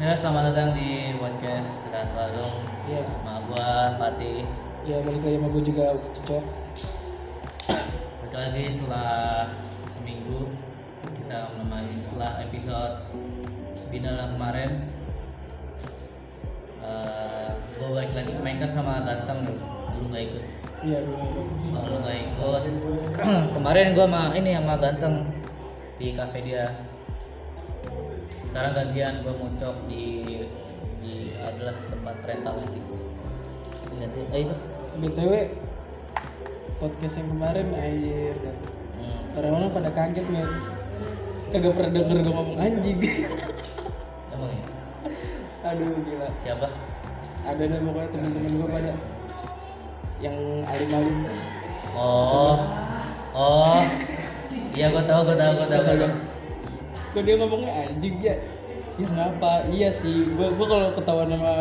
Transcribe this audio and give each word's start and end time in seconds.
Ya, 0.00 0.16
selamat 0.16 0.56
datang 0.56 0.72
di 0.72 1.12
podcast 1.20 1.84
Teras 1.92 2.16
Warung 2.16 2.64
Iya. 2.88 3.04
sama 3.04 3.44
gua 3.44 3.92
Fatih. 4.00 4.48
Ya 4.88 4.96
balik 5.04 5.20
lagi 5.20 5.36
sama 5.36 5.48
gue 5.52 5.62
juga 5.68 5.84
cocok. 5.92 6.44
Balik 8.24 8.32
lagi 8.32 8.64
setelah 8.72 9.52
seminggu 9.92 10.56
kita 11.04 11.52
menemani 11.52 12.00
setelah 12.00 12.40
episode 12.40 13.12
Binala 13.92 14.32
kemarin. 14.32 14.88
Eh, 16.80 17.48
gua 17.76 17.88
balik 17.92 18.12
lagi 18.16 18.32
mainkan 18.40 18.72
sama 18.72 19.04
Ganteng 19.04 19.44
nih. 19.44 19.58
Lu 20.00 20.08
nggak 20.08 20.22
ikut. 20.32 20.44
Iya. 20.80 20.98
Kalau 21.76 21.88
lu 21.92 21.98
nggak 22.00 22.18
ikut, 22.24 22.62
kemarin 23.60 23.92
gua 23.92 24.08
sama 24.08 24.22
ini 24.32 24.50
sama 24.56 24.74
Ganteng 24.80 25.28
di 26.00 26.16
cafe 26.16 26.40
dia. 26.40 26.88
Sekarang 28.50 28.72
gantian 28.74 29.22
gua 29.22 29.34
muncok 29.38 29.74
di 29.86 30.04
di 30.98 31.14
adalah 31.38 31.74
tempat 31.86 32.16
rental 32.26 32.54
nanti. 32.58 32.80
Ganti, 33.94 34.20
eh 34.34 34.40
itu. 34.42 34.54
btw 34.90 35.32
podcast 36.82 37.14
yang 37.22 37.28
kemarin 37.30 37.68
air 37.78 38.34
dan 38.42 38.56
Hmm. 39.00 39.38
orang-orang 39.38 39.70
pada 39.70 39.90
kaget 39.94 40.26
men. 40.28 40.50
Kagak 41.50 41.72
pernah 41.72 41.90
denger 41.94 42.16
gue 42.20 42.32
ngomong 42.34 42.58
anjing. 42.58 42.98
Emang 44.34 44.50
ya? 44.52 44.64
Aduh 45.70 45.94
gila. 46.04 46.26
Siapa? 46.34 46.68
Ada 47.46 47.62
deh 47.64 47.80
pokoknya 47.80 48.08
temen-temen 48.12 48.52
gue 48.60 48.68
pada 48.68 48.92
yang 50.20 50.36
alim-alim. 50.68 51.16
Oh. 51.96 52.54
Oh. 53.32 53.80
Iya 54.76 54.86
gua 54.92 55.04
tahu, 55.06 55.20
gua 55.32 55.36
tahu, 55.38 55.52
gua 55.58 55.68
tahu, 55.70 55.82
gua 55.86 55.96
tahu. 55.96 56.29
Kok 57.10 57.22
dia 57.26 57.34
ngomongnya 57.38 57.72
anjing 57.90 58.16
ya? 58.22 58.36
Ya 59.00 59.06
ngapa? 59.08 59.64
Iya 59.72 59.88
sih, 59.88 60.28
gua 60.36 60.52
gua 60.52 60.66
kalau 60.68 60.88
ketahuan 60.92 61.32
sama 61.32 61.54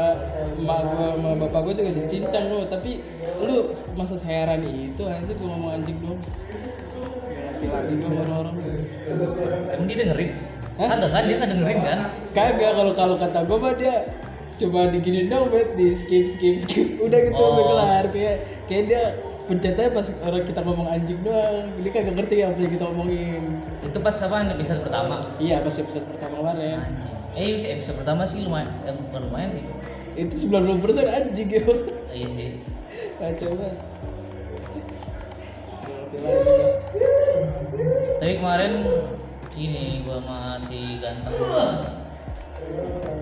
emak 0.59 0.79
gua 0.91 1.07
sama 1.15 1.29
bapak 1.39 1.59
gua 1.65 1.73
juga 1.73 1.91
dicincang 1.95 2.45
lo, 2.51 2.67
tapi 2.67 2.99
lu 3.39 3.71
masa 3.95 4.19
seheran 4.19 4.59
itu 4.67 5.01
anjir 5.07 5.35
gua 5.39 5.47
ngomong 5.55 5.71
anjing 5.79 5.97
dong. 6.03 6.19
Ngerti 6.19 7.65
lagi 7.71 7.93
gua 7.95 8.09
sama 8.11 8.33
orang. 8.43 8.55
Emang 9.71 9.85
dia 9.87 9.97
dengerin? 10.03 10.29
Hah? 10.79 10.87
Kagak 10.95 11.11
kan 11.11 11.23
dia 11.27 11.35
nggak 11.39 11.51
dengerin 11.55 11.79
kan? 11.79 11.99
Kagak 12.35 12.71
kalau 12.75 12.93
kalau 12.93 13.15
kata 13.15 13.39
gua 13.47 13.57
mah 13.57 13.73
dia 13.79 13.95
coba 14.59 14.91
diginin 14.91 15.31
dong 15.31 15.47
bet 15.55 15.79
di 15.79 15.95
skip 15.95 16.27
skip 16.27 16.59
skip 16.59 16.99
udah 16.99 17.19
gitu 17.31 17.39
Oh. 17.39 17.55
udah 17.55 17.65
kelar 17.71 18.05
kayak 18.11 18.35
kayak 18.67 18.83
dia 18.91 19.03
pencetnya 19.49 19.89
pas 19.89 20.05
orang 20.21 20.45
kita 20.45 20.61
ngomong 20.61 20.87
anjing 20.87 21.19
doang 21.19 21.65
dia 21.75 21.89
kagak 21.89 22.13
ngerti 22.13 22.35
apa 22.39 22.53
yang 22.55 22.69
kita 22.69 22.85
omongin 22.85 23.41
Itu 23.81 23.97
pas 23.97 24.13
apa 24.13 24.35
episode 24.51 24.79
pertama? 24.79 25.17
iya 25.41 25.57
pas 25.59 25.73
episode 25.73 26.05
pertama 26.05 26.53
kemarin 26.53 26.77
Anjing. 26.77 27.13
Eh 27.33 27.45
episode 27.71 27.97
pertama 27.97 28.21
sih 28.23 28.41
lumayan, 28.41 28.69
eh, 28.83 28.93
bukan 28.93 29.21
lumayan 29.25 29.49
sih. 29.49 29.65
itu 30.15 30.33
90% 30.45 30.85
anjing 31.07 31.47
ya 31.47 31.61
Iya 32.09 32.27
sih. 32.29 32.49
ngerti 33.17 33.43
lagi. 33.47 33.77
Tapi 38.19 38.33
kemarin 38.35 38.73
ini 39.55 40.03
gua 40.03 40.19
masih 40.19 40.99
ganteng 40.99 41.35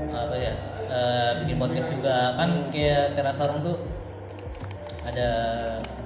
apa 0.09 0.33
ya 0.33 0.53
eh, 0.89 1.29
bikin 1.41 1.57
podcast 1.57 1.89
juga 1.89 2.33
kan 2.33 2.67
kayak 2.67 3.13
teras 3.13 3.37
warung 3.37 3.61
tuh 3.61 3.77
ada 5.07 5.29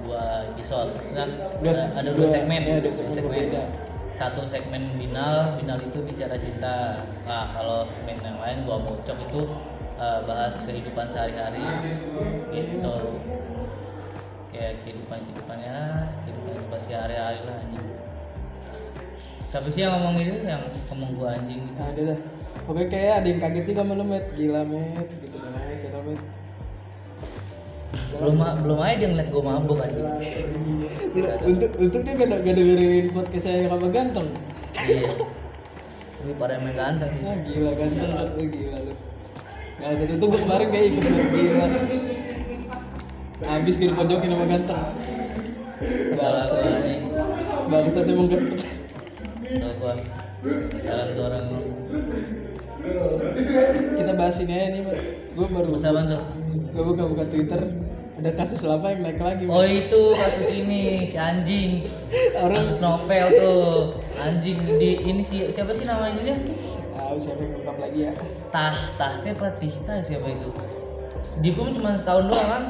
dua 0.06 0.46
episode 0.54 0.94
Maksudnya 0.94 1.26
ada, 1.58 1.84
ada 1.98 2.10
dua 2.14 2.22
dua- 2.22 2.30
segmen, 2.30 2.60
ya, 2.62 2.78
dua 2.78 2.92
segmen. 2.94 3.22
berbeda. 3.26 3.62
satu 4.12 4.44
segmen 4.44 4.82
binal 5.00 5.56
binal 5.56 5.80
itu 5.80 5.98
bicara 6.04 6.36
cinta. 6.36 7.00
Nah 7.24 7.48
kalau 7.48 7.80
segmen 7.80 8.12
yang 8.20 8.36
lain 8.38 8.68
gua 8.68 8.76
bocok 8.84 9.16
itu 9.16 9.42
eh, 9.96 10.20
bahas 10.28 10.54
kehidupan 10.68 11.08
sehari-hari. 11.08 11.64
Gitu. 12.52 12.96
Kayak 14.52 14.84
kehidupan 14.84 15.16
kehidupannya 15.16 15.76
kehidupan 16.28 16.50
kehidupan 16.52 16.80
sehari-hari 16.80 17.40
lah 17.48 17.56
anjing. 17.56 17.86
Siapa 19.48 19.68
sih 19.72 19.80
yang 19.80 19.96
ngomong 19.96 20.20
itu? 20.20 20.44
Yang 20.44 20.60
ngomong 20.92 21.10
gua 21.16 21.28
anjing 21.32 21.64
gitu? 21.64 21.80
Ada 21.80 22.02
dah 22.12 22.18
pokoknya 22.68 22.88
kayak 22.92 23.12
ada 23.24 23.26
yang 23.32 23.40
kaget 23.40 23.64
juga 23.64 23.80
sama 23.80 23.92
lu 23.96 24.04
met. 24.04 24.24
Gila 24.36 24.60
met. 24.68 25.08
Gitu 25.08 25.36
met. 25.40 25.76
Kira 25.80 26.00
met 26.04 26.20
belum 28.18 28.36
belum 28.64 28.78
aja 28.82 28.94
dia 29.00 29.08
ngeliat 29.08 29.28
gua 29.32 29.42
mabuk 29.42 29.78
anjing. 29.80 30.08
Untuk 31.42 31.70
untuk 31.76 32.00
dia 32.04 32.12
gak, 32.16 32.28
gak 32.40 32.54
dengerin 32.56 33.04
podcast 33.12 33.44
saya 33.44 33.56
yang 33.64 33.70
sama 33.72 33.88
ganteng. 33.92 34.28
Iya. 34.76 35.10
Ini 36.22 36.32
pada 36.38 36.52
emang 36.56 36.76
ganteng 36.76 37.10
sih. 37.12 37.22
Ah 37.26 37.36
gila 37.42 37.70
ganteng 37.74 38.10
lu 38.12 38.44
gila 38.48 38.78
lu. 38.80 38.94
Ada 39.82 40.04
itu 40.06 40.14
gue 40.22 40.40
kemarin 40.46 40.66
kayak 40.70 40.86
ikut 40.94 41.04
lu, 41.04 41.22
gila. 41.34 41.66
Habis 43.42 43.74
gitu 43.74 43.92
pojokin 43.98 44.30
sama 44.30 44.46
ganteng. 44.46 44.82
Anjing. 46.22 47.02
Bangsat 47.66 48.06
emang 48.06 48.28
ganteng. 48.30 48.60
Gua. 49.82 49.94
Jalan 50.82 51.06
tuh 51.14 51.22
orang 51.22 51.44
Kita 53.94 54.12
bahas 54.18 54.36
ini 54.42 54.52
aja 54.58 54.68
nih, 54.74 54.82
Gue 55.38 55.46
baru 55.46 55.70
masa 55.70 55.94
tuh 55.94 56.22
Gue 56.74 56.82
buka-buka 56.82 57.24
Twitter 57.30 57.62
Ada 58.22 58.38
kasus 58.38 58.62
lama 58.62 58.86
yang 58.86 59.02
naik 59.02 59.18
lagi 59.18 59.50
Oh 59.50 59.66
itu 59.66 60.14
kasus 60.14 60.54
ini 60.54 61.02
si 61.02 61.18
anjing. 61.18 61.82
Orang 62.38 62.54
kasus 62.54 62.78
novel 62.78 63.26
tuh. 63.34 63.98
Anjing 64.14 64.62
di 64.78 64.94
ini 65.10 65.18
si 65.26 65.42
siapa 65.50 65.74
sih 65.74 65.90
namanya 65.90 66.22
dia 66.22 66.38
Tahu 66.94 67.18
siapa 67.18 67.42
yang 67.42 67.58
ungkap 67.58 67.82
lagi 67.82 68.06
ya? 68.06 68.14
Tah 68.54 68.78
tahnya 68.94 69.34
apa 69.34 69.50
tihta 69.58 69.98
siapa 69.98 70.30
itu? 70.30 70.54
Dihukum 71.42 71.74
cuma 71.74 71.98
setahun 71.98 72.30
doang 72.30 72.46
kan? 72.46 72.64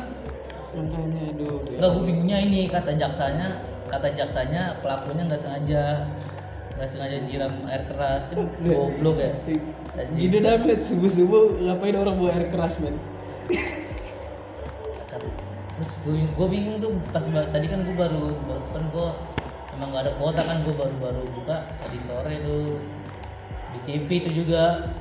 Makanya 0.73 1.21
aduh 1.37 1.61
nggak 1.61 1.89
gue 2.01 2.03
bingungnya 2.09 2.39
ini 2.49 2.73
kata 2.73 2.97
jaksanya 2.97 3.61
kata 3.93 4.09
jaksanya 4.17 4.81
pelakunya 4.81 5.29
nggak 5.29 5.37
sengaja 5.37 6.01
nggak 6.81 6.89
sengaja 6.89 7.17
nyiram 7.29 7.53
air 7.69 7.85
keras 7.85 8.25
kan 8.33 8.49
goblok 8.65 9.21
ya. 9.21 9.37
Gini 10.17 10.41
dah 10.41 10.57
bet 10.65 10.81
subuh-subuh 10.81 11.61
ngapain 11.61 11.93
orang 11.93 12.17
bawa 12.17 12.41
air 12.41 12.49
keras 12.49 12.81
men 12.81 12.97
terus 15.77 16.03
gue 16.05 16.25
gue 16.25 16.47
bingung 16.53 16.77
tuh 16.79 16.93
pas 17.11 17.25
tadi 17.25 17.67
kan 17.67 17.81
gue 17.81 17.97
baru 17.97 18.29
baru 18.45 18.65
kan 18.77 18.83
gue 18.93 19.09
emang 19.73 19.89
gak 19.97 20.03
ada 20.05 20.13
kuota 20.21 20.43
kan 20.45 20.59
gue 20.61 20.75
baru 20.77 20.95
baru 21.01 21.23
buka 21.33 21.57
tadi 21.81 21.99
sore 21.99 22.35
tuh. 22.45 22.81
Di 23.73 23.81
TV 23.89 24.09
itu 24.21 24.31
juga. 24.45 24.93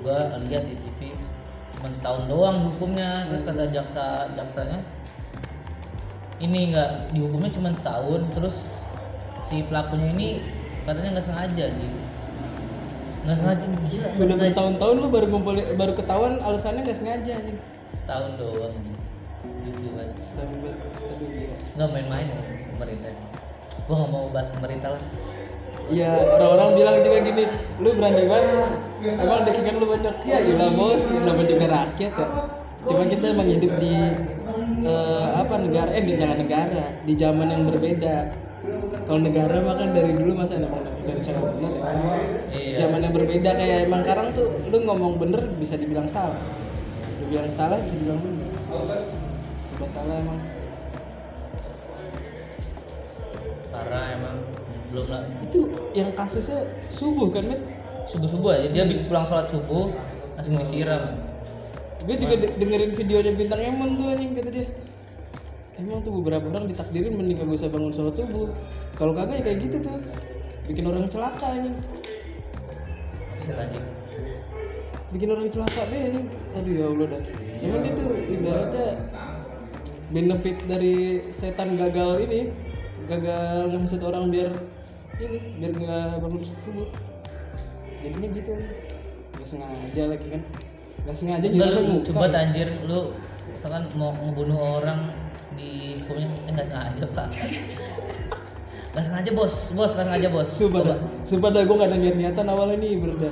Gue 0.00 0.16
lihat 0.48 0.64
di 0.64 0.76
TV 0.80 1.12
cuma 1.76 1.92
setahun 1.92 2.24
doang 2.24 2.72
hukumnya. 2.72 3.28
Terus 3.28 3.44
kata 3.44 3.68
jaksa 3.68 4.32
jaksanya 4.32 4.80
ini 6.40 6.72
nggak 6.72 7.12
dihukumnya 7.12 7.52
cuma 7.52 7.68
setahun. 7.76 8.24
Terus 8.32 8.88
si 9.44 9.64
pelakunya 9.64 10.12
ini 10.12 10.28
katanya 10.84 11.18
nggak 11.18 11.26
sengaja 11.26 11.66
sih 11.74 11.90
nggak 13.20 13.36
sengaja 13.36 13.64
gila 13.68 14.08
nggak 14.08 14.16
Udah 14.16 14.28
sengaja. 14.32 14.48
bertahun-tahun 14.48 14.96
lu 14.96 15.08
baru 15.12 15.26
ngumpul 15.28 15.54
baru 15.76 15.92
ketahuan 15.92 16.34
alasannya 16.40 16.82
gak 16.88 16.98
sengaja 16.98 17.30
anjing 17.36 17.58
setahun 17.92 18.32
doang 18.40 18.74
lucu 19.64 19.86
banget 19.94 20.16
nggak 21.76 21.88
main-main 21.92 22.26
ya 22.32 22.40
pemerintah 22.76 23.10
gua 23.86 23.94
nggak 24.00 24.10
mau 24.12 24.26
bahas 24.32 24.48
pemerintah 24.54 24.90
lah 24.96 25.04
Iya, 25.90 26.12
orang-orang 26.38 26.70
bilang 26.78 26.96
juga 27.02 27.18
gini, 27.18 27.44
lu 27.82 27.90
berani 27.98 28.22
banget. 28.30 28.70
Emang 29.10 29.42
dekingan 29.42 29.74
lu 29.82 29.86
banyak. 29.90 30.14
Ya 30.22 30.38
gila 30.38 30.66
bos, 30.78 31.02
namanya 31.10 31.48
juga 31.50 31.66
rakyat 31.66 32.12
ya. 32.14 32.26
Cuma 32.86 33.02
kita 33.10 33.24
emang 33.34 33.48
hidup 33.50 33.72
di 33.82 33.94
eh, 34.86 35.26
apa 35.34 35.54
negara 35.58 35.90
eh 35.90 36.04
di 36.06 36.14
jangan 36.14 36.38
negara, 36.38 36.84
di 37.02 37.12
zaman 37.18 37.46
yang 37.50 37.62
berbeda. 37.66 38.16
Kalau 39.02 39.20
negara 39.24 39.56
mah 39.66 39.74
kan 39.82 39.90
dari 39.90 40.14
dulu 40.14 40.32
masa 40.38 40.62
emang 40.62 40.86
dari 41.02 41.18
sangat 41.18 41.58
benar 41.58 41.72
ya. 41.74 41.82
iya 42.54 42.76
Zaman 42.86 43.00
yang 43.02 43.14
berbeda 43.16 43.50
kayak 43.58 43.78
emang 43.90 44.06
sekarang 44.06 44.26
tuh 44.30 44.46
lu 44.70 44.78
ngomong 44.86 45.18
bener 45.18 45.42
bisa 45.58 45.74
dibilang 45.74 46.06
salah. 46.06 46.38
Lu 47.18 47.24
bilang 47.34 47.50
salah 47.50 47.82
bisa 47.82 47.98
dibilang 47.98 48.22
bener. 48.22 48.46
Coba 49.80 49.96
salah 49.96 50.16
emang. 50.20 50.40
parah 53.72 54.04
emang. 54.12 54.36
Belum 54.92 55.06
lah 55.08 55.24
Itu 55.40 55.72
yang 55.96 56.12
kasusnya 56.12 56.68
subuh 56.92 57.32
kan, 57.32 57.48
Met? 57.48 57.64
subuh 58.04 58.28
subuh 58.28 58.60
aja. 58.60 58.68
Dia 58.68 58.84
habis 58.84 59.00
pulang 59.08 59.24
sholat 59.24 59.48
subuh 59.48 59.88
langsung 60.36 60.60
disiram. 60.60 61.16
Gue 62.04 62.12
juga 62.20 62.36
de- 62.36 62.60
dengerin 62.60 62.92
videonya 62.92 63.32
bintang 63.32 63.60
emon 63.64 63.96
tuh 63.96 64.12
anjing 64.12 64.36
kata 64.36 64.52
dia. 64.52 64.68
Emang 65.80 66.04
tuh 66.04 66.12
beberapa 66.12 66.44
orang 66.52 66.68
ditakdirin 66.68 67.16
mending 67.16 67.40
gak 67.40 67.48
usah 67.48 67.72
bangun 67.72 67.88
sholat 67.88 68.12
subuh. 68.20 68.52
Kalau 69.00 69.16
kagak 69.16 69.40
ya 69.40 69.42
kayak 69.48 69.58
gitu 69.64 69.80
tuh. 69.80 69.96
Bikin 70.68 70.84
orang 70.84 71.08
celaka 71.08 71.56
anjing. 71.56 71.72
Bisa 73.40 73.56
anjing 73.56 74.00
bikin 75.10 75.26
orang 75.26 75.50
celaka 75.50 75.82
deh 75.90 76.00
anjing. 76.06 76.26
Aduh 76.54 76.72
ya 76.72 76.84
allah 76.86 77.06
dah. 77.10 77.22
Emang 77.60 77.80
dia 77.82 77.92
tuh 77.98 78.08
ibaratnya 78.30 78.86
benefit 80.10 80.58
dari 80.66 81.22
setan 81.30 81.78
gagal 81.78 82.26
ini 82.26 82.50
gagal 83.06 83.70
ngasih 83.74 84.02
orang 84.02 84.30
biar 84.30 84.52
ini 85.22 85.38
biar 85.58 85.72
nggak 85.74 86.10
bangun 86.22 86.42
subuh 86.42 86.88
jadinya 88.00 88.28
gitu. 88.34 88.52
Nggak 89.36 89.48
sengaja 89.48 90.02
lagi 90.10 90.26
kan. 90.32 90.42
Nggak 91.06 91.16
sengaja 91.16 91.46
Enggak 91.46 91.68
nyerempet 91.70 91.84
lu 91.86 91.92
muka. 91.94 92.06
coba 92.10 92.26
anjir. 92.34 92.68
Lu 92.88 93.00
misalkan 93.50 93.82
mau 93.94 94.10
ngebunuh 94.16 94.60
orang 94.80 95.00
di 95.54 95.96
hukumnya 96.02 96.28
eh 96.48 96.52
nggak 96.54 96.68
sengaja 96.68 97.04
pak. 97.14 97.28
Nggak 98.90 99.06
sengaja 99.06 99.30
bos. 99.38 99.54
Bos 99.78 99.94
nggak 99.94 100.06
sengaja 100.10 100.28
bos. 100.34 100.50
Sumpah 100.50 100.82
dah, 100.82 100.98
sumpah 101.22 101.50
dah 101.54 101.62
gue 101.62 101.76
gak 101.78 101.88
ada 101.94 101.98
niat-niatan 102.02 102.46
awalnya 102.50 102.82
nih 102.82 102.98
berda. 102.98 103.30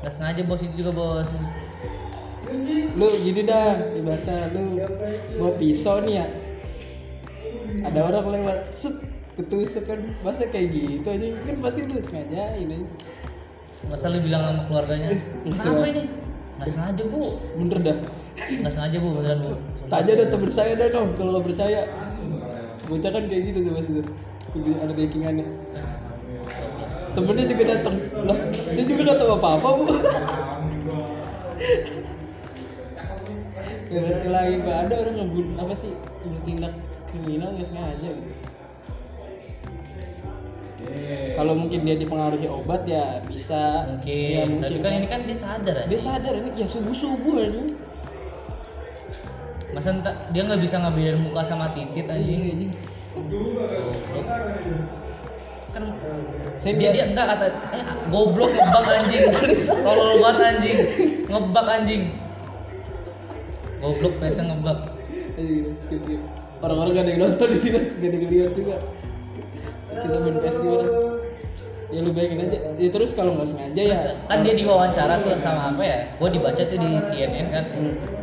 Nggak 0.00 0.12
sengaja 0.16 0.42
bos 0.48 0.60
itu 0.64 0.74
juga 0.80 0.92
bos 0.96 1.32
Lu 2.98 3.06
gini 3.22 3.42
dah, 3.46 3.78
ibaratnya 3.94 4.50
lu 4.54 4.82
mau 5.38 5.54
pisau 5.56 6.02
nih 6.02 6.14
ya. 6.22 6.26
Ada 7.86 8.00
orang 8.02 8.26
lewat, 8.34 8.74
set, 8.74 8.98
ketusuk 9.38 9.86
kan 9.86 10.00
Masa 10.26 10.50
kayak 10.50 10.74
gitu 10.74 11.06
aja, 11.06 11.28
kan 11.46 11.56
pasti 11.62 11.80
lu 11.86 12.02
sengaja 12.02 12.58
ini 12.58 12.84
masa 13.88 14.12
lu 14.12 14.20
bilang 14.20 14.44
sama 14.44 14.62
keluarganya? 14.68 15.16
Nggak 15.46 15.56
apa 15.56 15.64
sengaja. 15.64 15.88
ini? 15.88 16.02
Nggak 16.60 16.70
sengaja 16.70 17.02
bu. 17.08 17.22
Bener 17.56 17.78
dah. 17.80 17.98
Nggak 18.36 18.72
sengaja 18.76 18.96
bu 19.00 19.08
beneran 19.16 19.38
bu. 19.40 19.52
Tanya 19.88 20.12
dah 20.20 20.26
temen 20.28 20.50
saya 20.52 20.72
dah 20.76 20.88
dong, 20.92 21.08
kalau 21.16 21.40
gak 21.40 21.46
percaya 21.48 21.80
Bocah 22.90 23.10
kan 23.14 23.22
kayak 23.30 23.42
gitu 23.54 23.58
tuh 23.70 23.72
pasti 23.78 23.90
tuh. 24.02 24.06
Kudu 24.50 24.70
ada 24.82 24.92
backingannya. 24.92 25.46
Temennya 27.10 27.44
juga 27.46 27.64
datang 27.74 27.96
Lah, 28.26 28.38
saya 28.70 28.84
juga 28.86 29.00
gak 29.10 29.18
tahu 29.18 29.30
apa-apa 29.38 29.68
bu 29.78 29.84
Ngerti 33.90 34.28
lagi 34.30 34.54
pak, 34.62 34.76
ada 34.86 34.94
orang 35.02 35.14
ngebunuh 35.18 35.56
apa 35.66 35.74
sih? 35.74 35.92
Tindak 36.46 36.74
kriminal 37.10 37.50
nggak 37.58 37.66
sengaja 37.66 38.10
gitu. 38.14 38.32
Kalau 41.34 41.54
mungkin 41.58 41.82
dia 41.82 41.98
dipengaruhi 41.98 42.46
obat 42.46 42.86
ya 42.86 43.18
bisa. 43.26 43.90
Mungkin, 43.90 44.62
ya, 44.62 44.62
tapi 44.62 44.78
kan 44.78 44.92
ini 44.94 45.06
kan 45.10 45.20
dia 45.26 45.34
sadar 45.34 45.74
aja. 45.82 45.88
Dia 45.90 46.00
sadar 46.00 46.34
ini 46.38 46.50
ya 46.54 46.66
subuh-subuh 46.66 47.34
aja 47.36 47.62
masa 49.70 49.94
entah, 49.94 50.14
dia 50.34 50.42
nggak 50.42 50.58
bisa 50.58 50.82
ngebedain 50.82 51.18
muka 51.22 51.46
sama 51.46 51.70
titit 51.70 52.02
Iya, 52.02 52.10
anjing. 52.18 52.70
kan 55.70 55.82
Saya 56.58 56.74
dia 56.74 56.90
dia 56.90 57.04
enggak 57.06 57.26
kata 57.30 57.46
eh 57.78 57.82
goblok 58.10 58.50
ngebak 58.50 58.86
anjing. 58.90 59.24
Tolol 59.86 60.18
banget 60.18 60.42
anjing. 60.42 60.78
Ngebak 61.30 61.66
anjing 61.70 62.02
goblok 63.80 64.14
biasa 64.18 64.40
ngebak 64.46 64.78
Ayo 65.34 65.50
gitu, 65.62 65.70
skip 65.74 65.98
skip. 66.02 66.20
Orang-orang 66.60 66.92
gak 66.92 67.04
ada 67.06 67.10
yang 67.10 67.20
nonton 67.24 67.48
gak 67.64 67.80
ada 68.04 68.16
yang 68.18 68.28
lihat 68.28 68.52
juga. 68.52 68.76
Kita 69.90 70.16
main 70.20 70.36
PS 70.38 70.56
gimana? 70.58 70.90
Ya 71.90 71.98
lu 72.00 72.10
bayangin 72.12 72.38
aja. 72.44 72.58
Ya 72.76 72.88
terus 72.88 73.10
kalau 73.14 73.34
nggak 73.34 73.48
sengaja 73.48 73.82
ya. 73.82 73.96
Kan 74.26 74.38
dia 74.42 74.54
diwawancara 74.54 75.14
tuh 75.20 75.34
sama 75.34 75.72
apa 75.72 75.82
ya 75.82 75.98
gue 76.12 76.28
dibaca 76.30 76.62
tuh 76.62 76.78
di 76.78 76.90
CNN 76.98 77.46
kan 77.48 77.64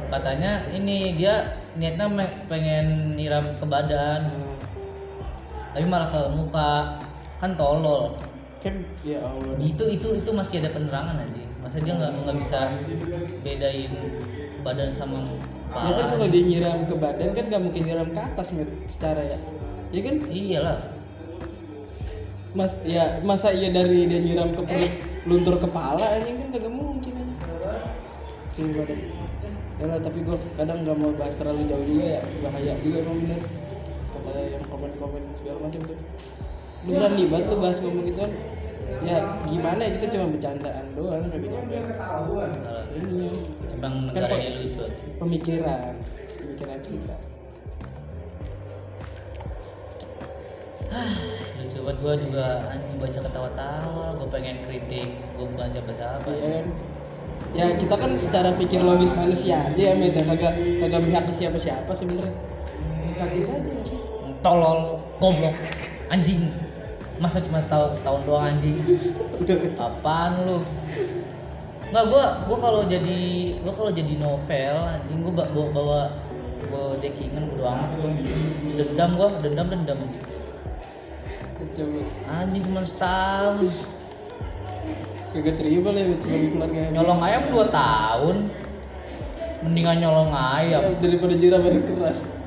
katanya 0.07 0.51
ini 0.71 1.19
dia 1.19 1.44
niatnya 1.75 2.07
pengen 2.48 3.12
nyiram 3.13 3.59
ke 3.59 3.65
badan 3.68 4.21
Hmm, 4.24 4.56
tapi 5.75 5.86
malah 5.86 6.07
ke 6.07 6.21
muka 6.31 6.95
kan 7.38 7.51
tolol 7.54 8.15
kan 8.63 8.74
ya 9.04 9.19
Allah. 9.19 9.54
itu 9.59 9.83
itu 9.86 10.07
itu 10.15 10.30
masih 10.31 10.63
ada 10.63 10.71
penerangan 10.71 11.19
aja 11.19 11.44
masa 11.59 11.77
dia 11.83 11.94
nggak 11.94 12.12
nggak 12.24 12.38
bisa 12.39 12.71
bedain 13.44 13.92
badan 14.63 14.92
sama 14.95 15.19
Ya 15.68 15.92
kan 15.94 16.06
kepala 16.07 16.15
kalau 16.15 16.27
dia 16.31 16.44
nyiram 16.48 16.80
ke 16.88 16.95
badan 16.95 17.30
kan 17.36 17.44
gak 17.51 17.62
mungkin 17.62 17.81
nyiram 17.86 18.09
ke 18.09 18.19
atas 18.19 18.56
met 18.56 18.69
secara 18.88 19.21
ya. 19.21 19.38
Ya 19.92 20.01
kan? 20.01 20.15
Iyalah. 20.25 20.80
Mas 22.56 22.81
ya 22.88 23.19
masa 23.21 23.51
iya 23.51 23.69
dari 23.69 24.07
dia 24.07 24.19
nyiram 24.24 24.56
ke 24.56 24.63
perut 24.63 24.94
luntur 25.27 25.59
kepala 25.59 26.01
anjing 26.01 26.39
kan 26.39 26.48
kagak 26.56 26.71
mungkin 26.71 27.13
aja. 27.19 27.36
Deh. 28.57 29.00
Ya 29.77 29.86
lah, 29.86 30.01
tapi 30.01 30.25
gue 30.25 30.33
kadang 30.57 30.81
nggak 30.81 30.98
mau 30.98 31.13
bahas 31.13 31.38
terlalu 31.38 31.69
jauh 31.69 31.86
juga 31.86 32.18
ya. 32.18 32.21
Bahaya 32.42 32.74
juga 32.81 32.98
emang 33.06 33.18
bener. 33.21 33.42
Kata 34.09 34.31
yang 34.50 34.63
komen-komen 34.65 35.21
segala 35.38 35.57
macam 35.62 35.81
tuh. 35.86 36.00
Lu 36.88 36.92
berani 36.95 37.24
banget 37.30 37.45
lu 37.51 37.56
bahas 37.62 37.77
ngomong 37.83 38.06
gitu 38.07 38.19
kan 38.24 38.31
ya 39.04 39.18
gimana 39.45 39.81
ya 39.83 39.92
kita 40.00 40.06
cuma 40.15 40.25
bercandaan 40.31 40.86
doang 40.95 41.21
nyampe 41.21 41.77
Kalau 41.92 42.48
ini 42.95 43.30
emang 43.78 43.94
Kan 44.10 44.26
negara 44.26 44.36
ini 44.42 44.50
lucu 44.66 44.80
aja 44.82 45.02
pemikiran 45.22 45.94
pemikiran 46.42 46.80
kita 46.82 47.18
lucu 51.68 51.80
banget. 51.84 51.98
Gue 52.00 52.16
juga 52.24 52.46
anjing 52.72 52.98
baca 52.98 53.20
ketawa-tawa. 53.20 54.06
Gue 54.16 54.28
pengen 54.32 54.58
kritik. 54.64 55.10
Gue 55.36 55.46
bukan 55.52 55.68
siapa-siapa. 55.68 56.30
Ya 56.32 56.48
kan? 56.48 56.66
Ya 57.56 57.66
kita 57.76 57.96
kan 57.96 58.12
secara 58.16 58.50
pikir 58.56 58.80
logis 58.84 59.12
manusia 59.16 59.72
aja 59.72 59.82
ya 59.82 59.94
Met 59.96 60.14
ya. 60.14 60.24
kagak 60.24 60.54
kagak 60.84 61.02
pihak 61.08 61.24
ke 61.28 61.34
siapa-siapa 61.34 61.92
sebenarnya. 61.92 62.34
Kaget 63.18 63.46
aja. 63.50 63.72
Tolol 64.40 65.02
goblok 65.20 65.56
anjing. 66.08 66.48
Masa 67.18 67.42
cuma 67.42 67.58
setahun 67.58 67.98
setahun 67.98 68.22
doang 68.30 68.46
anjing? 68.46 68.78
Udah 69.42 69.58
apaan 69.82 70.46
lu 70.46 70.58
nggak 71.88 72.06
gua 72.12 72.25
gua 72.44 72.57
kalau 72.60 72.81
jadi 72.84 73.19
gua 73.63 73.74
kalau 73.74 73.92
jadi 73.95 74.13
novel 74.19 74.75
anjing 74.92 75.19
gua 75.24 75.34
ba- 75.39 75.51
bawa 75.56 75.69
bawa 75.72 76.01
bawa 76.68 76.92
dekingan 77.00 77.48
bodo 77.48 77.63
amat 77.63 77.89
gua. 77.95 78.12
Dendam 78.75 79.10
gua 79.16 79.28
dendam 79.39 79.68
dendam. 79.72 80.00
Anjing 82.28 82.63
cuma 82.68 82.81
setahun. 82.84 83.72
Kagak 85.31 85.56
terima 85.60 85.92
lah 85.94 86.01
ya 86.01 86.16
sebagai 86.19 86.50
keluarga. 86.56 86.81
Nyolong 86.92 87.22
ayam 87.24 87.44
dua 87.51 87.66
tahun. 87.72 88.38
Mendingan 89.63 89.98
nyolong 90.01 90.31
ayam. 90.31 90.81
Ya, 90.81 90.92
daripada 91.00 91.33
jiram 91.36 91.66
air 91.66 91.81
keras. 91.83 92.40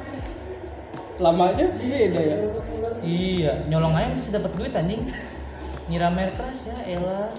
Lamanya 1.21 1.69
beda 1.77 2.21
ya? 2.21 2.39
Iya 3.01 3.53
nyolong 3.73 3.97
ayam 3.97 4.13
bisa 4.17 4.37
dapat 4.37 4.53
duit 4.57 4.73
anjing. 4.77 5.09
Nyiram 5.89 6.17
air 6.21 6.33
keras 6.37 6.69
ya 6.69 6.77
elah 7.01 7.33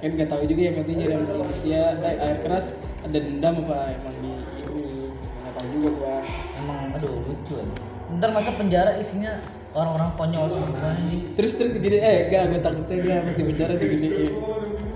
kan 0.00 0.10
nggak 0.16 0.28
tahu 0.32 0.42
juga 0.48 0.60
ya 0.64 0.72
jiram 0.72 0.84
di 0.88 0.94
Indonesia 0.96 1.82
eh, 2.00 2.16
air 2.24 2.38
keras 2.40 2.66
ada 3.04 3.18
dendam 3.20 3.54
apa 3.68 3.92
emang 3.92 4.16
di 4.20 4.30
ini 4.64 4.84
nggak 5.16 5.52
tahu 5.54 5.66
juga 5.76 5.88
gua. 6.00 6.16
Emang 6.60 6.78
aduh 6.96 7.20
lucu 7.24 7.54
aja 7.56 7.90
ntar 8.18 8.30
masa 8.34 8.50
penjara 8.58 8.98
isinya 8.98 9.38
orang-orang 9.70 10.10
konyol 10.18 10.46
semua 10.50 10.82
anjing. 10.82 11.30
Terus 11.38 11.52
terus 11.54 11.72
gini 11.78 12.02
eh 12.02 12.26
gak 12.26 12.50
gue 12.50 12.58
takutnya 12.58 12.96
gak 13.06 13.18
pas 13.22 13.34
di 13.38 13.44
penjara 13.46 13.74
diginiin. 13.78 14.32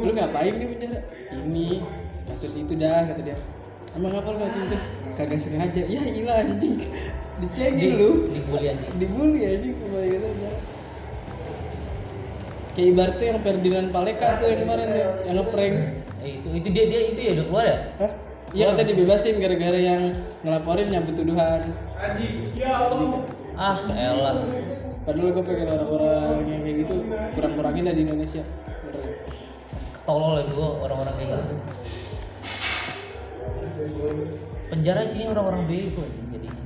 Lu 0.03 0.11
ngapain 0.11 0.55
di 0.59 0.67
penjara? 0.67 0.99
Ini 1.31 1.67
kasus 2.27 2.59
itu 2.59 2.75
dah 2.75 3.07
kata 3.07 3.23
dia. 3.23 3.39
Emang 3.95 4.19
apa 4.19 4.29
lu 4.35 4.43
itu 4.43 4.79
kagak 5.15 5.39
sengaja. 5.39 5.83
Ya 5.87 6.03
ilah 6.03 6.43
anjing. 6.43 6.83
Dicengin 7.39 7.93
lu. 7.99 8.11
dibully 8.35 8.67
anjing. 8.75 8.93
Dibully 8.99 9.41
anjing 9.47 9.75
kembali 9.79 10.09
gitu 10.11 10.29
kayak 12.75 12.89
ibaratnya 12.93 13.27
yang 13.31 13.41
Ferdinand 13.41 13.89
Paleka 13.95 14.29
tuh 14.43 14.47
yang 14.51 14.61
kemarin 14.67 14.87
tuh 14.91 15.07
yang 15.25 15.37
ngeprank. 15.41 15.75
Eh, 16.25 16.31
itu 16.41 16.49
itu 16.51 16.69
dia 16.75 16.85
dia 16.91 17.01
itu 17.15 17.21
ya 17.21 17.31
udah 17.39 17.45
keluar 17.47 17.65
ya? 17.65 17.79
Hah? 18.03 18.13
Iya 18.55 18.65
katanya 18.71 18.89
dibebasin 18.95 19.35
gara-gara 19.43 19.79
yang 19.83 20.03
ngelaporin 20.47 20.87
nyambut 20.87 21.15
tuduhan 21.19 21.61
ah 23.55 23.79
elah. 23.95 24.37
Padahal 25.05 25.31
gue 25.37 25.45
pengen 25.45 25.69
orang-orang 25.69 26.39
yang 26.49 26.61
kayak 26.65 26.77
gitu 26.87 26.95
kurang-kurangin 27.37 27.85
lah 27.85 27.95
di 27.95 28.03
Indonesia. 28.09 28.43
Tolol 30.05 30.41
ya 30.41 30.45
gua 30.53 30.69
orang-orang 30.85 31.15
kayak 31.17 31.31
gitu. 31.33 31.57
Penjara 34.73 35.01
isinya 35.05 35.27
orang-orang 35.37 35.63
bego 35.69 36.01
anjing 36.05 36.29
jadinya. 36.33 36.63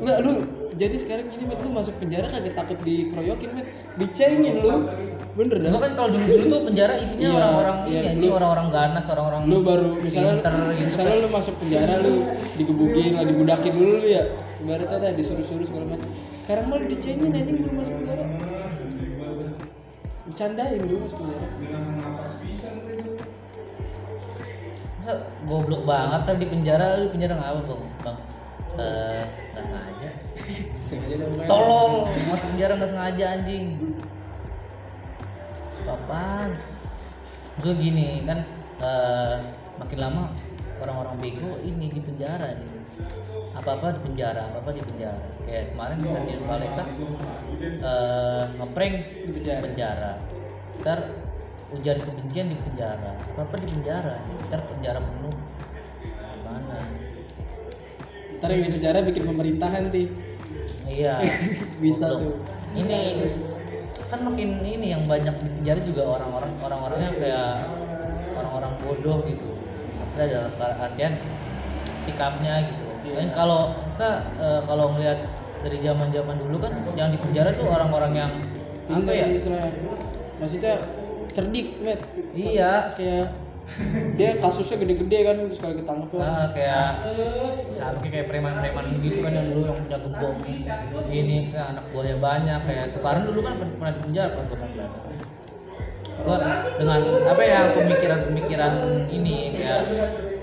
Enggak 0.00 0.18
lu 0.24 0.32
jadi 0.76 0.96
sekarang 0.96 1.26
gini 1.26 1.44
met 1.44 1.56
lu 1.56 1.72
masuk 1.72 1.96
penjara 1.96 2.28
kagak 2.28 2.52
takut 2.52 2.76
dikeroyokin 2.80 3.50
met? 3.52 3.66
Dicengin 3.96 4.60
lu. 4.60 4.76
Bener 5.32 5.56
dah 5.60 5.68
Gua 5.68 5.80
kan 5.80 5.92
kalau 5.92 6.08
dulu 6.08 6.24
dulu 6.26 6.42
tuh 6.46 6.60
penjara 6.64 6.94
isinya 6.96 7.28
Iya, 7.28 7.36
orang-orang 7.36 7.76
iya, 7.86 8.00
ini 8.12 8.24
lu- 8.24 8.36
orang-orang 8.36 8.68
ganas 8.72 9.04
orang-orang 9.08 9.42
lu 9.44 9.56
baru 9.60 9.90
misalnya 9.96 10.40
pinter 10.40 10.52
gitu 10.72 10.88
misalnya 10.88 11.16
lu 11.20 11.28
masuk 11.28 11.54
penjara 11.60 11.94
lu 12.00 12.14
digebukin 12.56 13.10
lah 13.12 13.24
dibudakin 13.24 13.72
dulu 13.72 13.92
lu 14.00 14.08
ya. 14.08 14.24
Ibaratnya 14.56 14.96
dah 14.96 15.12
disuruh-suruh 15.12 15.64
segala 15.64 15.84
macam. 15.92 16.08
Sekarang 16.44 16.64
malah 16.68 16.86
dicengin 16.86 17.32
anjing 17.32 17.56
lu 17.58 17.70
masuk 17.72 17.94
penjara 18.00 18.24
bercandain 20.26 20.80
lu 20.82 20.96
masuk 21.00 21.18
penjara 21.20 21.46
masa 24.96 25.12
goblok 25.46 25.82
banget 25.86 26.20
tadi 26.26 26.38
di 26.42 26.48
penjara 26.48 26.86
lu 26.98 27.06
penjara 27.08 27.34
ngapa 27.38 27.60
bang 27.62 27.82
bang. 28.02 28.16
Eh, 28.76 29.22
nggak 29.54 29.64
tolong 31.46 31.92
masuk 32.30 32.48
penjara 32.54 32.72
nggak 32.78 32.90
sengaja 32.90 33.24
anjing. 33.38 33.66
Apaan? 35.86 36.50
Maksudnya 37.56 37.76
gini 37.78 38.08
kan 38.26 38.38
eh, 38.82 39.36
makin 39.78 39.98
lama 40.02 40.22
orang-orang 40.82 41.16
bego 41.22 41.56
ini 41.62 41.88
di 41.88 42.00
penjara 42.02 42.54
nih. 42.58 42.70
Apa-apa 43.56 43.96
di 43.96 44.00
penjara 44.04 44.42
apa-apa 44.52 44.70
di 44.76 44.82
penjara. 44.84 45.26
Kayak 45.46 45.72
kemarin 45.72 45.96
di 46.02 46.08
Ferdinand 46.10 46.44
Paleka 46.44 46.84
eh 47.62 48.44
ngeprank 48.60 48.94
Di 49.00 49.30
penjara. 49.32 49.60
penjara. 49.64 50.12
Ntar 50.82 50.98
ujaran 51.72 52.02
kebencian 52.04 52.46
di 52.52 52.56
penjara. 52.60 53.12
Apa-apa 53.32 53.54
di 53.62 53.66
penjara 53.72 54.14
ntar 54.46 54.60
penjara 54.68 55.00
penuh. 55.00 55.36
Gimana? 56.36 56.78
Ntar 58.36 58.48
yang 58.52 58.62
di 58.68 58.72
penjara 58.76 58.98
bikin 59.00 59.22
pemerintahan 59.24 59.82
ti 59.88 60.02
iya. 60.88 61.14
Bisa 61.82 62.06
tuh. 62.16 62.40
ini 62.76 63.16
terus 63.16 63.64
kan 64.06 64.20
makin 64.22 64.60
ini 64.60 64.92
yang 64.92 65.08
banyak 65.08 65.32
di 65.42 65.48
penjara 65.58 65.80
juga 65.80 66.02
orang-orang 66.06 66.52
orang-orangnya 66.60 67.10
kayak 67.16 67.50
orang-orang 68.36 68.72
bodoh 68.84 69.18
gitu. 69.24 69.48
Maksudnya 69.96 70.26
dalam 70.30 70.52
artian 70.60 71.12
sikapnya 71.96 72.54
gitu. 72.68 72.84
Dan 73.16 73.30
kalau 73.32 73.72
kita 73.94 74.10
eh, 74.38 74.60
kalau 74.68 74.92
ngelihat 74.94 75.24
dari 75.64 75.78
zaman 75.80 76.12
zaman 76.12 76.36
dulu 76.36 76.56
kan 76.60 76.72
yang 76.94 77.10
di 77.10 77.18
penjara 77.18 77.50
tuh 77.56 77.66
orang-orang 77.66 78.12
yang 78.14 78.32
apa 78.86 79.02
Pintar 79.02 79.14
ya 79.18 79.26
maksudnya 80.38 80.74
cerdik 81.32 81.80
met. 81.82 82.00
Iya. 82.36 82.92
Kayak 82.94 83.45
dia 84.14 84.38
kasusnya 84.38 84.76
gede-gede 84.78 85.18
kan 85.26 85.36
sekali 85.50 85.74
ketangkep 85.82 86.10
kan 86.14 86.22
Nah, 86.22 86.48
kayak 86.54 86.90
sama 87.74 87.98
kayak 88.00 88.26
preman-preman 88.30 88.86
gitu 89.02 89.18
kan 89.20 89.32
yang 89.34 89.46
dulu 89.46 89.62
yang 89.68 89.78
punya 89.78 89.98
gembong 89.98 90.36
ini 91.10 91.36
anak 91.50 91.84
buahnya 91.90 92.16
banyak 92.22 92.60
kayak 92.62 92.86
sekarang 92.86 93.26
dulu 93.26 93.42
kan 93.42 93.58
pernah 93.58 93.92
di 93.92 94.00
penjara 94.06 94.30
pas 94.38 94.46
Belanda 94.46 94.84
gua 96.16 96.38
dengan 96.80 97.00
apa 97.28 97.42
ya 97.44 97.60
pemikiran-pemikiran 97.76 98.72
ini 99.12 99.52
kayak 99.52 99.80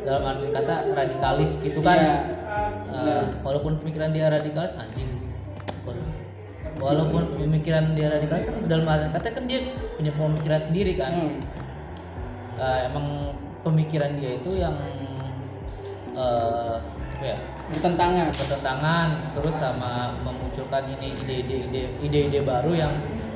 dalam 0.05 0.23
arti 0.23 0.47
kata 0.53 0.75
radikalis 0.93 1.59
gitu 1.59 1.79
kan. 1.81 1.97
Iya. 1.97 2.15
Eh, 2.93 3.23
walaupun 3.41 3.81
pemikiran 3.81 4.13
dia 4.13 4.29
radikalis 4.29 4.77
anjing. 4.77 5.09
Walaupun 6.77 7.39
pemikiran 7.39 7.95
dia 7.95 8.11
radikalis 8.11 8.43
kan 8.47 8.55
dalam 8.69 8.85
arti 8.85 9.07
kata 9.11 9.27
kan 9.33 9.43
dia 9.49 9.59
punya 9.97 10.11
pemikiran 10.13 10.61
sendiri 10.61 10.93
kan. 10.95 11.11
Hmm. 11.11 11.62
Eh, 12.63 12.79
emang 12.87 13.35
pemikiran 13.59 14.15
dia 14.15 14.39
itu 14.39 14.55
yang 14.55 14.71
apa 16.15 17.23
ya? 17.23 17.37
Bertentangan. 17.75 18.31
Bertentangan 18.31 19.07
terus 19.35 19.55
sama 19.59 20.15
memunculkan 20.23 20.87
ini 20.87 21.19
ide-ide 21.19 21.67
ide 21.67 21.83
ide-ide 21.99 22.39
baru 22.47 22.71
yang 22.87 22.93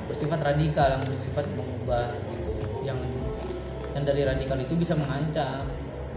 bersifat 0.07 0.39
radikal 0.39 0.95
yang 0.95 1.03
bersifat 1.03 1.43
mengubah 1.59 2.07
gitu. 2.31 2.51
Yang 2.87 2.99
yang 3.99 4.03
dari 4.07 4.21
radikal 4.23 4.57
itu 4.63 4.73
bisa 4.79 4.95
mengancam. 4.95 5.67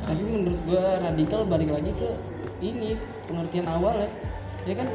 Tapi 0.07 0.23
menurut 0.23 0.61
gua 0.71 1.03
radikal 1.03 1.43
balik 1.51 1.75
lagi 1.75 1.91
ke 1.99 2.11
ini 2.63 2.95
pengertian 3.27 3.67
awal 3.67 3.99
ya. 3.99 4.11
Ya 4.71 4.75
kan? 4.79 4.89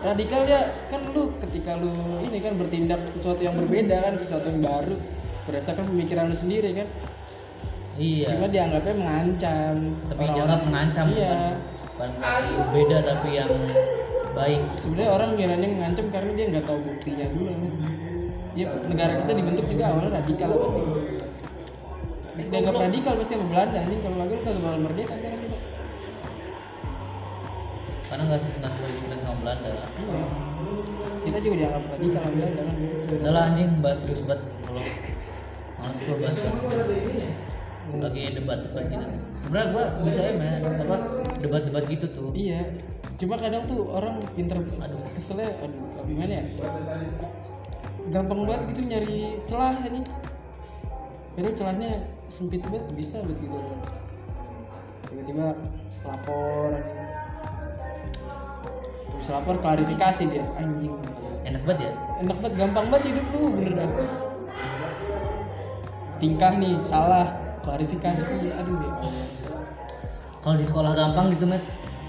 Radikal 0.00 0.42
ya 0.48 0.60
kan 0.90 1.06
lu 1.14 1.30
ketika 1.38 1.76
lu 1.78 1.92
ini 2.26 2.40
kan 2.42 2.58
bertindak 2.58 3.06
sesuatu 3.06 3.44
yang 3.44 3.54
berbeda 3.54 4.10
kan 4.10 4.14
sesuatu 4.16 4.48
yang 4.48 4.64
baru 4.64 4.96
berdasarkan 5.50 5.84
pemikiran 5.84 6.30
lu 6.30 6.36
sendiri 6.36 6.70
kan? 6.72 6.88
Iya. 7.94 8.26
Cuma 8.32 8.46
dianggapnya 8.46 8.94
mengancam 8.96 9.74
tapi 10.06 10.16
Orang-orang- 10.16 10.34
dianggap 10.38 10.60
mengancam 10.64 11.06
iya. 11.10 11.18
bukan? 11.18 11.52
Bukan 11.90 12.10
berarti 12.16 12.48
beda 12.72 12.98
tapi 13.02 13.28
yang 13.34 13.50
baik. 14.30 14.60
Sebenarnya 14.74 15.10
orang 15.10 15.30
kiranya 15.34 15.68
mengancam 15.68 16.06
karena 16.08 16.30
dia 16.32 16.46
nggak 16.48 16.64
tahu 16.64 16.78
buktinya 16.80 17.26
dulu 17.28 17.50
kan. 17.50 17.62
ya 18.50 18.66
negara 18.82 19.14
kita 19.14 19.32
dibentuk 19.32 19.62
juga 19.66 19.94
awalnya 19.94 20.18
radikal 20.18 20.50
lah 20.50 20.58
pasti 20.58 20.80
dianggap 22.50 22.74
radikal 22.82 23.12
pasti 23.14 23.32
sama 23.36 23.46
Belanda 23.46 23.78
anjing. 23.78 24.00
Kalau 24.00 24.16
lagi 24.18 24.32
lu 24.32 24.40
kagak 24.40 24.58
bakal 24.58 24.78
merdeka 24.80 25.14
sekarang 25.14 25.40
kita 25.40 25.58
karena 28.10 28.22
nggak 28.26 28.40
nggak 28.58 28.72
selalu 28.74 28.90
dikenal 28.92 29.18
sama 29.20 29.34
Belanda 29.38 29.68
Iya. 29.70 30.22
kita 31.20 31.38
juga 31.38 31.54
dianggap 31.56 31.82
radikal 31.94 32.20
sama 32.20 32.32
Belanda 32.34 32.62
kan? 32.64 32.76
Udah 33.12 33.30
lah 33.30 33.42
anjing 33.46 33.70
bahas 33.78 33.98
serius 34.02 34.22
banget 34.26 34.40
kalau 34.66 34.82
males 35.80 35.98
gue 36.04 36.16
bahas 36.20 36.36
bahas 36.36 36.58
lagi 37.90 38.20
debat 38.38 38.58
debat 38.62 38.84
gitu. 38.86 39.06
Sebenarnya 39.40 39.66
gue 39.74 39.84
bisa 40.06 40.20
ya 40.22 40.32
main 40.38 40.62
apa 40.62 40.96
debat 41.42 41.62
debat 41.66 41.84
gitu 41.90 42.06
tuh. 42.12 42.30
Iya. 42.36 42.62
Cuma 43.18 43.34
kadang 43.34 43.66
tuh 43.66 43.82
orang 43.90 44.22
pinter 44.36 44.62
Aduh. 44.62 45.00
keselnya 45.16 45.50
aduh 45.58 46.06
gimana 46.06 46.32
ya? 46.38 46.44
Gampang 48.14 48.46
banget 48.46 48.62
gitu 48.74 48.80
nyari 48.86 49.42
celah 49.44 49.76
anjing 49.82 50.06
padahal 51.30 51.54
celahnya 51.56 51.90
sempit 52.28 52.60
banget 52.62 52.84
bisa 52.94 53.16
banget 53.26 53.38
gitu. 53.48 53.58
Tiba-tiba 55.10 55.46
lapor 56.06 56.70
bisa 59.18 59.30
lapor 59.36 59.56
klarifikasi 59.58 60.22
dia 60.30 60.44
anjing. 60.54 60.94
Enak 61.42 61.62
banget 61.66 61.90
ya? 61.90 61.92
Enak 62.22 62.36
banget 62.38 62.54
gampang 62.54 62.86
banget 62.92 63.04
hidup 63.10 63.26
lu 63.34 63.40
bener 63.56 63.72
dah 63.82 63.90
tingkah 66.20 66.60
nih 66.60 66.76
salah 66.84 67.32
klarifikasi. 67.64 68.52
Aduh 68.60 68.76
ya 68.84 68.92
kalau 70.40 70.56
di 70.56 70.64
sekolah 70.64 70.96
gampang 70.96 71.28
gitu 71.36 71.44
met 71.44 71.60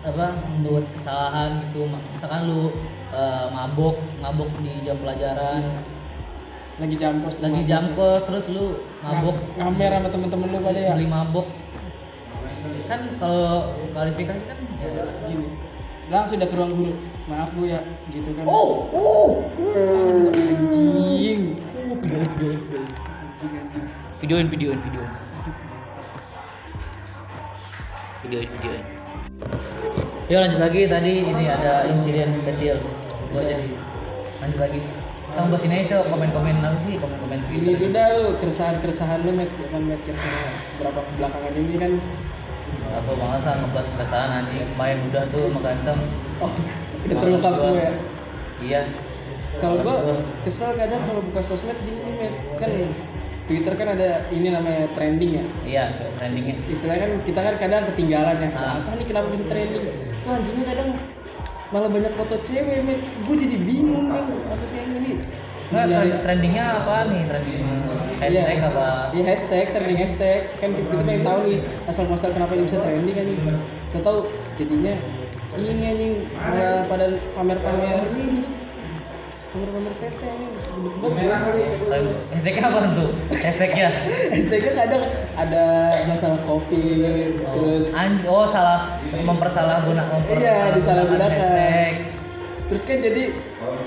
apa 0.01 0.33
membuat 0.49 0.87
kesalahan 0.95 1.61
gitu 1.67 1.85
misalkan 1.85 2.47
lu 2.47 2.73
eh, 3.11 3.45
mabok 3.51 3.99
mabok 4.19 4.51
di 4.59 4.83
jam 4.83 4.99
pelajaran. 4.99 5.63
Lagi 6.79 6.95
jampos 6.97 7.37
lagi 7.43 7.61
jam 7.67 7.91
kos 7.93 8.25
terus 8.25 8.49
lu 8.49 8.79
mabok. 9.03 9.37
Ngamer 9.59 9.91
sama 9.99 10.07
temen-temen 10.09 10.47
lu 10.49 10.57
pada 10.63 10.79
ya? 10.79 10.93
Beli 10.97 11.07
mabok. 11.11 11.47
Kan 12.89 13.15
kalau 13.21 13.71
klarifikasi 13.95 14.43
kan 14.47 14.57
ya, 14.79 15.05
gini 15.27 15.47
langsung 16.11 16.43
udah 16.43 16.49
ke 16.49 16.55
ruang 16.59 16.71
guru. 16.75 16.93
Maaf 17.29 17.53
bu 17.53 17.69
ya 17.69 17.79
gitu 18.09 18.31
kan. 18.35 18.43
Oh 18.49 18.89
oh 18.91 19.47
anjing 19.61 21.55
videoin 24.21 24.47
videoin 24.53 24.79
videoin. 24.85 25.11
Videoin 28.21 28.49
videoin. 28.53 28.83
Yuk 30.29 30.39
lanjut 30.45 30.59
lagi. 30.61 30.81
Tadi 30.85 31.13
ini 31.25 31.45
ada 31.49 31.89
insiden 31.89 32.37
kecil 32.37 32.77
gua 33.33 33.41
jadi 33.41 33.65
lanjut 34.45 34.59
lagi. 34.61 34.81
Kamu 35.31 35.47
bahas 35.47 35.63
ini 35.65 35.75
aja 35.87 36.05
komen-komen. 36.05 36.55
Apa 36.61 36.77
sih? 36.77 37.01
Komen-komen 37.01 37.39
ini 37.49 37.73
Twitter 37.73 37.89
udah 37.89 38.07
lu 38.13 38.25
keresahan-keresahan 38.37 39.25
lu 39.25 39.33
met. 39.33 39.49
Ya 39.49 39.67
kan 39.73 39.81
met 39.89 40.01
keresahan. 40.05 40.51
Berapa 40.77 40.99
kebelakangan 41.01 41.53
ini 41.57 41.73
kan? 41.81 41.91
Aku 43.01 43.11
masa 43.17 43.57
ngebahas 43.57 43.87
keresahan 43.97 44.29
anjing. 44.43 44.69
Kemarin 44.77 44.97
udah 45.09 45.23
tuh 45.33 45.49
sama 45.49 45.59
ganteng. 45.65 45.99
Oh 46.37 46.51
udah 47.09 47.15
terungkap 47.17 47.53
semua 47.57 47.81
ya? 47.81 47.93
Iya. 48.61 48.81
Kalau 49.57 49.81
gua 49.81 50.21
kesel 50.45 50.77
kadang 50.77 51.01
kalau 51.09 51.25
buka 51.25 51.41
sosmed 51.41 51.75
gini 51.81 51.97
nih 52.05 52.13
met. 52.21 52.33
Kan 52.61 52.69
Twitter 53.51 53.73
kan 53.75 53.87
ada 53.91 54.09
ini 54.29 54.47
namanya 54.47 54.87
trending 54.91 55.31
ya? 55.33 55.43
Iya 55.61 55.83
trendingnya 56.15 56.55
istilahnya 56.65 57.01
kan 57.01 57.11
kita 57.21 57.39
kan 57.39 57.55
kadang 57.57 57.83
ketinggalan 57.85 58.35
ya. 58.37 58.49
Ah. 58.51 58.79
apa 58.79 58.95
nih 58.95 59.05
kenapa 59.05 59.27
bisa 59.27 59.43
trending? 59.45 59.83
Tuh 60.21 60.31
anjingnya 60.31 60.65
kadang 60.65 60.89
malah 61.67 61.87
banyak 61.87 62.13
foto 62.13 62.35
cewek 62.37 62.79
met 62.81 62.95
gue 62.99 63.35
jadi 63.37 63.57
bingung 63.57 64.07
kan 64.07 64.23
apa 64.27 64.63
sih 64.63 64.77
yang 64.77 64.91
ini 64.97 65.11
Nyari- 65.69 65.87
tren- 65.89 66.19
trendingnya 66.21 66.65
apa 66.79 66.95
nih? 67.07 67.21
Trending 67.25 67.63
hashtag 68.17 68.57
Iya. 68.57 68.67
apa? 68.67 68.87
Iya 69.09 69.23
hashtag, 69.25 69.65
trending 69.71 69.97
hashtag. 69.97 70.39
Kan 70.57 70.69
kita, 70.71 70.87
kita 70.89 71.01
pengen 71.01 71.23
tahu 71.23 71.39
nih 71.43 71.57
asal 71.85 72.03
muasal 72.05 72.31
kenapa 72.31 72.51
ini 72.53 72.63
bisa 72.65 72.77
trending 72.77 73.11
kan 73.13 73.25
nih. 73.25 73.37
Kita 73.87 73.99
tahu 74.01 74.19
jadinya 74.55 74.93
ini 75.53 75.83
anjing 75.85 76.13
pada 76.85 77.07
pamer-pamer 77.33 78.03
ini 78.13 78.43
pamer-pamer 79.51 79.93
tete 79.99 80.27
ini 80.27 80.47
gede 80.47 80.89
banget. 81.27 81.53
Trend- 81.81 82.15
hashtagnya 82.31 82.63
apa 82.65 82.79
tuh? 82.95 83.09
Hashtagnya? 83.35 83.87
Hashtagnya 84.31 84.71
kadang 84.73 85.03
ada 85.35 85.63
masalah 86.07 86.39
covid 86.41 87.35
terus 87.37 87.91
An- 87.91 88.23
oh 88.25 88.47
salah 88.47 88.95
mempersalah 89.03 89.83
guna 89.83 90.03
Iya, 90.31 90.71
disalahgunakan. 90.71 91.31
hashtag. 91.35 91.93
Terus 92.65 92.83
kan 92.87 92.97
jadi 92.97 93.23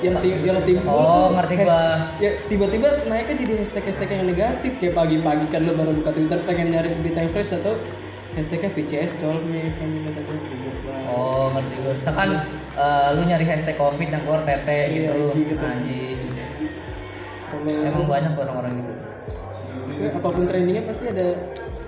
yang 0.05 0.21
tim 0.21 0.37
yang 0.45 0.61
timbul 0.61 0.93
Oh, 0.93 1.33
tuh, 1.33 1.41
ngerti 1.41 1.55
gua. 1.59 2.13
ya 2.21 2.31
tiba-tiba 2.45 2.89
naiknya 3.09 3.35
jadi 3.39 3.53
hashtag 3.57 3.85
hashtag 3.89 4.09
yang 4.13 4.29
negatif. 4.29 4.73
Kayak 4.77 4.95
pagi-pagi 4.95 5.47
kan 5.49 5.61
lo 5.65 5.73
baru 5.73 5.97
buka 5.97 6.13
twitter 6.13 6.45
pengen 6.45 6.69
nyari 6.71 6.93
berita 6.95 7.25
yang 7.25 7.33
fresh 7.33 7.49
atau 7.51 7.73
hashtagnya 8.37 8.69
VCS 8.69 9.17
colme 9.17 9.73
kan 9.75 9.89
kata 9.89 10.21
gue 10.21 10.37
goblok 10.37 10.77
banget. 10.85 11.09
oh 11.09 11.47
ngerti 11.55 11.75
gue 11.79 11.93
misalkan 11.95 12.29
eh, 12.75 13.09
lu 13.15 13.23
nyari 13.23 13.45
hashtag 13.47 13.77
covid 13.79 14.09
yang 14.11 14.23
keluar 14.27 14.43
tete 14.43 14.79
Iya, 14.91 15.15
gitu. 15.31 15.55
anjing 15.63 16.19
gitu. 17.55 17.87
emang 17.87 18.05
banyak 18.11 18.31
tuh 18.35 18.43
orang-orang 18.45 18.73
gitu. 18.83 18.93
Ya, 19.95 20.11
apa 20.11 20.27
pun 20.27 20.45
trendingnya 20.45 20.83
pasti 20.83 21.05
ada 21.07 21.39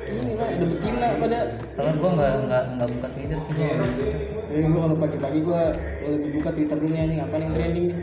ini 0.06 0.32
lah 0.38 0.46
ada 0.46 0.64
betina 0.70 1.08
pada. 1.18 1.38
Soalnya 1.66 1.94
gue 1.98 2.10
nggak 2.14 2.34
nggak 2.46 2.64
nggak 2.78 2.88
buka 2.94 3.08
twitter 3.10 3.38
sih 3.42 3.52
gue 3.58 3.66
ya 3.66 4.62
gue 4.62 4.78
kalau 4.78 4.96
pagi-pagi 4.96 5.40
gue 5.42 5.62
lebih 6.06 6.30
buka 6.38 6.50
twitter 6.54 6.76
dulu 6.78 6.90
nih 6.94 7.00
anjing. 7.02 7.20
Apa 7.26 7.34
yang 7.34 7.50
trending 7.50 7.84
nih? 7.90 7.98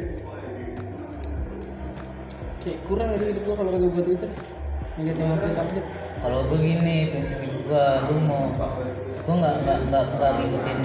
Kayak 2.64 2.80
kurang 2.88 3.10
aja 3.16 3.26
hidup 3.32 3.44
gue 3.48 3.56
kalau 3.56 3.70
kagak 3.72 3.90
buka 3.96 4.04
twitter. 4.04 4.30
Ngeliat 5.00 5.18
yang 5.18 5.30
update 5.34 5.58
update. 5.58 5.88
Kalau 6.20 6.40
gue 6.52 6.60
gini 6.60 6.98
prinsip 7.12 7.38
hidup 7.40 7.62
gue 7.64 7.86
gue 8.12 8.20
mau 8.28 8.44
gue 9.24 9.36
nggak 9.40 9.56
nggak 9.64 9.78
nggak 9.88 10.04
nggak 10.20 10.32
ngikutin 10.36 10.80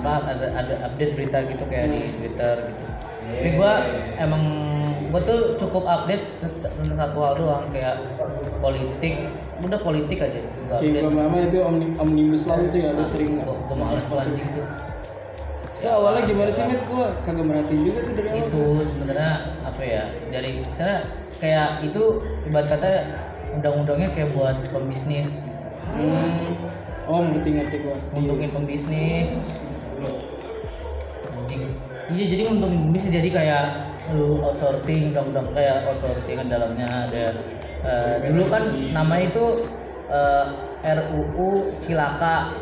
apa 0.00 0.32
ada 0.32 0.46
ada 0.56 0.74
update 0.88 1.12
berita 1.14 1.44
gitu 1.44 1.64
kayak 1.68 1.92
di 1.92 2.00
twitter 2.16 2.56
gitu. 2.72 2.84
Tapi 3.30 3.50
gue 3.54 3.72
emang 4.18 4.42
gue 5.10 5.20
tuh 5.22 5.40
cukup 5.60 5.84
update 5.86 6.40
tentang 6.40 6.96
satu 6.96 7.18
hal 7.20 7.34
doang 7.36 7.64
kayak 7.68 8.00
politik 8.60 9.28
udah 9.60 9.80
politik 9.80 10.18
aja 10.20 10.40
nggak 10.40 10.78
kayak 10.78 11.02
lama-lama 11.02 11.36
itu 11.48 11.58
omni, 11.64 11.86
omnibus 11.96 12.44
law 12.46 12.60
itu 12.60 12.76
ya 12.84 12.94
lu 12.94 13.04
sering. 13.04 13.40
gue 13.40 13.56
gue 13.68 13.76
males 13.76 14.04
anjing 14.06 14.48
tuh. 14.56 14.66
Itu 15.80 15.88
awalnya 15.88 16.28
gimana 16.28 16.52
sih 16.52 16.68
met 16.68 16.84
gua 16.92 17.08
kagak 17.24 17.40
merhatiin 17.40 17.88
juga 17.88 18.04
tuh 18.04 18.12
dari 18.12 18.28
awal. 18.28 18.52
Itu 18.52 18.64
sebenarnya 18.84 19.32
apa 19.64 19.80
ya 19.80 20.02
dari 20.28 20.60
misalnya 20.60 20.98
kayak 21.40 21.68
itu 21.88 22.02
ibarat 22.44 22.68
kata 22.68 22.88
undang-undangnya 23.56 24.12
kayak 24.12 24.28
buat 24.36 24.60
pembisnis 24.70 25.48
gitu. 25.48 25.66
hmm. 25.96 27.08
oh 27.08 27.24
ngerti 27.32 27.48
ngerti 27.56 27.76
gua 27.80 27.96
untungin 28.12 28.52
pembisnis 28.52 29.40
anjing. 31.50 31.62
Iya 32.10 32.24
jadi 32.30 32.42
untungin 32.46 32.78
pembisnis 32.90 33.14
jadi 33.18 33.28
kayak 33.30 33.64
lu 34.14 34.42
outsourcing 34.42 35.10
undang-undang 35.10 35.50
kayak 35.54 35.82
outsourcing 35.90 36.38
kan 36.38 36.46
dalamnya 36.46 36.86
ada. 36.86 37.26
Eh, 37.80 38.14
dulu 38.30 38.46
kan 38.46 38.62
nama 38.94 39.14
itu 39.18 39.66
eh, 40.10 40.46
RUU 40.86 41.74
Cilaka 41.82 42.54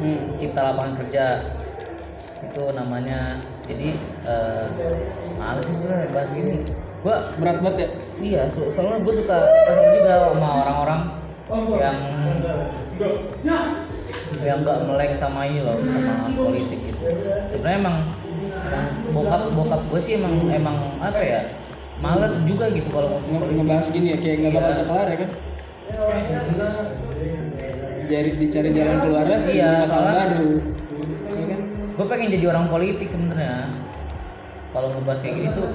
hmm. 0.00 0.36
Cipta 0.36 0.60
Lapangan 0.72 0.92
Kerja. 1.00 1.40
Itu 2.44 2.72
namanya. 2.76 3.40
Jadi 3.64 3.96
eh, 4.28 4.64
males 5.40 5.64
sih 5.64 5.74
sebenarnya 5.80 6.12
bahas 6.12 6.30
gini. 6.36 6.60
Gua 7.00 7.16
berat 7.40 7.60
banget 7.60 7.76
ya? 7.76 7.88
Iya, 8.16 8.42
so- 8.50 8.66
soalnya 8.72 8.98
gue 9.04 9.14
suka 9.14 9.38
kesel 9.68 10.00
juga 10.00 10.32
sama 10.32 10.50
orang-orang 10.64 11.00
yang 11.78 11.98
yang 14.42 14.58
nggak 14.66 14.78
melek 14.90 15.12
sama 15.14 15.46
ini 15.46 15.62
loh, 15.62 15.78
sama 15.86 16.26
politik 16.34 16.80
gitu. 16.82 17.06
Sebenarnya 17.46 17.78
emang 17.78 17.96
bokap 19.10 19.42
bokap 19.52 19.80
gue 19.86 20.00
sih 20.00 20.12
emang 20.16 20.48
emang 20.48 20.76
apa 20.98 21.20
ya, 21.20 21.40
males 21.98 22.36
juga 22.44 22.68
gitu 22.70 22.88
kalau 22.88 23.08
ngurusin 23.10 23.32
Nge- 23.32 23.40
politik. 23.40 23.58
ngebahas 23.62 23.86
gini 23.88 24.06
ya 24.12 24.18
kayak 24.18 24.36
nggak 24.40 24.52
bakal 24.54 24.72
kelar 24.84 25.06
ya 25.06 25.16
kan? 25.18 25.30
Jadi 28.06 28.30
dicari 28.32 28.70
jalan 28.70 28.96
keluarnya 29.02 29.38
Iya, 29.44 29.70
masalah 29.82 30.12
baru. 30.24 30.50
Iya 31.26 31.44
kan? 31.50 31.60
Gue 31.96 32.06
pengen 32.06 32.28
jadi 32.30 32.44
orang 32.48 32.66
politik 32.68 33.08
sebenarnya. 33.10 33.66
Kalau 34.70 34.92
ngebahas 34.92 35.20
kayak 35.20 35.34
gini 35.34 35.48
tuh 35.50 35.68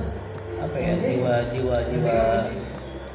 apa 0.62 0.77
ya 0.77 0.93
jiwa 0.93 1.33
jiwa 1.50 1.77
jiwa 1.89 2.17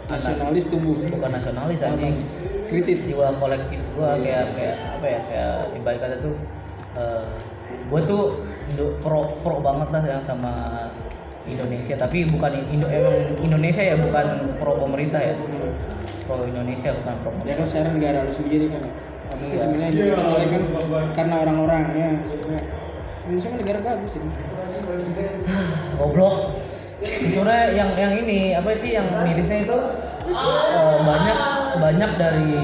nasionalis 0.06 0.64
tumbuh. 0.68 0.99
Bukan 1.06 1.30
nasionalis 1.30 1.80
anjing. 1.80 2.18
Kritis. 2.66 3.06
Jiwa 3.09 3.30
kolektif 3.38 3.87
gua 3.95 4.18
kayak 4.18 4.50
kayak 4.52 4.76
apa 4.99 5.06
ya 5.06 5.21
kayak 5.25 5.54
ibarat 5.73 5.99
kata 6.02 6.16
tuh 6.18 6.35
eh 6.99 7.25
gua 7.87 8.00
tuh 8.02 8.23
Indo, 8.67 8.99
pro 8.99 9.31
pro 9.41 9.63
banget 9.63 9.89
lah 9.95 10.03
yang 10.03 10.23
sama 10.23 10.53
Indonesia. 11.47 11.95
Tapi 11.95 12.27
bukan 12.27 12.51
Indo 12.71 12.87
emang 12.91 13.15
Indonesia 13.39 13.83
ya 13.83 13.95
bukan 13.95 14.59
pro 14.59 14.75
pemerintah 14.83 15.23
ya. 15.23 15.35
Pro 16.27 16.43
Indonesia 16.43 16.91
bukan 16.97 17.15
pro 17.23 17.31
ya 17.31 17.35
pemerintah. 17.39 17.57
kan 17.63 17.67
secara 17.67 17.89
negara 17.95 18.19
lu 18.27 18.33
sendiri 18.33 18.67
kan 18.71 18.83
apa 19.27 19.43
sih 19.43 19.59
Iya. 19.59 19.63
sebenarnya 19.67 19.89
Indonesia 19.91 20.23
jelek 20.23 20.49
kan 20.51 20.63
karena 21.15 21.35
orang-orangnya 21.47 22.09
sebenarnya. 22.27 22.73
Indonesia 23.27 23.49
kan 23.51 23.59
negara 23.63 23.79
bagus 23.83 24.13
ini 24.19 24.29
goblok. 25.99 26.37
Sebenarnya 27.07 27.67
yang 27.77 27.91
yang 27.95 28.13
ini 28.25 28.39
apa 28.57 28.73
sih 28.73 28.97
yang 28.97 29.07
mirisnya 29.23 29.69
itu? 29.69 29.79
Eh, 30.27 30.99
banyak 31.07 31.39
banyak 31.79 32.11
dari 32.19 32.55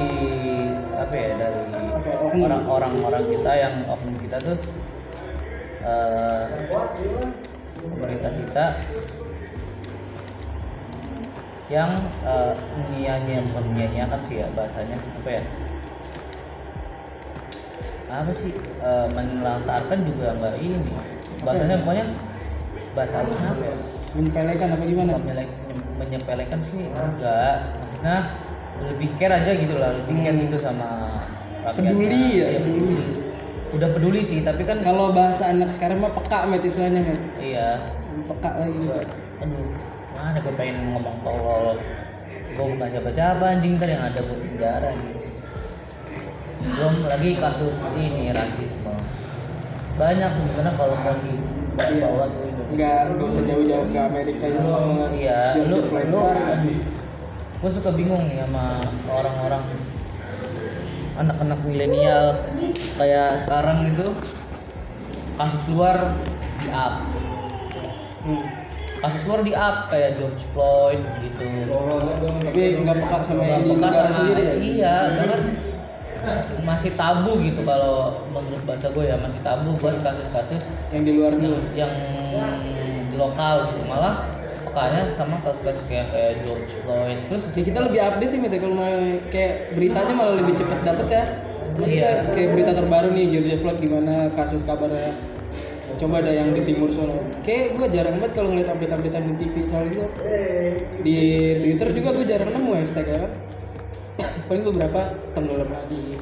apa 0.98 1.14
ya 1.14 1.30
dari 1.38 1.60
orang-orang 2.42 2.92
orang 3.04 3.24
kita 3.28 3.52
yang 3.54 3.74
oknum 3.86 4.16
kita 4.18 4.36
tuh 4.40 4.56
eh, 5.82 6.44
pemerintah 7.82 8.32
kita 8.32 8.66
yang 11.72 11.90
uh, 12.28 12.52
nyanyi 12.92 13.40
menyanyiakan 13.48 14.20
sih 14.20 14.44
ya 14.44 14.46
bahasanya 14.52 15.00
apa 15.00 15.30
ya? 15.40 15.42
Apa 18.12 18.28
sih? 18.28 18.52
Eh, 18.84 19.08
menelantarkan 19.16 20.04
juga 20.04 20.36
nggak 20.36 20.60
ini. 20.60 20.92
Bahasanya 21.40 21.80
pokoknya 21.80 22.12
bahasa 22.92 23.24
halusnya 23.24 23.56
apa 23.56 23.64
ya? 23.72 23.76
Menyepelekan 24.12 24.68
apa 24.76 24.84
gimana? 24.84 25.12
Menyepelekan 25.96 26.60
sih 26.60 26.92
enggak. 26.92 27.72
Maksudnya 27.80 28.36
lebih 28.84 29.08
care 29.16 29.40
aja 29.40 29.52
gitu 29.56 29.74
lah 29.80 29.96
lebih 29.96 30.16
care 30.20 30.36
gitu 30.44 30.56
sama 30.60 31.08
rakyatnya. 31.64 31.88
Peduli 31.88 32.26
ya, 32.36 32.46
Iya, 32.52 32.60
peduli. 32.60 33.00
Udah 33.72 33.88
peduli 33.96 34.20
sih 34.20 34.44
tapi 34.44 34.68
kan 34.68 34.84
kalau 34.84 35.16
bahasa 35.16 35.48
anak 35.48 35.72
sekarang 35.72 36.04
mah 36.04 36.12
peka 36.12 36.44
met 36.44 36.60
istilahnya 36.60 37.00
met. 37.00 37.20
Iya. 37.40 37.80
Peka 38.28 38.50
lagi 38.60 38.80
aduh 39.42 39.66
mana 40.12 40.38
gue 40.38 40.54
pengen 40.54 40.92
ngomong 40.92 41.16
tolol. 41.24 41.76
Gue 42.52 42.66
bukan 42.76 42.88
siapa-siapa 42.92 43.44
anjing 43.48 43.80
ntar 43.80 43.88
yang 43.88 44.04
ada 44.04 44.20
gue 44.20 44.38
penjara 44.38 44.92
anjing. 44.92 45.16
Belum 46.62 46.94
lagi 47.08 47.30
kasus 47.40 47.96
ini 47.96 48.30
rasisme. 48.30 48.94
Banyak 49.96 50.30
sebenarnya 50.30 50.72
kalau 50.76 50.96
mau 51.00 51.16
dibawa 51.88 52.24
tuh 52.28 52.44
Indonesia. 52.44 53.08
Nggak 53.08 53.24
usah 53.24 53.42
jauh-jauh 53.48 53.88
ke 53.88 53.98
Amerika 53.98 54.44
yang 54.48 54.68
sama 54.68 55.06
iya 55.16 55.56
lu 55.56 55.80
lu 55.80 56.20
aduh. 56.20 56.78
Gue 57.62 57.70
suka 57.70 57.90
bingung 57.96 58.28
nih 58.28 58.44
sama 58.44 58.84
orang-orang 59.08 59.64
anak-anak 61.18 61.58
milenial 61.68 62.40
kayak 62.96 63.36
sekarang 63.36 63.84
gitu 63.88 64.16
kasus 65.36 65.64
luar 65.72 65.96
di 66.62 66.68
up. 66.70 66.94
Hmm. 68.22 68.44
kasus 69.02 69.26
luar 69.26 69.42
di 69.42 69.50
up 69.50 69.90
kayak 69.90 70.14
George 70.14 70.46
Floyd 70.54 71.02
gitu. 71.26 71.42
Tapi 72.46 72.62
nggak 72.86 72.96
peka 73.02 73.18
sama 73.18 73.42
yang 73.42 73.66
di 73.66 73.74
negara 73.74 74.10
sendiri 74.14 74.42
ya? 74.46 74.54
Iya 74.54 74.96
karena 75.18 75.36
masih 76.62 76.94
tabu 76.94 77.34
gitu 77.42 77.66
kalau 77.66 78.22
menurut 78.30 78.62
bahasa 78.62 78.94
gue 78.94 79.10
ya 79.10 79.18
masih 79.18 79.42
tabu 79.42 79.74
buat 79.74 79.98
kasus-kasus 80.06 80.70
yang 80.94 81.02
di 81.02 81.18
luar 81.18 81.34
yang, 81.34 81.58
yang 81.74 81.94
lokal 83.18 83.74
gitu. 83.74 83.82
Malah 83.90 84.31
pekanya 84.72 85.12
sama 85.12 85.36
kasus-kasus 85.44 85.84
kayak 85.84 86.08
kayak 86.08 86.32
George 86.40 86.72
Floyd. 86.80 87.18
Terus 87.28 87.42
ya 87.52 87.62
kita 87.68 87.78
lebih 87.84 88.00
update 88.00 88.32
ya 88.32 88.48
kalau 88.56 88.76
mau 88.80 88.96
kayak 89.28 89.52
beritanya 89.76 90.12
malah 90.16 90.34
lebih 90.40 90.54
cepet 90.56 90.78
dapet 90.80 91.06
ya. 91.12 91.24
Maksudnya 91.72 92.12
Iya. 92.24 92.32
kayak 92.32 92.48
berita 92.56 92.72
terbaru 92.72 93.08
nih 93.12 93.24
George 93.28 93.52
Floyd 93.60 93.78
gimana 93.84 94.32
kasus 94.32 94.64
kabarnya. 94.64 95.12
Coba 96.00 96.24
ada 96.24 96.32
yang 96.32 96.56
di 96.56 96.64
timur 96.64 96.88
sono. 96.88 97.20
Kayak 97.44 97.76
gue 97.76 97.86
jarang 97.92 98.16
banget 98.16 98.32
kalau 98.32 98.48
ngeliat 98.56 98.72
update-update 98.72 99.12
di 99.28 99.34
TV 99.44 99.54
soal 99.68 99.92
gitu 99.92 100.08
di 101.04 101.18
Twitter 101.60 101.88
juga 101.92 102.16
gue 102.16 102.24
jarang 102.24 102.50
nemu 102.56 102.72
hashtag 102.80 103.12
ya. 103.12 103.28
Kan 103.28 103.32
paling 104.48 104.64
beberapa 104.72 105.00
tenggelam 105.36 105.68
lagi. 105.68 106.16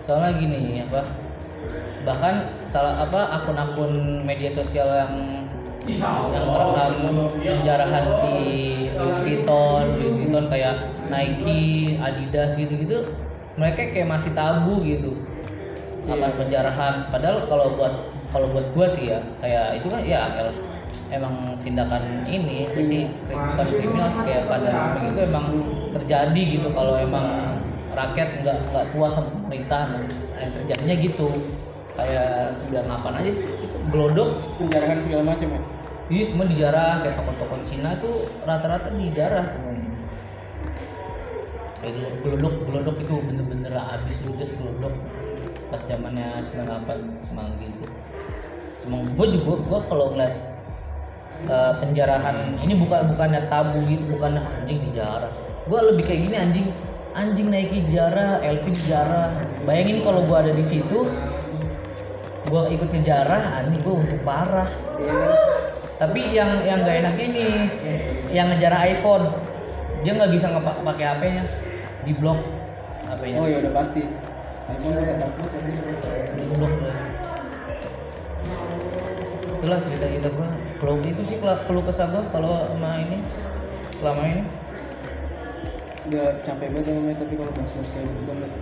Soalnya 0.00 0.32
gini 0.40 0.80
apa 0.80 1.04
bahkan 2.00 2.56
salah 2.64 3.04
apa 3.04 3.28
akun-akun 3.36 4.24
media 4.24 4.48
sosial 4.48 4.88
yang 4.88 5.39
yang 5.98 6.46
merekam 6.46 6.90
penjarahan 7.40 8.04
di 8.22 8.38
Louis 8.94 9.18
Vuitton, 9.24 9.84
Louis 9.96 10.14
Vuitton 10.14 10.44
kayak 10.46 10.86
Nike, 11.10 11.96
Adidas 11.98 12.54
gitu-gitu, 12.54 13.02
mereka 13.58 13.90
kayak 13.90 14.08
masih 14.08 14.30
tabu 14.36 14.84
gitu. 14.86 15.16
Akan 16.06 16.32
penjarahan. 16.38 17.10
Padahal 17.10 17.46
kalau 17.50 17.74
buat 17.74 17.94
kalau 18.30 18.46
buat 18.54 18.66
gua 18.72 18.86
sih 18.86 19.10
ya 19.10 19.18
kayak 19.42 19.82
itu 19.82 19.90
kan 19.90 20.02
ya 20.06 20.30
elah, 20.38 20.54
emang 21.10 21.58
tindakan 21.58 22.22
ini 22.30 22.70
apa 22.70 22.78
sih 22.78 23.10
bukan 23.26 23.66
kriminal 23.66 24.06
sih 24.06 24.22
kayak 24.22 24.46
vandalisme 24.46 24.98
gitu 25.10 25.20
emang 25.26 25.46
terjadi 25.98 26.42
gitu 26.58 26.68
kalau 26.70 26.94
emang 26.94 27.42
rakyat 27.90 28.28
nggak 28.46 28.56
nggak 28.70 28.84
puas 28.94 29.18
sama 29.18 29.28
pemerintah 29.34 29.82
yang 30.38 30.50
terjadinya 30.54 30.94
gitu. 30.98 31.28
Kayak 31.98 32.54
98 32.54 33.18
aja 33.18 33.30
sih 33.34 33.44
itu 33.44 33.76
gelodok. 33.92 34.40
Penjarahan 34.56 34.98
segala 35.02 35.22
macam 35.34 35.48
ya 35.52 35.60
Iya 36.10 36.26
semua 36.26 36.42
dijarah 36.42 37.06
kayak 37.06 37.22
toko-toko 37.22 37.62
Cina 37.62 37.94
tuh 38.02 38.26
rata-rata 38.42 38.90
dijarah 38.90 39.46
semuanya. 39.46 39.94
Kayak 41.78 41.92
gelo- 41.94 42.18
gelodok, 42.26 42.54
gelodok 42.66 42.96
itu 42.98 43.14
bener-bener 43.30 43.72
habis 43.78 44.26
ludes 44.26 44.50
gelodok 44.58 44.90
pas 45.70 45.78
zamannya 45.86 46.42
98 46.42 46.98
semanggi 47.22 47.70
itu. 47.70 47.86
Emang 48.90 49.06
gue 49.06 49.26
juga 49.38 49.54
gue 49.62 49.80
kalau 49.86 50.10
ngeliat 50.10 50.34
eh, 51.46 51.72
penjarahan 51.78 52.58
ini 52.58 52.74
bukan 52.74 53.06
bukannya 53.14 53.46
tabu 53.46 53.78
gitu, 53.86 54.18
bukan 54.18 54.42
anjing 54.42 54.82
dijarah. 54.90 55.30
Gue 55.70 55.78
lebih 55.94 56.10
kayak 56.10 56.20
gini 56.26 56.36
anjing 56.42 56.66
anjing 57.14 57.54
Nike 57.54 57.86
dijarah, 57.86 58.42
LV 58.42 58.64
dijarah. 58.66 59.30
Bayangin 59.62 60.02
kalau 60.02 60.26
gue 60.26 60.36
ada 60.42 60.50
di 60.50 60.64
situ, 60.66 61.06
gue 62.50 62.62
ikut 62.74 62.88
ngejarah, 62.90 63.62
anjing 63.62 63.78
gue 63.78 63.94
untuk 63.94 64.18
parah 64.26 64.66
kan 64.98 65.69
tapi 66.00 66.32
yang 66.32 66.64
yang 66.64 66.80
gak 66.80 66.96
enak 67.04 67.16
ini 67.20 67.68
yang 68.32 68.48
ngejarah 68.48 68.88
iPhone. 68.88 69.28
Dia 70.00 70.16
nggak 70.16 70.32
bisa 70.32 70.48
ngepak 70.48 70.80
pakai 70.80 71.04
HP-nya 71.12 71.44
di 72.08 72.16
blok 72.16 72.40
HP-nya 73.04 73.36
oh 73.36 73.44
ya 73.44 73.56
udah 73.60 73.72
pasti. 73.76 74.02
emang 74.70 74.96
gue 74.96 75.04
ketakut 75.04 75.50
di 76.40 76.44
blok 76.56 76.74
ya. 76.80 76.94
itulah 79.60 79.76
cerita 79.76 80.06
kita 80.08 80.28
gua 80.32 80.48
kalau 80.80 81.04
itu 81.04 81.20
sih 81.20 81.36
kalau 81.36 81.60
keluh 81.68 81.84
kesah 81.84 82.08
gua 82.08 82.24
kalau 82.32 82.64
sama 82.72 83.04
ini 83.04 83.20
selama 84.00 84.22
ini. 84.24 84.42
Udah 86.08 86.40
capek 86.40 86.72
banget 86.72 86.96
sama 86.96 87.00
Met, 87.04 87.16
tapi 87.20 87.34
kalau 87.36 87.52
bahas-bahas 87.52 87.90
kayak 87.92 88.08
gitu 88.24 88.32
Met. 88.40 88.52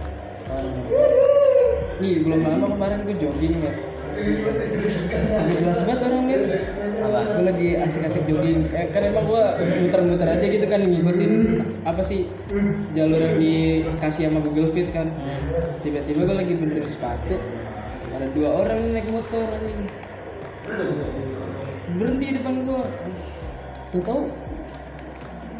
nih 2.02 2.14
belum 2.26 2.40
lama 2.42 2.66
kemarin 2.74 2.98
gue 3.06 3.14
jogging 3.14 3.62
Met. 3.62 3.76
Kagak 4.18 5.54
jelas 5.54 5.86
banget 5.86 6.00
orang 6.10 6.26
apa 6.26 6.87
gue 6.98 7.44
lagi 7.46 7.68
asik-asik 7.78 8.26
jogging. 8.26 8.66
Eh, 8.74 8.90
kan 8.90 9.06
emang 9.06 9.24
gue 9.30 9.44
muter-muter 9.86 10.28
aja 10.28 10.46
gitu 10.46 10.66
kan 10.66 10.82
ngikutin 10.82 11.32
apa 11.86 12.02
sih 12.02 12.26
jalur 12.92 13.20
yang 13.22 13.36
dikasih 13.38 14.28
sama 14.28 14.42
Google 14.42 14.70
Fit 14.74 14.90
kan. 14.90 15.08
Hmm. 15.08 15.80
tiba-tiba 15.82 16.26
gue 16.26 16.36
lagi 16.36 16.52
benerin 16.58 16.86
sepatu. 16.86 17.38
Ada 18.14 18.26
dua 18.34 18.50
orang 18.66 18.80
naik 18.92 19.08
motor 19.14 19.46
anjing. 19.46 19.80
Berhenti 21.94 22.24
di 22.28 22.34
depan 22.42 22.54
gue 22.66 22.82
tuh 23.88 24.02
tahu 24.04 24.22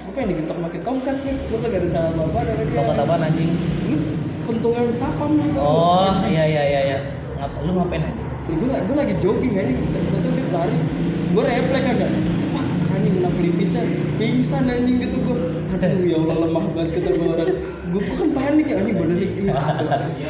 gue 0.09 0.13
pengen 0.17 0.33
digetok 0.37 0.57
pakai 0.65 0.81
tongkat 0.81 1.17
Met 1.21 1.39
gue 1.49 1.59
kagak 1.61 1.81
ada 1.85 1.89
salah 1.89 2.11
apa-apa 2.13 2.41
sama 2.45 2.63
dia. 2.65 2.77
Bapak 2.81 2.95
apaan 3.05 3.23
anjing? 3.29 3.51
Lu 3.89 3.97
pentungan 4.49 4.89
sapam 4.89 5.37
gitu 5.37 5.61
oh 5.61 6.09
iya 6.25 6.45
iya 6.49 6.63
iya 6.65 6.81
iya. 6.89 6.99
Ngap, 7.39 7.53
lu 7.69 7.71
ngapain 7.77 8.03
aja 8.03 8.23
gue 8.49 8.57
gue 8.65 8.97
lagi 8.97 9.15
jogging 9.21 9.55
aja 9.61 9.73
tiba-tiba 9.77 10.29
dia 10.33 10.47
lari 10.57 10.79
gue 11.29 11.43
refleks 11.45 11.87
agak 11.93 12.11
pak 12.57 12.65
anjing 12.97 13.15
kena 13.21 13.31
pelipisnya. 13.37 13.83
Pingsan 14.19 14.65
anjing 14.67 14.97
gitu 14.99 15.17
gue 15.23 15.37
aduh 15.69 16.03
ya 16.03 16.17
Allah 16.19 16.37
lemah 16.49 16.65
banget 16.75 16.91
kata 16.99 17.11
gue 17.15 17.29
orang. 17.29 17.49
Gue 17.89 18.03
kan 18.05 18.29
panik 18.37 18.67
ya 18.69 18.77
anjing 18.85 18.97
badan 19.01 19.17
ini 19.17 19.53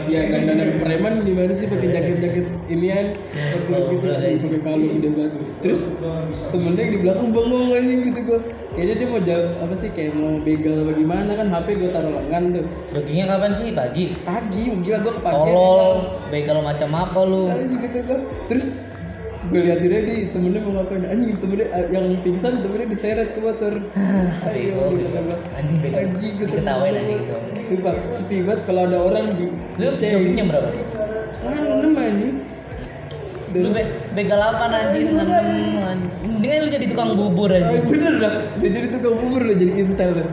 ya 0.06 0.20
kan 0.30 0.40
dan 0.46 0.70
preman 0.78 1.14
gimana 1.26 1.52
sih 1.56 1.66
pakai 1.66 1.88
jaket 1.90 2.16
jaket 2.22 2.46
inian 2.68 3.06
pakai 3.14 3.80
gitu. 3.96 4.04
Pakai 4.06 4.60
kalung 4.62 4.98
dia 5.00 5.10
banget. 5.10 5.42
Terus 5.64 5.82
temennya 6.52 6.82
yang 6.82 6.90
di 6.92 6.98
belakang 7.00 7.28
bengong 7.34 7.72
anjing 7.74 8.00
gitu 8.12 8.20
gue 8.28 8.40
kayaknya 8.76 8.94
dia 8.94 9.08
mau 9.10 9.20
jawab 9.24 9.48
apa 9.64 9.74
sih 9.74 9.90
kayak 9.90 10.12
mau 10.14 10.38
begal 10.38 10.74
apa 10.86 10.92
gimana 10.94 11.30
kan 11.34 11.46
HP 11.50 11.66
gue 11.80 11.90
taruh 11.90 12.12
lengan 12.12 12.42
tuh. 12.52 12.64
Joggingnya 12.94 13.24
kapan 13.26 13.52
sih? 13.56 13.68
Pagi? 13.74 14.04
Pagi 14.22 14.62
gila 14.84 14.98
gue 15.02 15.12
kepagian 15.18 15.54
tolol 15.54 15.98
begal 16.28 16.58
macam 16.60 16.90
apa 16.94 17.20
lu? 17.24 17.42
Anjing 17.48 17.80
gitu 17.80 17.98
kan 18.04 18.20
terus 18.52 18.66
gue 19.48 19.60
liatin 19.64 19.90
aja 19.90 20.02
di 20.04 20.16
temennya 20.28 20.60
mau 20.60 20.72
ngapain? 20.76 21.04
Anjing 21.04 21.36
temennya 21.36 21.66
eh, 21.72 21.86
yang 21.88 22.04
pingsan 22.20 22.60
temennya 22.60 22.86
diseret 22.86 23.28
ke 23.32 23.40
motor. 23.40 23.72
Bego, 24.52 24.82
gitu 24.92 25.08
bego. 25.08 25.32
kan. 25.32 25.38
Anjing 25.56 25.78
bego. 25.80 25.96
anjing 25.96 26.32
gitu 26.36 26.52
Diketawain 26.52 26.94
aja 26.94 27.14
gitu. 27.16 27.34
sumpah 27.58 27.94
sepi 28.08 28.36
banget 28.44 28.60
kalau 28.64 28.82
ada 28.84 28.98
orang 29.00 29.26
di 29.34 29.46
lu 29.80 29.86
joggingnya 29.94 30.44
berapa? 30.46 30.68
Setengah 31.28 31.58
enam 31.80 31.92
anjing. 31.96 32.36
Lu 33.48 33.68
be 33.72 33.82
begal 34.12 34.40
apa 34.44 34.64
anjing 34.68 35.16
dengan 35.16 35.96
mendingan 36.20 36.58
lu 36.62 36.68
jadi 36.68 36.86
tukang 36.86 37.16
bubur 37.16 37.48
Ah, 37.48 37.56
aja 37.58 37.80
bener 37.80 38.14
dah 38.20 38.32
dia 38.60 38.70
jadi 38.70 38.88
tukang 38.92 39.16
bubur 39.16 39.40
lo 39.42 39.54
jadi 39.56 39.72
intel 39.72 40.10
dah 40.20 40.28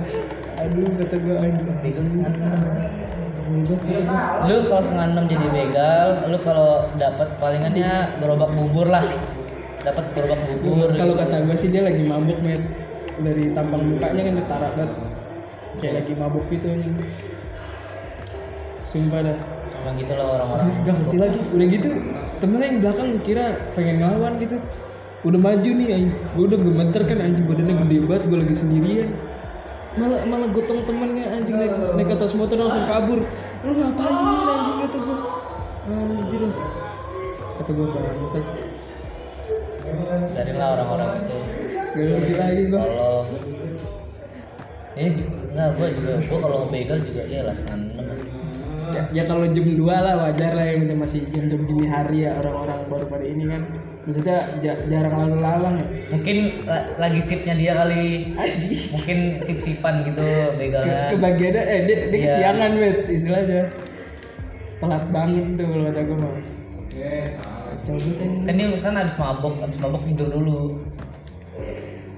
aduh 0.55 0.91
kata 0.99 1.15
gue 1.23 1.35
aduh 1.35 1.75
begal 1.79 2.03
setengah 2.03 2.35
enam 2.35 2.59
anjing 2.59 3.04
lu 3.45 4.57
kalau 4.65 4.81
setengah 4.81 5.07
enam 5.13 5.25
jadi 5.29 5.45
begal 5.53 6.07
lu 6.33 6.37
kalau 6.41 6.89
dapat 6.97 7.37
palingannya 7.37 8.17
gerobak 8.17 8.51
bubur 8.57 8.89
lah. 8.89 9.05
Dapat 9.85 10.05
gerobak 10.17 10.41
bubur. 10.49 10.89
Kalau 10.97 11.13
gitu. 11.13 11.21
kata 11.21 11.35
gue 11.45 11.57
sih 11.57 11.69
dia 11.69 11.85
lagi 11.85 12.01
mabuk 12.09 12.41
met 12.41 12.61
dari 13.21 13.53
tampang 13.53 13.85
mukanya 13.85 14.21
kan 14.25 14.33
ditarak 14.41 14.71
banget. 14.73 14.91
Kayak 15.77 15.93
lagi 16.01 16.13
mabuk 16.17 16.45
gitu 16.49 16.65
anjing. 16.73 16.95
Sumpah 18.81 19.19
dah. 19.21 19.37
Emang 19.85 19.95
gitulah 20.01 20.25
orang-orang. 20.25 20.67
Gak 20.81 20.95
ngerti 21.05 21.17
lagi. 21.21 21.39
Udah 21.53 21.65
gitu 21.69 21.89
temennya 22.41 22.65
yang 22.65 22.77
belakang 22.81 23.09
kira 23.21 23.45
pengen 23.77 23.95
ngelawan 24.01 24.33
gitu. 24.41 24.57
Udah 25.21 25.37
maju 25.37 25.69
nih 25.69 25.87
anjing. 25.93 26.17
Gue 26.33 26.45
udah 26.49 26.59
gemeter 26.59 27.01
kan 27.05 27.17
anjing. 27.21 27.45
Badannya 27.45 27.75
gede 27.77 27.97
banget 28.09 28.23
gue 28.25 28.37
lagi 28.41 28.55
sendirian 28.57 29.34
malah 29.95 30.19
malah 30.27 30.47
gotong 30.51 30.83
temennya 30.83 31.25
anjing 31.31 31.55
naik, 31.55 31.73
naik 31.95 32.09
atas 32.15 32.35
motor 32.35 32.59
langsung 32.59 32.85
kabur. 32.87 33.19
Lu 33.63 33.71
ngapain 33.71 34.15
anjing 34.51 34.77
kata 34.83 34.97
gue 34.99 35.17
anjir. 35.89 36.41
Lu. 36.43 36.51
kata 37.55 37.71
gue 37.71 37.87
bangsat 37.87 38.45
dari 40.35 40.53
lah 40.55 40.67
orang-orang 40.75 41.09
itu. 41.23 41.37
Gak 41.95 42.05
ngerti 42.11 42.33
lagi 42.35 42.63
gue 42.67 42.81
kalau 42.81 43.23
eh 44.95 45.11
enggak 45.51 45.69
gua 45.75 45.87
juga 45.91 46.11
gua 46.23 46.39
kalau 46.39 46.59
begal 46.71 46.99
juga 47.03 47.23
ya 47.27 47.43
lah 47.43 47.51
aja 47.51 47.75
ya, 48.95 49.01
ya 49.11 49.23
kalau 49.27 49.43
jam 49.51 49.67
2 49.67 49.83
lah 49.83 50.15
wajar 50.23 50.51
lah 50.55 50.65
yang 50.71 50.87
masih 50.95 51.27
jam-jam 51.35 51.67
gini 51.67 51.85
hari 51.91 52.23
ya 52.23 52.39
orang-orang 52.39 52.79
baru 52.87 53.05
pada 53.11 53.25
ini 53.27 53.43
kan 53.43 53.61
maksudnya 54.05 54.37
ja- 54.59 54.81
jarang 54.85 55.15
lalu 55.17 55.37
lalang 55.39 55.75
ya? 55.75 55.85
Mungkin 56.09 56.37
la- 56.63 56.87
lagi 56.99 57.19
shiftnya 57.19 57.53
dia 57.53 57.73
kali. 57.75 58.31
Anjing. 58.33 58.93
mungkin 58.93 59.17
sip-sipan 59.39 60.05
gitu 60.05 60.21
Ke, 60.21 60.53
begalnya 60.55 61.09
kebagiannya 61.09 61.61
eh 61.63 61.79
dia, 61.83 61.97
dia 62.05 62.13
Iya. 62.13 62.23
kesiangan 62.23 62.71
bet 62.75 62.97
istilahnya. 63.07 63.61
Telat 64.75 65.03
banget 65.09 65.45
tuh 65.55 65.65
kalau 65.65 65.83
kata 65.83 66.01
gue 66.01 66.17
mah. 66.17 66.33
Kacau 66.95 67.93
banget. 67.95 68.17
Kan 68.19 68.31
kan 68.45 68.53
dia 68.55 68.67
kan 68.77 68.93
habis 68.95 69.17
mabok 69.17 69.53
habis 69.59 69.77
mabok 69.77 70.01
tidur 70.03 70.27
dulu. 70.29 70.59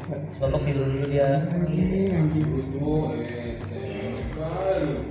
Habis 0.04 0.38
mabok 0.40 0.62
tidur 0.62 0.86
dulu 0.86 1.06
dia. 1.08 1.30
Anjing, 1.48 2.12
anjing. 2.12 2.48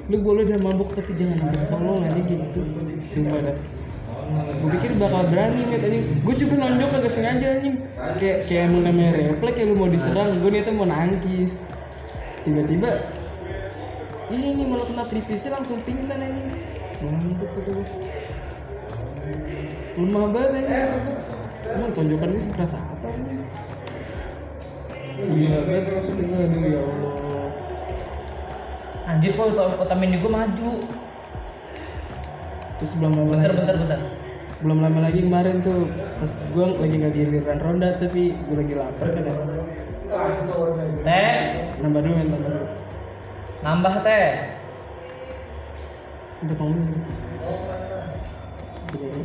Lu 0.07 0.17
boleh 0.21 0.45
dah 0.45 0.59
mabuk 0.61 0.93
tapi 0.93 1.17
jangan 1.17 1.41
ambil 1.43 1.65
tolong 1.67 1.99
nanti 1.99 2.21
gitu. 2.29 2.61
Sumpah 3.07 3.41
dah 3.43 3.57
gue 4.27 4.71
pikir 4.79 4.91
bakal 4.99 5.23
berani 5.31 5.63
met 5.71 5.83
anjing. 5.83 6.05
Gue 6.27 6.35
juga 6.35 6.55
nonjok 6.59 6.89
kagak 6.99 7.13
sengaja 7.13 7.47
anjing. 7.59 7.77
Kayak 8.19 8.39
kayak 8.51 8.67
mau 8.75 8.81
namanya 8.83 9.11
refleks 9.15 9.55
kayak 9.55 9.69
lu 9.71 9.75
mau 9.79 9.89
diserang. 9.91 10.31
Gue 10.43 10.51
niatnya 10.51 10.73
mau 10.75 10.87
nangkis. 10.89 11.71
Tiba-tiba 12.43 12.91
ini 14.27 14.63
malah 14.67 14.87
kena 14.87 15.07
pelipisnya 15.07 15.55
langsung 15.55 15.79
pingsan 15.87 16.19
anjing. 16.19 16.51
Bangsat 16.99 17.49
kata 17.55 17.71
gue 17.71 17.87
lemah 19.97 20.29
banget 20.35 20.51
anjing 20.59 20.79
kata 20.83 20.97
gue 21.03 21.17
emang 21.67 21.91
tonjokan 21.95 22.29
gue 22.35 22.43
sekeras 22.43 22.75
apa 22.75 23.07
anjing? 23.07 23.41
Gila 25.17 25.59
banget 25.65 25.85
aduh 25.95 26.63
ya 26.67 26.81
Allah. 26.83 27.15
Anjir 29.07 29.39
kok 29.39 29.55
mini 30.03 30.19
gua 30.19 30.43
maju. 30.43 30.71
Terus 32.77 32.93
belum 33.01 33.13
lama 33.17 33.39
bentar 33.39 33.51
bentar 33.57 33.77
bentar 33.79 34.01
belum 34.65 34.79
lama 34.81 34.99
lagi 35.05 35.21
kemarin 35.25 35.61
tuh 35.61 35.91
pas 36.17 36.33
gue 36.33 36.67
lagi 36.81 36.95
nggak 36.97 37.13
giliran 37.13 37.59
ronda 37.61 37.93
tapi 37.97 38.33
gue 38.33 38.57
lagi 38.57 38.75
lapar 38.77 39.09
kan 39.13 39.23
ya. 39.25 39.35
Teh. 41.05 41.37
Nambah 41.83 42.01
dulu 42.01 42.15
men 42.17 42.29
nambah 42.33 42.51
dulu. 42.51 42.67
Nambah 43.61 43.95
teh. 44.01 44.29
Dulu. 46.47 46.73
Jadi, 48.87 49.21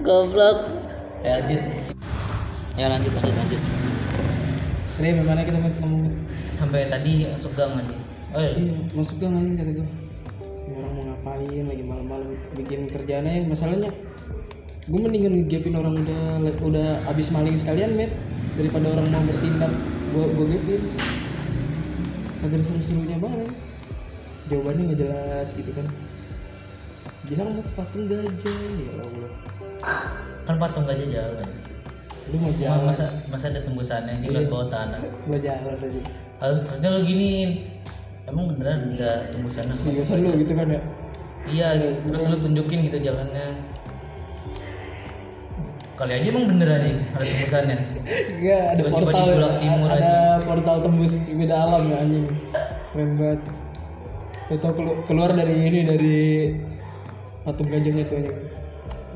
goblok. 0.00 0.58
Ya 1.20 1.32
lanjut. 1.42 1.62
Ya 2.80 2.86
lanjut 2.88 3.12
lanjut 3.12 3.34
lanjut. 3.36 3.62
Tadi 4.92 5.08
gimana 5.18 5.40
kita 5.42 5.58
mau 5.58 5.72
ngomong 5.82 6.04
sampai 6.62 6.86
tadi 6.86 7.26
masuk 7.26 7.58
gang 7.58 7.74
aja 7.74 7.96
oh 8.32 8.40
iya. 8.40 8.50
iya 8.54 8.74
masuk 8.94 9.18
gang 9.18 9.34
anjing 9.34 9.58
kata 9.58 9.72
gue 9.82 9.82
Ini 9.82 10.01
ngapain 11.22 11.64
lagi 11.70 11.84
malam-malam 11.86 12.34
bikin 12.58 12.90
kerjaannya 12.90 13.46
masalahnya 13.46 13.94
gue 14.90 14.98
mendingan 14.98 15.46
gapin 15.46 15.78
orang 15.78 15.94
udah 15.94 16.50
udah 16.66 16.88
abis 17.14 17.30
maling 17.30 17.54
sekalian 17.54 17.94
met 17.94 18.10
daripada 18.58 18.90
orang 18.90 19.06
mau 19.14 19.22
bertindak. 19.22 19.70
Gue 20.10 20.26
gue 20.34 20.46
gapin. 20.50 20.82
Kagak 22.42 22.58
ada 22.58 22.64
seru-serunya 22.66 23.22
banget. 23.22 23.54
Jawabannya 24.50 24.82
nggak 24.90 24.98
jelas 24.98 25.48
gitu 25.54 25.70
kan. 25.70 25.86
Bilang 27.30 27.54
mau 27.54 27.62
patung 27.78 28.10
gajah 28.10 28.58
ya 28.82 28.92
allah. 28.98 29.32
Kan 30.42 30.58
patung 30.58 30.84
gajah 30.90 31.06
jauh 31.06 31.34
kan? 31.38 31.50
Lu 32.34 32.36
mau 32.42 32.50
jalan? 32.58 32.90
masa 32.90 33.06
masa 33.30 33.54
ada 33.54 33.62
tembusannya 33.62 34.18
di 34.18 34.34
Iya. 34.34 34.50
bawah 34.50 34.66
tanah. 34.66 34.98
Mau 35.30 35.38
jalan 35.38 35.78
tadi. 35.78 36.02
Harus 36.42 36.66
harusnya 36.66 36.90
lo 36.90 37.00
giniin. 37.06 37.50
Emang 38.26 38.50
beneran 38.50 38.98
ada 38.98 39.30
tembusannya? 39.30 39.78
Seriusan 39.78 40.26
lu 40.26 40.34
gitu 40.42 40.58
kan 40.58 40.66
ya 40.66 40.82
iya 41.44 41.68
gitu 41.74 41.98
terus 42.06 42.22
lu 42.24 42.36
tunjukin 42.38 42.78
gitu 42.82 42.98
jalannya 43.00 43.46
kali 45.92 46.12
aja 46.12 46.26
emang 46.26 46.44
bener 46.48 46.68
aja 46.70 46.88
ada 47.12 47.24
tembusannya 47.24 47.76
Enggak, 48.32 48.62
ada 48.66 48.80
Tiba-tiba 48.80 49.06
portal 49.06 49.22
di 49.22 49.32
Bulak 49.32 49.54
Timur 49.56 49.86
ada 49.86 50.02
aja. 50.02 50.16
portal 50.42 50.76
tembus 50.82 51.14
beda 51.30 51.54
alam 51.56 51.82
ya 51.86 51.96
anjing. 51.96 52.26
Keren 52.90 53.10
banget. 53.14 53.40
Tahu 54.52 54.72
kelu- 54.74 55.00
keluar 55.06 55.30
dari 55.32 55.54
ini 55.62 55.80
dari 55.86 56.16
patung 57.40 57.70
gajahnya 57.70 58.02
tuh 58.02 58.16
anjing. 58.18 58.38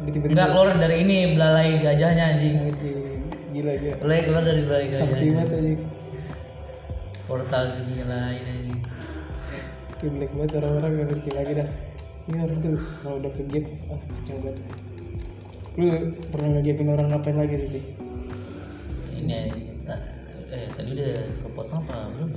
Tiba-tiba 0.06 0.30
enggak 0.30 0.48
keluar 0.48 0.68
dari 0.78 0.96
ini 1.02 1.16
belalai 1.34 1.68
gajahnya 1.76 2.24
anjing. 2.30 2.54
Gila 3.50 3.72
gila. 3.74 3.96
belalai 3.98 4.22
keluar 4.22 4.42
dari 4.44 4.60
belalai 4.62 4.86
Sakti 4.88 5.10
gajahnya 5.10 5.34
banget 5.34 5.50
anjing. 5.52 5.80
portal 7.26 7.62
dunia 7.74 8.04
lain 8.06 8.44
anjing 8.46 8.80
Kayak 9.96 10.30
banget 10.30 10.50
orang-orang 10.54 10.90
gak 10.92 11.06
ngerti 11.10 11.30
lagi 11.32 11.52
dah 11.56 11.68
Ini 12.26 12.38
orang 12.42 12.58
tuh 12.58 12.74
kalau 13.02 13.16
udah 13.22 13.32
ke 13.32 13.42
gap 13.46 13.64
Ah 13.90 14.00
kacau 14.02 14.36
banget 14.42 14.64
Lu 15.76 15.86
pernah 16.34 16.48
ngegapin 16.58 16.88
orang 16.90 17.06
ngapain 17.12 17.36
lagi 17.38 17.56
Riti? 17.56 17.82
ini 19.16 19.48
eh 20.46 20.70
tadi 20.78 20.94
udah 20.94 21.10
kepotong 21.42 21.82
apa 21.82 22.06
belum 22.14 22.30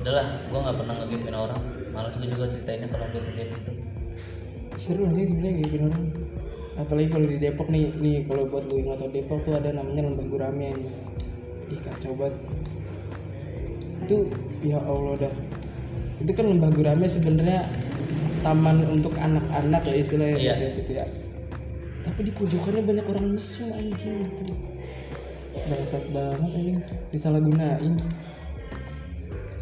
udahlah 0.00 0.26
gua 0.48 0.58
nggak 0.64 0.76
pernah 0.80 0.94
ngegapin 0.96 1.36
orang 1.36 1.60
malas 1.92 2.16
gue 2.16 2.28
juga 2.30 2.48
ceritainnya 2.48 2.88
kalau 2.88 3.04
gap 3.12 3.24
gap 3.36 3.50
itu 3.52 3.72
Seru 4.78 5.10
nih 5.10 5.26
sebenarnya 5.28 5.52
ngegapin 5.58 5.82
orang 5.90 6.04
Apalagi 6.78 7.10
kalau 7.10 7.26
di 7.26 7.42
Depok 7.42 7.68
nih, 7.74 7.90
nih 7.98 8.22
kalau 8.22 8.46
buat 8.46 8.62
lu 8.70 8.78
yang 8.78 8.94
tahu 8.94 9.10
Depok 9.10 9.42
tuh 9.42 9.58
ada 9.58 9.74
namanya 9.74 10.06
Lembah 10.06 10.26
Gurame 10.30 10.78
nih. 10.78 10.92
Ih 11.74 11.80
kacau 11.82 12.14
banget. 12.14 12.38
Itu 14.06 14.30
ya 14.62 14.78
Allah 14.86 15.26
dah. 15.26 15.34
Itu 16.22 16.30
kan 16.38 16.46
Lembah 16.46 16.70
Gurame 16.70 17.10
sebenarnya 17.10 17.66
taman 18.48 18.80
untuk 18.88 19.12
anak-anak 19.12 19.82
ya 19.84 19.94
istilahnya 19.94 20.36
Iya. 20.40 20.54
di 20.56 20.72
situ 20.72 20.92
ya. 20.96 21.04
Tapi 22.00 22.20
di 22.24 22.32
pojokannya 22.32 22.80
banyak 22.80 23.04
orang 23.04 23.26
mesum 23.36 23.68
anjing 23.70 24.24
gitu. 24.24 24.42
Bangsat 25.68 26.04
banget 26.08 26.50
anjing 26.56 26.78
disalahgunain. 27.12 27.94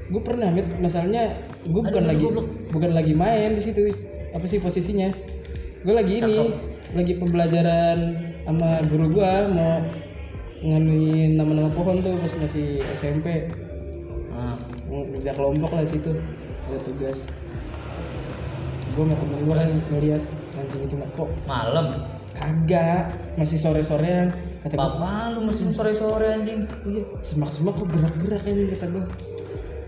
Gue 0.06 0.22
pernah 0.22 0.54
met 0.54 0.70
masalahnya 0.78 1.34
gue 1.66 1.82
bukan 1.82 2.02
Aduh, 2.06 2.10
lagi 2.14 2.24
goblok. 2.24 2.46
bukan 2.70 2.90
lagi 2.94 3.10
main 3.12 3.50
di 3.52 3.62
situ 3.62 3.82
apa 4.30 4.46
sih 4.46 4.62
posisinya 4.62 5.10
gue 5.82 5.90
lagi 5.90 6.22
ini 6.22 6.46
lagi 6.94 7.18
pembelajaran 7.18 7.98
sama 8.46 8.86
guru 8.86 9.10
gue 9.10 9.32
mau 9.50 9.82
nganuin 10.62 11.34
nama-nama 11.34 11.66
pohon 11.74 11.98
tuh 11.98 12.14
pas 12.22 12.32
masih 12.38 12.78
SMP 12.94 13.50
ah, 14.30 14.54
mau 14.86 15.02
kerja 15.10 15.34
kelompok 15.34 15.74
lah 15.74 15.82
situ 15.82 16.14
ada 16.70 16.78
tugas 16.86 17.26
gue 18.96 19.04
sama 19.04 19.16
temen 19.20 19.38
gue 19.44 19.54
kan 19.54 19.70
ngeliat 19.92 20.22
anjing 20.56 20.80
itu 20.88 20.94
nggak 20.96 21.10
kok. 21.12 21.28
Malam? 21.44 21.86
Kagak 22.32 23.02
masih 23.36 23.58
sore-sorean. 23.60 24.32
Kata 24.64 24.72
gue 24.72 24.80
papa 24.80 25.36
lu 25.36 25.44
mesin 25.44 25.68
sore 25.70 25.92
sore 25.92 26.32
anjing. 26.32 26.64
Iya 26.88 27.04
semak-semak 27.20 27.76
kok 27.76 27.88
gerak-gerak 27.92 28.42
anjing 28.48 28.68
kata 28.72 28.86
gue 28.88 29.04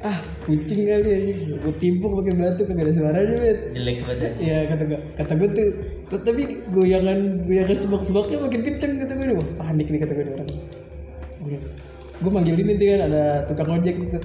ah 0.05 0.19
kucing 0.45 0.81
kali 0.85 1.09
anjing. 1.09 1.39
Gue 1.57 1.75
timpuk 1.81 2.13
pakai 2.21 2.35
batu 2.37 2.63
kagak 2.69 2.85
ada 2.85 2.93
suaranya 2.93 3.37
bet. 3.41 3.59
Jelek 3.73 3.97
banget 4.05 4.33
ya 4.39 4.59
kata 4.69 4.83
gue 4.85 5.01
kata 5.17 5.33
gue 5.41 5.49
tuh 5.57 5.69
tapi 6.21 6.43
goyangan 6.69 7.19
goyangan 7.49 7.79
semak-semaknya 7.81 8.37
makin 8.45 8.61
kenceng 8.61 8.93
kata 9.01 9.13
gue 9.17 9.27
wah 9.33 9.49
panik 9.57 9.89
nih 9.89 10.01
kata 10.05 10.13
gue 10.13 10.25
nih 10.29 10.35
orang. 10.37 10.49
Gue 11.41 11.59
gue 12.19 12.31
manggilin 12.31 12.77
itu 12.77 12.85
kan 12.93 13.01
ada 13.09 13.25
tukang 13.49 13.73
ojek 13.73 13.97
gitu. 13.97 14.19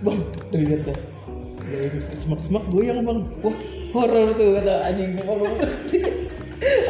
Bang 0.00 0.18
udah 0.48 0.60
lihat 0.64 0.82
dah 0.88 0.98
dari 1.78 1.98
semak-semak 2.14 2.64
goyang 2.70 3.02
bang 3.02 3.18
wah 3.42 3.56
horor 3.94 4.34
tuh 4.38 4.48
kata 4.60 4.74
anjing. 4.90 5.18
Bang 5.18 5.38
bang 5.42 5.56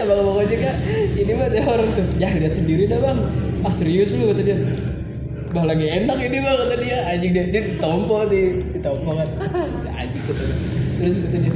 abang 0.00 0.18
abang 0.22 0.36
ojek 0.44 0.58
kan 0.62 0.76
ini 1.16 1.32
mah 1.34 1.48
teh 1.48 1.62
horor 1.64 1.88
tuh. 1.96 2.06
Ya 2.20 2.28
lihat 2.34 2.54
sendiri 2.56 2.84
dah 2.88 3.00
bang. 3.00 3.18
Ah 3.64 3.72
serius 3.72 4.12
lu 4.16 4.30
kata 4.32 4.42
dia. 4.44 4.56
Bah 5.54 5.64
lagi 5.64 5.86
enak 5.88 6.18
ini 6.18 6.36
bang 6.40 6.56
kata 6.60 6.74
dia. 6.78 6.98
Anjing 7.10 7.32
dia 7.32 7.44
dia 7.48 7.62
ditompo 7.64 8.16
di 8.28 8.42
ditompo 8.76 9.10
kan. 9.16 9.28
Anjing 9.90 10.22
kata 10.28 10.42
dia. 10.42 10.56
terus 10.94 11.18
kata 11.26 11.36
dia 11.42 11.52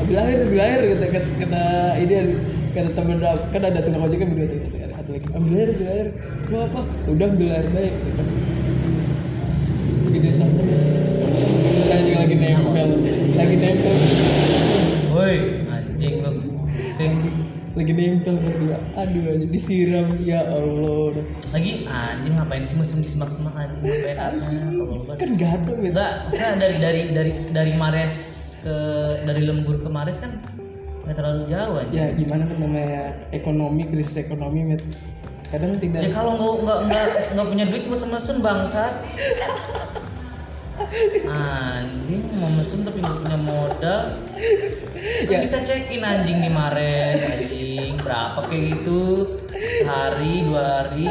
ambil 0.00 0.16
air 0.26 0.38
ambil 0.42 0.60
air 0.64 0.80
kata 0.94 1.06
kata, 1.12 1.28
kata 1.44 1.62
ini 2.00 2.14
kata 2.72 2.88
temen 2.96 3.18
kan 3.22 3.62
ada 3.62 3.80
tukang 3.82 4.02
ojek 4.06 4.18
kan 4.22 4.28
berdua 4.32 4.46
tuh 4.48 4.60
satu 5.10 5.10
lagi 5.18 5.26
ambil 5.34 5.54
air 5.58 5.68
ambil 5.74 5.88
air. 5.90 6.08
Lu 6.50 6.56
apa? 6.62 6.80
Udah 7.10 7.26
ambil 7.30 7.48
air 7.50 7.66
baik 7.74 7.94
gitu. 10.10 10.30
sampai 10.34 11.09
anjing 11.90 12.16
lagi 12.16 12.36
nempel. 12.38 12.88
Lagi 13.34 13.56
nempel. 13.58 13.94
Woi 15.10 15.36
anjing 15.66 16.14
lu 16.22 16.30
sing 16.80 17.12
lagi 17.74 17.92
nempel 17.94 18.34
berdua. 18.38 18.78
Aduh 18.94 19.22
aja 19.34 19.46
disiram. 19.46 20.08
Ya 20.22 20.46
allah. 20.46 21.18
Lagi 21.50 21.86
anjing 21.90 22.34
ngapain 22.38 22.62
sih 22.62 22.76
musim 22.78 23.02
di 23.02 23.08
semak 23.10 23.30
semak 23.34 23.54
anjing. 23.58 23.82
Ngapain 23.82 24.18
apa 24.18 25.12
kan 25.18 25.30
gatel 25.34 25.74
gitu 25.82 25.90
enggak 25.90 26.12
maksudnya 26.30 26.50
dari 26.56 26.76
dari 26.78 27.00
dari 27.10 27.32
dari 27.50 27.72
Mares 27.74 28.16
ke 28.62 28.76
dari 29.26 29.42
lembur 29.42 29.82
ke 29.82 29.88
Mares 29.90 30.22
kan 30.22 30.30
nggak 31.04 31.16
terlalu 31.18 31.42
jauh 31.50 31.74
anjing. 31.82 31.98
Ya 31.98 32.06
gimana 32.14 32.42
kan 32.46 32.56
namanya? 32.56 33.02
Ekonomi 33.34 33.82
krisis 33.90 34.22
ekonomi 34.22 34.74
met 34.74 34.82
kadang 35.50 35.74
ya 35.74 35.82
tidak 35.82 36.14
kalau 36.14 36.32
nggak 36.38 36.54
nggak 36.62 36.78
nggak 36.86 37.06
nggak 37.34 37.46
punya 37.50 37.64
duit 37.66 37.84
mesum 37.90 38.08
mesum 38.14 38.38
bangsat 38.38 38.94
anjing 41.28 42.24
mau 42.36 42.50
mesum 42.50 42.82
tapi 42.82 42.98
nggak 43.04 43.18
punya 43.22 43.38
modal. 43.38 44.00
Kan 45.00 45.32
Ya. 45.32 45.40
bisa 45.40 45.64
check 45.64 45.88
in 45.88 46.04
anjing 46.04 46.40
di 46.40 46.50
Mares 46.52 47.20
anjing. 47.24 47.96
Berapa 48.00 48.44
kayak 48.48 48.64
gitu? 48.80 49.36
Sehari 49.50 50.44
dua 50.44 50.64
hari 50.84 51.06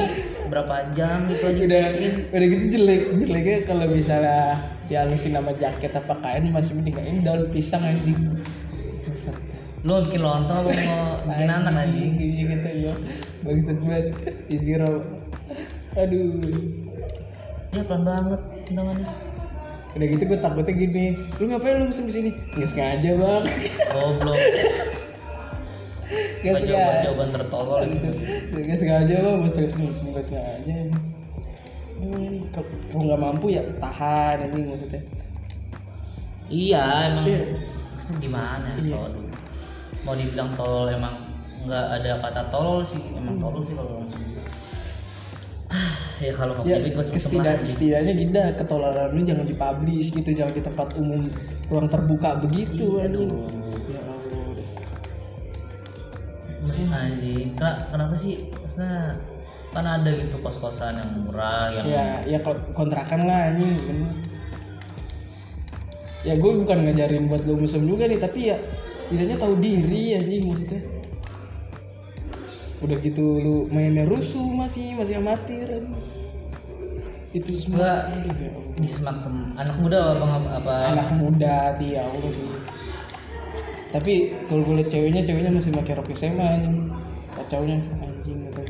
berapa 0.50 0.82
jam 0.98 1.30
gitu 1.30 1.46
aja 1.46 1.62
udah 1.62 1.82
check 1.94 2.02
in 2.02 2.14
udah 2.34 2.48
gitu 2.50 2.66
jelek 2.74 3.02
jeleknya 3.22 3.58
kalau 3.70 3.86
misalnya 3.86 4.58
dihalusin 4.90 5.38
sama 5.38 5.54
jaket 5.54 5.94
apa 5.94 6.14
kain 6.26 6.50
masih 6.50 6.74
mending 6.82 6.98
ini 6.98 7.20
daun 7.22 7.46
pisang 7.54 7.86
anjing. 7.86 8.18
Buset. 9.06 9.38
lu 9.80 9.96
bikin 10.04 10.20
lontong 10.20 10.68
apa 10.68 10.72
mau 10.76 11.16
bikin 11.24 11.48
anak 11.48 11.72
anjing? 11.72 12.12
Iya 12.20 12.44
gitu 12.52 12.70
ya 12.90 12.94
bangsat 13.46 13.78
banget 13.80 14.06
disiram 14.50 15.02
aduh. 15.94 16.42
Ya 17.70 17.82
pelan 17.86 18.02
banget 18.02 18.42
tendangannya 18.66 19.29
udah 19.90 20.06
gitu 20.06 20.24
gue 20.24 20.38
takutnya 20.38 20.70
gini 20.72 21.06
lu 21.38 21.50
ngapain 21.50 21.82
lu 21.82 21.90
musim 21.90 22.06
di 22.06 22.14
sini 22.14 22.30
nggak 22.54 22.70
sengaja 22.70 23.10
bang. 23.16 23.44
Goblok. 23.90 24.38
Nggak 26.40 26.56
sengaja. 26.56 26.72
jawaban 26.72 27.04
jawaban 27.04 27.30
tertolol 27.36 27.80
gitu 27.84 28.08
nggak 28.56 28.78
sengaja 28.78 29.14
bang. 29.20 29.38
Musim 29.44 29.64
musim 29.78 30.06
nggak 30.10 30.26
sengaja. 30.26 30.76
Hmm, 32.00 32.36
kalau 32.50 33.02
nggak 33.04 33.20
mampu 33.20 33.46
ya? 33.52 33.62
Tahan 33.76 34.36
anjing 34.42 34.66
maksudnya. 34.68 35.02
Iya 36.48 36.84
emang. 37.12 37.26
Iya. 37.28 37.42
maksudnya 37.92 38.18
gimana? 38.20 38.68
Iya. 38.80 38.94
tolol. 38.96 39.12
Mau 40.02 40.16
dibilang 40.16 40.50
tolol 40.56 40.88
emang 40.88 41.16
nggak 41.68 41.86
ada 42.00 42.12
kata 42.24 42.42
tolol 42.48 42.80
sih. 42.82 43.04
Emang 43.12 43.36
Hmm. 43.36 43.44
tolol 43.44 43.62
sih 43.62 43.76
kalau 43.76 44.00
langsung 44.00 44.24
ya 46.20 46.32
kalau 46.36 46.52
nggak 46.52 46.68
ya 46.68 46.76
punya 46.76 46.84
duit 46.84 46.94
gue 47.00 47.06
setidak, 47.16 47.58
setidaknya 47.64 48.14
gila 48.14 48.44
ketololan 48.60 49.08
lu 49.16 49.22
jangan 49.24 49.46
dipublish 49.48 50.12
gitu 50.12 50.30
jangan 50.36 50.52
di 50.52 50.64
tempat 50.64 50.88
umum 51.00 51.22
ruang 51.72 51.88
terbuka 51.88 52.44
begitu 52.44 53.00
Iya, 53.00 53.08
aduh. 53.08 53.32
ya 53.88 54.02
Allah. 54.04 54.68
Mas 56.60 56.80
anjing 56.84 57.56
Kenapa, 57.56 58.14
sih? 58.20 58.52
Maksudnya 58.52 59.16
kan 59.70 59.86
ada 59.86 60.10
gitu 60.12 60.36
kos-kosan 60.42 60.98
yang 60.98 61.10
murah 61.24 61.70
yang 61.72 61.86
ya 61.88 62.06
ya 62.26 62.40
ko- 62.42 62.68
kontrakan 62.74 63.24
lah 63.24 63.54
anjing 63.54 63.78
bener. 63.80 64.12
Ya 66.28 66.36
gue 66.36 66.52
bukan 66.52 66.78
ngajarin 66.84 67.32
buat 67.32 67.48
lu 67.48 67.64
musim 67.64 67.88
juga 67.88 68.12
nih 68.12 68.20
tapi 68.20 68.52
ya 68.52 68.60
setidaknya 69.00 69.40
tahu 69.40 69.56
diri 69.56 70.20
anjing 70.20 70.44
maksudnya 70.44 70.82
udah 72.80 72.98
gitu 73.04 73.26
lu 73.44 73.56
mainnya 73.72 74.08
rusuh 74.08 74.56
masih 74.56 74.96
masih 74.96 75.20
amatir 75.20 75.84
itu 77.30 77.52
semua 77.60 78.10
Enggak. 78.10 78.26
aduh, 78.26 78.36
ya 78.42 78.52
di 78.80 78.88
semak 78.90 79.16
sem 79.22 79.36
anak 79.54 79.76
muda 79.78 80.18
apa 80.18 80.26
apa, 80.26 80.50
apa? 80.64 80.74
Anak 80.96 81.10
muda 81.20 81.76
ti 81.78 81.94
ya 81.94 82.08
Allah 82.08 82.32
ti. 82.32 82.46
tapi 83.92 84.14
kalau 84.48 84.64
gue 84.66 84.76
liat 84.82 84.90
ceweknya 84.90 85.22
ceweknya 85.28 85.52
masih 85.54 85.70
pakai 85.76 85.94
rok 86.00 86.10
SMA 86.16 86.42
anjing. 86.42 86.90
Kacaunya 87.36 87.78
anjing 88.02 88.40
gue 88.50 88.66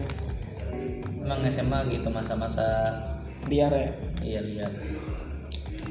emang 1.24 1.40
SMA 1.48 1.80
gitu 1.94 2.10
masa-masa 2.10 2.66
liar 3.48 3.70
ya? 3.72 3.90
Iya 4.20 4.40
lihat 4.44 4.74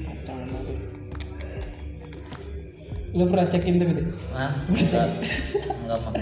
kacau 0.04 0.37
tuh. 0.66 0.78
lu 3.16 3.24
pernah 3.33 3.48
cekin 3.48 3.81
tapi 3.81 3.92
tuh 3.96 4.07
ah 4.37 4.52
enggak 4.68 5.09
enggak 5.81 5.98
mau 6.04 6.12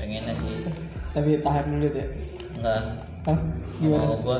pengennya 0.00 0.32
sih 0.32 0.64
tapi 1.12 1.30
tahan 1.44 1.64
dulu 1.68 1.86
ya 1.92 2.06
enggak. 2.58 2.82
Hah? 3.22 3.38
gimana? 3.78 4.02
Mau 4.02 4.16
gue 4.18 4.38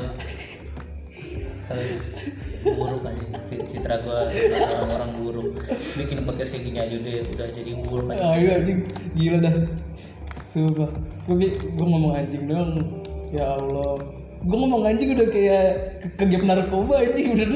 tapi 1.63 1.85
buruk 2.63 3.03
aja. 3.07 3.25
Ci- 3.47 3.65
citra 3.67 3.95
gue 4.03 4.19
orang-orang 4.83 5.11
buruk. 5.19 5.51
Bikin 5.95 6.27
podcast 6.27 6.51
kayak 6.55 6.63
gini 6.67 6.77
aja 6.79 6.95
udah 6.99 7.15
udah 7.33 7.47
jadi 7.55 7.71
buruk 7.79 8.07
aja. 8.11 8.23
Ah 8.23 8.35
iya 8.35 8.51
anjing. 8.59 8.79
Gila 9.15 9.37
dah. 9.39 9.55
Sumpah. 10.43 10.91
Gue 11.27 11.55
gue 11.55 11.85
ngomong 11.87 12.13
anjing 12.19 12.43
doang. 12.47 13.01
Ya 13.31 13.55
Allah. 13.55 13.95
Gue 14.43 14.57
ngomong 14.59 14.83
anjing 14.83 15.15
udah 15.15 15.27
kayak 15.31 15.65
ke 16.03 16.07
kegep 16.19 16.43
narkoba 16.43 16.99
anjing 16.99 17.27
udah 17.35 17.47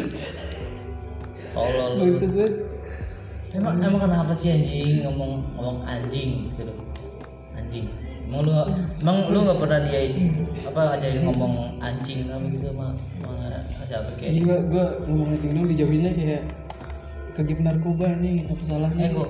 tolol. 1.51 1.89
Lu. 1.99 2.45
Emang 3.55 3.79
emang 3.81 4.01
kenapa 4.05 4.31
sih 4.31 4.53
anjing 4.53 5.03
ngomong 5.03 5.41
ngomong 5.57 5.77
anjing 5.83 6.51
gitu? 6.53 6.67
Loh 6.67 6.77
anjing 7.57 7.89
emang 8.27 8.43
lu 8.43 8.51
emang 8.99 9.17
lu 9.31 9.37
nggak 9.47 9.59
pernah 9.59 9.79
dia 9.87 9.99
ini 10.03 10.23
apa 10.67 10.99
ajarin 10.99 11.23
ngomong 11.31 11.79
anjing 11.79 12.27
apa 12.27 12.43
gitu 12.51 12.67
mah 12.75 12.91
ada 13.87 14.03
apa 14.03 14.09
kayak 14.19 14.31
Gila, 14.35 14.55
gue 14.67 14.85
ngomong 15.07 15.27
anjing 15.31 15.51
dong 15.55 15.67
dijauhinnya 15.71 16.11
kayak 16.11 16.43
kegip 17.39 17.59
narkoba 17.63 18.17
nih, 18.19 18.43
apa 18.49 18.63
salahnya? 18.67 19.07
eh 19.07 19.11
nggak 19.13 19.29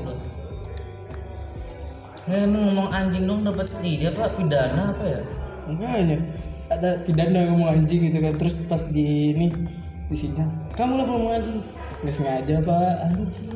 emang 2.49 2.61
ngomong 2.71 2.89
anjing 2.89 3.23
dong 3.29 3.45
dapat 3.45 3.67
ini 3.85 4.07
apa 4.09 4.31
pidana 4.33 4.83
apa 4.95 5.03
ya 5.05 5.21
Makanya 5.67 6.17
ada 6.71 6.89
pidana 7.03 7.37
yang 7.43 7.49
ngomong 7.59 7.69
anjing 7.75 7.99
gitu 8.07 8.17
kan, 8.23 8.33
terus 8.39 8.55
pas 8.65 8.79
di 8.87 9.35
ini 9.35 9.51
di 10.07 10.15
sidang, 10.15 10.47
kamu 10.73 11.03
lah 11.03 11.05
ngomong 11.05 11.31
anjing, 11.35 11.59
nggak 12.01 12.15
sengaja 12.15 12.55
pak 12.63 12.93
anjing. 13.03 13.47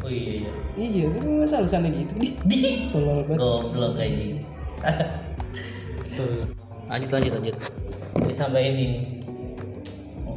oh 0.00 0.10
iya 0.10 0.32
iya 0.38 0.50
Iya, 0.74 1.06
kan 1.14 1.46
salah 1.46 1.70
sana 1.70 1.86
gitu. 1.86 2.14
Di, 2.18 2.34
di 2.46 2.90
tolol 2.90 3.22
banget. 3.26 3.38
goblok 3.38 3.94
gini 3.94 4.42
tuh 6.16 6.46
lanjut 6.86 7.10
lanjut 7.10 7.32
lanjut 7.40 7.56
jadi 8.24 8.34
sampai 8.34 8.62
ini 8.76 8.86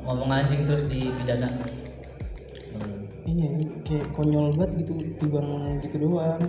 ngomong 0.08 0.32
anjing 0.32 0.64
terus 0.64 0.88
di 0.88 1.12
pidana 1.12 1.52
Hmm. 2.78 3.10
Iya, 3.26 3.50
kayak 3.82 4.06
konyol 4.14 4.54
banget 4.54 4.86
gitu, 4.86 4.94
tibang 5.18 5.82
gitu 5.82 5.98
doang. 5.98 6.42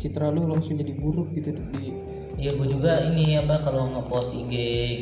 Citra 0.00 0.32
lu 0.32 0.48
langsung 0.48 0.80
jadi 0.80 0.96
buruk 0.96 1.30
gitu 1.36 1.52
di 1.52 1.92
Iya 2.40 2.56
gue 2.56 2.72
juga 2.72 3.04
ini 3.04 3.36
apa 3.36 3.60
kalau 3.60 3.92
ngepost 3.92 4.32
IG 4.32 4.54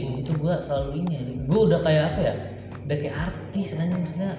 gitu 0.03 0.11
gitu 0.19 0.31
gue 0.43 0.55
selalu 0.59 1.07
ini 1.07 1.13
aja. 1.23 1.33
Gue 1.47 1.61
udah 1.71 1.81
kayak 1.87 2.03
apa 2.11 2.21
ya? 2.27 2.35
Udah 2.83 2.97
kayak 2.99 3.15
artis 3.15 3.79
aja 3.79 3.95
maksudnya. 3.95 4.33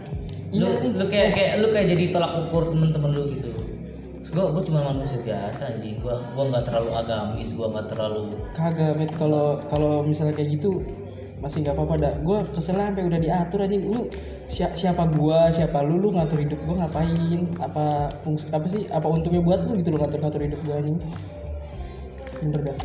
Lu, 0.51 0.67
lu 0.99 1.05
kayak 1.07 1.31
kayak 1.31 1.53
lu 1.63 1.71
kayak 1.71 1.87
jadi 1.95 2.03
tolak 2.11 2.43
ukur 2.43 2.67
temen-temen 2.75 3.11
lu 3.15 3.23
gitu. 3.39 3.47
Gue 4.29 4.45
gue 4.45 4.63
cuma 4.69 4.93
manusia 4.93 5.17
biasa 5.19 5.73
sih. 5.81 5.97
Gue 5.97 6.13
gue 6.13 6.43
nggak 6.53 6.63
terlalu 6.69 6.89
agamis. 6.93 7.49
Gue 7.57 7.65
nggak 7.65 7.87
terlalu. 7.89 8.29
kagak 8.53 8.93
met 8.97 9.11
kalau 9.17 9.57
kalau 9.65 10.05
misalnya 10.05 10.37
kayak 10.37 10.61
gitu 10.61 10.85
masih 11.39 11.63
nggak 11.63 11.73
apa-apa 11.73 11.95
dah. 11.97 12.13
Gue 12.21 12.37
kesel 12.53 12.77
sampai 12.77 13.07
udah 13.07 13.17
diatur 13.17 13.65
aja 13.65 13.75
lu 13.79 14.05
si- 14.45 14.75
siapa 14.75 15.07
gua 15.07 15.47
siapa 15.49 15.79
lu 15.81 15.97
lu 15.97 16.11
ngatur 16.11 16.43
hidup 16.43 16.59
gua 16.67 16.85
ngapain? 16.85 17.41
Apa 17.57 18.11
fungsi 18.21 18.51
apa 18.51 18.67
sih 18.67 18.85
apa 18.91 19.07
untungnya 19.07 19.41
buat 19.41 19.63
lu 19.65 19.79
gitu 19.79 19.95
lu 19.95 19.97
ngatur 20.03 20.19
ngatur 20.19 20.41
hidup 20.45 20.59
gua 20.67 20.77
anjing. 20.77 20.99
Bener 22.43 22.59
gak 22.71 22.77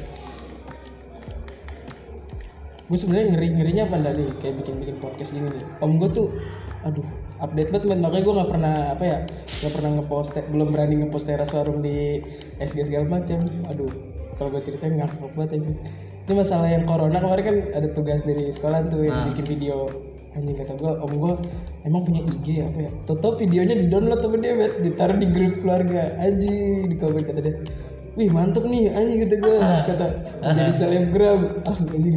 gue 2.85 2.99
sebenarnya 3.01 3.33
ngeri 3.33 3.49
ngerinya 3.57 3.83
apa 3.89 3.97
dah 3.97 4.13
nih? 4.13 4.29
Kayak 4.39 4.55
bikin 4.61 4.75
bikin 4.77 4.97
podcast 5.01 5.33
gini 5.33 5.49
nih. 5.49 5.65
Om 5.81 5.93
gue 5.99 6.11
tuh 6.13 6.29
aduh 6.85 7.09
update 7.41 7.71
banget 7.75 7.85
men. 7.91 8.01
Makanya 8.05 8.23
gue 8.23 8.35
nggak 8.35 8.51
pernah 8.51 8.75
apa 8.95 9.05
ya 9.05 9.19
nggak 9.63 9.73
pernah 9.73 9.91
ngepost 9.99 10.35
belum 10.53 10.69
berani 10.71 10.95
ngepost 11.03 11.27
teras 11.27 11.51
warung 11.57 11.81
di 11.81 12.21
SG 12.61 12.91
segala 12.91 13.21
macam 13.21 13.43
aduh 13.71 13.89
kalau 14.35 14.51
gue 14.51 14.63
ceritain 14.67 14.99
ngakak 14.99 15.31
banget 15.39 15.63
aja 15.63 15.71
ini 16.25 16.33
masalah 16.41 16.73
yang 16.73 16.89
corona. 16.89 17.21
Kemarin 17.21 17.45
kan 17.45 17.57
ada 17.77 17.89
tugas 17.93 18.25
dari 18.25 18.49
sekolah 18.49 18.89
tuh 18.89 19.05
yang 19.05 19.29
bikin 19.29 19.45
video. 19.45 19.93
Anjing 20.33 20.57
kata 20.57 20.73
gue 20.75 20.93
om 21.05 21.13
gue 21.13 21.35
emang 21.85 22.01
punya 22.01 22.25
IG 22.25 22.65
apa 22.65 22.79
ya? 22.89 22.91
Toto 23.05 23.37
videonya 23.37 23.77
di 23.77 23.87
download 23.93 24.25
sama 24.25 24.41
dia 24.41 24.57
bet. 24.57 24.73
Ditaruh 24.81 25.21
di 25.21 25.29
grup 25.29 25.55
keluarga. 25.61 26.17
Anjing 26.17 26.89
di 26.89 26.97
komen 26.97 27.23
kata 27.29 27.41
dia. 27.45 27.55
Wih 28.17 28.33
mantep 28.33 28.65
nih 28.65 28.89
anjing 28.97 29.21
kata 29.29 29.37
gue 29.37 29.57
kata 29.85 30.07
jadi 30.41 30.73
selebgram. 30.73 31.41
Ah 31.69 31.77
ini 31.93 32.09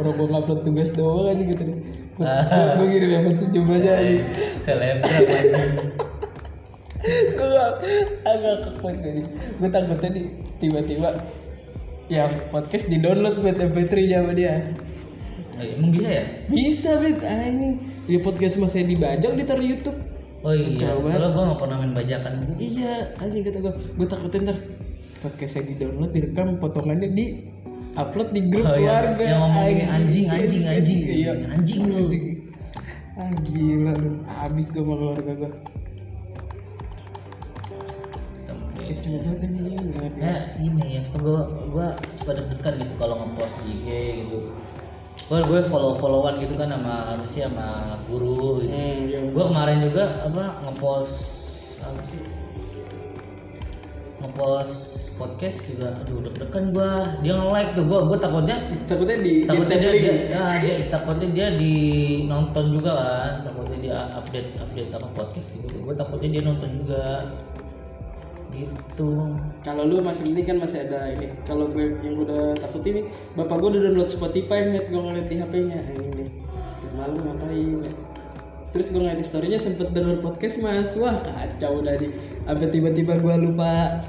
orang 0.00 0.14
mau 0.16 0.26
ngupload 0.32 0.60
tugas 0.64 0.88
doang 0.96 1.28
aja 1.28 1.42
gitu 1.44 1.62
deh 1.68 1.76
gue 2.14 2.86
kirim 2.88 3.08
ya 3.08 3.20
buat 3.22 3.36
senyum 3.36 3.66
aja 3.70 3.92
anjing 3.96 4.22
Selebgram 4.58 5.24
anjing. 5.24 5.72
gue 7.32 7.64
agak 8.22 8.56
kekuat 8.64 8.96
gini 8.96 9.22
gue 9.32 9.68
takutnya 9.68 10.08
nih 10.10 10.24
tiba-tiba 10.56 11.10
yang 12.06 12.30
podcast 12.48 12.86
di 12.86 12.98
download 12.98 13.36
buat 13.36 13.56
MP3 13.56 13.92
nya 14.02 14.18
sama 14.20 14.32
dia 14.32 14.54
Oh, 15.52 15.60
iya, 15.60 15.76
emang 15.76 15.92
bisa 15.92 16.08
ya? 16.10 16.24
bisa 16.48 16.90
bet 16.98 17.20
anjing 17.22 17.74
di 18.02 18.16
podcast 18.18 18.56
mas 18.56 18.70
saya 18.70 18.84
dibajak 18.84 19.32
ditaruh 19.32 19.62
YouTube 19.62 19.98
Oh 20.42 20.50
iya. 20.50 20.74
Soalnya 20.98 21.28
gue 21.30 21.42
nggak 21.44 21.60
pernah 21.60 21.76
main 21.78 21.94
bajakan 21.94 22.32
gitu. 22.42 22.52
iya 22.58 23.14
anjing 23.16 23.42
kata 23.42 23.58
gue 23.60 23.72
gue 23.94 24.06
takutin 24.06 24.42
ntar 24.42 24.58
podcast 25.22 25.52
saya 25.54 25.64
di 25.64 25.74
download 25.78 26.10
direkam 26.10 26.58
potongannya 26.58 27.08
di 27.08 27.26
upload 27.94 28.28
di 28.30 28.40
grup 28.46 28.64
Oh, 28.64 28.72
iya. 28.72 29.04
keluarga 29.04 29.22
Yang 29.24 29.40
ngomongin 29.40 29.78
anjing 29.86 30.26
anjing 30.28 30.64
anjing. 30.64 31.00
iya 31.06 31.32
Anjing 31.48 31.82
lu. 31.86 32.04
ah 33.12 33.28
gila 33.44 33.92
lu 33.94 34.10
abis 34.24 34.66
gue 34.68 34.80
sama 34.80 34.94
keluarga 34.96 35.32
gue 35.36 35.52
kecil 38.82 39.14
banget 39.20 39.50
Ya 40.18 40.34
ini 40.58 40.98
yang 40.98 41.04
suka 41.04 41.18
gue 41.18 41.40
gue 41.68 41.86
suka 42.14 42.32
deg-degan 42.34 42.74
gitu 42.78 42.94
kalau 42.96 43.14
ngepost 43.20 43.58
di 43.62 43.74
IG 43.74 43.86
gitu. 44.22 44.38
Gue 45.26 45.38
gue 45.40 45.60
follow 45.64 45.94
followan 45.94 46.38
gitu 46.38 46.54
kan 46.54 46.68
sama 46.68 47.16
sih 47.24 47.42
sama 47.42 47.98
guru 48.06 48.62
gitu. 48.62 48.70
hmm, 48.70 48.98
iya. 49.08 49.18
Gue 49.28 49.44
kemarin 49.44 49.78
juga 49.82 50.04
apa 50.24 50.44
ngepost 50.62 51.16
apa 51.82 52.00
sih 52.06 52.20
ngepost 54.20 54.76
podcast 55.22 55.58
juga 55.70 55.94
aduh 56.02 56.18
deg-degan 56.26 56.64
gue 56.74 56.90
dia 57.22 57.32
nge-like 57.38 57.70
tuh 57.78 57.84
gue 57.86 58.00
gue 58.10 58.18
takutnya 58.18 58.56
takutnya 58.90 59.16
di 59.22 59.34
takutnya 59.46 59.78
dia, 59.78 59.92
di 59.94 60.00
dia, 60.02 60.14
ya, 60.34 60.44
dia 60.58 60.74
takutnya 60.90 61.28
dia 61.30 61.46
di 61.54 61.74
nonton 62.26 62.64
juga 62.74 62.92
kan. 62.92 63.32
Takutnya 63.46 63.78
dia 63.78 63.98
update 64.18 64.48
update 64.58 64.90
apa 64.90 65.08
podcast 65.14 65.48
gitu. 65.54 65.66
Gue 65.82 65.94
takutnya 65.94 66.28
dia 66.38 66.42
nonton 66.42 66.70
juga. 66.82 67.04
Gitu. 68.52 69.12
Kalau 69.64 69.88
lu 69.88 70.04
masih 70.04 70.28
penting 70.28 70.44
kan 70.44 70.56
masih 70.60 70.78
ada 70.84 71.08
ini. 71.14 71.28
Kalau 71.48 71.72
gue 71.72 71.96
yang 72.04 72.16
udah 72.20 72.52
takut 72.58 72.84
ini 72.84 73.08
bapak 73.38 73.56
gue 73.60 73.68
udah 73.78 73.82
download 73.88 74.10
Spotify 74.10 74.68
net 74.68 74.92
gue 74.92 75.00
ngeliat 75.00 75.26
di 75.28 75.36
HP-nya 75.40 75.78
ini 75.96 76.08
deh 76.12 76.30
malu 76.92 77.24
ngapain 77.24 77.88
ya. 77.88 77.92
terus 78.68 78.92
gue 78.92 79.00
ngeliat 79.00 79.16
di 79.16 79.24
story-nya 79.24 79.60
sempet 79.60 79.92
download 79.92 80.20
podcast 80.20 80.60
mas. 80.60 80.92
Wah 81.00 81.20
kacau 81.20 81.80
di 81.80 82.08
sampai 82.44 82.68
tiba-tiba 82.68 83.16
gue 83.20 83.34
lupa 83.48 84.00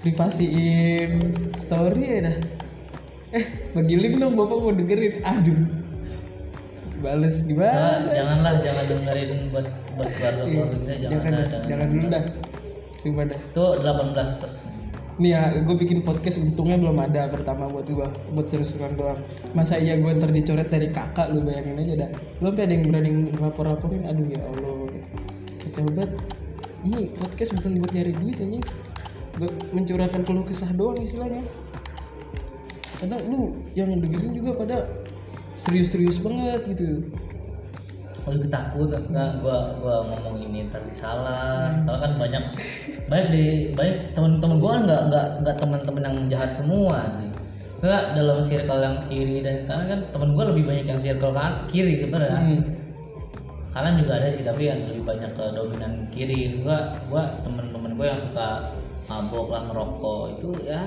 privasiin 0.00 1.20
story 1.56 2.04
ya 2.04 2.18
dah 2.28 2.36
eh 3.30 3.44
bagi 3.76 3.94
link 4.00 4.16
dong 4.18 4.34
bapak 4.34 4.58
mau 4.58 4.72
dengerin 4.74 5.14
aduh 5.22 5.60
bales 7.00 7.36
gimana 7.48 7.72
Nah, 7.72 8.12
janganlah 8.12 8.52
jangan 8.60 8.84
dengerin 8.88 9.30
buat 9.52 9.66
buat 9.96 10.10
keluarga 10.16 10.42
keluarga 10.44 10.76
kita 10.76 10.92
jangan 10.96 11.12
jangan 11.12 11.32
dah, 11.32 11.46
jangan 11.46 11.68
jangan 11.68 11.86
dulu 11.88 12.06
dah 12.10 12.22
sumpah 13.00 13.24
dah 13.24 13.38
itu 13.40 13.64
18 13.80 14.38
plus 14.40 14.56
Nih 15.20 15.36
ya, 15.36 15.52
gue 15.52 15.76
bikin 15.76 16.00
podcast 16.00 16.40
untungnya 16.40 16.80
belum 16.80 16.96
ada 16.96 17.28
pertama 17.28 17.68
buat 17.68 17.84
gue, 17.84 18.08
buat 18.32 18.46
seru-seruan 18.48 18.96
doang. 18.96 19.20
Masa 19.52 19.76
iya 19.76 20.00
gue 20.00 20.08
ntar 20.16 20.32
dicoret 20.32 20.72
dari 20.72 20.88
kakak, 20.88 21.28
lu 21.28 21.44
bayangin 21.44 21.76
aja 21.76 22.08
dah. 22.08 22.10
Lu 22.40 22.48
sampai 22.48 22.64
ada 22.64 22.72
yang 22.72 22.84
berani 22.88 23.10
ngelapor-laporin, 23.36 24.08
aduh 24.08 24.24
ya 24.32 24.40
Allah. 24.48 24.96
Kacau 25.60 25.84
banget. 25.92 26.10
Ini 26.88 27.00
podcast 27.20 27.52
bukan 27.60 27.72
buat 27.84 27.92
nyari 27.92 28.12
duit 28.16 28.40
anjing. 28.40 28.64
Mencurahkan 29.72 30.20
keluh 30.26 30.44
kesah 30.44 30.68
doang 30.76 31.00
istilahnya. 31.00 31.40
Kadang 33.00 33.24
lu 33.32 33.56
yang 33.72 33.88
dengerin 33.96 34.36
juga 34.36 34.60
pada 34.60 34.84
serius-serius 35.56 36.20
banget 36.20 36.60
gitu. 36.76 37.08
Oh, 38.28 38.36
gue 38.36 38.52
takut 38.52 38.84
karena 38.92 39.40
gua 39.40 39.72
gua 39.80 40.04
ngomong 40.04 40.44
ini 40.44 40.68
ntar 40.68 40.84
disalah. 40.84 41.72
Soalnya 41.80 42.04
kan 42.04 42.12
banyak 42.20 42.44
banyak 43.08 43.28
di 43.32 43.44
banyak 43.72 44.12
teman-teman 44.12 44.56
gua 44.60 44.70
kan 44.76 44.82
nggak 44.84 45.02
nggak 45.08 45.26
nggak 45.40 45.56
teman-teman 45.56 46.02
yang 46.04 46.16
jahat 46.28 46.52
semua 46.52 47.08
sih. 47.16 47.28
Soalnya 47.80 48.12
dalam 48.12 48.38
circle 48.44 48.80
yang 48.84 48.96
kiri 49.08 49.40
dan 49.40 49.64
kanan 49.64 49.86
kan 49.88 50.00
teman 50.12 50.36
gua 50.36 50.52
lebih 50.52 50.68
banyak 50.68 50.84
yang 50.84 51.00
circle 51.00 51.32
kan 51.32 51.64
kiri 51.72 51.96
sebenarnya. 51.96 52.36
Hmm. 52.36 52.60
Kanan 53.72 53.96
juga 53.96 54.20
ada 54.20 54.28
sih 54.28 54.44
tapi 54.44 54.68
yang 54.68 54.84
lebih 54.84 55.00
banyak 55.00 55.32
ke 55.32 55.44
dominan 55.56 56.04
kiri. 56.12 56.52
Suka 56.52 56.92
gua 57.08 57.24
teman-teman 57.40 57.96
gua 57.96 58.12
yang 58.12 58.20
suka 58.20 58.68
mabok 59.10 59.50
lah 59.50 59.66
ngerokok. 59.66 60.22
Itu 60.38 60.48
ya 60.62 60.82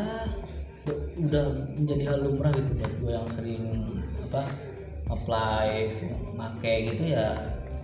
udah- 1.20 1.68
menjadi 1.76 2.04
hal 2.16 2.20
lumrah 2.24 2.52
gitu 2.56 2.72
buat 2.80 2.94
gua 3.04 3.12
yang 3.20 3.28
sering 3.28 3.64
apa 4.24 4.44
apply 5.12 5.94
make 6.34 6.74
gitu 6.90 7.14
ya 7.14 7.36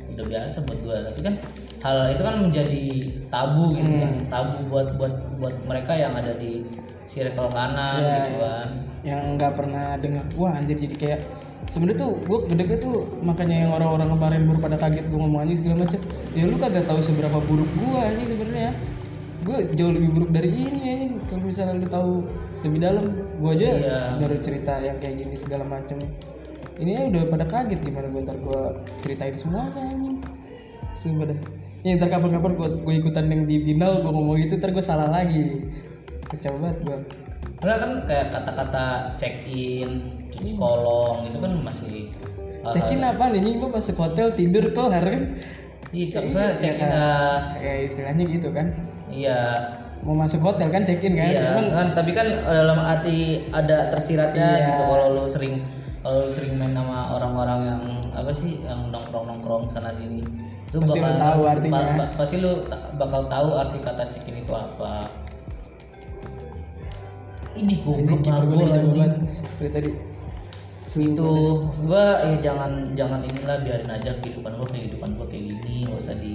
udah 0.09 0.25
biasa 0.25 0.65
buat 0.65 0.79
gue 0.81 0.97
tapi 1.05 1.19
kan 1.21 1.35
hal 1.85 2.09
itu 2.09 2.21
kan 2.25 2.35
menjadi 2.41 2.83
tabu 3.29 3.71
gitu 3.77 3.87
kan. 3.87 4.13
Tabu 4.27 4.57
buat 4.67 4.87
buat 4.97 5.13
buat 5.37 5.55
mereka 5.69 5.93
yang 5.95 6.17
ada 6.17 6.33
di 6.35 6.65
circle 7.05 7.47
kanan 7.53 8.01
Iya, 8.01 8.15
gitu 8.25 8.33
iya. 8.35 8.41
kan. 8.41 8.67
Yang 9.05 9.21
nggak 9.37 9.53
pernah 9.55 9.85
dengar. 10.01 10.25
Wah 10.35 10.57
anjir 10.57 10.75
jadi 10.81 10.95
kayak 10.97 11.19
sebenarnya 11.69 11.99
tuh 12.03 12.11
gue 12.25 12.37
gede 12.49 12.81
tuh 12.81 12.97
makanya 13.21 13.69
yang 13.69 13.71
orang-orang 13.71 14.09
kemarin 14.17 14.41
baru 14.49 14.59
pada 14.59 14.77
kaget 14.81 15.05
gue 15.07 15.19
ngomong 15.21 15.39
anjing 15.45 15.59
segala 15.61 15.75
macam. 15.85 15.99
Ya 16.33 16.43
lu 16.49 16.55
kagak 16.57 16.85
tahu 16.89 16.99
seberapa 16.99 17.37
buruk 17.45 17.69
gue 17.77 18.01
ini 18.17 18.23
sebenarnya 18.27 18.69
gue 19.39 19.57
jauh 19.71 19.89
lebih 19.89 20.09
buruk 20.11 20.31
dari 20.31 20.49
ini 20.49 20.81
anjing 20.83 21.13
kalau 21.25 21.43
misalnya 21.43 21.73
lu 21.75 21.87
tahu 21.87 22.11
lebih 22.61 22.79
dalam 22.79 23.05
gue 23.13 23.51
aja 23.51 23.67
Iya. 23.71 23.99
baru 24.17 24.35
cerita 24.37 24.73
yang 24.77 24.97
kayak 24.97 25.15
gini 25.17 25.35
segala 25.35 25.63
macam 25.63 25.95
ini 26.75 26.91
ya 26.91 27.07
udah 27.07 27.23
pada 27.27 27.45
kaget 27.45 27.79
gimana 27.81 28.07
gue 28.07 28.21
ntar 28.21 28.37
gue 28.37 28.61
ceritain 28.99 29.31
semuanya 29.33 29.79
anjing 29.85 30.19
sumpah 30.91 31.25
dah 31.27 31.39
ya 31.79 31.95
ntar 31.95 32.09
kapan-kapan 32.09 32.51
gue 32.53 32.67
gue 32.81 32.93
ikutan 32.97 33.25
yang 33.25 33.43
di 33.43 33.63
final 33.63 33.99
gue 33.99 34.11
ngomong 34.11 34.35
gitu 34.39 34.53
ntar 34.55 34.69
gue 34.69 34.81
salah 34.81 35.07
lagi 35.07 35.63
kacau 36.25 36.55
banget 36.57 36.77
gue 36.83 36.99
Karena 37.59 37.75
kan 37.75 37.91
kayak 38.07 38.31
kata-kata 38.31 38.83
check 39.15 39.43
in, 39.45 39.99
cuci 40.31 40.55
kolong 40.55 41.27
itu 41.27 41.35
kan 41.37 41.51
masih 41.59 42.07
hal-hal- 42.63 42.71
Check 42.71 42.87
in 42.89 43.03
apa 43.03 43.27
nih? 43.29 43.59
Gue 43.59 43.67
masuk 43.67 43.99
hotel 43.99 44.31
tidur 44.31 44.71
kelar 44.71 45.03
kan? 45.03 45.23
Iya, 45.91 46.23
maksudnya 46.23 46.55
check 46.55 46.79
in 46.79 46.87
ah, 46.87 47.59
Ya 47.59 47.83
istilahnya 47.83 48.23
gitu 48.23 48.47
kan. 48.55 48.71
Iya 49.09 49.41
Mau 49.99 50.15
masuk 50.15 50.39
hotel 50.41 50.69
kan 50.69 50.81
check 50.81 51.03
in 51.03 51.11
kan? 51.11 51.27
Iya, 51.27 51.59
Cuman 51.59 51.67
kan, 51.69 51.87
tapi 51.91 52.11
kan 52.11 52.23
dalam 52.31 52.79
arti 52.79 53.17
ada 53.49 53.91
tersiratnya 53.91 54.47
Iya. 54.55 54.65
gitu 54.69 54.83
kalau 54.87 55.05
lu 55.11 55.23
sering 55.27 55.59
kalau 55.99 56.23
lu 56.23 56.29
sering 56.29 56.55
main 56.55 56.71
sama 56.71 57.11
orang-orang 57.11 57.59
yang 57.67 57.81
apa 58.09 58.31
sih 58.31 58.63
yang 58.63 58.87
nongkrong-nongkrong 58.87 59.67
sana 59.67 59.91
sini 59.91 60.23
itu 60.65 60.79
Pasti 60.79 60.99
lu 60.99 61.13
tahu 61.17 61.41
artinya. 61.43 61.83
ba- 61.83 61.97
ba- 61.99 62.13
pasti 62.15 62.35
lu 62.39 62.51
bakal 62.95 63.21
tahu 63.25 63.49
arti 63.53 63.77
kata 63.77 64.07
check 64.07 64.23
in 64.23 64.39
itu 64.39 64.53
apa. 64.53 65.11
Ini 67.51 67.73
goblok 67.83 68.23
udah 68.23 68.35
anjing. 68.77 69.03
banget 69.03 69.13
dari 69.59 69.69
tadi. 69.69 69.89
Itu 70.89 71.29
gua 71.83 72.23
ya 72.23 72.39
jangan 72.39 72.71
jangan 72.95 73.19
inilah 73.19 73.57
biarin 73.61 73.89
aja 73.89 74.11
kehidupan 74.15 74.55
gua 74.55 74.65
kehidupan 74.65 75.09
gua 75.13 75.27
kayak 75.27 75.43
gini, 75.51 75.85
nggak 75.85 75.99
usah 75.99 76.15
di 76.15 76.33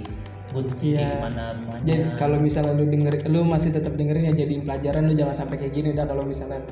gua 0.55 0.63
Iya. 0.63 0.71
kayak 0.79 1.11
gimana 1.19 1.43
gimana. 1.51 1.79
Jadi 1.83 2.03
kalau 2.15 2.37
misalnya 2.39 2.73
lu 2.79 2.85
denger, 2.87 3.15
lu 3.27 3.39
masih 3.43 3.69
tetap 3.75 3.93
dengerin 3.99 4.31
ya 4.31 4.33
jadiin 4.33 4.63
pelajaran 4.63 5.03
lu 5.03 5.13
jangan 5.13 5.35
sampai 5.35 5.55
kayak 5.59 5.73
gini. 5.75 5.89
Dah 5.91 6.07
kalau 6.07 6.23
misalnya 6.23 6.63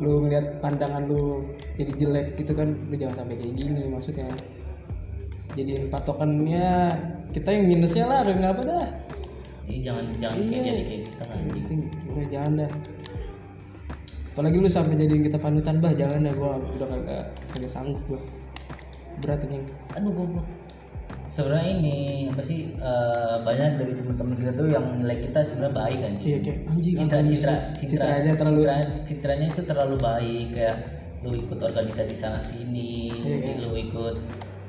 lu 0.00 0.24
ngeliat 0.24 0.60
pandangan 0.64 1.04
lu 1.04 1.44
jadi 1.76 1.92
jelek 1.92 2.26
gitu 2.40 2.52
kan 2.56 2.68
lu 2.72 2.94
jangan 2.96 3.24
sampai 3.24 3.34
kayak 3.36 3.54
gini 3.54 3.82
maksudnya. 3.92 4.28
Jadiin 5.56 5.88
patokannya 5.92 6.68
kita 7.36 7.48
yang 7.52 7.64
minusnya 7.68 8.04
lah 8.08 8.24
nggak 8.24 8.52
apa 8.56 8.62
dah. 8.64 8.86
Ih, 9.66 9.82
jangan 9.84 10.04
jangan 10.16 10.36
kayak 10.40 10.62
jadi 10.64 10.82
kayak 10.84 11.02
kita 11.10 11.24
anjing. 11.26 11.64
penting. 11.66 11.80
Gue 12.08 12.24
jangan 12.32 12.52
dah. 12.64 12.70
Apalagi 14.36 14.56
lu 14.60 14.68
sampai 14.68 14.94
jadiin 15.00 15.22
kita 15.24 15.38
panutan 15.40 15.80
bah 15.80 15.92
jangan 15.96 16.28
dah 16.28 16.34
gua 16.36 16.60
udah 16.60 16.88
kagak 16.92 17.24
kagak 17.56 17.70
sanggup 17.72 18.00
gua. 18.08 18.20
Berat 19.24 19.40
anjing. 19.44 19.64
Aduh 19.96 20.12
goblok 20.12 20.65
sebenarnya 21.26 21.70
ini 21.76 21.96
apa 22.30 22.42
sih 22.42 22.58
eh, 22.72 23.36
banyak 23.42 23.70
dari 23.76 23.92
teman-teman 23.94 24.34
kita 24.36 24.52
tuh 24.54 24.66
yang 24.70 24.84
nilai 24.94 25.16
kita 25.20 25.38
sebenarnya 25.42 25.74
baik 25.74 25.98
kan? 26.00 26.12
Iya 26.22 26.38
kayak 26.40 26.58
anjing 26.66 26.94
citra 26.96 27.20
citra 27.22 27.24
citra 27.24 27.54
citranya 27.74 28.32
terlalu 28.34 28.62
citra- 28.64 28.94
citranya 29.02 29.46
itu 29.50 29.62
terlalu 29.62 29.96
baik 29.98 30.46
kayak 30.54 30.76
lu 31.24 31.34
ikut 31.34 31.58
organisasi 31.58 32.14
sana 32.14 32.38
sini 32.38 33.10
Iya, 33.10 33.66
lu 33.66 33.74
ikut 33.74 34.16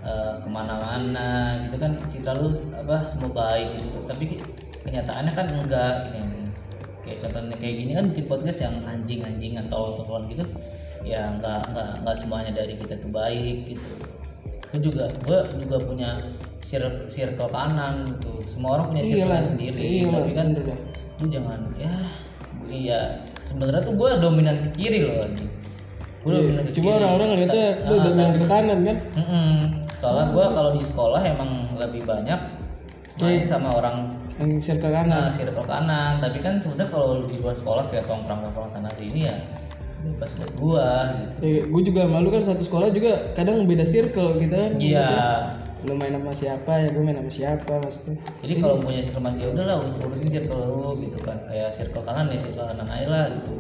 eh, 0.02 0.34
ke 0.40 0.48
mana-mana 0.50 1.30
gitu 1.66 1.78
kan. 1.78 1.92
Citra 2.06 2.34
lu 2.34 2.50
apa 2.74 3.06
semua 3.06 3.30
baik 3.30 3.78
gitu. 3.78 4.02
Tapi 4.06 4.24
ke- 4.34 4.42
kenyataannya 4.82 5.32
kan 5.32 5.48
enggak 5.52 5.94
ini, 6.10 6.20
ini. 6.24 6.42
kayak 7.04 7.18
contohnya 7.24 7.56
kayak 7.56 7.76
gini 7.76 7.92
kan 7.94 8.06
di 8.12 8.22
podcast 8.24 8.60
yang 8.64 8.76
anjing-anjingan 8.84 9.68
tolol-tololan 9.68 10.28
gitu 10.28 10.44
ya 11.04 11.32
enggak 11.32 11.64
enggak 11.72 11.92
enggak 12.04 12.16
semuanya 12.20 12.52
dari 12.52 12.74
kita 12.76 12.96
tuh 12.98 13.12
baik 13.12 13.58
gitu. 13.72 13.90
Gue 14.68 14.80
juga 14.84 15.06
gue 15.24 15.40
juga 15.64 15.78
punya 15.80 16.20
circle, 16.60 17.08
circle 17.08 17.50
kanan 17.50 18.04
gitu. 18.18 18.32
Semua 18.46 18.80
orang 18.80 18.92
punya 18.92 19.04
circle 19.04 19.28
Iyalah, 19.28 19.42
sendiri 19.42 19.80
iyalah, 19.82 20.16
tapi 20.20 20.32
kan 20.34 20.48
bener 20.52 20.64
dah. 20.68 20.80
lu 21.18 21.26
jangan 21.30 21.60
ya 21.76 21.92
iya. 22.68 23.00
Sebenarnya 23.40 23.80
tuh 23.80 23.96
gue 23.96 24.10
dominan 24.20 24.56
ke 24.66 24.70
kiri 24.76 25.00
loh 25.08 25.24
anjing. 25.24 25.48
Gue 26.22 26.32
dominan 26.36 26.62
ke 26.62 26.70
Iya, 26.70 26.76
cuma 26.76 26.88
kiri. 26.90 26.98
orang-orang 27.00 27.28
ngeliatnya 27.32 27.68
lu 27.88 27.94
ah, 27.96 28.02
dominan 28.04 28.30
ke 28.36 28.46
kanan 28.46 28.80
kan? 28.84 28.98
Mm-mm. 29.16 29.52
soalnya 29.98 30.26
gue 30.30 30.46
kalau 30.54 30.72
di 30.78 30.84
sekolah 30.84 31.22
emang 31.26 31.50
lebih 31.74 32.06
banyak 32.06 32.38
main 33.18 33.42
sama 33.42 33.74
orang 33.74 34.14
yang 34.38 34.62
circle 34.62 34.94
kanan. 34.94 35.26
Uh, 35.26 35.32
circle 35.34 35.66
kanan. 35.66 36.22
Tapi 36.22 36.38
kan 36.38 36.62
sebenarnya 36.62 36.90
kalau 36.92 37.08
lu 37.18 37.26
di 37.26 37.42
luar 37.42 37.56
sekolah 37.58 37.90
kayak 37.90 38.06
tongkrong 38.06 38.46
tongkrong 38.46 38.70
sana 38.70 38.90
sini 38.94 39.26
ya 39.26 39.36
bebas 39.98 40.38
buat 40.38 40.52
gua 40.54 40.88
gitu. 41.42 41.42
Ya, 41.42 41.62
gue 41.66 41.82
juga 41.82 42.02
malu 42.06 42.30
kan 42.30 42.46
satu 42.46 42.62
sekolah 42.62 42.94
juga 42.94 43.34
kadang 43.34 43.66
beda 43.66 43.82
circle 43.82 44.38
gitu 44.38 44.54
kan 44.54 44.72
iya 44.78 45.10
lu 45.88 45.96
main 45.96 46.12
sama 46.12 46.32
siapa 46.36 46.72
ya 46.84 46.88
gue 46.92 47.00
main 47.00 47.16
sama 47.16 47.32
siapa 47.32 47.74
maksudnya. 47.80 48.20
Jadi 48.44 48.54
kalau 48.60 48.76
punya 48.84 49.00
circle 49.00 49.24
masih 49.24 49.40
ya 49.40 49.48
udahlah 49.56 49.78
urusin 50.04 50.28
circle 50.28 50.60
lu 50.68 50.90
gitu 51.08 51.18
kan. 51.24 51.38
Kayak 51.48 51.70
circle 51.72 52.04
kanan 52.04 52.28
ya 52.28 52.38
circle 52.38 52.68
kanan 52.68 52.88
aja 52.92 53.08
lah 53.08 53.26
gitu. 53.32 53.52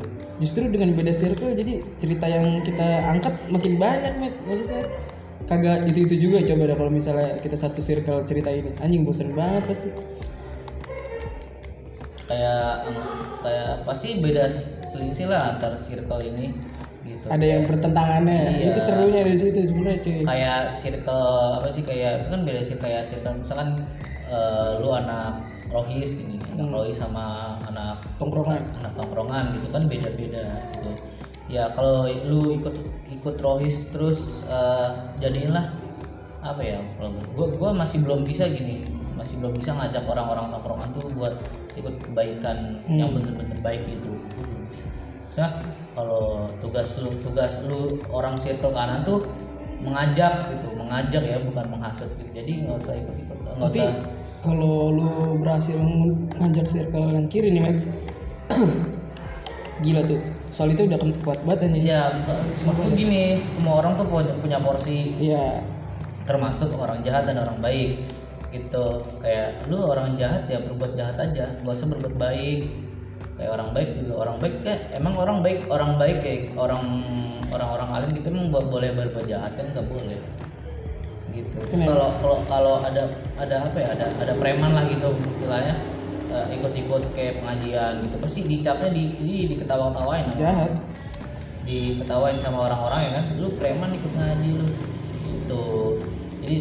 Justru 0.43 0.61
dengan 0.67 0.91
beda 0.91 1.13
circle 1.15 1.55
jadi 1.55 1.73
cerita 1.95 2.28
yang 2.28 2.61
kita 2.67 2.88
angkat 3.07 3.34
makin 3.47 3.73
banyak 3.80 4.13
met 4.19 4.36
maksudnya 4.43 4.84
kagak 5.47 5.88
itu 5.88 5.99
itu 6.03 6.15
juga 6.28 6.43
coba 6.43 6.67
dah 6.67 6.75
kalau 6.75 6.91
misalnya 6.91 7.39
kita 7.39 7.55
satu 7.55 7.80
circle 7.80 8.28
cerita 8.28 8.51
ini. 8.51 8.75
Anjing 8.84 9.07
bosen 9.07 9.32
banget 9.32 9.63
pasti. 9.63 9.89
Kayak 12.28 12.91
kayak 13.39 13.88
apa 13.88 13.93
sih 13.95 14.19
beda 14.19 14.51
selisih 14.84 15.32
lah 15.32 15.55
antar 15.55 15.80
circle 15.80 16.19
ini 16.19 16.51
gitu 17.28 17.36
ada 17.36 17.45
yang 17.45 17.63
pertentangannya 17.67 18.39
Iya. 18.47 18.71
itu 18.71 18.80
serunya 18.80 19.21
di 19.28 19.36
situ 19.36 19.59
sebenarnya 19.67 19.99
cuy. 19.99 20.19
Kayak 20.23 20.61
circle 20.71 21.28
apa 21.59 21.67
sih 21.67 21.84
kayak 21.84 22.32
kan 22.32 22.39
beda 22.47 22.61
sih 22.63 22.80
kayak 22.80 23.03
circle 23.03 23.36
misalkan 23.36 23.84
eh, 24.32 24.69
lu 24.80 24.89
anak 24.95 25.43
rohis 25.67 26.15
gini 26.15 26.39
anak 26.55 26.71
rohis 26.71 26.97
sama 26.97 27.59
anak 27.67 27.99
tongkrongan. 28.15 28.63
Anak 28.80 28.95
tongkrongan 28.95 29.51
gitu 29.59 29.67
kan 29.67 29.84
beda-beda 29.86 30.63
gitu. 30.80 30.91
Ya 31.47 31.67
kalau 31.71 32.07
lu 32.07 32.55
ikut 32.55 32.75
ikut 33.11 33.36
rohis 33.39 33.91
terus 33.91 34.47
eh, 34.47 34.89
jadiinlah 35.19 35.67
apa 36.39 36.63
ya 36.63 36.80
kalau 36.95 37.11
gua 37.36 37.47
gua 37.59 37.69
masih 37.75 38.07
belum 38.07 38.23
bisa 38.23 38.47
gini 38.47 38.88
masih 39.17 39.41
belum 39.41 39.51
bisa 39.57 39.73
ngajak 39.73 40.05
orang-orang 40.05 40.53
tongkrongan 40.53 40.89
tuh 40.93 41.09
buat 41.17 41.34
ikut 41.73 41.97
kebaikan 42.05 42.78
yang 42.88 43.09
bener-bener 43.11 43.57
baik 43.59 43.84
gitu. 43.89 44.13
Maksudnya 45.28 45.49
kalau 45.98 46.45
tugas 46.62 47.02
lu 47.02 47.10
tugas 47.26 47.66
lu 47.66 47.98
orang 48.14 48.38
circle 48.38 48.70
kanan 48.70 49.02
tuh 49.02 49.26
mengajak 49.82 50.54
gitu 50.54 50.70
mengajak 50.78 51.24
ya 51.26 51.41
bukan 51.41 51.66
menghasut 51.74 52.10
gitu. 52.22 52.30
Jadi 52.38 52.70
nggak 52.70 52.78
usah 52.78 52.93
ikut-ikut 53.02 53.38
nggak 53.41 53.58
tapi 53.58 53.82
usah 53.82 53.93
kalau 54.45 54.93
lu 54.93 55.10
berhasil 55.41 55.74
ng- 55.74 56.30
ngajak 56.38 56.70
circle 56.70 57.10
yang 57.10 57.26
kiri 57.26 57.50
nih 57.50 57.62
men 57.66 57.78
gila 59.84 60.06
tuh 60.06 60.22
soal 60.54 60.70
itu 60.72 60.86
udah 60.86 61.00
kuat 61.26 61.41
banget 61.43 61.70
anjing. 61.70 61.84
Iya, 61.91 62.08
maksudnya 62.64 62.91
gini, 62.95 63.24
semua 63.52 63.84
orang 63.84 64.00
tuh 64.00 64.08
punya, 64.08 64.34
punya 64.39 64.58
porsi. 64.64 65.12
Iya. 65.20 65.60
Termasuk 66.24 66.72
orang 66.80 67.04
jahat 67.04 67.28
dan 67.28 67.43
orang 67.43 67.60
baik 67.60 68.08
gitu. 68.56 69.04
Kayak 69.20 69.68
lu 69.68 69.76
orang 69.84 70.16
jahat 70.16 70.48
ya 70.48 70.64
berbuat 70.64 70.95
jahat 70.95 71.20
aja 71.20 71.52
gak 71.60 71.76
usah 71.76 71.91
berbuat 71.91 72.16
baik 72.16 72.86
kayak 73.38 73.51
orang 73.53 73.69
baik 73.71 73.89
juga. 74.01 74.13
Orang 74.25 74.38
baik 74.41 74.55
kayak 74.65 74.81
emang 74.97 75.13
orang 75.15 75.38
baik 75.45 75.59
orang 75.69 75.91
baik 76.01 76.17
kayak 76.25 76.41
orang 76.57 76.83
orang-orang 77.53 77.89
alim 77.93 78.09
gitu 78.11 78.27
emang 78.33 78.49
bo- 78.49 78.67
boleh 78.67 78.91
berbuat 78.97 79.25
jahat 79.29 79.53
kan? 79.53 79.65
Nggak 79.71 79.88
boleh. 79.88 80.19
Gitu. 81.31 81.57
Terus 81.69 81.81
kalau 81.85 82.09
kalau 82.17 82.38
kalau 82.49 82.75
ada 82.81 83.03
ada 83.38 83.55
apa 83.63 83.77
ya? 83.77 83.88
Ada 83.93 84.05
ada 84.25 84.33
preman 84.41 84.73
lah 84.73 84.89
gitu 84.89 85.13
istilahnya 85.29 85.77
eh, 86.33 86.45
ikut-ikut 86.57 87.13
kayak 87.13 87.39
pengajian 87.45 88.01
gitu 88.03 88.15
pasti 88.17 88.39
dicapnya 88.49 88.89
di 88.89 89.03
di 89.21 89.35
diketawa-tawain 89.53 90.27
sama 90.33 90.41
jahat. 90.41 90.71
Diketawain 91.63 92.38
sama 92.41 92.65
orang-orang 92.65 92.99
ya 93.05 93.11
kan? 93.21 93.25
Lu 93.38 93.53
preman 93.55 93.93
ikut 93.93 94.11
ngaji 94.17 94.49
lu. 94.57 94.67
Gitu. 95.29 95.65
Jadi 96.41 96.55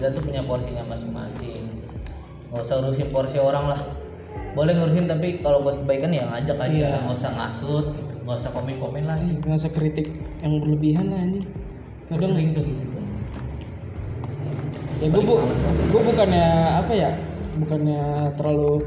kita 0.00 0.08
tuh 0.14 0.22
punya 0.24 0.40
porsinya 0.46 0.86
masing-masing. 0.88 1.68
Nggak 2.48 2.62
usah 2.64 2.80
urusin 2.80 3.08
porsi 3.12 3.36
orang 3.36 3.68
lah 3.68 3.80
boleh 4.52 4.72
ngurusin 4.76 5.08
tapi 5.08 5.40
kalau 5.40 5.64
buat 5.64 5.80
kebaikan 5.84 6.12
ya 6.12 6.28
ngajak 6.28 6.58
aja. 6.60 6.72
Iya. 6.72 6.90
nggak 7.08 7.16
usah 7.16 7.32
ngasut 7.36 7.86
gitu 7.96 8.12
nggak 8.22 8.36
usah 8.38 8.50
komen-komen 8.54 9.04
lagi 9.08 9.32
nggak 9.42 9.58
usah 9.58 9.72
kritik 9.72 10.06
yang 10.44 10.60
berlebihan 10.62 11.06
lah 11.10 11.18
anjing. 11.20 11.46
Kadang 12.06 12.30
sering 12.36 12.50
tuh 12.52 12.64
gitu 12.66 12.84
tuh 12.92 13.02
ya 15.02 15.10
gue 15.10 15.22
bu 15.26 15.34
gue 15.90 16.02
bukannya 16.14 16.46
apa 16.78 16.92
ya? 16.94 17.10
Bukannya 17.58 18.32
terlalu 18.38 18.86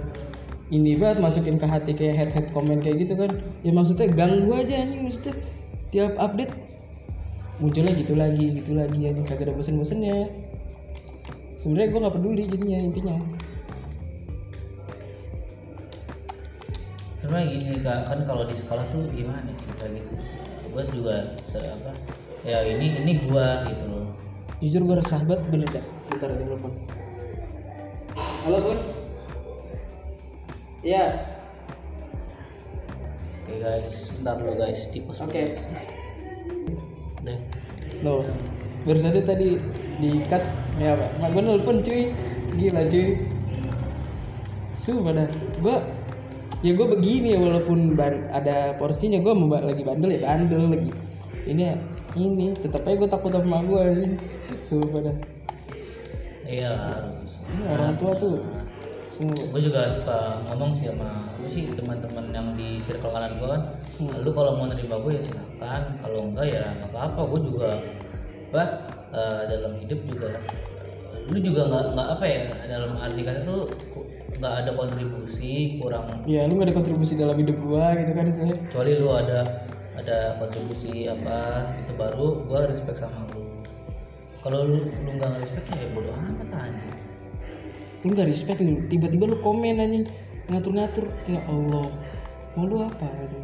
ini 0.74 0.98
banget 0.98 1.22
masukin 1.22 1.60
ke 1.60 1.68
hati 1.68 1.92
kayak 1.94 2.16
head 2.16 2.32
head 2.32 2.48
komen 2.56 2.80
kayak 2.80 3.04
gitu 3.04 3.20
kan. 3.20 3.30
Ya 3.62 3.76
maksudnya 3.76 4.08
ganggu 4.08 4.56
aja 4.56 4.80
anjing. 4.80 5.04
Maksudnya 5.04 5.36
tiap 5.92 6.16
update 6.16 6.56
munculnya 7.60 7.94
gitu 8.00 8.16
lagi 8.16 8.64
gitu 8.64 8.72
lagi 8.80 9.00
anjing. 9.12 9.26
Kagak 9.28 9.52
ada 9.52 9.54
bosen 9.60 9.76
bosennya 9.76 10.32
sebenarnya 11.60 11.88
gue 11.92 12.00
nggak 12.00 12.16
peduli 12.16 12.44
jadinya 12.46 12.78
intinya 12.78 13.16
sebenarnya 17.26 17.58
gini 17.58 17.78
kak 17.82 18.06
kan 18.06 18.22
kalau 18.22 18.46
di 18.46 18.54
sekolah 18.54 18.86
tuh 18.94 19.02
gimana 19.10 19.50
cerita 19.58 19.90
gitu? 19.90 20.14
Gue 20.70 20.84
juga 20.94 21.34
se 21.42 21.58
apa 21.58 21.90
ya 22.46 22.62
ini 22.62 23.02
ini 23.02 23.26
gua 23.26 23.66
gitu 23.66 23.82
loh. 23.90 24.14
Jujur 24.62 24.86
gue 24.86 24.96
resah 25.02 25.26
banget 25.26 25.42
bener 25.50 25.70
dah 25.74 25.86
bentar 26.14 26.30
ada 26.30 26.46
telepon. 26.46 26.74
Halo 28.46 28.58
pun 28.62 28.78
iya. 30.86 31.06
Oke 33.42 33.58
guys 33.58 34.14
bentar 34.22 34.38
dulu 34.38 34.54
guys. 34.62 34.80
Tipes 34.94 35.18
Oke. 35.26 35.58
deh 37.26 37.40
Loh, 38.06 38.22
baru 38.86 39.00
saja 39.02 39.18
tadi 39.26 39.58
di 39.98 40.22
cut 40.30 40.46
ya 40.78 40.94
apa? 40.94 41.10
Mak 41.18 41.30
gue 41.34 41.42
nelfon 41.42 41.82
cuy, 41.82 42.14
gila 42.54 42.86
cuy. 42.86 43.18
Sumpah 44.78 45.16
dah, 45.16 45.28
gue 45.64 45.78
ya 46.66 46.74
gue 46.74 46.88
begini 46.98 47.38
ya 47.38 47.40
walaupun 47.46 47.94
ban- 47.94 48.26
ada 48.34 48.74
porsinya 48.82 49.22
gue 49.22 49.34
mau 49.38 49.54
lagi 49.54 49.86
bandel 49.86 50.18
ya 50.18 50.26
bandel 50.26 50.66
lagi. 50.74 50.90
Ini 51.46 51.62
ya 51.62 51.76
ini 52.18 52.50
tetap 52.58 52.82
aja 52.90 52.98
gue 52.98 53.10
takut 53.12 53.30
sama 53.30 53.62
gue 53.62 53.82
ini 54.02 54.18
sumpah 54.58 55.02
dah. 55.06 55.16
Iya. 56.50 56.74
Harus 56.74 57.38
ini 57.54 57.64
orang 57.70 57.94
tua 58.02 58.18
tuh 58.18 58.42
gue 59.16 59.62
juga 59.64 59.88
suka 59.88 60.44
ngomong 60.50 60.76
sih 60.76 60.92
sama 60.92 61.32
lu 61.40 61.48
sih 61.48 61.72
teman-teman 61.72 62.36
yang 62.36 62.48
di 62.58 62.82
circle 62.82 63.14
kanan 63.14 63.38
gue 63.38 63.46
kan. 63.46 63.62
Lu 64.26 64.34
kalau 64.34 64.58
mau 64.58 64.66
nerima 64.66 64.98
gue 65.06 65.12
ya 65.16 65.22
silakan 65.22 65.82
kalau 66.02 66.20
enggak 66.34 66.50
ya 66.50 66.66
nggak 66.82 66.90
apa-apa. 66.90 67.22
Gue 67.30 67.42
juga 67.46 67.70
apa 68.50 68.64
eh, 69.14 69.42
dalam 69.54 69.78
hidup 69.86 70.02
juga 70.10 70.30
lu 71.26 71.42
juga 71.42 71.66
nggak 71.66 71.84
nggak 71.98 72.08
apa 72.18 72.26
ya 72.30 72.42
dalam 72.70 72.92
arti 73.02 73.22
kata 73.26 73.42
tuh 73.50 73.66
nggak 74.36 74.54
ada 74.66 74.72
kontribusi 74.76 75.80
kurang. 75.80 76.24
Ya 76.28 76.44
lu 76.48 76.60
gak 76.60 76.72
ada 76.72 76.76
kontribusi 76.76 77.14
dalam 77.16 77.36
hidup 77.40 77.56
gue 77.56 77.86
gitu 78.04 78.12
kan 78.12 78.26
istilahnya 78.28 78.58
kecuali 78.68 78.92
lu 79.00 79.08
ada 79.12 79.40
ada 79.96 80.18
kontribusi 80.44 81.08
apa 81.08 81.72
itu 81.80 81.92
baru 81.96 82.44
gue 82.44 82.60
respect 82.68 83.00
sama 83.00 83.24
lu. 83.32 83.44
Kalau 84.44 84.68
lu 84.68 84.80
lu 84.84 85.10
nggak 85.16 85.40
respect 85.40 85.66
ya 85.72 85.88
bodo 85.96 86.12
amat 86.12 86.50
anjing. 86.52 86.96
Lu 88.06 88.14
gak 88.14 88.30
respect 88.30 88.62
nih 88.62 88.78
tiba-tiba 88.86 89.26
lu 89.26 89.38
komen 89.42 89.82
anjing. 89.82 90.06
Ngatur-ngatur 90.46 91.10
ya 91.26 91.42
Allah 91.50 91.88
mau 92.54 92.66
lu 92.70 92.78
apa? 92.86 93.08
Gitu. 93.26 93.40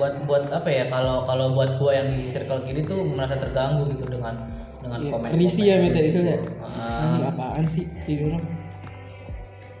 buat 0.00 0.24
buat 0.24 0.48
apa 0.48 0.68
ya 0.72 0.88
kalau 0.88 1.28
kalau 1.28 1.52
buat 1.52 1.76
gua 1.76 1.92
yang 1.92 2.16
di 2.16 2.24
circle 2.24 2.64
kiri 2.64 2.88
tuh 2.88 3.04
merasa 3.04 3.36
terganggu 3.36 3.84
gitu 3.92 4.08
dengan 4.08 4.32
dengan 4.80 4.98
Ya, 5.00 5.10
komen 5.12 5.30
risih 5.36 5.64
ya 5.68 5.76
minta 5.80 6.00
istilahnya. 6.00 6.38
Ah, 6.64 7.04
anjing 7.04 7.24
apaan 7.28 7.64
sih 7.68 7.84
ini 8.08 8.22
orang? 8.32 8.44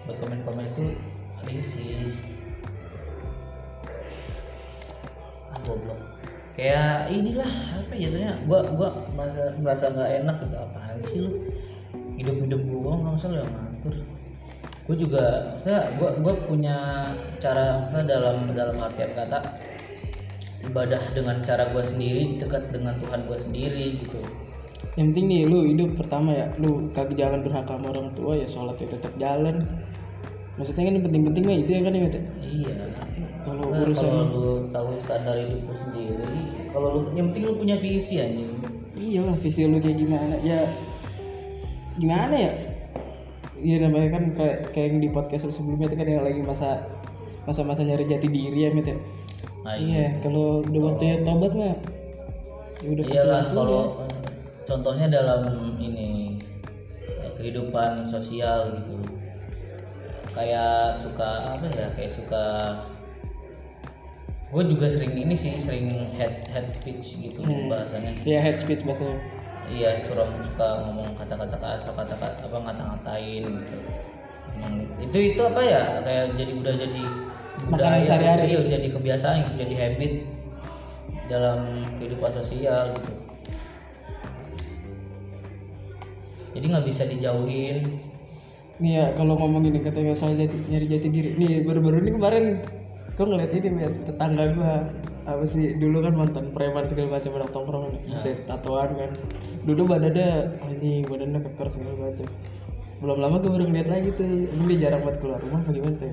Buat 0.04 0.16
komen 0.20 0.38
komen 0.44 0.64
itu 0.68 0.84
risih. 1.48 2.12
Ah 5.50 5.58
goblok. 5.64 6.00
Kayak 6.52 7.08
inilah 7.08 7.52
apa 7.80 7.92
ya 7.96 8.12
jatuhnya? 8.12 8.32
Gua 8.44 8.60
gua 8.76 8.88
merasa 9.16 9.56
merasa 9.56 9.84
nggak 9.88 10.10
enak 10.24 10.36
gitu 10.44 10.56
apaan 10.60 10.98
sih 11.00 11.18
lu? 11.24 11.30
Hidup 12.20 12.36
hidup 12.44 12.60
gua 12.68 12.92
nggak 13.00 13.16
usah 13.16 13.28
lu 13.32 13.36
yang 13.40 13.52
ngatur. 13.52 13.94
Gue 14.90 14.96
juga 14.98 15.54
maksudnya 15.54 15.80
gua 15.96 16.10
gua 16.18 16.34
punya 16.50 16.76
cara 17.38 17.78
maksudnya 17.78 18.04
dalam 18.04 18.36
dalam 18.50 18.76
artian 18.82 19.14
kata 19.14 19.38
ibadah 20.66 20.98
dengan 21.14 21.38
cara 21.46 21.70
gua 21.70 21.80
sendiri 21.80 22.36
dekat 22.36 22.74
dengan 22.74 22.98
Tuhan 22.98 23.24
gua 23.24 23.38
sendiri 23.38 24.02
gitu 24.02 24.20
yang 24.98 25.14
penting 25.14 25.26
nih 25.30 25.40
lu 25.46 25.58
hidup 25.70 25.94
pertama 25.94 26.34
ya. 26.34 26.46
Lu 26.58 26.90
kagak 26.90 27.14
jangan 27.14 27.46
durhaka 27.46 27.78
sama 27.78 27.86
orang 27.94 28.10
tua 28.16 28.32
ya 28.34 28.46
sholat 28.46 28.74
ya 28.82 28.86
tetap 28.90 29.12
jalan. 29.20 29.56
Maksudnya 30.58 30.82
kan 30.90 30.92
yang 30.98 31.04
penting-penting 31.06 31.42
mah 31.46 31.56
itu 31.56 31.70
ya 31.70 31.80
kan 31.86 31.92
ya 31.94 32.00
iya. 32.42 32.74
Kalau 33.40 33.64
Nah, 33.72 33.80
urusan 33.86 34.04
kalau 34.04 34.24
lu 34.28 34.46
tahu 34.68 34.88
standar 35.00 35.34
hidup 35.40 35.64
lu 35.64 35.72
sendiri 35.72 36.40
kalau 36.74 36.88
lu 36.92 37.00
yang 37.16 37.32
penting 37.32 37.44
lu 37.48 37.54
punya 37.56 37.76
visi 37.78 38.20
anjing. 38.20 38.52
Iyalah 39.00 39.36
visi 39.40 39.64
lu 39.64 39.80
kayak 39.80 39.96
gimana? 39.96 40.36
Ya 40.44 40.60
gimana 41.96 42.34
ya? 42.36 42.52
Iya 43.60 43.76
namanya 43.88 44.08
kan 44.16 44.24
kayak 44.36 44.56
kayak 44.76 44.86
yang 44.92 44.98
di 45.00 45.08
podcast 45.08 45.48
lu 45.48 45.52
sebelumnya 45.54 45.88
itu 45.88 45.96
kan 45.96 46.08
yang 46.08 46.24
lagi 46.24 46.40
masa 46.44 46.84
masa-masa 47.48 47.80
nyari 47.80 48.04
jati 48.04 48.28
diri 48.28 48.68
ya 48.68 48.70
Met 48.76 48.92
ya? 48.92 48.98
Nah, 49.64 49.76
iya. 49.80 50.12
Kalau 50.20 50.60
udah 50.60 50.82
waktunya 50.92 51.16
tobat 51.24 51.52
mah 51.56 51.76
ya 52.80 52.88
udah 52.92 53.04
iyalah 53.12 53.42
kalau 53.52 53.82
contohnya 54.70 55.10
dalam 55.10 55.74
ini 55.82 56.38
eh, 57.02 57.32
kehidupan 57.34 58.06
sosial 58.06 58.70
gitu. 58.78 58.94
Kayak 60.30 60.94
suka 60.94 61.58
apa 61.58 61.66
ya 61.74 61.90
kayak 61.98 62.12
suka 62.14 62.44
gue 64.50 64.62
juga 64.66 64.86
sering 64.86 65.14
ini 65.14 65.34
sih 65.34 65.58
sering 65.58 65.90
head 66.14 66.46
head 66.54 66.70
speech 66.70 67.18
gitu 67.18 67.42
bahasanya. 67.66 68.14
Ya 68.22 68.38
head 68.38 68.54
speech 68.54 68.86
bahasanya 68.86 69.18
iya 69.70 70.02
curang 70.02 70.34
suka 70.42 70.82
ngomong 70.82 71.14
kata-kata 71.14 71.54
kasar 71.58 71.94
kata-kata 71.94 72.46
apa 72.46 72.58
ngata-ngatain 72.58 73.42
gitu. 73.46 73.78
Emang 74.58 74.74
itu 74.98 75.18
itu 75.34 75.40
apa 75.42 75.62
ya 75.62 75.82
kayak 76.02 76.34
jadi 76.38 76.52
udah 76.58 76.74
jadi 76.74 77.02
Makanan 77.60 78.00
sehari-hari. 78.00 78.56
iya 78.56 78.60
jadi 78.64 78.88
kebiasaan 78.88 79.36
gitu, 79.44 79.54
jadi 79.68 79.74
habit 79.76 80.12
dalam 81.28 81.58
kehidupan 82.00 82.32
sosial 82.32 82.90
gitu 82.96 83.19
jadi 86.54 86.64
nggak 86.66 86.86
bisa 86.86 87.02
dijauhin. 87.06 87.78
Nih 88.80 88.92
ya 88.96 89.04
kalau 89.12 89.36
ngomong 89.36 89.62
ini 89.68 89.84
katanya 89.84 90.16
soal 90.16 90.34
jati, 90.34 90.56
nyari 90.72 90.86
jati 90.88 91.08
diri. 91.12 91.36
Nih 91.36 91.62
baru-baru 91.62 92.00
ini 92.00 92.10
kemarin 92.16 92.44
gue 93.12 93.26
ngeliat 93.28 93.52
ini 93.52 93.68
Met, 93.68 93.94
tetangga 94.08 94.44
gue 94.56 94.72
apa 95.28 95.44
sih 95.44 95.76
dulu 95.76 96.00
kan 96.00 96.16
mantan 96.16 96.48
preman 96.56 96.88
segala 96.88 97.20
macam 97.20 97.30
anak 97.36 97.50
tongkrongan 97.52 97.92
bisa 98.08 98.32
tatoan 98.48 98.90
kan. 98.96 99.10
Dulu 99.68 99.82
badannya 99.84 100.28
anjing 100.64 101.04
badannya 101.04 101.40
keker 101.44 101.68
segala 101.68 102.08
macam. 102.08 102.26
Belum 103.04 103.16
lama 103.20 103.36
gue 103.36 103.50
baru 103.52 103.64
ngeliat 103.68 103.88
lagi 103.92 104.08
tuh 104.16 104.28
emang 104.48 104.66
dia 104.72 104.78
jarang 104.88 105.00
banget 105.04 105.18
keluar 105.20 105.38
rumah 105.44 105.60
apa 105.60 105.70
gimana 105.76 105.96
tuh. 106.00 106.12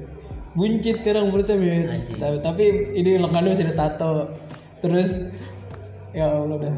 Buncit 0.58 0.96
sekarang 1.00 1.32
mulutnya 1.32 1.56
Met. 1.56 1.88
Anjing. 1.88 2.18
tapi, 2.20 2.38
tapi 2.44 2.64
ini 3.00 3.12
lengannya 3.16 3.56
masih 3.56 3.66
ada 3.72 3.76
tato. 3.88 4.36
Terus 4.84 5.32
ya 6.12 6.36
Allah 6.36 6.58
dah 6.68 6.76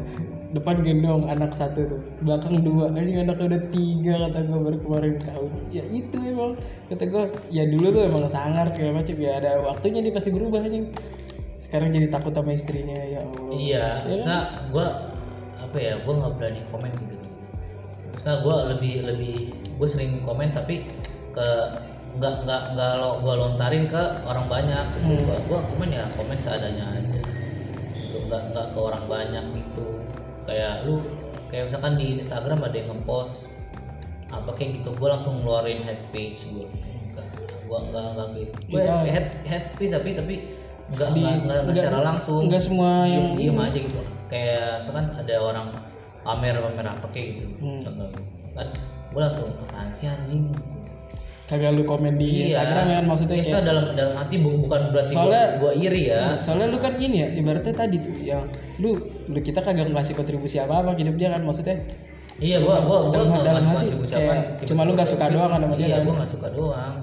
depan 0.50 0.82
gendong 0.82 1.30
anak 1.30 1.54
satu 1.54 1.86
tuh. 1.86 2.02
Belakang 2.26 2.58
dua. 2.66 2.90
Ini 2.90 3.22
anaknya 3.22 3.46
udah 3.54 3.62
tiga 3.70 4.14
kata 4.26 4.38
gue 4.50 4.58
baru 4.58 4.78
kemarin 4.82 5.14
kawin 5.22 5.62
ya 5.70 5.84
itu 5.86 6.16
emang. 6.18 6.58
Kata 6.90 7.04
gue 7.06 7.24
ya 7.54 7.64
dulu 7.70 7.86
tuh 7.94 8.02
emang 8.10 8.24
sangar 8.26 8.66
segala 8.66 8.98
macam. 8.98 9.14
Ya 9.14 9.38
ada 9.38 9.62
waktunya 9.62 10.02
dia 10.02 10.12
pasti 10.14 10.30
berubah 10.34 10.66
nih 10.66 10.90
sekarang 11.60 11.94
jadi 11.94 12.10
takut 12.10 12.34
sama 12.34 12.50
istrinya 12.50 12.98
ya 12.98 13.22
Allah. 13.22 13.50
Iya. 13.54 13.86
Maksudnya 14.02 14.40
gue 14.74 14.86
apa 15.60 15.76
ya 15.78 15.94
gue 16.02 16.14
nggak 16.18 16.32
berani 16.34 16.60
komen 16.74 16.90
sih 16.98 17.06
gitu. 17.06 17.26
Maksudnya 18.10 18.36
gue 18.42 18.56
lebih 18.74 18.94
lebih 19.06 19.36
gue 19.54 19.88
sering 19.88 20.18
komen 20.26 20.50
tapi 20.50 20.90
ke 21.30 21.48
nggak 22.18 22.42
nggak 22.42 22.62
nggak 22.74 22.92
lo 22.98 23.22
gue 23.22 23.34
lontarin 23.38 23.86
ke 23.86 24.02
orang 24.26 24.50
banyak 24.50 24.84
gitu. 24.98 25.14
Hmm. 25.14 25.26
Gua 25.30 25.38
gue 25.46 25.58
komen 25.62 25.88
ya 25.94 26.04
komen 26.18 26.34
seadanya 26.34 26.90
aja. 26.90 27.18
Gitu. 27.94 28.18
Nggak 28.26 28.42
nggak 28.50 28.66
ke 28.74 28.78
orang 28.82 29.04
banyak 29.06 29.44
gitu 29.54 29.99
kayak 30.50 30.82
lu 30.82 30.98
kayak 31.46 31.70
misalkan 31.70 31.94
di 31.94 32.06
Instagram 32.12 32.58
ada 32.60 32.74
yang 32.74 32.90
ngepost 32.90 33.46
apa 34.30 34.50
kayak 34.52 34.78
gitu 34.78 34.90
gue 34.90 35.08
langsung 35.08 35.42
ngeluarin 35.42 35.82
head 35.82 35.98
speech 35.98 36.50
gue 36.50 36.66
enggak 36.66 37.26
gue 37.64 37.78
enggak 37.80 38.04
enggak 38.10 38.28
gitu. 38.34 38.54
Gue 38.66 38.80
Iya. 38.82 38.94
head 39.06 39.26
head 39.42 39.64
speech 39.66 39.90
tapi 39.90 40.10
tapi 40.12 40.34
enggak 40.90 41.08
enggak, 41.08 41.34
enggak, 41.40 41.58
enggak 41.62 41.76
secara 41.76 41.98
langsung. 42.04 42.40
enggak 42.44 42.62
semua 42.62 42.90
yang 43.06 43.24
diem, 43.34 43.54
diem 43.54 43.58
aja 43.60 43.78
gitu. 43.78 43.98
Kayak 44.26 44.68
misalkan 44.78 45.06
ada 45.14 45.34
orang 45.38 45.66
pamer 46.20 46.54
pamer 46.58 46.86
apa 46.86 47.06
kayak 47.10 47.28
gitu 47.38 47.46
Hmm. 47.58 47.80
contohnya. 47.80 48.20
Kan 48.54 48.68
gue 49.10 49.20
langsung 49.20 49.48
apaan 49.60 49.90
sih 49.90 50.06
anjing 50.06 50.50
kagak 51.50 51.74
lu 51.74 51.82
komen 51.82 52.14
di 52.14 52.46
Instagram 52.46 52.84
ya 52.86 52.96
kan 52.96 53.06
maksudnya 53.06 53.36
Iya, 53.36 53.44
kayak 53.50 53.64
dalam 53.64 53.84
dalam 53.92 54.14
hati 54.14 54.38
bu- 54.38 54.54
bukan 54.60 54.94
berarti 54.94 55.10
Soalnya- 55.10 55.58
gue 55.58 55.72
iri 55.76 56.02
ya. 56.06 56.38
soalnya 56.38 56.70
lu 56.70 56.78
kan 56.78 56.94
ini 56.94 57.16
ya 57.18 57.28
ibaratnya 57.34 57.74
tadi 57.74 57.96
tuh 57.98 58.14
yang 58.16 58.46
lu 58.78 58.94
lu 59.26 59.38
kita 59.38 59.58
kagak 59.58 59.90
ngasih 59.90 60.14
kontribusi 60.14 60.56
apa 60.56 60.78
apa 60.78 60.94
hidup 60.94 61.18
dia 61.18 61.28
kan 61.28 61.42
maksudnya 61.42 61.74
iya 62.38 62.56
gue 62.56 62.70
gue 62.70 62.78
gue 63.02 63.10
dalam- 63.12 63.28
nggak 63.28 63.42
dalam 63.44 63.62
hati 63.64 63.86
kayak 64.06 64.30
apa 64.54 64.62
cuma 64.62 64.80
lu 64.82 64.92
nggak 64.94 65.10
suka 65.10 65.26
doang 65.26 65.50
kan 65.50 65.58
sama 65.60 65.74
dia 65.74 65.84
iya 65.84 65.96
kan? 65.96 66.02
gue 66.02 66.14
nggak 66.14 66.30
suka 66.30 66.48
doang. 66.50 66.94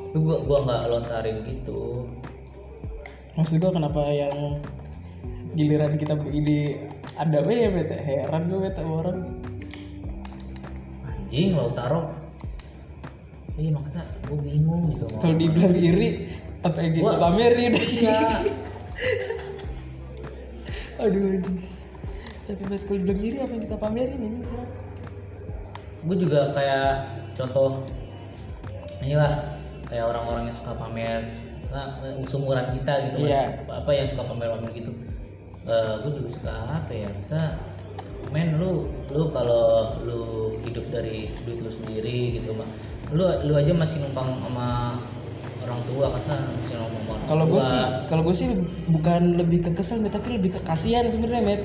Tapi 0.00 0.18
gue 0.18 0.36
gue 0.42 0.58
nggak 0.60 0.82
lontarin 0.86 1.36
gitu. 1.44 1.80
Maksud 3.30 3.56
gua 3.58 3.70
kenapa 3.70 4.02
yang 4.08 4.34
giliran 5.52 5.94
kita 5.94 6.18
ini 6.26 6.74
ada 7.14 7.36
apa 7.38 7.46
ya 7.48 7.68
bete 7.68 7.94
heran 7.96 8.42
gue 8.48 8.58
bete 8.60 8.82
orang. 8.82 9.18
Anjing 11.06 11.54
lo 11.54 11.70
taruh 11.70 12.10
iya 13.60 13.70
makanya 13.70 14.02
gue 14.24 14.38
bingung 14.40 14.82
gitu. 14.88 15.04
Kalau 15.12 15.36
dibilang 15.36 15.76
iri 15.76 16.08
apa 16.60 16.78
yang 16.80 16.92
kita 16.94 17.04
Gua- 17.06 17.20
pamerin 17.20 17.70
udah 17.70 17.84
sih 17.86 18.08
Iya. 18.08 18.20
aduh 21.04 21.22
anjing. 21.30 21.58
capek 22.44 22.64
banget. 22.66 22.82
Kalau 22.84 22.98
dibilang 22.98 23.20
iri 23.22 23.36
apa 23.38 23.52
yang 23.52 23.62
kita 23.62 23.76
pamerin 23.76 24.18
ini 24.18 24.38
sekarang 24.42 24.70
gue 26.00 26.16
juga 26.16 26.40
kayak 26.50 26.88
contoh 27.34 27.84
inilah 29.02 29.32
kayak 29.84 30.04
orang-orang 30.06 30.48
yang 30.48 30.56
suka 30.56 30.72
pamer 30.72 31.20
nah, 31.68 32.00
sumuran 32.24 32.72
kita 32.72 32.92
gitu 33.06 33.16
mas 33.20 33.28
Iya. 33.28 33.44
apa, 33.68 33.90
yang 33.90 34.08
suka 34.08 34.22
pamer-pamer 34.24 34.70
gitu. 34.72 34.92
Gue 36.00 36.12
juga 36.14 36.28
suka 36.30 36.52
apa 36.74 36.90
ya? 36.90 37.08
Misalnya 37.12 37.48
men 38.32 38.56
lu 38.56 38.86
lu 39.10 39.24
kalau 39.28 39.64
lu 40.00 40.20
hidup 40.62 40.88
dari 40.88 41.28
duit 41.42 41.58
lu 41.58 41.68
sendiri 41.68 42.38
gitu 42.38 42.54
mah 42.54 42.66
lu 43.10 43.24
lu 43.46 43.52
aja 43.58 43.72
masih 43.74 44.06
numpang 44.06 44.38
sama 44.38 44.94
orang 45.60 45.80
tua 45.86 46.06
kan 46.14 46.20
masih 46.62 46.74
numpang 46.78 47.02
sama 47.02 47.10
orang 47.14 47.26
kalau 47.26 47.44
gue 47.46 47.62
sih 47.62 47.80
kalau 48.06 48.22
gue 48.26 48.34
sih 48.34 48.48
bukan 48.90 49.22
lebih 49.38 49.58
ke 49.66 49.70
kesel 49.74 50.02
Bet, 50.02 50.14
tapi 50.14 50.34
lebih 50.38 50.50
ke 50.58 50.60
kasihan 50.62 51.06
sebenarnya 51.06 51.42
met. 51.42 51.62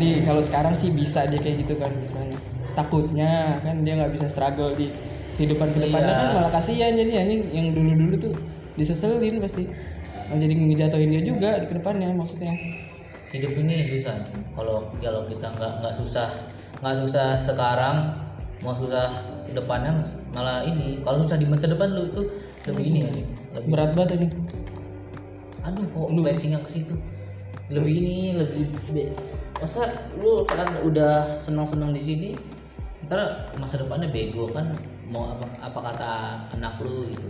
Nih 0.00 0.24
kalau 0.24 0.40
sekarang 0.40 0.72
sih 0.72 0.92
bisa 0.92 1.28
dia 1.28 1.40
kayak 1.40 1.64
gitu 1.64 1.76
kan 1.76 1.92
misalnya. 1.92 2.36
Takutnya 2.72 3.60
kan 3.60 3.84
dia 3.84 4.00
nggak 4.00 4.12
bisa 4.16 4.26
struggle 4.28 4.72
di 4.72 4.88
kehidupan 5.36 5.72
ke 5.76 5.88
depannya 5.88 6.12
Iya. 6.12 6.20
kan 6.20 6.28
malah 6.40 6.52
kasihan 6.52 6.92
jadi 6.96 7.12
anjing. 7.24 7.42
Yang 7.52 7.66
dulu 7.76 7.90
dulu 7.96 8.14
tuh 8.16 8.34
diseselin 8.76 9.40
pasti. 9.44 9.64
Jadi 10.30 10.54
ngejatuhin 10.56 11.10
dia 11.10 11.22
juga 11.24 11.60
di 11.60 11.66
ke 11.68 11.74
depannya 11.76 12.12
maksudnya. 12.16 12.52
Hidup 13.32 13.52
ini 13.60 13.84
susah. 13.84 14.24
Kalau 14.56 14.88
kalau 15.00 15.24
kita 15.28 15.52
nggak 15.52 15.72
nggak 15.84 15.94
susah 15.96 16.28
nggak 16.80 16.96
susah 16.96 17.36
sekarang 17.36 17.96
mau 18.64 18.72
susah 18.72 19.08
depannya 19.52 19.98
malah 20.30 20.62
ini 20.62 21.02
kalau 21.02 21.22
susah 21.22 21.38
di 21.38 21.46
masa 21.46 21.66
depan 21.66 21.90
lu 21.90 22.06
itu 22.06 22.22
lebih 22.70 22.84
ini 22.86 22.98
ya 23.02 23.10
lebih 23.58 23.68
berat 23.72 23.90
banget 23.96 24.20
anjing 24.20 24.32
aduh 25.60 25.84
kok 25.84 26.08
blessingnya 26.16 26.58
ke 26.64 26.70
situ? 26.72 26.94
Lebih 27.70 27.94
ini 28.02 28.16
lebih 28.34 28.64
be- 28.90 29.12
masa 29.60 29.84
lu 30.16 30.42
kan 30.48 30.66
udah 30.82 31.36
senang 31.36 31.68
senang 31.68 31.92
di 31.92 32.00
sini 32.00 32.28
ntar 33.04 33.52
masa 33.60 33.76
depannya 33.76 34.08
bego 34.08 34.48
kan 34.48 34.72
mau 35.12 35.36
apa 35.36 35.44
apa 35.60 35.78
kata 35.92 36.12
anak 36.56 36.80
lu 36.80 37.06
gitu. 37.12 37.28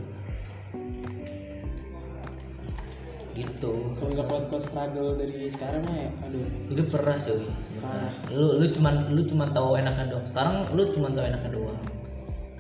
Gitu. 3.34 3.72
Kalau 3.96 4.10
nggak 4.14 4.26
kuat 4.28 4.44
kuat 4.52 4.62
struggle 4.62 5.16
dari 5.16 5.48
sekarang 5.48 5.82
mah 5.86 5.96
ya 5.96 6.10
aduh. 6.28 6.44
Hidup 6.70 6.86
keras 6.86 7.26
coy. 7.26 7.44
Sebenarnya 7.66 8.10
lu 8.30 8.46
lu 8.62 8.66
cuman 8.70 8.94
lu 9.10 9.22
cuman 9.26 9.48
tahu 9.50 9.68
enaknya 9.74 10.06
doang. 10.12 10.26
Sekarang 10.28 10.70
lu 10.70 10.82
cuman 10.92 11.10
tahu 11.12 11.24
enaknya 11.26 11.50
doang 11.50 11.80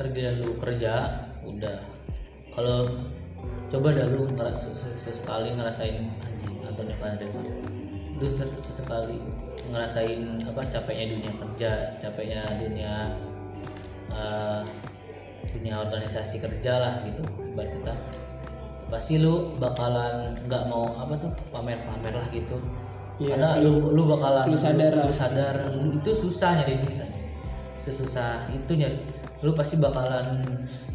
lu 0.08 0.56
kerja 0.56 1.24
udah. 1.44 1.78
Kalau 2.56 2.88
coba 3.70 3.88
dah 3.94 4.06
lu 4.08 4.26
ngeras 4.32 4.72
ses- 4.72 4.96
sesekali 4.96 5.52
ngerasain 5.54 6.02
anjing 6.02 6.56
atau 6.66 6.82
Nirvana 6.82 7.14
Deva 7.20 7.38
lu 8.20 8.26
se- 8.26 8.58
sesekali 8.58 9.22
ngerasain 9.70 10.40
apa 10.42 10.60
capeknya 10.66 11.14
dunia 11.14 11.32
kerja 11.38 11.70
capeknya 12.02 12.42
dunia 12.58 12.94
eh, 14.10 14.60
dunia 15.54 15.74
organisasi 15.86 16.42
kerja 16.42 16.72
lah 16.80 16.94
gitu 17.06 17.22
ibarat 17.52 17.70
kata. 17.80 17.94
Pasti 18.90 19.22
lu 19.22 19.54
bakalan 19.62 20.34
nggak 20.50 20.64
mau 20.66 20.90
apa 20.98 21.14
tuh 21.14 21.30
pamer-pamer 21.54 22.10
lah 22.10 22.26
gitu. 22.34 22.58
Iya, 23.22 23.36
karena 23.36 23.50
lu 23.62 23.94
lu 23.94 24.02
bakalan 24.10 24.50
lu 24.50 24.58
sadar 24.58 24.92
lah. 24.96 25.06
lu 25.06 25.14
sadar. 25.14 25.54
Lu 25.76 25.94
itu 25.94 26.10
susah 26.10 26.56
nyari 26.58 26.82
duit 26.82 26.98
sesusah 27.80 28.52
itu 28.52 28.76
nyari 28.76 29.00
lu 29.40 29.50
pasti 29.56 29.80
bakalan 29.80 30.44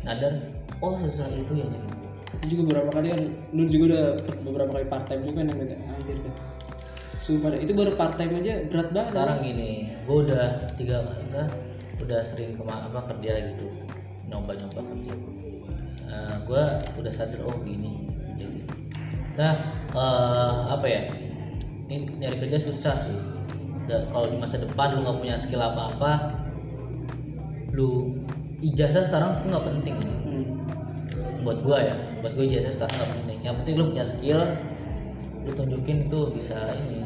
nadar 0.05 0.37
oh 0.81 0.93
susah 1.01 1.29
itu 1.33 1.53
ya 1.57 1.65
duit. 1.65 1.83
itu 2.41 2.45
juga 2.57 2.61
beberapa 2.69 2.89
kali 3.01 3.07
kan 3.09 3.21
lu 3.57 3.63
juga 3.65 3.83
udah 3.95 4.05
beberapa 4.45 4.71
kali 4.77 4.85
part 4.85 5.05
time 5.09 5.21
juga 5.25 5.41
kan 5.41 5.45
yang 5.49 5.81
anjir 5.89 6.17
kan 6.21 6.33
sumpah 7.17 7.57
itu 7.57 7.73
baru 7.73 7.97
part 7.97 8.13
time 8.21 8.37
aja 8.37 8.69
berat 8.69 8.93
banget. 8.93 9.09
Sekarang 9.09 9.37
gini 9.41 9.89
gue 10.05 10.17
udah 10.29 10.45
tiga 10.77 11.01
udah, 11.01 11.47
udah 12.05 12.19
sering 12.21 12.53
kema 12.53 12.85
apa 12.85 13.01
kerja 13.09 13.49
gitu 13.49 13.65
nyoba 14.29 14.53
nyoba 14.53 14.81
kerja 14.93 15.13
gue 16.45 16.63
udah 17.01 17.11
sadar 17.11 17.41
oh 17.43 17.57
gini 17.65 18.05
jadi 18.37 18.59
nah 19.35 19.53
eh, 19.91 20.55
apa 20.71 20.85
ya 20.85 21.01
ini 21.89 22.21
nyari 22.21 22.37
kerja 22.45 22.57
susah 22.61 22.95
Da- 23.85 24.09
kalau 24.09 24.25
di 24.25 24.37
masa 24.41 24.57
depan 24.57 24.97
lu 24.97 25.05
nggak 25.05 25.17
punya 25.21 25.35
skill 25.37 25.61
apa 25.61 25.93
apa 25.93 26.11
lu 27.75 28.15
ijazah 28.63 29.03
sekarang 29.03 29.35
itu 29.35 29.47
nggak 29.51 29.65
penting. 29.67 29.95
Hmm. 30.25 30.45
buat 31.45 31.61
gua 31.61 31.77
ya 31.77 31.93
buat 32.25 32.33
gua 32.33 32.45
ijazah 32.47 32.71
sekarang 32.71 32.95
nggak 32.95 33.11
penting. 33.21 33.37
Yang 33.43 33.55
penting 33.61 33.73
lu 33.77 33.83
punya 33.93 34.05
skill 34.05 34.41
lu 35.45 35.51
tunjukin 35.53 35.97
itu 36.09 36.19
bisa 36.33 36.57
ini. 36.73 37.05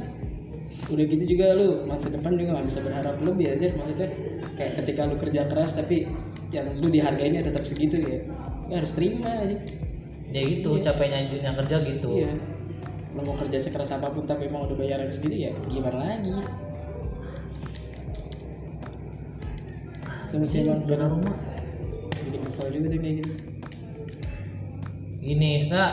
Udah 0.88 1.05
gitu 1.05 1.24
juga 1.36 1.57
lu 1.57 1.84
masa 1.89 2.07
depan 2.07 2.38
juga 2.38 2.55
nggak 2.55 2.67
bisa 2.70 2.80
berharap. 2.86 3.15
Lebih 3.20 3.45
aja 3.57 3.67
maksudnya 3.76 4.07
kayak 4.55 4.72
ketika 4.80 5.01
lu 5.09 5.15
kerja 5.17 5.41
keras 5.49 5.76
tapi 5.76 6.07
yang 6.53 6.65
lu 6.80 6.88
dihargainya 6.88 7.41
tetap 7.43 7.65
segitu 7.65 7.99
ya. 7.99 8.24
Lu 8.70 8.74
harus 8.78 8.93
terima 8.95 9.43
aja. 9.43 9.57
Ya 10.30 10.41
gitu 10.45 10.78
capeknya 10.80 11.26
dunia 11.28 11.51
kerja 11.51 11.76
gitu. 11.84 12.09
Iya. 12.22 12.32
Lu 13.17 13.26
mau 13.26 13.36
kerja 13.36 13.57
sekeras 13.57 13.97
apa 13.97 14.13
pun 14.13 14.24
tapi 14.24 14.47
emang 14.47 14.70
udah 14.70 14.78
bayaran 14.78 15.09
segitu 15.09 15.49
ya 15.49 15.51
gimana 15.67 16.15
lagi 16.15 16.32
sama 20.30 20.45
Dana 20.86 21.05
rumah. 21.09 21.36
Jadi 22.13 22.38
kesel 22.45 22.67
juga 22.69 22.88
tuh 22.93 22.99
kayak 23.01 23.15
gitu. 23.17 23.34
Gini 25.19 25.49
sebenarnya 25.57 25.88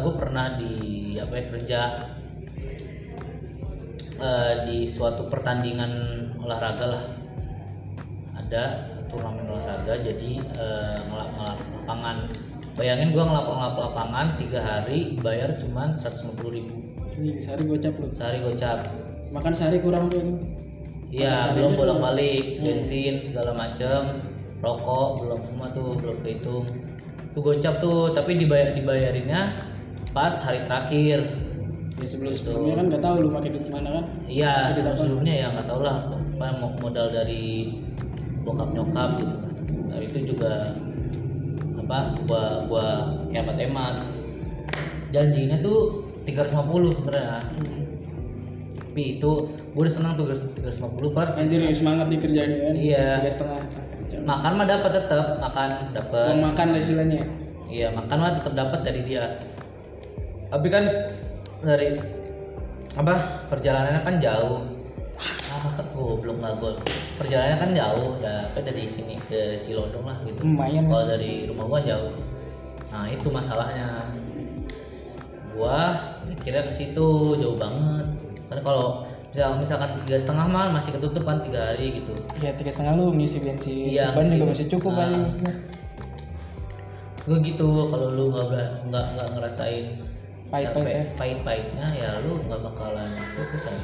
gue 0.00 0.12
pernah 0.16 0.46
di 0.56 0.72
apa 1.20 1.32
ya 1.36 1.44
kerja 1.52 1.80
eh, 4.18 4.54
di 4.64 4.78
suatu 4.88 5.28
pertandingan 5.28 5.92
olahraga 6.40 6.96
lah. 6.96 7.04
Ada 8.40 8.62
turnamen 9.12 9.52
olahraga 9.52 10.00
jadi 10.00 10.32
eh, 10.40 10.98
ngelap 11.04 11.30
ngelap 11.36 11.60
lapangan. 11.84 12.16
Bayangin 12.74 13.12
gue 13.12 13.22
ngelap 13.22 13.46
ngelap 13.46 13.76
lapangan 13.78 14.26
tiga 14.40 14.60
hari 14.64 15.20
bayar 15.20 15.60
cuman 15.60 15.92
150.000 15.92 16.56
ribu. 16.56 16.76
Ini 17.14 17.38
sehari 17.38 17.68
gocap 17.68 17.94
lu 18.00 18.08
sehari 18.10 18.42
gocap 18.42 18.82
makan 19.30 19.52
sehari 19.54 19.78
kurang 19.78 20.10
tuh 20.10 20.63
Iya, 21.14 21.54
belum 21.54 21.78
bolak-balik, 21.78 22.66
bensin 22.66 23.22
segala 23.22 23.54
macam, 23.54 24.18
rokok 24.58 25.22
belum 25.22 25.40
semua 25.46 25.70
tuh 25.70 25.94
belum 25.94 26.16
kehitung. 26.26 26.66
Tuh 27.30 27.40
gocap 27.42 27.78
tuh, 27.78 28.10
tapi 28.10 28.34
dibayar 28.34 28.74
dibayarinnya 28.74 29.54
pas 30.10 30.34
hari 30.42 30.66
terakhir. 30.66 31.22
ya 31.94 32.10
sebelum 32.10 32.34
sebelumnya 32.34 32.74
kan 32.74 32.84
nggak 32.90 33.02
tahu 33.06 33.16
lu 33.22 33.30
pakai 33.30 33.50
duit 33.54 33.70
mana 33.70 33.88
kan 33.94 34.04
Iya, 34.26 34.66
sebelum 34.74 34.98
sebelumnya 34.98 35.34
ya 35.38 35.46
nggak 35.54 35.66
tau 35.70 35.78
lah, 35.78 36.10
apa 36.10 36.46
modal 36.82 37.06
dari 37.14 37.70
bokap 38.42 38.74
nyokap 38.74 39.14
gitu 39.22 39.30
kan. 39.30 39.54
Nah 39.94 39.98
itu 40.02 40.18
juga 40.26 40.74
apa? 41.78 42.18
Gua 42.26 42.66
gua 42.66 42.86
hemat-hemat. 43.30 44.10
Janjinya 45.14 45.62
tuh 45.62 46.02
350 46.26 46.90
sebenarnya. 46.90 47.46
Tapi 48.74 49.02
itu 49.18 49.32
gue 49.74 49.82
udah 49.82 49.90
senang 49.90 50.14
tuh 50.14 50.30
350 50.30 51.10
per 51.10 51.34
anjir 51.34 51.58
ya 51.58 51.74
semangat 51.74 52.06
nih 52.06 52.18
kerjanya 52.22 52.56
kan? 52.62 52.74
Iya. 52.78 53.06
tiga 53.18 53.30
setengah. 53.34 53.60
Makan 54.22 54.52
mah 54.54 54.66
dapat 54.70 54.90
tetap 54.94 55.26
makan 55.42 55.68
dapat 55.90 56.30
mau 56.38 56.54
makan 56.54 56.66
lah 56.70 56.78
istilahnya. 56.78 57.26
Iya 57.66 57.90
makan 57.90 58.16
mah 58.22 58.38
tetap 58.38 58.54
dapat 58.54 58.80
dari 58.86 59.02
dia. 59.02 59.42
Tapi 60.46 60.66
kan 60.70 60.86
dari 61.66 61.98
apa 62.94 63.14
perjalanannya 63.50 63.98
kan 64.06 64.22
jauh. 64.22 64.62
Ah 65.50 65.74
goblok 65.90 66.38
nggak 66.38 66.54
gol. 66.62 66.78
Perjalanannya 67.18 67.58
kan 67.58 67.70
jauh 67.74 68.14
tapi 68.22 68.62
dari 68.62 68.86
sini 68.86 69.18
ke 69.26 69.58
Cilodong 69.58 70.06
lah 70.06 70.22
gitu. 70.22 70.38
Lumayan. 70.46 70.86
Kalau 70.86 71.02
dari 71.10 71.50
rumah 71.50 71.66
gua 71.66 71.82
jauh. 71.82 72.14
Nah 72.94 73.10
itu 73.10 73.26
masalahnya. 73.26 74.06
Gua 75.50 75.98
mikirnya 76.30 76.62
ke 76.62 76.70
situ 76.70 77.34
jauh 77.34 77.58
banget. 77.58 78.06
Karena 78.46 78.62
kalau 78.62 79.02
misal 79.34 79.58
misalkan 79.58 79.90
tiga 79.98 80.14
setengah 80.14 80.46
mah 80.46 80.70
masih 80.70 80.94
ketutup 80.94 81.26
kan 81.26 81.42
tiga 81.42 81.74
hari 81.74 81.90
gitu. 81.90 82.14
Ya 82.38 82.54
tiga 82.54 82.70
setengah 82.70 82.94
lu 82.94 83.10
ngisi 83.18 83.42
bensin. 83.42 83.90
Iya, 83.90 84.14
ngisi 84.14 84.38
juga 84.38 84.46
masih 84.54 84.66
cukup 84.70 84.92
Nah. 84.94 85.10
aja 85.10 85.16
maksudnya 85.18 85.54
gue 87.24 87.38
gitu 87.40 87.68
kalau 87.90 88.08
lu 88.12 88.24
nggak 88.30 88.84
nggak 88.92 89.04
nggak 89.16 89.28
ngerasain 89.32 89.96
Pahit-pahit 90.52 90.86
capek, 90.86 90.92
ya. 90.92 91.04
pahit-pahitnya 91.18 91.86
ya 91.96 92.08
lu 92.22 92.36
nggak 92.46 92.60
bakalan 92.62 93.10
masuk 93.18 93.48
ke 93.50 93.56
sana. 93.58 93.80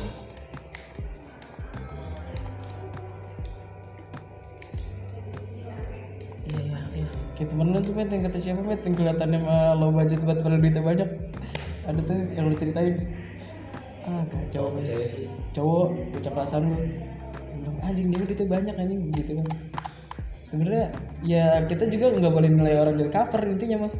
Iya 6.46 6.61
iya 6.62 6.80
iya. 6.94 7.09
Kayak 7.36 7.48
temen 7.51 7.66
lu 7.72 7.78
tuh 7.80 7.94
met 7.94 8.09
yang 8.11 8.22
kata 8.26 8.38
siapa 8.38 8.61
met 8.62 8.80
yang 8.82 8.94
kelihatannya 8.94 9.38
mah 9.40 9.74
low 9.78 9.90
budget 9.94 10.20
buat 10.22 10.38
pada 10.42 10.57
duitnya 10.59 10.82
banyak. 10.82 11.09
Ada 11.86 12.01
tuh 12.05 12.18
yang 12.36 12.44
lu 12.51 12.55
ceritain 12.55 12.94
ah 14.09 14.22
kacau 14.28 14.48
cowok 14.48 14.70
ke 14.76 14.80
cewek 14.88 15.07
sih. 15.09 15.24
Cowok 15.53 15.86
bocah 16.16 16.32
kelasan 16.32 16.61
lu 16.68 16.76
bilang 17.61 17.78
anjing 17.84 18.07
dia 18.09 18.18
duitnya 18.24 18.46
banyak 18.48 18.74
anjing 18.76 19.01
gitu 19.12 19.32
kan. 19.36 19.48
Sebenarnya 20.48 20.86
ya 21.22 21.46
kita 21.68 21.86
juga 21.86 22.11
nggak 22.16 22.32
boleh 22.32 22.51
nilai 22.51 22.74
orang 22.80 22.96
dari 22.96 23.11
cover 23.12 23.42
intinya 23.44 23.86
mah. 23.86 23.92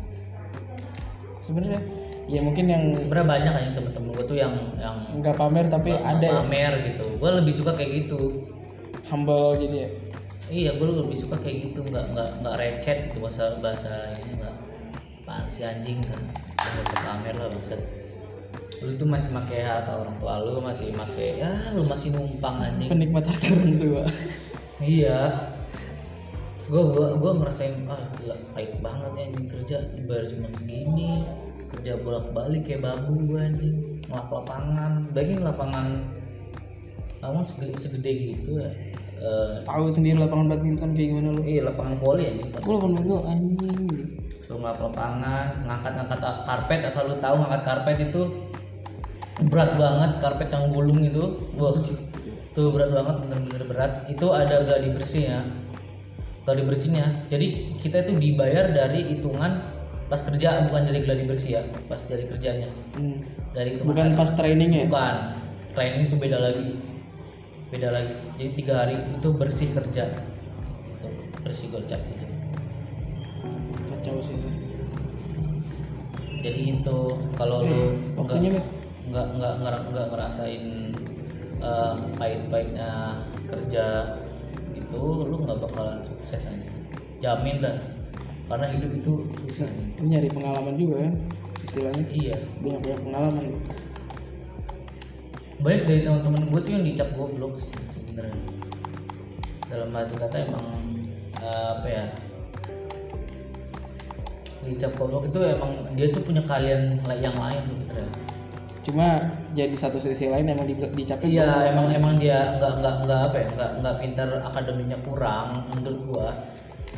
Sebenarnya 1.44 1.80
ya 2.30 2.40
mungkin 2.46 2.64
yang 2.70 2.82
sebenarnya 2.94 3.28
banyak 3.28 3.53
aja 3.55 3.70
temen-temen 3.76 4.11
gue 4.14 4.24
tuh 4.24 4.38
yang 4.38 4.55
yang 4.78 4.96
nggak 5.18 5.34
pamer 5.34 5.66
tapi 5.66 5.94
nggak 5.94 6.07
ada 6.07 6.24
yang 6.26 6.38
pamer 6.48 6.72
gitu. 6.90 7.05
Gue 7.20 7.30
lebih 7.36 7.53
suka 7.55 7.76
kayak 7.76 7.90
gitu. 8.07 8.48
Humble 9.11 9.59
jadi 9.59 9.76
ya? 9.86 9.90
Iya 10.51 10.70
gue 10.78 10.88
lebih 11.07 11.14
suka 11.14 11.36
kayak 11.38 11.70
gitu. 11.70 11.84
Nggak 11.86 12.16
nggak 12.16 12.28
nggak 12.42 12.55
recet 12.59 12.98
gitu 13.12 13.18
bahasa 13.22 13.55
bahasa 13.61 14.11
ini 14.16 14.40
nggak. 14.40 14.55
Apaan 15.22 15.46
si 15.46 15.62
anjing 15.62 16.01
kan? 16.03 16.18
Nggak 16.57 16.98
pamer 17.05 17.34
lah 17.36 17.51
maksud 17.53 17.99
lu 18.81 18.97
tuh 18.97 19.05
masih 19.05 19.37
pakai 19.37 19.61
harta 19.61 19.93
orang 19.93 20.16
tua 20.16 20.41
lu 20.41 20.57
masih 20.64 20.89
pakai 20.97 21.37
ya 21.37 21.53
lu 21.76 21.85
masih 21.85 22.16
numpang 22.16 22.57
anjing. 22.64 22.89
Penikmat 22.89 23.28
harta 23.28 23.47
orang 23.53 23.76
tua. 23.76 24.05
Iya. 24.81 25.20
Gue 26.70 26.83
gua 26.87 27.18
gua 27.18 27.33
ngerasain 27.37 27.83
ah 27.91 27.99
gila 28.16 28.37
pahit 28.57 28.72
banget 28.81 29.12
ya 29.12 29.22
anjing 29.28 29.47
kerja 29.51 29.76
dibayar 29.93 30.24
cuma 30.31 30.49
segini 30.55 31.26
kerja 31.68 31.99
bolak 32.01 32.31
balik 32.33 32.62
kayak 32.66 32.83
babu 32.89 33.20
gue 33.26 33.41
anjing 33.43 33.76
ngelap 34.09 34.28
lapangan. 34.33 34.93
Bayangin 35.12 35.45
lapangan 35.45 35.87
lapangan 37.20 37.45
segede, 37.45 37.76
segede 37.76 38.11
gitu 38.16 38.64
ya 38.64 38.72
eh, 39.20 39.61
tahu 39.68 39.93
sendiri 39.93 40.16
lapangan 40.16 40.57
badminton 40.57 40.97
kayak 40.97 41.09
gimana 41.12 41.28
lu? 41.37 41.43
Iya 41.45 41.68
lapangan 41.68 41.95
volley 42.01 42.24
aja 42.33 42.45
gue 42.49 42.72
lapangan 42.72 42.95
badminton 42.97 43.24
anjing. 43.28 44.01
So 44.41 44.57
ngelap 44.57 44.78
lapangan 44.81 45.47
ngangkat-ngangkat 45.68 46.20
karpet 46.49 46.81
asal 46.89 47.12
lu 47.12 47.20
tahu 47.20 47.35
ngangkat 47.45 47.62
karpet 47.66 47.99
itu 48.09 48.22
berat 49.49 49.78
banget 49.80 50.11
karpet 50.20 50.49
yang 50.53 50.68
gulung 50.74 51.01
itu. 51.01 51.24
Wah 51.57 51.76
itu 52.51 52.62
berat 52.74 52.91
banget 52.93 53.16
bener-bener 53.24 53.64
berat. 53.64 53.93
Itu 54.11 54.34
ada 54.34 54.66
gali 54.66 54.93
bersihnya 54.93 55.61
gali 56.51 56.66
bersihnya 56.66 57.28
jadi 57.28 57.76
kita 57.78 58.09
itu 58.09 58.12
dibayar 58.16 58.72
dari 58.72 59.12
hitungan 59.12 59.61
pas 60.11 60.18
kerja 60.26 60.66
bukan 60.66 60.82
dari 60.82 60.99
gladi 61.07 61.22
bersih 61.22 61.51
ya? 61.55 61.62
Pas 61.86 62.03
dari 62.03 62.26
kerjanya. 62.26 62.66
Hmm. 62.99 63.22
dari 63.55 63.78
hitungan 63.78 63.95
bukan 63.95 64.09
pas 64.18 64.30
training 64.34 64.70
ya? 64.74 64.84
Bukan. 64.91 65.16
Training 65.70 66.03
itu 66.11 66.16
beda 66.18 66.38
lagi. 66.43 66.68
Beda 67.70 67.95
lagi. 67.95 68.14
Jadi 68.34 68.51
tiga 68.59 68.74
hari 68.82 68.99
itu 68.99 69.28
bersih 69.30 69.70
kerja. 69.70 70.11
Itu 70.99 71.09
bersih 71.47 71.70
gocap 71.70 72.03
gitu. 72.03 72.26
Kacau 73.86 74.18
sih. 74.18 74.34
Jadi 76.43 76.61
itu 76.74 76.99
kalau 77.38 77.62
lu 77.62 77.95
waktunya 78.18 78.59
nggak 78.59 78.66
nggak 79.11 79.26
nggak 79.36 79.52
nggak 79.58 79.78
nggak 79.90 80.06
ngerasain 80.14 80.64
eh, 81.58 81.94
pahit-pahitnya 82.14 83.18
kerja 83.50 83.86
gitu 84.70 85.26
lu 85.26 85.36
nggak 85.42 85.58
bakalan 85.58 85.98
sukses 86.06 86.46
aja. 86.46 86.70
Jamin 87.18 87.58
lah. 87.61 87.76
Karena 88.46 88.66
hidup 88.70 88.90
itu 88.94 89.12
susah. 89.46 89.66
Nih 89.66 89.98
Lu 89.98 90.06
nyari 90.11 90.28
pengalaman 90.30 90.74
juga 90.78 91.06
kan 91.06 91.14
istilahnya. 91.66 92.04
Iya. 92.06 92.36
Banyak 92.62 92.80
banyak 92.86 93.00
pengalaman. 93.02 93.46
Banyak 95.61 95.82
dari 95.84 96.00
teman-teman 96.06 96.42
gue 96.48 96.61
tuh 96.64 96.72
yang 96.72 96.84
dicap 96.86 97.08
goblok 97.18 97.52
sih 97.58 97.68
sebenarnya. 97.90 98.38
Dalam 99.68 99.94
arti 99.94 100.14
kata 100.14 100.36
emang 100.46 100.66
eh, 101.42 101.66
apa 101.74 101.88
ya 101.90 102.06
dicap 104.61 104.92
goblok 104.94 105.24
itu 105.24 105.40
emang 105.40 105.72
dia 105.96 106.12
tuh 106.12 106.20
punya 106.20 106.44
kalian 106.44 107.00
yang 107.16 107.32
lain 107.32 107.64
sebenarnya 107.64 108.30
cuma 108.81 109.12
jadi 109.53 109.76
satu 109.76 110.01
sisi 110.01 110.33
lain 110.33 110.49
emang 110.49 110.64
di, 110.64 110.72
dicapin 110.72 111.28
Iya 111.28 111.76
emang 111.76 111.93
emang 111.93 112.14
dia 112.16 112.57
nggak 112.57 112.81
nggak 112.81 112.95
nggak 113.05 113.20
apa 113.28 113.37
ya 113.37 113.49
nggak 113.53 113.70
nggak 113.85 113.95
pintar 114.01 114.28
akademinya 114.41 114.99
kurang 115.05 115.68
menurut 115.68 116.01
gua. 116.09 116.28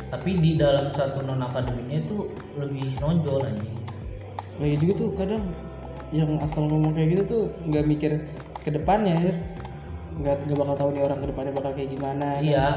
Tapi 0.07 0.37
di 0.39 0.55
dalam 0.55 0.87
satu 0.87 1.25
non 1.25 1.43
akademiknya 1.43 2.07
itu 2.07 2.29
lebih 2.55 2.87
nonjol 3.03 3.43
anjing. 3.43 3.79
Lagi 4.61 4.75
juga 4.79 4.93
tuh 4.95 5.09
kadang 5.17 5.43
yang 6.13 6.31
asal 6.39 6.69
ngomong 6.69 6.93
kayak 6.93 7.09
gitu 7.17 7.23
tuh 7.25 7.43
nggak 7.67 7.85
mikir 7.89 8.11
ke 8.61 8.69
depannya 8.69 9.17
ya 9.17 9.33
nggak 10.13 10.45
nggak 10.45 10.57
bakal 10.61 10.75
tahu 10.77 10.89
nih 10.93 11.01
orang 11.01 11.19
ke 11.19 11.27
depannya 11.33 11.51
bakal 11.57 11.71
kayak 11.73 11.89
gimana 11.89 12.27
iya. 12.39 12.67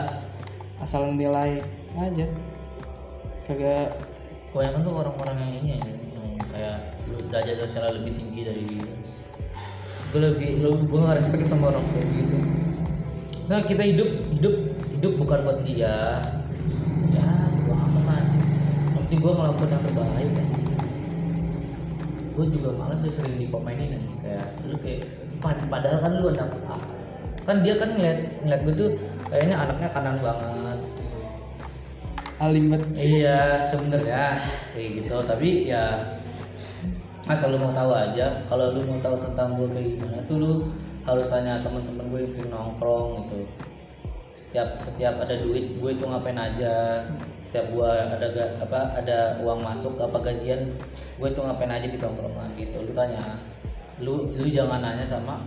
Asal 0.76 1.08
nilai 1.08 1.64
aja. 1.96 2.26
Kagak. 3.48 3.96
Kebanyakan 4.52 4.80
tuh 4.84 4.94
orang-orang 5.04 5.36
yang 5.40 5.52
ini 5.60 5.68
aja 5.76 5.92
yang 6.16 6.28
kayak 6.48 6.78
derajat 7.28 7.56
sosial 7.60 7.92
lebih 7.92 8.12
tinggi 8.16 8.40
dari 8.48 8.62
dia 8.64 8.95
gue 10.12 10.20
lebih 10.22 10.48
gue 10.62 10.98
gak 11.02 11.18
respect 11.18 11.48
sama 11.50 11.74
orang 11.74 11.84
kayak 11.94 12.08
gitu. 12.14 12.36
Nah 13.46 13.60
kita 13.62 13.82
hidup 13.86 14.10
hidup 14.34 14.54
hidup 14.96 15.12
bukan 15.18 15.38
buat 15.46 15.58
dia. 15.62 16.22
Ya 17.14 17.28
gue 17.66 17.74
amat 17.74 18.06
aja 18.18 18.40
penting 18.98 19.18
gue 19.22 19.32
ngelakuin 19.32 19.70
yang 19.70 19.82
terbaik 19.86 20.30
ya 20.34 20.44
gue 22.36 22.46
juga 22.52 22.68
malas 22.76 23.00
sih 23.00 23.08
sering 23.08 23.40
dikomenin 23.40 23.96
aja 23.96 24.12
kayak 24.20 24.46
lu 24.68 24.76
kayak 24.84 25.08
pad- 25.40 25.64
padahal 25.72 26.04
kan 26.04 26.12
lu 26.20 26.28
anak 26.28 26.52
kan 27.48 27.56
dia 27.64 27.74
kan 27.80 27.96
ngeliat 27.96 28.18
ngeliat 28.44 28.60
gue 28.60 28.74
tuh 28.76 28.88
kayaknya 29.32 29.56
anaknya 29.56 29.88
kanan 29.94 30.16
banget 30.20 30.78
alim 32.36 32.68
banget. 32.68 32.88
Iya 33.00 33.64
sebenarnya 33.64 34.36
kayak 34.76 34.88
gitu. 35.00 35.16
Tapi 35.24 35.72
ya 35.72 35.96
asal 37.26 37.50
lu 37.50 37.58
mau 37.58 37.74
tahu 37.74 37.90
aja 37.90 38.46
kalau 38.46 38.70
lu 38.70 38.86
mau 38.86 38.98
tahu 39.02 39.18
tentang 39.18 39.58
gue 39.58 39.66
kayak 39.74 39.88
gimana 39.98 40.18
tuh 40.30 40.36
lu 40.38 40.52
harus 41.02 41.26
tanya 41.26 41.58
teman-teman 41.62 42.06
gue 42.10 42.18
yang 42.22 42.30
sering 42.30 42.50
nongkrong 42.50 43.26
gitu. 43.26 43.46
Setiap 44.36 44.78
setiap 44.78 45.14
ada 45.22 45.34
duit 45.38 45.78
gue 45.78 45.90
itu 45.90 46.04
ngapain 46.06 46.38
aja? 46.38 47.02
Setiap 47.42 47.66
gue 47.70 47.90
ada 47.90 48.26
apa 48.62 48.80
ada 48.94 49.18
uang 49.42 49.62
masuk 49.62 49.98
apa 50.02 50.18
gajian 50.22 50.70
gue 51.18 51.28
itu 51.30 51.40
ngapain 51.42 51.70
aja 51.70 51.86
di 51.86 51.98
tongkrongan 51.98 52.50
gitu. 52.58 52.78
Lu 52.82 52.92
tanya 52.94 53.22
lu 54.02 54.14
lu 54.34 54.46
jangan 54.50 54.82
nanya 54.82 55.06
sama 55.06 55.40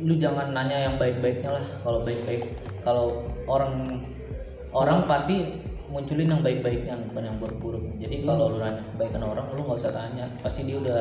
lu 0.00 0.16
jangan 0.16 0.56
nanya 0.56 0.88
yang 0.88 0.96
baik-baiknya 0.96 1.52
lah. 1.52 1.64
Kalau 1.84 2.00
baik-baik 2.04 2.42
kalau 2.80 3.28
orang 3.44 4.00
orang 4.72 5.04
pasti 5.04 5.60
munculin 5.92 6.24
yang 6.26 6.40
baik-baiknya 6.40 6.96
bukan 7.06 7.22
yang 7.22 7.36
buruk-buruk. 7.36 7.84
Jadi 8.00 8.24
kalau 8.24 8.56
lu 8.56 8.58
nanya 8.58 8.80
kebaikan 8.96 9.22
orang 9.22 9.46
lu 9.52 9.60
nggak 9.62 9.78
usah 9.78 9.92
tanya. 9.92 10.24
Pasti 10.40 10.64
dia 10.64 10.80
udah 10.80 11.00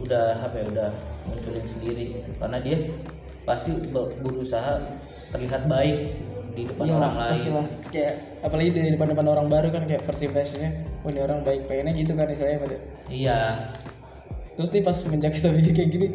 udah 0.00 0.24
apa 0.40 0.56
ya 0.56 0.64
udah 0.72 0.88
munculin 1.28 1.62
sendiri 1.62 2.16
gitu. 2.18 2.30
Karena 2.40 2.58
dia 2.58 2.88
pasti 3.44 3.76
be- 3.92 4.12
berusaha 4.24 4.80
terlihat 5.30 5.68
baik 5.68 6.16
di 6.52 6.62
depan 6.64 6.84
Iya 6.84 6.94
orang 6.96 7.14
lain. 7.16 7.32
pastilah. 7.36 7.66
Kayak 7.88 8.14
apalagi 8.40 8.68
di 8.72 8.90
depan-depan 8.92 9.26
orang 9.28 9.46
baru 9.48 9.68
kan 9.68 9.82
kayak 9.84 10.02
first 10.02 10.20
impressionnya 10.20 10.70
oh 11.00 11.08
ini 11.08 11.20
orang 11.20 11.40
baik 11.40 11.64
pengennya 11.64 11.92
gitu 11.94 12.12
kan 12.12 12.26
istilahnya 12.26 12.58
Pak. 12.60 12.80
iya. 13.08 13.38
Terus 14.52 14.68
nih 14.68 14.82
pas 14.84 14.92
semenjak 14.92 15.32
kita 15.32 15.48
bikin 15.48 15.72
kayak 15.72 15.90
gini 15.90 16.08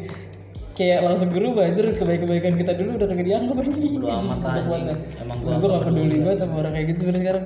kayak 0.77 0.99
langsung 1.01 1.33
berubah 1.33 1.65
itu 1.65 1.81
kebaikan-kebaikan 1.97 2.53
kita 2.53 2.71
dulu 2.77 3.01
udah 3.01 3.07
kagak 3.09 3.25
dianggap 3.25 3.55
anjing. 3.57 3.93
Bodo 3.97 4.07
amat. 4.13 4.37
Emang 5.17 5.37
gua 5.41 5.57
gue 5.57 5.69
gak 5.73 5.83
peduli. 5.89 6.17
banget 6.21 6.37
sama 6.37 6.53
orang 6.61 6.71
kayak 6.77 6.85
gitu 6.93 6.97
sebenarnya 7.01 7.23
sekarang 7.25 7.45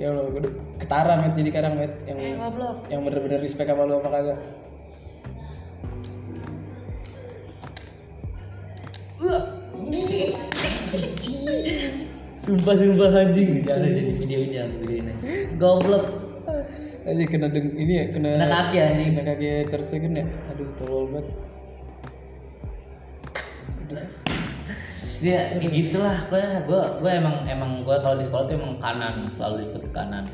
ya 0.00 0.08
Allah 0.08 0.32
gue 0.32 0.40
udah 0.40 0.52
ketara 0.80 1.14
met. 1.20 1.36
Jadi 1.36 1.48
sekarang 1.52 1.72
met 1.76 1.92
yang 2.08 2.18
yang 2.88 3.00
bener-bener 3.04 3.40
respect 3.44 3.68
sama 3.68 3.84
lu 3.84 4.00
apa 4.00 4.08
kagak. 4.08 4.40
Sumpah 12.40 12.74
sumpah 12.80 13.12
anjing. 13.12 13.60
Jangan 13.60 13.92
jadi 13.92 14.10
videonya 14.16 14.62
videonya 14.80 15.14
goblok. 15.60 16.04
Aja 17.00 17.24
kena 17.28 17.48
deng 17.52 17.68
ini 17.76 17.92
ya 18.00 18.04
kena 18.08 18.40
kena 18.40 18.48
kaki 18.48 18.76
anjing. 18.80 19.08
kena 19.12 19.24
kaki 19.36 19.48
terus 19.68 19.92
ya. 19.92 20.24
Aduh 20.56 20.68
tolol 20.80 21.04
banget 21.12 21.50
dia 23.90 24.06
kayak 25.20 25.72
gitulah. 25.72 26.16
Gue 26.32 26.44
gue 26.64 26.82
gue 27.04 27.10
emang 27.12 27.36
emang 27.44 27.70
gue 27.84 27.96
kalau 28.00 28.16
di 28.16 28.24
sekolah 28.24 28.44
tuh 28.48 28.54
emang 28.56 28.74
kanan 28.80 29.28
selalu 29.28 29.68
ikut 29.68 29.82
ke 29.88 29.90
kanan. 29.92 30.24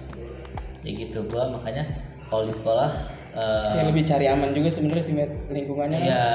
Kayak 0.87 0.95
gitu 1.11 1.18
gue 1.26 1.43
makanya 1.51 1.84
kalau 2.30 2.47
di 2.47 2.55
sekolah 2.55 2.91
eh, 3.34 3.70
kayak 3.74 3.87
lebih 3.91 4.05
cari 4.07 4.26
aman 4.30 4.51
juga 4.55 4.70
sebenarnya 4.70 5.05
sih 5.05 5.14
lingkungannya 5.51 5.99
kan 5.99 6.07
iya. 6.07 6.26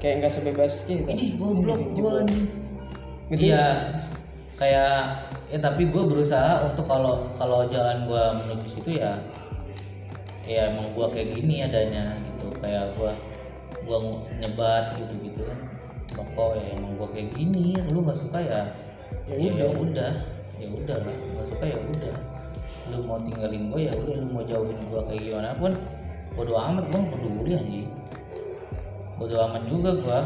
kayak 0.00 0.14
nggak 0.24 0.32
sebebas 0.32 0.72
gitu. 0.88 1.04
Ini 1.04 1.36
goblok 1.36 1.82
gue 1.92 2.10
anjing 2.24 2.46
Gitu. 3.28 3.52
iya. 3.52 3.92
Kayak 4.58 5.28
ya 5.48 5.58
tapi 5.60 5.88
gue 5.88 6.02
berusaha 6.04 6.64
untuk 6.64 6.84
kalau 6.88 7.28
kalau 7.36 7.64
jalan 7.68 8.04
gue 8.04 8.24
menuju 8.44 8.66
situ 8.68 9.00
ya 9.00 9.16
ya 10.48 10.72
emang 10.72 10.92
gue 10.96 11.06
kayak 11.12 11.36
gini 11.36 11.62
adanya 11.62 12.16
gitu. 12.24 12.48
Kayak 12.58 12.96
gue 12.96 13.12
gue 13.84 13.98
nyebat 14.40 14.96
gitu 14.96 15.14
pokok 16.38 16.54
ya 16.54 16.78
emang 16.78 16.94
gue 16.94 17.08
kayak 17.10 17.28
gini. 17.34 17.66
Lu 17.90 17.98
nggak 18.06 18.14
suka 18.14 18.38
ya? 18.38 18.62
Ya 19.26 19.34
ya 19.34 19.50
ya 19.58 19.66
udah. 19.74 20.12
ya 20.58 20.66
udah 20.70 20.98
lah 21.02 21.16
nggak 21.34 21.46
suka 21.50 21.64
ya 21.66 21.78
udah. 21.82 22.14
Lu 22.94 23.02
mau 23.02 23.18
tinggalin 23.26 23.74
gue 23.74 23.80
ya 23.90 23.92
udah. 23.98 24.14
Lu 24.22 24.28
mau 24.30 24.44
jauhin 24.46 24.78
gue 24.86 25.00
kayak 25.10 25.22
gimana 25.26 25.50
pun 25.58 25.74
bodo 26.38 26.54
amat 26.54 26.84
gue 26.94 26.98
nggak 27.02 27.18
peduli 27.18 27.50
anjing. 27.58 27.90
Bodo 29.18 29.36
amat 29.50 29.62
juga 29.66 29.90
gue 29.98 30.20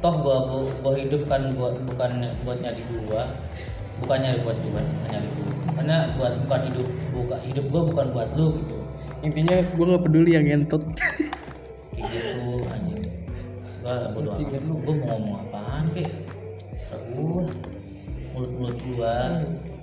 toh 0.00 0.16
gua 0.20 0.36
gua, 0.48 0.64
gua 0.84 0.92
hidup 0.96 1.22
kan 1.28 1.48
buat 1.56 1.76
bukan 1.80 2.10
buat 2.44 2.58
nyari 2.62 2.82
gua. 3.08 3.24
Bukan 4.04 4.18
nyari 4.20 4.38
buat 4.46 4.58
gua 4.62 4.70
bukan 4.78 4.84
nyari 5.10 5.28
gua. 5.34 5.52
Karena 5.74 5.96
buat 6.14 6.32
bukan 6.46 6.60
hidup 6.70 6.88
bukan 7.12 7.40
hidup 7.50 7.66
gua 7.72 7.82
bukan 7.90 8.06
buat 8.14 8.28
lu 8.38 8.46
gitu. 8.62 8.76
Intinya 9.24 9.56
gue 9.64 9.84
nggak 9.88 10.04
peduli 10.04 10.36
yang 10.36 10.44
ngentot 10.44 10.84
gua 13.84 14.08
bodo 14.16 14.32
amat. 14.32 14.64
lu. 14.64 14.74
Gua 14.80 14.94
mau 14.96 15.06
ngomong 15.20 15.36
apaan 15.44 15.84
kek 15.92 16.08
serah 16.80 17.04
gua 17.12 17.44
mulut 18.32 18.52
mulut 18.56 18.78
gua. 18.88 19.14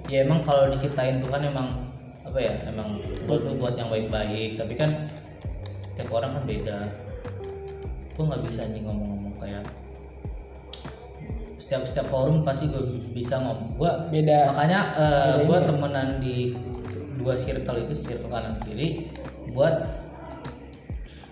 Ya 0.10 0.26
emang 0.26 0.42
kalau 0.42 0.66
diciptain 0.74 1.22
Tuhan 1.22 1.42
emang 1.46 1.94
apa 2.26 2.40
ya 2.42 2.54
emang 2.66 2.98
gua 3.30 3.38
tuh 3.38 3.54
buat 3.62 3.78
yang 3.78 3.94
baik-baik. 3.94 4.58
Tapi 4.58 4.74
kan 4.74 5.06
setiap 5.78 6.10
orang 6.18 6.42
kan 6.42 6.44
beda. 6.50 6.80
Gua 8.18 8.24
nggak 8.34 8.42
bisa 8.50 8.66
anjing 8.66 8.90
ngomong-ngomong 8.90 9.38
kayak 9.38 9.64
setiap 11.62 11.86
setiap 11.86 12.08
forum 12.12 12.42
pasti 12.44 12.68
gue 12.68 12.84
bisa 13.16 13.40
ngomong. 13.40 13.80
Gue 13.80 13.92
beda. 14.12 14.52
makanya 14.52 14.80
eh, 14.92 15.34
Beda 15.40 15.48
gue 15.48 15.58
temenan 15.72 16.10
di 16.20 16.36
dua 17.22 17.38
circle 17.38 17.86
itu 17.86 17.94
circle 17.94 18.28
kanan 18.28 18.58
kiri 18.66 19.08
buat 19.54 19.78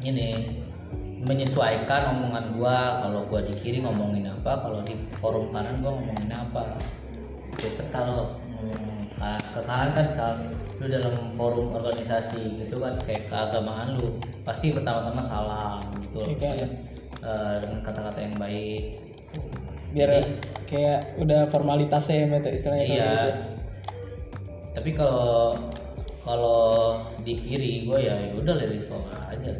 ini 0.05 0.59
menyesuaikan 1.20 2.15
omongan 2.15 2.55
gua 2.55 3.03
kalau 3.03 3.28
gua 3.28 3.43
di 3.43 3.51
kiri 3.51 3.84
ngomongin 3.84 4.24
apa 4.26 4.55
kalau 4.59 4.80
di 4.82 4.95
forum 5.20 5.51
kanan 5.51 5.84
gua 5.84 5.91
ngomongin 5.99 6.32
apa 6.32 6.80
gitu 7.59 7.84
kalau 7.91 8.39
ngomong 8.47 9.03
ka- 9.20 9.43
ke 9.51 9.59
kanan 9.67 9.89
kan 9.91 10.03
misal 10.07 10.32
lu 10.80 10.88
dalam 10.88 11.28
forum 11.36 11.76
organisasi 11.76 12.63
gitu 12.63 12.80
kan 12.80 12.95
kayak 13.03 13.28
keagamaan 13.28 13.99
lu 13.99 14.15
pasti 14.47 14.72
pertama-tama 14.72 15.20
salam 15.20 15.84
gitu 16.07 16.24
Iya, 16.24 16.55
kan. 16.55 16.72
Eh, 17.20 17.55
dengan 17.59 17.80
kata-kata 17.84 18.20
yang 18.24 18.36
baik 18.39 18.95
biar 19.91 20.22
kayak 20.70 21.20
udah 21.20 21.49
formalitasnya 21.51 22.24
ya 22.24 22.26
Met, 22.32 22.45
istilahnya 22.47 22.86
iya 22.86 23.09
gitu. 23.28 23.32
tapi 24.72 24.93
kalau 24.95 25.57
kalau 26.24 26.95
di 27.26 27.34
kiri 27.36 27.84
gue 27.84 27.97
ya 27.99 28.15
ya 28.15 28.32
udah 28.38 28.53
flow 28.80 29.03
aja. 29.28 29.51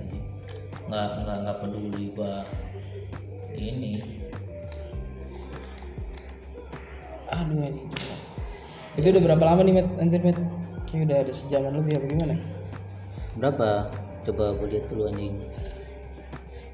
Nggak 0.90 1.10
nggak 1.24 1.38
nggak 1.46 1.58
peduli 1.62 2.06
gue 2.12 2.34
ini. 3.56 3.94
Aduh 7.30 7.62
anjing 7.62 7.90
itu 8.98 9.08
udah 9.16 9.22
berapa 9.24 9.44
lama 9.46 9.62
nih 9.64 9.74
Met? 9.80 9.88
Anjir 10.02 10.20
Met. 10.20 10.38
Kayak 10.90 11.02
udah 11.08 11.18
ada 11.24 11.32
sejaman 11.32 11.72
lebih 11.78 11.94
apa 11.96 12.06
gimana? 12.10 12.36
Berapa? 13.38 13.70
Coba 14.28 14.44
gue 14.60 14.68
lihat 14.76 14.86
dulu 14.92 15.08
anjing. 15.08 15.38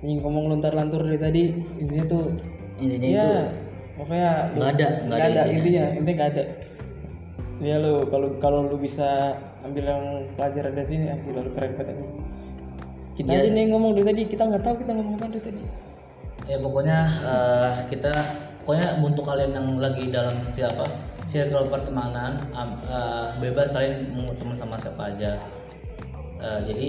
Ini 0.02 0.12
ngomong 0.24 0.50
lontar-lantur 0.50 1.06
dari 1.06 1.20
tadi 1.20 1.44
intinya 1.78 2.06
tuh 2.08 2.24
intinya 2.80 3.08
ya 3.08 3.24
itu 3.24 3.40
pokoknya 3.96 4.32
Nggak 4.52 4.70
ada, 4.76 4.88
nggak 5.08 5.18
ada 5.20 5.28
ada 5.28 5.42
intinya. 5.52 5.84
intinya. 5.94 6.14
nggak 6.16 6.30
ada. 6.34 6.44
Ya 7.64 7.76
lu 7.80 7.94
kalau 8.10 8.28
kalau 8.40 8.60
lu 8.68 8.78
bisa 8.80 9.38
ambil 9.64 9.84
yang 9.86 10.04
pelajaran 10.36 10.72
dari 10.74 10.88
sini 10.88 11.06
ambil 11.12 11.46
lu 11.46 11.52
keren 11.56 11.72
banget 11.78 11.96
ini 11.96 12.06
kita 13.16 13.32
Iya. 13.32 13.42
aja 13.42 13.50
nih 13.52 13.66
ngomong 13.72 13.92
dari 13.96 14.06
tadi 14.06 14.22
kita 14.28 14.44
nggak 14.44 14.64
tahu 14.64 14.76
kita 14.84 14.92
ngomong 14.92 15.14
apa 15.16 15.26
dari 15.32 15.44
tadi. 15.44 15.62
Ya 16.46 16.58
pokoknya 16.60 16.98
eh, 17.24 17.72
kita 17.88 18.12
pokoknya 18.62 18.88
untuk 19.00 19.24
kalian 19.24 19.52
yang 19.56 19.68
lagi 19.80 20.12
dalam 20.12 20.36
siapa 20.44 20.86
circle 21.24 21.66
pertemanan 21.68 22.38
am- 22.52 22.84
eh, 22.86 23.28
bebas 23.40 23.72
kalian 23.72 24.14
mau 24.14 24.36
teman 24.36 24.54
sama 24.54 24.76
siapa 24.78 25.10
aja. 25.10 25.40
Eh, 26.38 26.60
jadi 26.68 26.88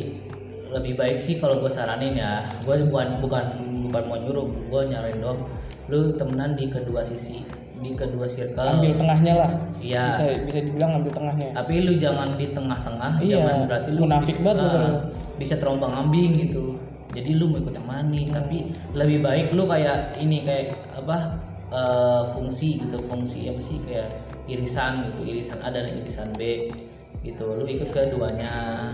lebih 0.66 0.98
baik 0.98 1.16
sih 1.16 1.38
kalau 1.38 1.62
gue 1.62 1.70
saranin 1.70 2.18
ya. 2.18 2.42
Gue 2.66 2.74
bukan 2.84 3.22
bukan 3.22 3.44
bukan 3.86 4.02
mau 4.04 4.18
nyuruh 4.18 4.50
gue 4.66 4.82
nyaranin 4.90 5.22
dong 5.22 5.40
lu 5.86 6.10
temenan 6.18 6.58
di 6.58 6.66
kedua 6.66 6.98
sisi 7.00 7.46
di 7.80 7.90
kedua 7.92 8.24
circle. 8.24 8.64
Ambil 8.80 8.92
tengahnya 8.96 9.34
lah. 9.36 9.50
Iya. 9.76 10.08
Bisa 10.08 10.24
bisa 10.44 10.58
dibilang 10.64 11.00
ambil 11.02 11.12
tengahnya. 11.12 11.48
Tapi 11.52 11.74
lu 11.84 11.92
jangan 12.00 12.28
di 12.34 12.46
tengah-tengah 12.50 13.12
Iya, 13.20 13.36
jangan 13.36 13.58
berarti 13.68 13.88
lu 13.92 14.00
munafik 14.08 14.36
bisa, 14.40 14.44
banget 14.44 14.66
lu 14.72 14.94
bisa 15.36 15.54
terombang 15.60 15.92
ambing 15.92 16.32
gitu. 16.40 16.64
Jadi 17.12 17.30
lu 17.36 17.48
mau 17.48 17.58
ikut 17.60 17.74
yang 17.76 17.88
mana? 17.88 18.20
Tapi 18.32 18.56
lebih 18.92 19.18
baik 19.24 19.46
lu 19.56 19.64
kayak 19.68 20.20
ini 20.20 20.44
kayak 20.44 20.72
apa 20.96 21.36
eh, 21.72 22.22
fungsi 22.32 22.80
gitu. 22.80 22.96
Fungsi 23.00 23.48
apa 23.52 23.60
sih? 23.60 23.80
Kayak 23.84 24.08
irisan 24.46 25.12
gitu 25.12 25.26
irisan 25.26 25.58
A 25.60 25.68
dan 25.68 25.88
irisan 25.92 26.32
B 26.36 26.72
gitu. 27.20 27.44
Lu 27.56 27.64
ikut 27.68 27.92
keduanya 27.92 28.88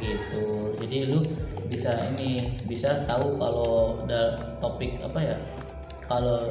gitu. 0.00 0.72
Jadi 0.80 1.12
lu 1.12 1.20
bisa 1.68 1.92
ini 2.14 2.56
bisa 2.68 3.04
tahu 3.08 3.36
kalau 3.36 4.04
topik 4.60 5.00
apa 5.04 5.20
ya? 5.20 5.36
Kalau 6.04 6.44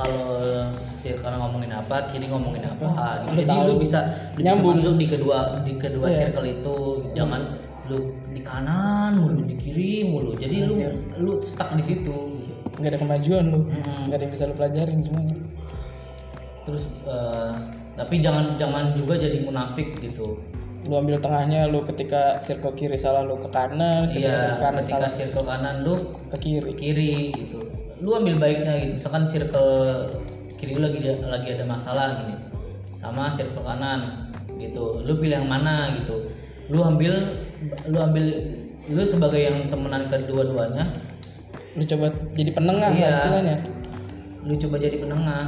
kalau 0.00 0.24
si 0.96 1.12
karena 1.16 1.36
ngomongin 1.40 1.72
apa 1.76 1.96
kiri 2.08 2.26
ngomongin 2.28 2.64
apa 2.64 3.24
gitu. 3.24 3.44
jadi 3.44 3.56
lu 3.68 3.74
bisa 3.76 4.00
lu 4.36 4.40
bisa 4.40 4.44
Nyambung. 4.44 4.76
masuk 4.76 4.94
di 4.96 5.06
kedua 5.08 5.38
di 5.64 5.72
kedua 5.76 6.06
circle 6.08 6.48
itu. 6.48 6.78
Jangan 7.12 7.42
lu 7.92 7.98
di 8.32 8.40
kanan 8.40 9.20
mulu 9.20 9.44
di 9.44 9.56
kiri 9.60 10.08
mulu. 10.08 10.32
Jadi 10.36 10.64
lu 10.64 10.80
lu 11.20 11.32
stuck 11.44 11.76
di 11.76 11.84
situ 11.84 12.16
gitu. 12.40 12.54
nggak 12.80 12.96
ada 12.96 12.98
kemajuan 13.00 13.44
lu. 13.52 13.60
Mm-mm. 13.68 14.08
nggak 14.08 14.16
ada 14.16 14.24
yang 14.24 14.32
bisa 14.32 14.44
lu 14.48 14.54
pelajarin 14.56 14.98
semuanya. 15.04 15.36
Terus 16.64 16.82
eh, 17.04 17.52
tapi 17.96 18.14
jangan 18.20 18.56
jangan 18.56 18.92
juga 18.96 19.20
jadi 19.20 19.40
munafik 19.44 19.96
gitu. 20.00 20.40
Lu 20.88 20.96
ambil 20.96 21.20
tengahnya 21.20 21.68
lu 21.68 21.84
ketika 21.84 22.40
circle 22.40 22.72
kiri 22.72 22.96
salah 22.96 23.20
lu 23.20 23.36
ke 23.36 23.52
kanan 23.52 24.08
ketika 24.08 24.32
iya 24.32 24.40
circle 24.40 24.60
kanan 24.64 24.80
ketika 24.80 24.96
salah. 24.96 25.12
circle 25.12 25.44
kanan 25.44 25.76
lu 25.84 25.94
ke 26.32 26.36
kiri. 26.40 26.72
kiri 26.72 27.12
gitu 27.36 27.69
lu 28.00 28.10
ambil 28.16 28.34
baiknya 28.40 28.72
gitu. 28.80 28.92
Misalkan 29.00 29.24
circle 29.28 29.72
kiri 30.56 30.76
lu 30.76 30.84
lagi 30.84 30.98
lagi 31.20 31.48
ada 31.56 31.64
masalah 31.64 32.24
gini. 32.24 32.36
Sama 32.92 33.28
circle 33.32 33.64
kanan 33.64 34.32
gitu. 34.56 35.04
Lu 35.04 35.16
pilih 35.20 35.40
yang 35.44 35.48
mana 35.48 35.92
gitu. 36.00 36.28
Lu 36.72 36.80
ambil 36.84 37.12
lu 37.88 37.98
ambil 38.00 38.24
lu 38.90 39.02
sebagai 39.04 39.38
yang 39.38 39.68
temenan 39.68 40.08
kedua-duanya 40.08 40.88
lu 41.78 41.86
coba 41.86 42.10
jadi 42.34 42.50
penengah 42.50 42.90
Iya. 42.90 43.08
istilahnya. 43.14 43.56
Lu 44.42 44.54
coba 44.58 44.76
jadi 44.80 44.96
penengah. 44.98 45.46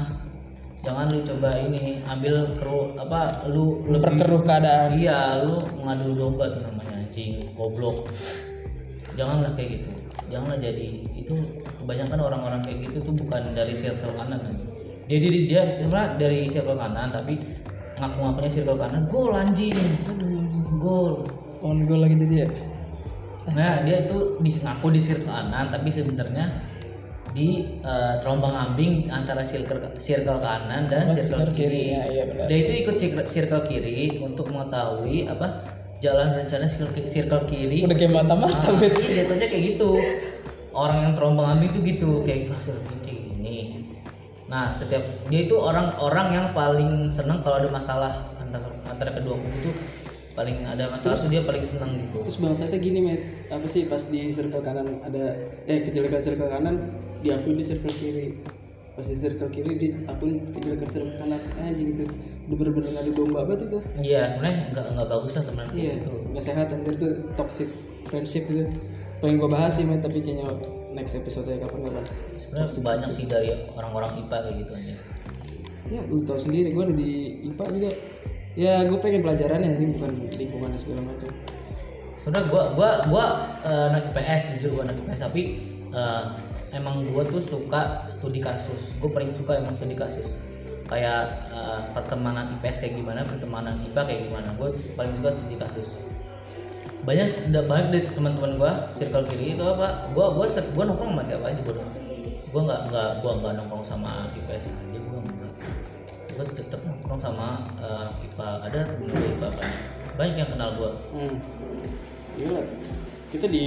Jangan 0.83 1.07
lu 1.11 1.19
coba 1.27 1.51
ini 1.59 1.99
ambil 2.07 2.55
keru 2.59 2.95
apa 2.95 3.47
lu 3.51 3.83
lebih 3.91 4.19
perkeruh 4.19 4.43
keadaan. 4.47 4.95
Iya 4.95 5.43
lu 5.43 5.59
mengadu 5.83 6.15
domba 6.15 6.47
tuh 6.53 6.63
namanya 6.63 7.03
anjing 7.03 7.43
goblok. 7.59 8.07
Janganlah 9.19 9.53
kayak 9.59 9.83
gitu 9.83 10.02
janganlah 10.33 10.57
jadi 10.57 10.87
itu 11.13 11.35
kebanyakan 11.85 12.19
orang-orang 12.19 12.61
kayak 12.65 12.89
gitu 12.89 13.05
tuh 13.05 13.15
bukan 13.15 13.53
dari 13.53 13.77
circle 13.77 14.17
kanan 14.17 14.41
anjing. 14.41 14.69
dia 15.07 15.19
dia 15.21 15.31
dia 15.45 15.63
sebenarnya 15.85 16.09
dari 16.17 16.41
circle 16.49 16.79
kanan 16.79 17.09
tapi 17.13 17.35
ngaku-ngakunya 18.01 18.51
circle 18.51 18.79
kanan 18.81 19.03
gol 19.07 19.33
anjing 19.37 19.77
aduh 20.09 20.43
gol 20.81 21.15
on 21.61 21.85
gue 21.85 21.99
lagi 22.01 22.17
jadi 22.17 22.35
ya 22.43 22.49
nah 23.53 23.83
dia 23.83 24.07
tuh 24.09 24.39
di, 24.41 24.51
ngaku 24.51 24.87
di 24.95 25.01
circle 25.03 25.29
kanan 25.29 25.69
tapi 25.69 25.89
sebenarnya 25.93 26.73
di 27.33 27.81
eh, 27.81 28.15
terombang 28.21 28.53
ambing 28.53 29.09
antara 29.09 29.41
circle 29.41 29.81
circle 29.97 30.41
kanan 30.41 30.85
dan 30.87 31.09
circle, 31.09 31.49
circle 31.49 31.57
kiri, 31.57 31.69
kiri. 31.89 31.97
ya, 31.97 32.03
iya 32.13 32.25
benar. 32.29 32.45
Dia 32.45 32.59
itu 32.61 32.73
ikut 32.85 32.97
circle, 32.97 33.25
circle 33.25 33.65
kiri 33.65 34.21
untuk 34.21 34.53
mengetahui 34.53 35.33
apa 35.33 35.72
jalan 36.03 36.35
rencana 36.35 36.67
circle, 36.67 37.07
circle 37.07 37.47
kiri. 37.47 37.87
udah 37.87 37.95
kayak 37.95 38.11
mata-mata 38.11 38.59
Ah, 38.59 38.75
bet 38.75 38.99
iya 38.99 39.23
jatuhnya 39.23 39.47
kayak 39.47 39.65
gitu. 39.79 39.95
Orang 40.75 40.99
yang 41.07 41.13
terombang 41.15 41.55
ambing 41.55 41.71
tuh 41.71 41.83
gitu 41.87 42.27
kayak 42.27 42.51
"Ah, 42.51 42.59
circle 42.59 42.83
kiri 43.07 43.23
kayak 43.23 43.23
gini. 43.39 43.57
Nah 44.51 44.75
setiap 44.75 45.01
dia 45.31 45.47
itu 45.47 45.55
orang-orang 45.55 46.27
yang 46.35 46.47
paling 46.51 47.07
seneng 47.07 47.39
kalau 47.39 47.63
ada 47.63 47.71
masalah 47.71 48.35
antara 48.35 48.67
antara 48.85 49.11
kedua 49.15 49.39
kubu 49.39 49.59
tuh 49.63 49.75
paling 50.33 50.65
ada 50.65 50.89
masalah 50.89 51.15
tuh 51.15 51.29
dia 51.29 51.45
paling 51.45 51.61
seneng 51.61 51.93
gitu. 52.09 52.25
terus 52.25 52.41
bangsatnya 52.41 52.81
gini 52.81 53.05
met 53.05 53.21
apa 53.53 53.69
sih 53.69 53.85
pas 53.85 54.01
di 54.01 54.33
circle 54.33 54.65
kanan 54.65 54.97
ada 55.05 55.37
eh 55.69 55.85
kejelekan 55.85 56.21
circle 56.25 56.49
kanan 56.49 56.89
diakui 57.21 57.53
di 57.53 57.61
circle 57.61 57.93
kiri 57.93 58.41
pas 58.97 59.05
di 59.05 59.13
circle 59.13 59.53
kiri 59.53 59.73
diakui 59.77 60.41
kejelekan 60.57 60.89
circle 60.89 61.17
kanan 61.21 61.41
anjing 61.61 61.93
itu 61.93 62.05
udah 62.43 62.57
bener-bener 62.59 62.91
ngadu 62.99 63.13
domba 63.15 63.47
banget 63.47 63.71
itu 63.71 63.79
Iya 64.03 64.27
sebenarnya 64.27 64.75
nggak 64.75 64.87
nggak 64.99 65.09
bagus 65.09 65.33
lah 65.39 65.45
teman 65.47 65.67
iya 65.73 65.93
gitu. 65.95 66.13
nggak 66.35 66.45
sehat 66.45 66.67
anjir 66.75 66.95
tuh 66.99 67.13
toxic 67.39 67.69
friendship 68.07 68.45
itu 68.51 68.67
pengen 69.23 69.39
gua 69.39 69.51
bahas 69.51 69.79
sih 69.79 69.87
met 69.87 70.03
tapi 70.03 70.19
kayaknya 70.19 70.51
next 70.91 71.15
episode 71.15 71.47
ya 71.47 71.57
kapan 71.63 71.87
kapan 71.87 72.05
Sebenarnya 72.35 72.69
banyak 72.83 73.11
sih 73.15 73.25
dari 73.31 73.55
orang-orang 73.79 74.27
IPA 74.27 74.37
kayak 74.43 74.57
gitu 74.59 74.73
aja. 74.75 74.95
ya 75.93 76.01
lu 76.11 76.19
tau 76.27 76.39
sendiri 76.41 76.75
gua 76.75 76.91
ada 76.91 76.95
di 76.99 77.11
IPA 77.47 77.65
juga 77.71 77.91
ya 78.53 78.85
gue 78.85 78.99
pengen 79.01 79.25
pelajarannya 79.25 79.81
sih 79.81 79.87
bukan 79.97 80.11
lingkungannya 80.37 80.77
segala 80.77 81.01
macam 81.09 81.31
Sebenarnya 82.23 82.47
gua 82.55 82.63
gua 82.79 82.91
gua 83.11 83.25
eh, 83.67 83.87
anak 83.91 84.15
IPS 84.15 84.43
jujur 84.59 84.79
gua 84.79 84.83
anak 84.87 84.95
IPS 85.03 85.21
tapi 85.27 85.43
eh, 85.91 86.23
emang 86.71 87.03
gua 87.11 87.27
tuh 87.27 87.43
suka 87.43 88.07
studi 88.07 88.39
kasus. 88.39 88.95
Gue 89.03 89.11
paling 89.11 89.35
suka 89.35 89.59
emang 89.59 89.75
studi 89.75 89.99
kasus. 89.99 90.39
Kayak 90.93 91.49
eh, 91.49 91.81
pertemanan 91.97 92.53
IPS 92.61 92.85
kayak 92.85 92.95
gimana, 93.01 93.21
pertemanan 93.25 93.73
IPA 93.81 94.01
kayak 94.05 94.21
gimana. 94.29 94.49
Gue 94.61 94.77
paling 94.93 95.17
suka 95.17 95.33
studi 95.33 95.57
kasus. 95.57 95.97
Banyak 97.03 97.51
udah 97.51 97.63
banyak 97.67 97.89
dari 97.91 98.07
teman-teman 98.15 98.61
gua 98.61 98.73
circle 98.95 99.27
kiri 99.27 99.59
itu 99.59 99.65
apa? 99.65 100.13
Gua 100.15 100.47
ser- 100.47 100.71
gua 100.71 100.87
nongkrong 100.87 101.19
sama 101.19 101.23
siapa 101.27 101.51
aja 101.51 101.61
bodoh. 101.67 101.83
Gua 102.53 102.63
nggak 102.69 102.81
nggak 102.93 103.11
gua 103.25 103.33
nggak 103.43 103.53
nongkrong 103.59 103.83
sama 103.83 104.31
IPS 104.37 104.71
aja 104.71 104.99
gua 105.03 105.19
enggak. 105.19 105.53
Gua 106.37 106.45
tetap 106.55 106.81
nongkrong 106.87 107.19
sama 107.19 107.59
eh, 107.83 108.07
IPA. 108.29 108.49
Ada 108.71 108.79
temen 108.87 109.09
gue 109.11 109.29
IPA 109.35 109.49
banyak. 109.51 109.79
Banyak 110.15 110.35
yang 110.45 110.51
kenal 110.55 110.71
gua. 110.79 110.91
Hmm. 111.11 111.35
Gila. 112.39 112.63
Kita 113.33 113.47
di 113.49 113.65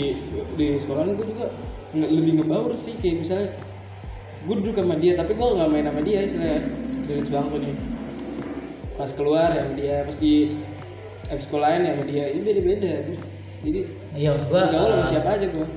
di 0.56 0.68
sekolah 0.78 1.04
gue 1.10 1.26
juga 1.26 1.50
lebih 1.92 2.40
ngebaur 2.40 2.72
sih 2.78 2.96
kayak 3.02 3.26
misalnya 3.26 3.50
gue 4.46 4.56
duduk 4.56 4.76
sama 4.76 4.96
dia 4.96 5.14
tapi 5.14 5.34
gue 5.34 5.48
nggak 5.48 5.70
main 5.70 5.86
sama 5.86 6.02
dia 6.02 6.20
istilahnya 6.22 6.60
dari 7.04 7.22
sebangku 7.22 7.58
nih. 7.58 7.76
Pas 8.94 9.12
keluar 9.12 9.50
ya 9.50 9.62
sama 9.62 9.76
dia 9.76 9.96
pas 10.02 10.16
di 10.16 10.34
ekskul 11.28 11.60
lain 11.60 11.82
ya 11.82 11.92
sama 11.92 12.06
dia 12.06 12.26
ini 12.28 12.40
beda 12.40 12.62
beda 12.62 12.94
jadi 13.62 13.80
Iya 14.14 14.28
maksud 14.32 14.48
gua 14.48 14.62
gaul 14.68 14.90
sama 14.92 15.02
eh, 15.02 15.10
siapa 15.10 15.30
aja 15.34 15.48
gue 15.48 15.68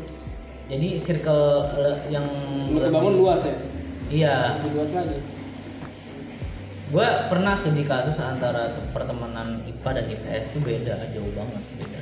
jadi 0.68 0.88
circle 0.94 1.44
le- 1.74 2.00
yang 2.06 2.26
kebangun 2.70 3.16
luas 3.16 3.40
ya? 3.42 3.56
Iya. 4.06 4.36
Lebih 4.58 4.72
luas 4.74 4.92
lagi. 4.92 5.18
Gua 6.88 7.04
pernah 7.26 7.52
studi 7.52 7.82
kasus 7.82 8.16
antara 8.18 8.68
te- 8.68 8.84
pertemanan 8.90 9.60
IPA 9.62 9.90
dan 9.94 10.04
IPS 10.06 10.44
itu 10.48 10.58
beda 10.62 10.94
jauh 11.10 11.32
banget 11.32 11.62
beda. 11.74 12.00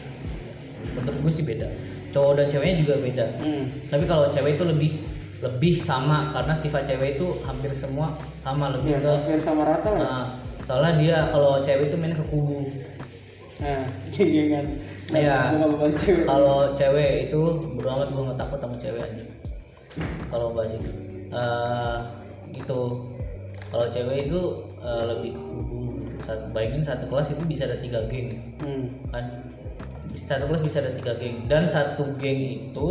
Menurut 0.93 1.19
gue 1.21 1.33
sih 1.33 1.43
beda. 1.43 1.67
Cowok 2.11 2.33
dan 2.37 2.47
ceweknya 2.49 2.77
juga 2.81 2.95
beda. 2.99 3.27
Hmm. 3.39 3.65
tapi 3.85 4.05
kalau 4.05 4.27
cewek 4.27 4.55
itu 4.55 4.65
lebih 4.65 4.91
lebih 5.45 5.77
sama 5.77 6.33
karena 6.33 6.57
sifat 6.57 6.83
cewek 6.89 7.21
itu 7.21 7.27
hampir 7.45 7.69
semua 7.77 8.17
sama 8.41 8.73
lebih 8.73 8.97
ya 8.97 8.99
ke 9.05 9.11
hampir 9.21 9.39
sama 9.45 9.63
rata 9.69 9.91
lah 9.93 10.01
nah, 10.01 10.25
soalnya 10.65 10.93
dia 10.97 11.19
kalau 11.29 11.61
cewek 11.61 11.93
itu 11.93 11.97
mainnya 12.01 12.17
ke 12.17 12.27
kubu. 12.27 12.65
Nah 13.61 13.85
Iya. 15.15 15.55
Nggak 15.55 15.71
bahas 15.79 15.95
cewek. 16.03 16.25
Kalau 16.27 16.75
cewek 16.75 17.11
itu 17.31 17.41
bodo 17.79 17.89
amat 17.95 18.09
gue 18.11 18.23
nggak 18.27 18.39
takut 18.39 18.59
sama 18.59 18.77
cewek 18.81 19.03
aja 19.07 19.25
kalau 20.27 20.51
bahas 20.51 20.75
itu. 20.75 20.91
Eh, 21.31 21.99
gitu. 22.59 22.83
Kalau 23.71 23.87
cewek 23.87 24.27
itu 24.27 24.41
eh, 24.83 25.03
lebih 25.07 25.31
ke 25.39 25.41
kubu 25.41 25.79
gitu. 26.03 26.17
Satu, 26.27 26.45
bayangin 26.51 26.83
satu 26.83 27.05
kelas 27.07 27.39
itu 27.39 27.43
bisa 27.47 27.71
ada 27.71 27.79
tiga 27.79 28.03
geng. 28.11 28.35
Hmm. 28.59 28.91
kan 29.15 29.25
satu 30.17 30.49
kelas 30.49 30.63
bisa 30.65 30.83
ada 30.83 30.91
tiga 30.91 31.15
geng. 31.15 31.47
Dan 31.47 31.71
satu 31.71 32.03
geng 32.19 32.67
itu 32.67 32.89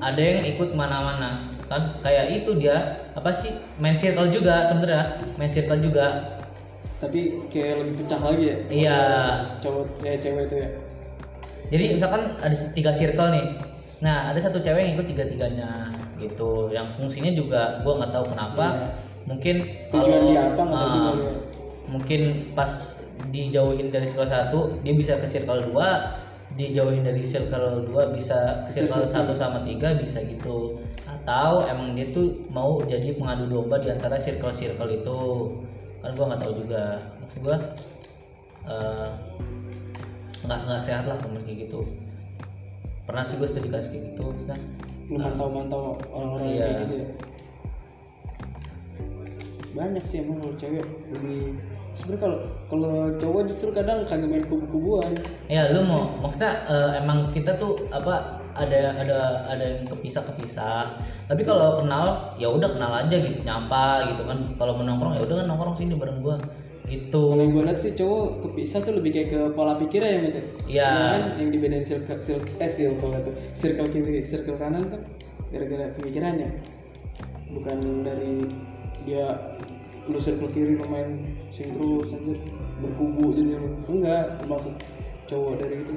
ada 0.00 0.20
yang 0.20 0.40
ikut 0.44 0.72
mana-mana. 0.72 1.50
Kan 1.66 1.98
kayak 1.98 2.42
itu 2.42 2.54
dia 2.56 2.78
apa 3.12 3.32
sih 3.34 3.50
main 3.82 3.98
circle 3.98 4.30
juga 4.30 4.62
sebenarnya 4.62 5.18
main 5.34 5.50
circle 5.50 5.82
juga. 5.82 6.38
Tapi 6.96 7.50
kayak 7.52 7.74
lebih 7.82 7.94
pecah 8.04 8.20
lagi 8.22 8.44
ya? 8.48 8.56
Iya. 8.70 9.00
Cowok 9.60 9.86
ya 10.00 10.14
cewek 10.16 10.44
itu 10.48 10.56
ya? 10.62 10.68
Jadi 11.66 11.84
misalkan 11.98 12.22
ada 12.38 12.56
tiga 12.72 12.92
circle 12.94 13.30
nih. 13.34 13.46
Nah 14.00 14.30
ada 14.30 14.38
satu 14.38 14.62
cewek 14.62 14.80
yang 14.80 14.92
ikut 14.96 15.06
tiga 15.10 15.24
tiganya 15.26 15.90
gitu. 16.16 16.70
Yang 16.70 16.96
fungsinya 16.96 17.32
juga 17.34 17.82
gua 17.84 18.00
nggak 18.00 18.12
tahu 18.14 18.26
kenapa. 18.32 18.66
Mungkin 19.26 19.56
Iya. 19.58 19.90
Tujuan 19.90 20.20
kalau, 20.22 20.30
dia 20.30 20.42
apa, 20.54 20.62
juga 20.94 21.10
dia. 21.18 21.32
mungkin 21.86 22.20
pas 22.54 22.72
dijauhin 23.30 23.90
dari 23.90 24.06
circle 24.06 24.28
satu 24.28 24.58
dia 24.86 24.94
bisa 24.94 25.18
ke 25.18 25.26
circle 25.26 25.70
2 25.70 26.25
dijauhin 26.56 27.04
dari 27.04 27.20
circle 27.20 27.84
2 27.92 28.16
bisa 28.16 28.64
ke 28.64 28.72
circle 28.72 29.04
1 29.04 29.28
sama 29.36 29.60
3 29.60 30.00
bisa 30.00 30.24
gitu. 30.24 30.80
Atau 31.04 31.62
emang 31.64 31.92
dia 31.92 32.08
tuh 32.10 32.48
mau 32.48 32.80
jadi 32.82 33.12
pengadu 33.14 33.46
domba 33.46 33.76
di 33.76 33.92
antara 33.92 34.16
circle-circle 34.16 34.90
itu. 34.90 35.20
Kan 36.00 36.16
gua 36.16 36.32
nggak 36.32 36.40
tahu 36.42 36.52
juga. 36.64 36.98
Maksud 37.20 37.40
gua 37.44 37.56
eh, 38.66 39.10
nggak 40.46 40.60
nggak 40.64 40.82
sehat 40.82 41.04
lah 41.04 41.18
temen 41.20 41.42
kayak 41.44 41.68
gitu. 41.68 41.84
Pernah 43.06 43.22
sih 43.22 43.38
gue 43.38 43.46
studi 43.46 43.70
kasus 43.70 43.94
kayak 43.94 44.14
gitu 44.14 44.22
maksudnya. 44.26 44.58
Lu 45.06 45.18
mantau-mantau 45.22 45.94
orang-orang 46.10 46.46
yang 46.46 46.54
Iya. 46.58 46.64
kayak 46.66 46.78
gitu 46.82 46.94
ya? 46.98 47.06
Banyak 49.76 50.02
sih 50.02 50.18
emang 50.24 50.40
cewek 50.56 50.82
lebih 51.12 51.54
sebenarnya 51.96 52.20
kalau 52.20 52.38
kalau 52.68 52.94
cowok 53.16 53.42
justru 53.48 53.72
kadang 53.72 54.04
kagak 54.04 54.28
main 54.28 54.44
kubu-kubuan. 54.44 55.16
Ya 55.48 55.72
lu 55.72 55.80
mau 55.82 56.04
maksudnya 56.20 56.52
eh, 56.68 57.00
emang 57.00 57.32
kita 57.32 57.56
tuh 57.56 57.72
apa 57.88 58.36
ada 58.56 58.92
ada 58.96 59.18
ada 59.48 59.64
yang 59.64 59.84
kepisah 59.84 60.24
kepisah 60.32 60.88
tapi 61.28 61.44
kalau 61.44 61.76
kenal 61.76 62.32
ya 62.40 62.48
udah 62.48 62.68
kenal 62.72 62.88
aja 62.92 63.16
gitu 63.16 63.40
nyapa 63.42 64.12
gitu 64.12 64.22
kan. 64.28 64.38
Kalau 64.60 64.76
menongkrong 64.76 65.16
ya 65.16 65.24
udah 65.24 65.40
kan 65.40 65.46
nongkrong 65.48 65.76
sini 65.76 65.96
bareng 65.96 66.20
gua. 66.20 66.36
Gitu. 66.86 67.18
Kalau 67.18 67.42
gue 67.50 67.62
lihat 67.66 67.82
sih 67.82 67.98
cowok 67.98 68.46
kepisah 68.46 68.78
tuh 68.78 68.94
lebih 68.94 69.10
kayak 69.10 69.28
ke 69.34 69.40
pola 69.58 69.74
pikirnya 69.74 70.06
ya 70.06 70.18
gitu 70.22 70.40
Iya. 70.70 70.90
kan? 70.94 71.22
Yang 71.34 71.48
dibedain 71.58 71.82
circle 71.82 72.20
circle 72.22 72.54
eh 72.62 72.70
circle 72.70 73.10
itu 73.10 73.32
circle 73.58 73.88
kiri 73.90 74.22
circle 74.22 74.54
kanan 74.54 74.86
kan 74.86 75.02
gara-gara 75.50 75.90
pemikirannya. 75.98 76.46
Bukan 77.50 78.06
dari 78.06 78.46
dia 79.02 79.34
lu 80.06 80.18
circle 80.22 80.46
kiri 80.54 80.78
lu 80.78 80.86
main 80.86 81.34
sing 81.52 81.74
terus 81.74 82.14
anjir. 82.14 82.38
Berkubu 82.76 83.32
jadi 83.32 83.56
enggak 83.88 84.44
maksud 84.44 84.74
cowok 85.26 85.54
dari 85.58 85.82
itu. 85.82 85.94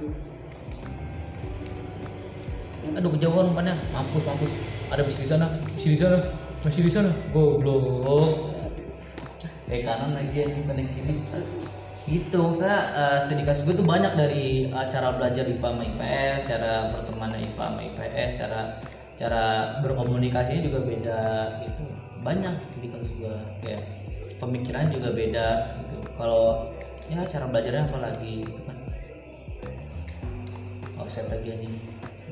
Aduh 2.96 3.12
kejauhan 3.14 3.52
umpannya 3.52 3.76
mampus 3.92 4.24
mampus. 4.26 4.52
Ada 4.90 5.06
besi 5.06 5.22
di 5.22 5.30
sana? 5.30 5.46
Besi 5.76 5.94
di 5.94 6.00
sana? 6.00 6.18
Masih 6.60 6.84
di 6.84 6.92
sana? 6.92 7.12
Goblok. 7.32 8.52
Kayak 9.70 9.84
kanan 9.86 10.12
lagi 10.12 10.38
anjing 10.44 10.66
kanan 10.68 10.88
kiri. 10.92 11.16
Gitu 12.10 12.44
saya 12.58 12.80
uh, 12.92 13.18
studi 13.22 13.46
kasus 13.46 13.70
gue 13.70 13.78
tuh 13.78 13.86
banyak 13.86 14.18
dari 14.18 14.66
uh, 14.68 14.88
cara 14.90 15.14
belajar 15.14 15.46
IPA 15.46 15.70
sama 15.70 15.84
IPS 15.86 16.42
cara 16.50 16.72
pertemanan 16.90 17.38
IPA 17.38 17.64
sama 17.70 17.82
IPS 17.86 18.32
cara 18.42 18.62
cara 19.14 19.44
berkomunikasinya 19.86 20.62
juga 20.66 20.80
beda 20.84 21.22
gitu. 21.64 21.86
Banyak 22.26 22.54
studi 22.60 22.90
kasus 22.90 23.14
gue 23.14 23.36
kayak 23.62 23.99
pemikiran 24.40 24.88
juga 24.90 25.12
beda 25.12 25.48
gitu. 25.84 25.98
Kalau 26.16 26.72
ya 27.12 27.22
cara 27.28 27.46
belajarnya 27.52 27.84
apa 27.92 27.98
lagi 28.00 28.48
gitu 28.48 28.62
kan. 28.64 28.78
Offset 30.98 31.28
lagi 31.28 31.54
anjing. 31.54 31.76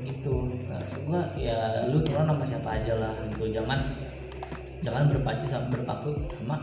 Gitu. 0.02 0.34
Nah 0.66 0.80
maksud 0.80 1.04
gua 1.04 1.22
ya 1.36 1.84
lu 1.92 2.00
temenan 2.00 2.32
sama 2.32 2.44
siapa 2.48 2.68
aja 2.80 2.96
lah 2.96 3.14
gitu. 3.28 3.52
Jangan 3.52 3.80
jangan 4.80 5.12
berpacu 5.12 5.44
sama 5.44 5.66
berpaku 5.68 6.16
sama 6.32 6.56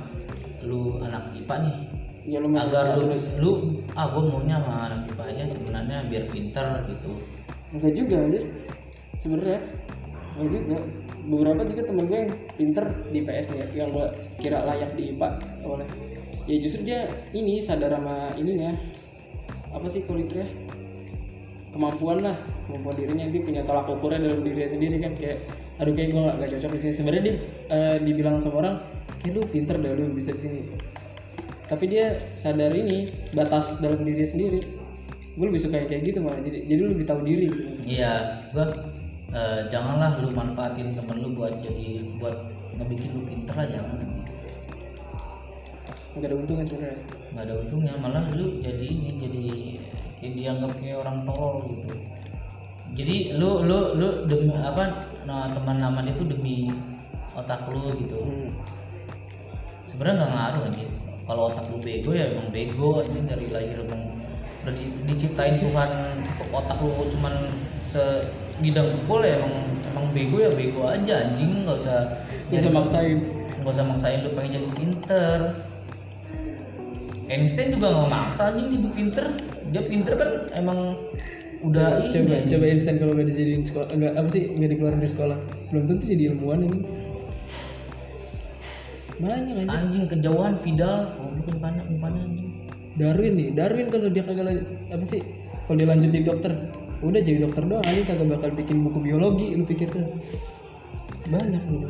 lu 0.65 0.97
anak 1.05 1.29
IPA 1.37 1.55
nih. 1.69 1.77
Ya 2.25 2.37
lu 2.41 2.49
agar 2.57 2.97
lu 2.97 3.13
lu 3.37 3.51
ah 3.93 4.09
gua 4.09 4.23
maunya 4.25 4.57
sama 4.57 4.89
anak 4.89 5.05
IPA 5.13 5.23
aja 5.29 5.43
temenannya 5.53 5.97
biar 6.09 6.23
pinter 6.33 6.67
gitu. 6.89 7.11
Enggak 7.69 7.93
juga 7.93 8.15
anjir. 8.25 8.43
Sebenarnya. 9.21 9.59
Enggak 10.35 10.49
juga 10.49 10.77
beberapa 11.26 11.61
juga 11.65 11.82
temen 11.89 12.05
gue 12.05 12.19
yang 12.26 12.32
pinter 12.55 12.86
di 13.09 13.19
PS 13.26 13.45
nih 13.53 13.59
ya, 13.59 13.67
yang 13.86 13.89
gue 13.91 14.05
kira 14.39 14.61
layak 14.63 14.93
di 14.93 15.13
IPA 15.13 15.30
oleh 15.65 15.88
ya 16.45 16.57
justru 16.61 16.86
dia 16.86 17.09
ini 17.34 17.61
sadar 17.61 17.97
sama 17.97 18.34
ininya. 18.38 18.73
Apa 19.73 19.91
sih 19.91 20.05
kalau 20.07 20.21
kemampuan 21.76 22.23
lah 22.23 22.38
kemampuan 22.69 22.95
dirinya. 22.95 23.26
Dia 23.28 23.41
punya 23.43 23.61
tolak 23.67 23.89
ukurnya 23.91 24.23
dalam 24.23 24.45
dirinya 24.45 24.69
sendiri 24.71 24.95
kan 25.01 25.13
kayak 25.17 25.43
aduh 25.76 25.91
kayak 25.91 26.09
gue 26.15 26.21
gak 26.23 26.49
cocok 26.55 26.71
di 26.71 26.80
sini. 26.80 26.93
Sebenarnya 26.95 27.23
dia 27.26 27.36
eh, 27.73 27.97
dibilang 27.99 28.39
sama 28.39 28.55
orang 28.63 28.76
kayak 29.19 29.34
lu 29.36 29.41
pinter 29.49 29.76
deh 29.82 29.91
lu 29.91 30.13
bisa 30.15 30.32
di 30.32 30.41
sini. 30.41 30.61
Tapi 31.65 31.86
dia 31.89 32.15
sadar 32.38 32.71
ini 32.71 33.09
batas 33.34 33.82
dalam 33.82 34.05
dirinya 34.05 34.30
sendiri. 34.30 34.61
Gue 35.36 35.45
lebih 35.51 35.59
suka 35.59 35.84
kayak 35.84 36.07
gitu 36.07 36.23
malah. 36.23 36.39
Jadi 36.39 36.69
jadi 36.69 36.80
lu 36.80 36.89
lebih 36.95 37.05
tahu 37.09 37.19
diri 37.26 37.51
gitu. 37.51 37.63
Iya 37.84 38.45
gua 38.55 38.94
eh, 39.34 39.61
janganlah 39.71 40.19
lu 40.21 40.30
manfaatin 40.36 40.93
temen 40.93 41.17
lu 41.23 41.34
buat 41.34 41.57
jadi 41.63 42.03
buat 42.21 42.38
ngebikin 42.76 43.15
lu 43.15 43.21
pinter 43.23 43.55
aja 43.55 43.80
jangan. 43.80 43.99
Nggak 46.15 46.28
ada 46.32 46.36
untungnya 46.36 46.65
sebenarnya. 46.67 46.99
Nggak 47.36 47.43
ada 47.43 47.55
untungnya 47.59 47.93
malah 47.99 48.26
lu 48.36 48.47
jadi 48.59 48.86
ini 48.86 49.09
jadi 49.19 49.45
kayak 50.19 50.34
dianggap 50.36 50.71
kayak 50.80 50.97
orang 51.03 51.17
tolol 51.28 51.55
gitu. 51.71 51.91
Jadi 52.95 53.15
lu 53.36 53.67
lu 53.67 53.80
lu 53.99 54.07
demi 54.23 54.55
apa 54.55 54.84
nah, 55.28 55.51
teman 55.51 55.78
naman 55.84 56.05
itu 56.07 56.23
demi 56.23 56.71
otak 57.36 57.67
lu 57.67 57.91
gitu. 57.99 58.19
Hmm. 58.23 58.51
sebenarnya 59.86 60.26
nggak 60.26 60.34
ngaruh 60.34 60.63
aja 60.65 60.86
kalau 61.30 61.41
otak 61.53 61.65
lu 61.69 61.78
bego 61.78 62.09
ya 62.09 62.26
emang 62.34 62.49
bego 62.49 63.03
ini 63.05 63.21
dari 63.28 63.47
lahir 63.51 63.78
emang. 63.84 64.01
Udah 64.65 64.73
diciptain 65.05 65.59
Tuhan 65.61 65.91
otak 66.49 66.80
lu 66.82 67.05
cuman 67.11 67.34
segidang 68.56 68.88
pukul 69.03 69.22
ya 69.28 69.36
emang 69.36 69.53
emang 69.91 70.06
bego 70.16 70.38
ya 70.39 70.51
bego 70.56 70.82
aja 70.88 71.14
anjing 71.28 71.68
nggak 71.68 71.76
usah 71.76 71.99
bisa 72.47 72.72
maksain. 72.72 73.20
nggak 73.60 73.74
usah 73.82 73.86
maksain 73.86 74.20
lu 74.24 74.32
pengen 74.38 74.51
jadi 74.62 74.70
pinter. 74.78 75.39
Einstein 77.26 77.74
juga 77.74 77.88
nggak 77.91 78.10
maksa 78.14 78.43
anjing 78.53 78.68
jadi 78.72 78.89
pinter. 78.95 79.26
Dia 79.74 79.84
pinter 79.84 80.14
kan 80.16 80.30
emang 80.56 80.80
udah 81.66 82.06
ini 82.06 82.14
coba 82.14 82.32
anjing. 82.38 82.51
coba 82.53 82.66
instan 82.70 82.95
kalau 83.01 83.12
nggak 83.18 83.28
dijadiin 83.28 83.64
sekolah 83.66 83.88
enggak 83.89 84.12
apa 84.14 84.28
sih 84.30 84.43
nggak 84.53 84.70
dikeluarin 84.72 84.99
dari 85.01 85.12
sekolah. 85.12 85.38
Belum 85.74 85.84
tentu 85.89 86.03
jadi 86.08 86.24
ilmuwan 86.32 86.62
ini 86.64 86.80
banyak 89.16 89.56
aja 89.64 89.76
anjing 89.80 90.06
kejauhan 90.08 90.53
Vidal. 90.60 90.97
Goblok 91.18 91.47
umpannya 91.60 91.84
umpannya 91.91 92.22
anjing. 92.24 92.49
Darwin 92.95 93.34
nih 93.36 93.47
Darwin 93.51 93.88
kalau 93.91 94.08
dia 94.08 94.24
kagak 94.24 94.64
apa 94.88 95.03
sih 95.03 95.20
kalau 95.68 95.76
dia 95.76 95.88
lanjut 95.91 96.10
jadi 96.14 96.26
dokter 96.32 96.51
udah 97.10 97.22
jadi 97.22 97.38
dokter 97.45 97.64
doang 97.66 97.86
aja 97.86 98.01
kagak 98.03 98.28
bakal 98.36 98.49
bikin 98.53 98.78
buku 98.82 98.99
biologi 99.01 99.53
lu 99.53 99.64
pikir 99.64 99.89
tuh 99.89 100.06
banyak 101.26 101.62
tuh. 101.66 101.82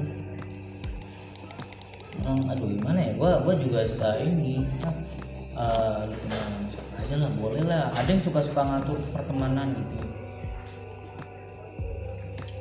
Hmm, 2.23 2.41
aduh 2.47 2.71
gimana 2.71 2.99
ya? 2.99 3.11
Gua 3.19 3.43
gua 3.43 3.53
juga 3.59 3.83
suka 3.83 4.17
ini. 4.23 4.63
Apa, 4.81 6.07
lu 6.07 6.15
temenan 6.15 6.51
sama 6.55 6.67
siapa 6.71 6.95
aja 7.03 7.15
lah 7.19 7.31
boleh 7.35 7.63
lah. 7.67 7.83
Ada 7.93 8.09
yang 8.15 8.23
suka 8.23 8.39
suka 8.39 8.61
ngatur 8.63 8.97
pertemanan 9.11 9.75
gitu. 9.75 9.97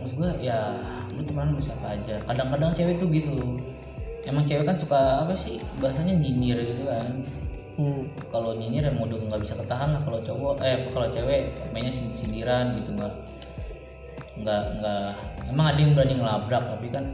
Maksud 0.03 0.15
gua 0.19 0.31
ya 0.43 0.75
lu 1.15 1.23
temenan 1.23 1.55
sama 1.55 1.63
siapa 1.63 1.87
aja. 1.95 2.15
Kadang-kadang 2.27 2.75
cewek 2.75 2.99
tuh 2.99 3.09
gitu. 3.15 3.39
Emang 4.27 4.43
cewek 4.43 4.67
kan 4.67 4.77
suka 4.77 5.23
apa 5.23 5.37
sih 5.37 5.63
bahasanya 5.79 6.17
nyinyir 6.19 6.59
gitu 6.65 6.89
kan 6.89 7.23
hmm. 7.79 8.03
kalau 8.31 8.55
nyinyir 8.57 8.91
emang 8.91 9.11
udah 9.11 9.19
nggak 9.31 9.43
bisa 9.43 9.55
ketahan 9.59 9.95
lah 9.95 10.03
kalau 10.03 10.19
cowok 10.23 10.63
eh 10.63 10.89
kalau 10.91 11.09
cewek 11.11 11.51
mainnya 11.75 11.93
sin- 11.93 12.15
sindiran 12.15 12.75
gitu 12.79 12.95
nggak 12.95 13.15
nggak 14.35 14.63
nggak 14.83 15.09
emang 15.51 15.67
ada 15.71 15.79
yang 15.79 15.93
berani 15.95 16.15
ngelabrak 16.19 16.65
tapi 16.67 16.87
kan 16.91 17.05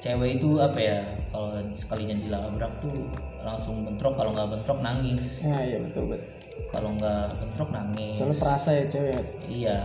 cewek 0.00 0.40
itu 0.40 0.58
apa 0.58 0.78
ya 0.80 0.98
kalau 1.30 1.54
sekalinya 1.76 2.16
dilabrak 2.16 2.72
tuh 2.82 3.06
langsung 3.44 3.84
bentrok 3.86 4.16
kalau 4.16 4.32
nggak 4.32 4.48
bentrok 4.52 4.78
nangis. 4.80 5.44
Nah 5.44 5.62
iya 5.62 5.78
betul 5.80 6.12
betul 6.12 6.40
kalau 6.68 6.90
nggak 6.96 7.24
bentrok 7.40 7.70
nangis. 7.72 8.14
Soalnya 8.16 8.36
perasa 8.36 8.68
ya 8.74 8.84
cewek. 8.88 9.24
Iya. 9.48 9.78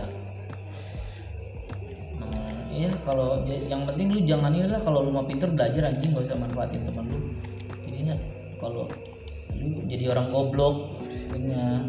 Iya 2.76 2.92
kalau 3.08 3.40
yang 3.48 3.88
penting 3.88 4.12
lu 4.12 4.20
jangan 4.28 4.52
ini 4.52 4.68
lah 4.68 4.76
kalau 4.84 5.00
lu 5.00 5.08
mau 5.08 5.24
pinter 5.24 5.48
belajar 5.48 5.88
anjing 5.88 6.12
gak 6.12 6.28
usah 6.28 6.36
manfaatin 6.36 6.84
teman 6.84 7.08
lu. 7.08 7.32
Jadinya 7.88 8.14
kalau 8.60 8.84
lu 9.66 9.82
jadi 9.90 10.14
orang 10.14 10.30
goblok 10.30 11.02
akhirnya 11.10 11.82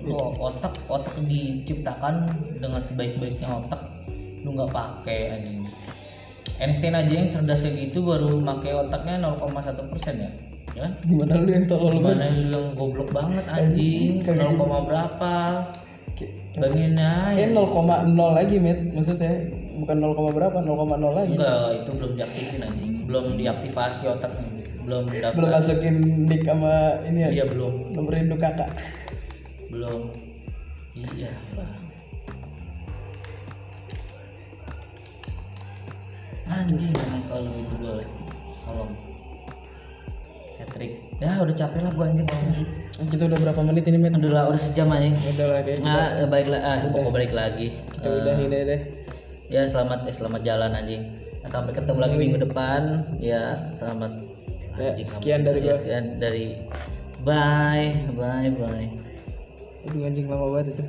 lu 0.00 0.16
otak 0.16 0.72
otak 0.88 1.14
diciptakan 1.24 2.28
dengan 2.60 2.80
sebaik-baiknya 2.80 3.48
otak 3.48 3.80
lu 4.44 4.52
nggak 4.56 4.72
pakai 4.72 5.20
anjing. 5.40 5.64
Einstein 6.54 6.94
aja 6.94 7.10
yang 7.10 7.34
cerdas 7.34 7.66
kayak 7.66 7.90
gitu 7.90 8.06
baru 8.06 8.38
pakai 8.38 8.78
otaknya 8.78 9.18
0,1 9.18 9.90
persen 9.90 10.14
ya, 10.22 10.30
ya 10.70 10.80
kan? 10.86 10.92
Gimana 11.02 11.34
lu 11.42 11.50
yang 11.50 11.66
tolol? 11.66 11.98
Gimana 11.98 12.30
lu 12.30 12.46
yang 12.46 12.78
goblok 12.78 13.10
banget 13.10 13.44
anjing, 13.50 14.22
0, 14.22 14.86
berapa? 14.86 15.34
Bangin 16.54 16.94
aja. 16.94 17.34
Kayak 17.34 17.58
0,0 17.58 18.38
lagi, 18.38 18.56
Met. 18.62 18.78
Maksudnya 18.94 19.34
bukan 19.82 19.96
0, 19.98 20.30
berapa, 20.30 20.62
0,0 20.62 21.10
lagi. 21.10 21.34
Enggak, 21.34 21.82
itu 21.82 21.90
belum 21.90 22.12
diaktifin 22.14 22.62
anjing. 22.62 22.92
Belum 23.02 23.24
diaktifasi 23.34 24.02
otaknya 24.06 24.46
gitu. 24.53 24.53
Belum 24.84 25.04
daftar. 25.08 25.32
Belum 25.40 25.50
masukin 25.50 25.96
nick 26.28 26.42
sama 26.44 27.00
ini 27.08 27.18
ya. 27.24 27.28
Iya, 27.40 27.44
belum. 27.48 27.96
Nomor 27.96 28.12
induk 28.20 28.40
kakak. 28.40 28.68
Belum. 29.72 30.12
Iya 30.94 31.32
lah. 31.56 31.72
Anjing 36.44 36.92
emang 36.92 37.24
selalu 37.24 37.64
gitu 37.64 37.74
gue. 37.80 38.04
Kalau 38.62 38.86
Patrick. 40.60 40.92
Ya 41.18 41.40
udah 41.40 41.56
capek 41.56 41.80
lah 41.82 41.92
gue 41.96 42.04
anjing 42.04 42.28
ngomong. 42.28 42.66
Kita 43.10 43.22
udah 43.26 43.38
berapa 43.42 43.60
menit 43.64 43.84
ini, 43.90 43.98
Met? 43.98 44.14
Udah 44.20 44.30
lah, 44.30 44.44
udah 44.52 44.60
sejam 44.60 44.86
aja. 44.92 45.10
Udah 45.10 45.46
lah 45.50 45.60
deh. 45.66 45.76
Nah, 45.82 46.08
eh, 46.22 46.28
balik. 46.30 46.62
Ah, 46.62 46.78
pokok 46.92 47.10
balik 47.10 47.32
lagi. 47.34 47.74
Kita 47.90 48.06
udahin 48.06 48.52
deh 48.52 48.62
deh. 48.68 48.80
Ya 49.50 49.66
selamat 49.66 50.06
eh, 50.06 50.14
selamat 50.14 50.40
jalan 50.46 50.70
anjing. 50.70 51.02
Nah, 51.42 51.50
sampai 51.50 51.72
ketemu 51.74 51.98
lagi 51.98 52.16
minggu 52.20 52.38
depan. 52.38 53.02
Ya 53.18 53.74
selamat. 53.74 54.33
Ya, 54.74 54.90
Anjing, 54.90 55.06
sekian 55.06 55.46
dari 55.46 55.62
gua. 55.62 55.78
sekian 55.78 56.18
dari 56.18 56.66
bye 57.22 57.94
bye 58.18 58.50
bye. 58.58 58.90
Aduh 59.86 60.02
anjing 60.02 60.26
lama 60.26 60.50
banget 60.50 60.74
itu. 60.74 60.84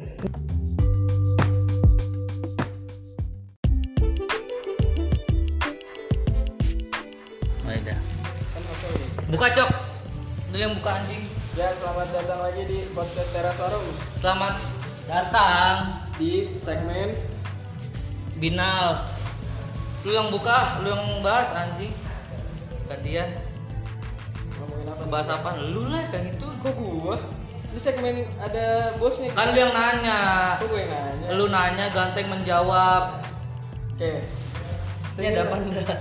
Buka 9.25 9.51
cok. 9.51 9.69
Itu 10.49 10.57
yang 10.63 10.73
buka 10.79 10.95
anjing. 10.95 11.21
Ya, 11.59 11.67
selamat 11.75 12.07
datang 12.09 12.39
lagi 12.39 12.61
di 12.71 12.88
podcast 12.91 13.31
Teras 13.31 13.57
Warung 13.59 13.88
Selamat 14.15 14.59
datang 15.11 15.75
di 16.15 16.55
segmen 16.55 17.13
Binal. 18.39 18.95
Lu 20.07 20.15
yang 20.15 20.31
buka, 20.31 20.79
lu 20.81 20.89
yang 20.89 21.03
bahas 21.19 21.51
anjing. 21.51 21.91
Gantian. 22.88 23.45
Apa? 25.16 25.24
Bahas 25.24 25.30
apa? 25.32 25.49
Lu 25.63 25.88
lah 25.88 26.03
yang 26.11 26.28
itu. 26.28 26.47
Kok 26.59 26.74
gua? 26.76 27.16
Di 27.72 27.80
segmen 27.80 28.24
ada 28.38 28.95
bosnya. 28.95 29.32
Kan 29.32 29.51
lu 29.51 29.57
yang 29.57 29.72
nanya. 29.72 30.20
Kok 30.59 30.68
gue 30.68 30.80
yang 30.82 30.91
nanya? 30.91 31.28
Lu 31.32 31.45
nanya 31.47 31.86
ganteng 31.91 32.28
menjawab. 32.28 33.24
Oke. 33.95 34.24
Ini 35.16 35.26
ada 35.32 35.41
apa 35.47 35.55
enggak? 35.59 35.99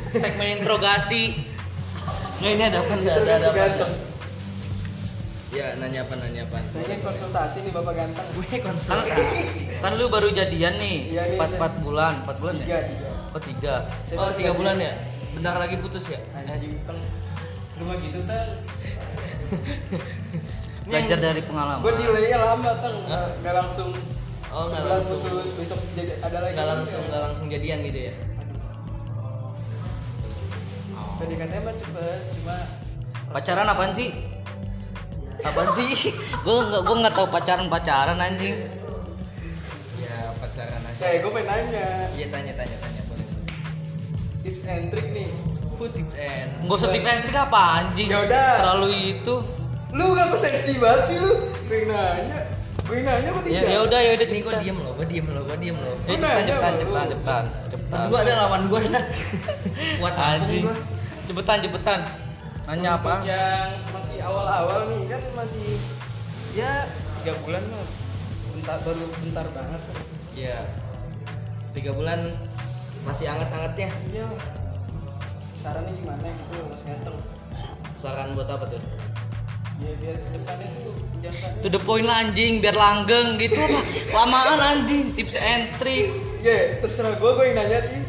Segmen 0.00 0.56
interogasi. 0.56 1.36
Nggak 2.40 2.52
ini 2.52 2.64
ada 2.64 2.78
apa 2.80 2.92
enggak? 2.96 3.14
Ada, 3.20 3.32
ada 3.36 3.48
apa. 3.52 3.86
Ya 5.54 5.66
nanya 5.78 6.02
apa 6.02 6.14
nanya 6.18 6.42
apa? 6.44 6.56
Saya 6.66 6.84
kan 6.88 7.00
konsultasi 7.00 7.56
nih 7.62 7.72
Bapak 7.72 7.92
ganteng. 7.94 8.26
Gue 8.34 8.56
konsultasi. 8.58 9.64
Kan 9.78 9.92
lu 9.96 10.08
baru 10.08 10.32
jadian 10.32 10.74
nih. 10.80 11.14
Iya, 11.14 11.22
nih, 11.28 11.36
Empat 11.38 11.48
saya- 11.48 11.58
empat 11.60 11.72
bulan, 11.80 12.12
empat 12.24 12.36
bulan 12.40 12.54
Tiga, 12.58 12.74
ya? 12.74 12.80
tiga. 12.82 13.10
Oh 13.30 13.40
tiga. 13.40 13.74
Saya 14.02 14.16
Oh 14.18 14.30
tiga 14.34 14.52
bulan 14.52 14.76
ya? 14.80 14.92
Bentar 15.32 15.54
lagi 15.56 15.76
putus 15.78 16.10
ya? 16.10 16.18
Anjing 16.34 16.74
teng. 16.84 16.98
Rumah 17.84 18.00
gitu 18.00 18.20
teng. 18.24 18.48
Belajar 20.88 21.18
dari 21.20 21.40
pengalaman. 21.44 21.84
Gue 21.84 21.92
delaynya 22.00 22.38
lama 22.40 22.72
teng. 22.80 22.96
Nggak 22.96 23.24
nggak 23.44 23.54
langsung. 23.60 23.90
Oh, 24.48 24.64
nggak 24.72 24.88
langsung. 24.88 25.20
putus 25.20 25.52
besok 25.52 25.80
jadi 25.92 26.16
ada 26.24 26.38
lagi. 26.40 26.56
Nggak 26.56 26.68
langsung 26.72 27.02
nggak 27.12 27.22
langsung 27.28 27.46
jadian 27.52 27.84
gitu 27.84 28.00
ya? 28.08 28.14
Tadi 31.14 31.34
katanya 31.36 31.62
mah 31.62 31.76
cepet, 31.76 32.20
cuma 32.40 32.56
Pacaran 33.36 33.68
apaan 33.68 33.92
sih? 33.92 34.10
Apaan 35.44 35.68
sih? 35.76 36.08
gue 36.44 36.56
nggak 36.56 36.82
gue 36.88 36.96
nggak 37.04 37.14
tahu 37.20 37.28
pacaran 37.28 37.68
pacaran 37.68 38.16
anjing. 38.16 38.56
Ya 40.00 40.32
pacaran 40.40 40.80
aja. 40.88 40.96
kayak 40.96 41.18
gue 41.20 41.30
pengen 41.36 41.48
nanya 41.52 41.86
Iya 42.16 42.26
tanya 42.32 42.52
tanya 42.56 42.76
tanya 42.80 43.02
boleh. 43.12 43.28
tips 44.40 44.64
and 44.64 44.88
trick 44.88 45.12
nih. 45.12 45.28
Who 45.84 45.92
tip 45.92 46.08
and 46.16 46.64
Gak 46.64 46.76
usah 46.80 46.88
tip 46.88 47.04
and 47.04 47.20
trick 47.20 47.36
apa 47.36 47.60
anjing 47.76 48.08
Ya 48.08 48.24
udah. 48.24 48.50
Terlalu 48.56 48.88
itu 49.20 49.34
Lu 49.92 50.04
gak 50.16 50.32
seksi 50.32 50.80
banget 50.80 51.02
sih 51.04 51.16
lu. 51.20 51.32
Gue 51.68 51.84
nanya. 51.84 52.40
Gue 52.88 53.04
nanya 53.04 53.28
apa 53.30 53.40
Ya 53.44 53.60
tidak? 53.60 53.68
ya 53.68 53.78
udah 53.84 54.00
ya 54.00 54.10
udah 54.16 54.26
Ini 54.26 54.40
gue 54.40 54.54
diem 54.58 54.78
loh, 54.80 54.92
gue 54.96 55.06
diem 55.06 55.26
loh, 55.28 55.42
gue 55.44 55.56
diem 55.60 55.76
loh. 55.76 55.96
Ya 56.08 56.16
cepetan 56.16 56.42
cepetan 56.42 56.72
cepetan 56.80 57.06
cepetan 57.12 57.44
cepetan 57.68 58.00
Berdua 58.08 58.18
ada 58.24 58.32
lawan 58.40 58.62
gue 58.66 58.80
dah. 58.88 59.04
Kuat 60.00 60.16
Anjing 60.16 60.64
gue. 60.64 60.76
Cepetan 61.24 61.56
cepetan 61.60 62.00
Nanya 62.64 62.90
Untuk 62.96 63.12
apa? 63.12 63.12
yang 63.28 63.68
masih 63.92 64.16
awal-awal 64.24 64.88
nih 64.88 65.04
kan 65.04 65.20
masih 65.36 65.68
ya 66.56 66.88
tiga 67.20 67.36
bulan 67.44 67.60
mah 67.68 67.84
bentar 68.56 68.76
baru 68.80 69.04
bentar 69.20 69.46
banget. 69.52 69.80
Iya. 70.32 70.58
Tiga 71.76 71.92
bulan 71.92 72.32
masih 73.04 73.28
anget-angetnya. 73.28 73.92
Iya. 74.08 74.24
Sarannya 75.64 75.96
gimana 75.96 76.28
gitu 76.28 76.60
mas 76.68 76.82
ganteng? 76.84 77.16
Saran 77.96 78.36
buat 78.36 78.44
apa 78.52 78.68
tuh? 78.68 78.76
Ya 79.80 79.96
biar 79.96 80.20
depannya 80.28 80.68
tuh 80.76 80.92
jangan 81.24 81.50
To 81.64 81.68
the 81.72 81.80
point 81.80 82.04
lah 82.04 82.20
anjing 82.20 82.60
biar 82.60 82.76
langgeng 82.76 83.40
gitu 83.40 83.56
apa 83.58 83.80
Lamaan 84.12 84.60
anjing 84.60 85.16
Tips 85.16 85.40
and 85.40 85.72
trick 85.80 86.12
Ya 86.44 86.76
terserah 86.84 87.16
gue 87.16 87.30
gue 87.32 87.44
yang 87.48 87.56
nanya 87.56 87.80
sih. 87.88 88.02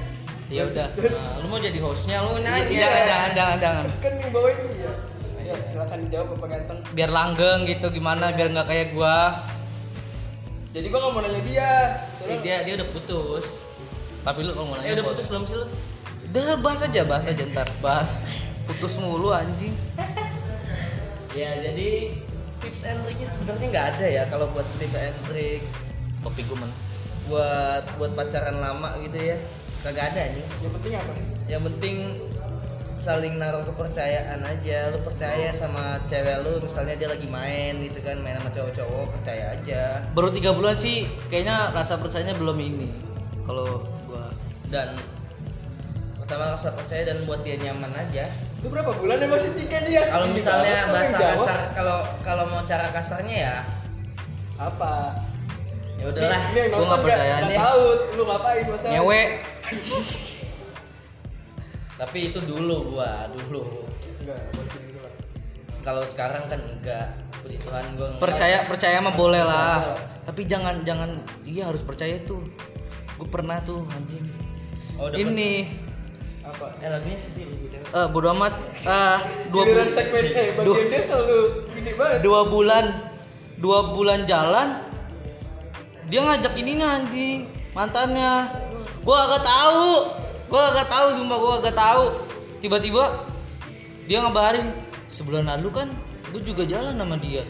Ya 0.52 0.62
udah 0.68 0.84
Nah, 1.00 1.40
lu 1.42 1.48
mau 1.48 1.58
jadi 1.58 1.80
hostnya 1.80 2.20
lu 2.28 2.44
nanya. 2.44 2.68
Jangan 2.68 3.04
jangan 3.08 3.32
jangan 3.32 3.58
jangan 3.64 3.86
Kan 4.04 4.14
yang 4.20 4.32
bawain 4.36 4.60
dia. 4.76 4.92
Ya 5.40 5.56
silakan 5.64 5.98
dijawab 6.12 6.28
bapak 6.36 6.48
ganteng. 6.60 6.80
Biar 6.92 7.10
langgeng 7.10 7.60
gitu 7.72 7.88
gimana 7.88 8.36
biar 8.36 8.52
nggak 8.52 8.68
kayak 8.68 8.88
gua 8.92 9.32
Jadi 10.76 10.92
gue 10.92 11.00
gak 11.00 11.12
mau 11.16 11.24
nanya 11.24 11.42
dia. 11.48 11.72
Eh, 11.72 11.88
Soalnya 12.20 12.38
dia 12.44 12.56
dia 12.68 12.74
udah 12.84 12.88
putus. 12.92 13.64
Tapi 14.28 14.44
lu 14.44 14.52
kalau 14.52 14.68
mau 14.68 14.76
nanya 14.76 14.92
Eh 14.92 14.94
udah 15.00 15.06
putus 15.08 15.32
belum 15.32 15.48
sih 15.48 15.56
lu? 15.56 15.68
Udah 16.36 16.60
bahas 16.60 16.84
aja 16.84 17.08
bahas 17.08 17.32
aja 17.32 17.48
ntar. 17.48 17.64
Bahas. 17.80 18.20
Putus 18.68 19.00
mulu 19.00 19.32
anjing. 19.32 19.72
Ya 21.36 21.52
jadi 21.60 22.16
tips 22.64 22.88
and 22.88 23.04
triknya 23.04 23.28
sebenarnya 23.28 23.68
nggak 23.68 23.88
ada 23.92 24.08
ya 24.08 24.24
kalau 24.32 24.48
buat 24.56 24.64
tips 24.80 24.96
and 24.96 25.20
trick. 25.28 25.60
Kopi 26.24 26.48
gue 26.48 26.56
men 26.56 26.72
buat 27.28 27.84
buat 28.00 28.16
pacaran 28.16 28.56
lama 28.56 28.96
gitu 29.04 29.20
ya. 29.20 29.36
Kagak 29.84 30.16
ada 30.16 30.32
nih 30.32 30.46
yang 30.64 30.72
penting 30.80 30.94
apa? 30.96 31.14
yang 31.52 31.62
penting 31.68 31.96
saling 32.96 33.36
naruh 33.36 33.68
kepercayaan 33.68 34.48
aja. 34.48 34.96
Lu 34.96 35.04
percaya 35.04 35.52
sama 35.52 36.00
cewek 36.08 36.40
lu 36.48 36.64
misalnya 36.64 36.96
dia 36.96 37.12
lagi 37.12 37.28
main 37.28 37.84
gitu 37.84 38.00
kan 38.00 38.16
main 38.24 38.40
sama 38.40 38.56
cowok-cowok 38.56 39.20
percaya 39.20 39.52
aja. 39.60 40.08
Baru 40.16 40.32
tiga 40.32 40.56
bulan 40.56 40.80
sih 40.80 41.04
kayaknya 41.28 41.76
rasa 41.76 42.00
percayanya 42.00 42.32
belum 42.40 42.56
ini 42.64 42.88
Kalau 43.44 43.84
gua. 44.08 44.32
Dan 44.72 44.96
pertama 46.26 46.58
rasa 46.58 46.74
percaya 46.74 47.06
dan 47.06 47.22
buat 47.30 47.46
dia 47.46 47.54
nyaman 47.62 47.94
aja. 47.94 48.26
Itu 48.58 48.74
berapa 48.74 48.98
bulan 48.98 49.22
emang 49.22 49.38
sih 49.38 49.62
tiga 49.62 49.78
dia? 49.86 50.10
kalau 50.10 50.34
misalnya 50.34 50.90
bahasa 50.90 51.22
kasar 51.22 51.60
kalau 51.78 52.02
kalau 52.26 52.44
mau 52.50 52.66
cara 52.66 52.90
kasarnya 52.90 53.38
ya. 53.38 53.58
Apa? 54.58 55.22
ya 55.96 56.12
udahlah 56.12 56.42
nonton 56.52 56.88
nggak 56.90 57.02
percaya 57.08 57.36
nih. 57.48 57.60
tahu 57.62 57.86
lu 58.20 58.24
ngapain 58.28 58.66
masa? 58.68 58.88
ngewe 58.92 59.22
tapi 61.96 62.20
itu 62.34 62.40
dulu 62.42 62.98
gua 62.98 63.30
dulu. 63.32 63.88
Enggak, 64.26 64.42
kalau 65.86 66.04
sekarang 66.10 66.50
kan 66.50 66.58
enggak. 66.58 67.08
Puji 67.46 67.62
Tuhan 67.62 67.86
gua 67.96 68.08
enggak. 68.12 68.24
percaya 68.26 68.58
percaya 68.66 68.98
mah 69.00 69.14
boleh 69.14 69.46
lah. 69.46 69.94
Tapi 70.26 70.50
jangan 70.50 70.82
jangan 70.82 71.22
iya 71.46 71.70
harus 71.70 71.86
percaya 71.86 72.18
tuh. 72.26 72.42
Gue 73.16 73.30
pernah 73.30 73.62
tuh 73.64 73.86
anjing. 73.94 74.26
Oh, 75.00 75.08
udah 75.08 75.16
ini 75.16 75.85
Apa? 76.46 76.78
eh 76.78 76.90
lagunya 76.94 77.18
sedih 77.18 77.50
gitu. 77.66 77.76
Eh 77.82 78.08
bodo 78.14 78.30
amat. 78.38 78.54
Eh 78.86 79.18
dua 79.50 79.64
Giliran 79.66 79.88
bu- 79.90 79.96
segmen 79.98 80.24
eh 80.30 80.48
bagian 80.54 80.86
dia 80.88 81.02
selalu 81.02 81.40
gini 81.74 81.92
banget. 81.98 82.20
dua 82.22 82.42
bulan 82.46 82.86
dua 83.58 83.80
bulan 83.96 84.20
jalan 84.30 84.78
dia 86.06 86.22
ngajak 86.22 86.54
ininya 86.54 87.02
anjing 87.02 87.50
mantannya. 87.74 88.46
Gua 89.02 89.26
agak 89.26 89.42
tahu. 89.42 89.90
Gua 90.46 90.62
agak 90.70 90.88
tahu 90.88 91.08
sumpah 91.18 91.38
gua 91.42 91.54
agak 91.58 91.76
tahu. 91.76 92.06
Tiba-tiba 92.62 93.04
dia 94.06 94.22
ngabarin 94.22 94.70
sebulan 95.10 95.50
lalu 95.50 95.70
kan 95.74 95.88
gue 96.30 96.42
juga 96.46 96.66
jalan 96.66 96.94
sama 96.94 97.18
dia. 97.18 97.42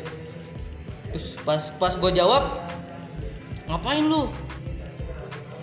Terus 1.11 1.35
pas 1.43 1.59
pas 1.75 1.93
gua 1.99 2.11
jawab 2.11 2.43
ngapain 3.67 4.03
lu? 4.03 4.31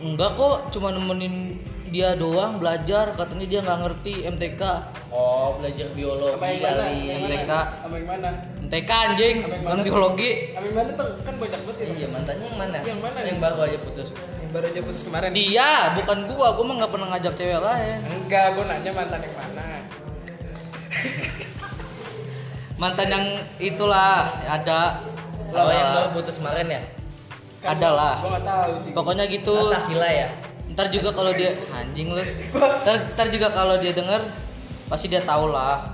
Enggak 0.02 0.36
kok 0.36 0.68
cuma 0.68 0.92
nemenin 0.92 1.56
dia 1.92 2.08
doang 2.14 2.56
belajar 2.56 3.12
katanya 3.12 3.46
dia 3.46 3.60
nggak 3.60 3.78
ngerti 3.80 4.14
MTK 4.26 4.62
Oh, 5.08 5.54
belajar 5.54 5.92
biologi 5.92 6.40
yang 6.40 6.64
kali. 6.64 7.04
Mana? 7.04 7.20
MTK. 7.22 7.50
Sama 7.76 7.94
yang 7.94 8.08
mana? 8.08 8.30
MTK 8.62 8.90
anjing 9.06 9.36
mana? 9.60 9.82
biologi 9.82 10.30
Sama 10.48 10.64
yang 10.64 10.76
mana 10.78 10.90
tuh 10.90 11.06
kan 11.20 11.34
banyak 11.36 11.60
banget 11.60 11.76
ya. 11.78 11.86
iya 11.92 12.06
mantannya 12.08 12.42
yang 12.42 12.56
mana 12.58 12.76
Yang 12.80 12.98
mana? 12.98 13.18
yang 13.22 13.38
baru 13.38 13.56
aja 13.62 13.78
putus 13.78 14.08
Yang 14.16 14.50
baru 14.50 14.64
aja 14.66 14.80
putus 14.82 15.02
kemarin. 15.02 15.30
dia 15.30 15.70
bukan 15.94 16.18
gua 16.26 16.46
gua 16.50 16.64
mah 16.64 16.74
nggak 16.80 16.90
pernah 16.90 17.08
ngajak 17.10 17.32
cewek 17.34 17.60
lain 17.60 17.98
Enggak, 18.10 18.46
gua 18.52 18.64
nanya 18.66 18.90
mantan 18.90 19.20
yang 19.20 19.34
mana. 19.36 19.66
mantan 22.78 23.08
yang 23.08 23.24
itulah 23.58 24.12
ada 24.42 24.80
Oh, 25.52 25.68
yang 25.68 25.88
baru 25.92 26.08
putus 26.16 26.40
kemarin 26.40 26.64
ya? 26.66 26.80
Kan 27.60 27.76
Ada 27.76 27.84
gua- 27.86 27.92
lah. 27.94 28.14
Gua 28.16 28.28
enggak 28.32 28.44
tahu. 28.48 28.72
Pokoknya 28.96 29.24
gitu 29.28 29.52
Sakila 29.62 30.08
ya? 30.08 30.28
Ntar 30.72 30.88
juga 30.88 31.12
kalau 31.12 31.32
dia 31.36 31.52
anjing 31.76 32.16
lu. 32.16 32.22
Ntar, 32.52 32.96
ntar 33.16 33.26
juga 33.28 33.52
kalau 33.52 33.76
dia 33.76 33.92
denger 33.92 34.20
pasti 34.88 35.06
dia 35.12 35.22
tahu 35.24 35.52
lah. 35.52 35.84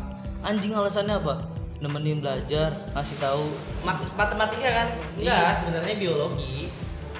Anjing 0.46 0.74
alasannya 0.74 1.18
apa? 1.18 1.50
Nemenin 1.78 2.18
belajar 2.18 2.74
ngasih 2.90 3.22
tahu 3.22 3.55
Mat 3.86 4.02
matematika 4.18 4.70
kan? 4.70 4.88
Enggak, 5.14 5.55
sebenarnya 5.55 5.94
biologi, 5.94 6.66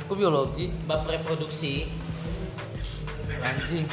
aku 0.03 0.19
biologi? 0.19 0.75
Bab 0.87 1.07
reproduksi. 1.07 1.87
anjing. 3.39 3.87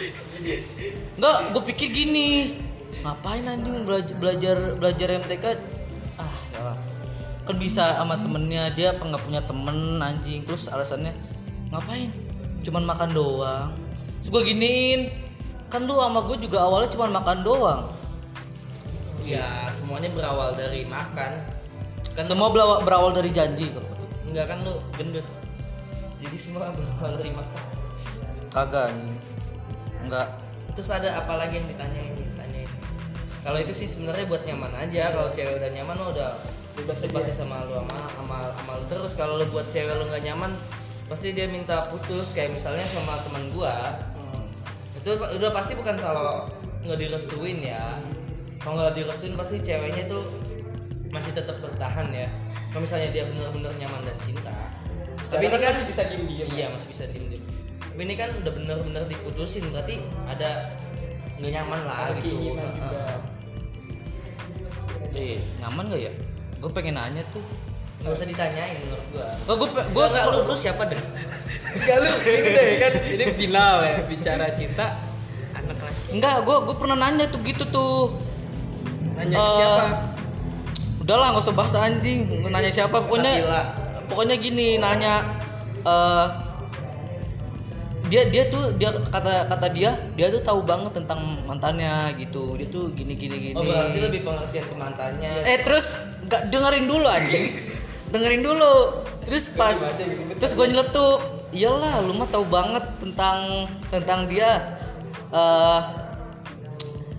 Enggak 1.22 1.38
gue 1.54 1.64
pikir 1.74 1.90
gini. 1.94 2.58
Ngapain 3.06 3.46
anjing 3.46 3.86
belajar 3.86 4.16
belajar 4.18 4.58
belajar 4.82 5.08
MTK 5.22 5.46
ah 6.18 6.36
ya 6.50 6.74
kan 7.46 7.62
bisa 7.62 8.02
sama 8.02 8.18
temennya 8.18 8.74
dia 8.74 8.98
apa 8.98 9.06
nggak 9.06 9.22
punya 9.22 9.42
temen 9.46 10.02
anjing. 10.02 10.42
Terus 10.50 10.66
alasannya 10.66 11.14
ngapain 11.70 12.25
cuman 12.66 12.84
makan 12.84 13.10
doang 13.14 13.70
terus 14.20 14.30
gue 14.34 14.42
giniin 14.52 15.14
kan 15.70 15.86
lu 15.86 16.02
sama 16.02 16.26
gue 16.26 16.38
juga 16.42 16.66
awalnya 16.66 16.90
cuman 16.90 17.12
makan 17.22 17.40
doang 17.46 17.84
Ya, 19.26 19.66
semuanya 19.74 20.14
berawal 20.14 20.54
dari 20.54 20.86
makan. 20.86 21.50
Kan 22.14 22.24
semua 22.30 22.54
berawal, 22.54 22.86
berawal 22.86 23.10
dari 23.10 23.34
janji 23.34 23.74
kalau 23.74 23.90
gue. 23.98 24.06
enggak 24.30 24.54
kan 24.54 24.62
lu 24.62 24.78
gendut. 24.94 25.26
Jadi 26.22 26.38
semua 26.38 26.70
berawal 26.78 27.18
dari 27.18 27.34
makan. 27.34 27.64
kagak 28.54 28.88
anjing 28.88 29.20
enggak 30.08 30.30
Terus 30.78 30.88
ada 30.94 31.10
apa 31.20 31.42
lagi 31.42 31.58
yang 31.58 31.68
ditanyain? 31.68 32.14
Ditanyain. 32.14 32.72
Kalau 33.42 33.58
itu 33.58 33.74
sih 33.74 33.90
sebenarnya 33.90 34.30
buat 34.30 34.46
nyaman 34.46 34.72
aja. 34.78 35.10
Kalau 35.10 35.34
cewek 35.34 35.58
udah 35.58 35.70
nyaman 35.74 35.96
lo 35.98 36.14
udah 36.14 36.32
Bebas 36.76 37.08
pasti 37.08 37.32
sama 37.32 37.64
lu 37.66 37.80
sama 37.82 37.98
sama, 38.14 38.38
sama 38.52 38.72
lu 38.78 38.86
terus. 38.92 39.12
Kalau 39.18 39.42
lu 39.42 39.50
buat 39.50 39.66
cewek 39.74 39.90
lu 39.96 40.06
nggak 40.12 40.24
nyaman, 40.28 40.52
pasti 41.06 41.32
dia 41.32 41.48
minta 41.48 41.90
putus. 41.90 42.32
Kayak 42.32 42.54
misalnya 42.54 42.82
sama 42.82 43.18
teman 43.22 43.44
gua, 43.52 43.74
Hmm. 44.14 44.46
itu 44.96 45.10
udah 45.14 45.52
pasti 45.52 45.74
bukan 45.74 45.96
salah 45.96 46.46
nggak 46.82 47.00
direstuin 47.00 47.62
ya. 47.62 48.00
Kalau 48.58 48.78
nggak 48.78 48.96
direstuin 48.96 49.34
pasti 49.34 49.60
ceweknya 49.60 50.06
tuh 50.06 50.26
masih 51.10 51.32
tetap 51.32 51.58
bertahan 51.60 52.10
ya. 52.10 52.28
Kalau 52.70 52.82
misalnya 52.82 53.10
dia 53.10 53.24
benar-benar 53.26 53.72
nyaman 53.76 54.02
dan 54.04 54.18
cinta. 54.20 54.52
Tapi 55.16 55.48
ini 55.48 55.50
Secara 55.50 55.64
kan 55.64 55.72
masih 55.72 55.86
bisa 55.88 56.02
diem-diem. 56.06 56.48
iya 56.54 56.66
masih 56.70 56.88
bisa 56.92 57.04
diem 57.10 57.26
diem 57.32 57.44
tapi 57.96 58.04
ini 58.04 58.20
kan 58.20 58.28
udah 58.36 58.52
benar-benar 58.52 59.08
diputusin 59.08 59.72
berarti 59.72 60.04
ada 60.28 60.68
nggak 61.40 61.48
nyaman 61.50 61.80
lah 61.88 62.12
Ada 62.12 62.20
gitu. 62.20 62.52
eh 65.16 65.40
nyaman 65.64 65.88
gak 65.88 66.02
ya? 66.04 66.12
Gue 66.60 66.72
pengen 66.72 67.00
nanya 67.00 67.24
tuh 67.32 67.40
nggak 68.06 68.14
usah 68.14 68.28
ditanyain 68.28 68.78
menurut 68.80 69.06
gua. 69.10 69.26
Kok 69.42 69.56
gue 69.56 69.68
gua 69.68 69.84
gue 69.88 70.06
nggak 70.08 70.26
lu, 70.28 70.40
lu 70.46 70.56
siapa 70.56 70.84
deh 70.86 71.02
Enggak 71.76 71.98
lu, 72.00 72.10
ini 72.24 72.40
deh 72.48 72.66
kan. 72.78 72.92
Ini 73.18 73.26
final 73.36 73.76
ya 73.82 73.96
bicara 74.06 74.46
cinta 74.54 74.86
anak 75.52 75.76
laki. 75.76 76.10
enggak 76.14 76.36
gue 76.40 76.56
gue 76.62 76.76
pernah 76.76 76.98
nanya 77.00 77.26
tuh 77.26 77.42
gitu 77.42 77.66
tuh. 77.66 78.14
Nanya 79.12 79.36
Eh, 79.36 79.52
siapa? 79.52 79.84
udahlah 81.02 81.28
nggak 81.32 81.44
usah 81.44 81.54
bahas 81.54 81.76
anjing. 81.76 82.46
Nanya 82.46 82.70
siapa 82.70 82.98
pokoknya 83.00 83.32
Sakila. 83.36 83.62
pokoknya 84.06 84.36
gini 84.38 84.78
nanya 84.78 85.14
eh 85.84 86.26
dia 88.06 88.22
dia 88.30 88.46
tuh 88.48 88.70
dia 88.76 88.94
kata 88.94 89.50
kata 89.50 89.68
dia 89.72 89.90
dia 90.14 90.30
tuh 90.30 90.38
tahu 90.40 90.62
banget 90.62 90.94
tentang 90.94 91.20
mantannya 91.44 91.92
gitu. 92.16 92.54
Dia 92.54 92.70
tuh 92.70 92.94
gini 92.94 93.14
gini 93.14 93.36
gini. 93.44 93.56
Oh 93.56 93.66
berarti 93.66 93.98
lebih 94.00 94.22
pengertian 94.22 94.64
ke 94.64 94.76
mantannya. 94.76 95.34
Eh 95.42 95.58
terus 95.60 96.06
nggak 96.24 96.54
dengerin 96.54 96.86
dulu 96.86 97.06
anjing 97.06 97.50
dengerin 98.12 98.44
dulu. 98.46 99.06
Terus 99.26 99.50
pas 99.58 99.98
terus 100.38 100.54
gue 100.54 100.68
nyeletuk 100.70 101.50
iyalah 101.50 102.04
lu 102.06 102.14
mah 102.14 102.30
tahu 102.30 102.46
banget 102.46 102.86
tentang 103.02 103.66
tentang 103.90 104.30
dia. 104.30 104.78
Eh 105.34 105.82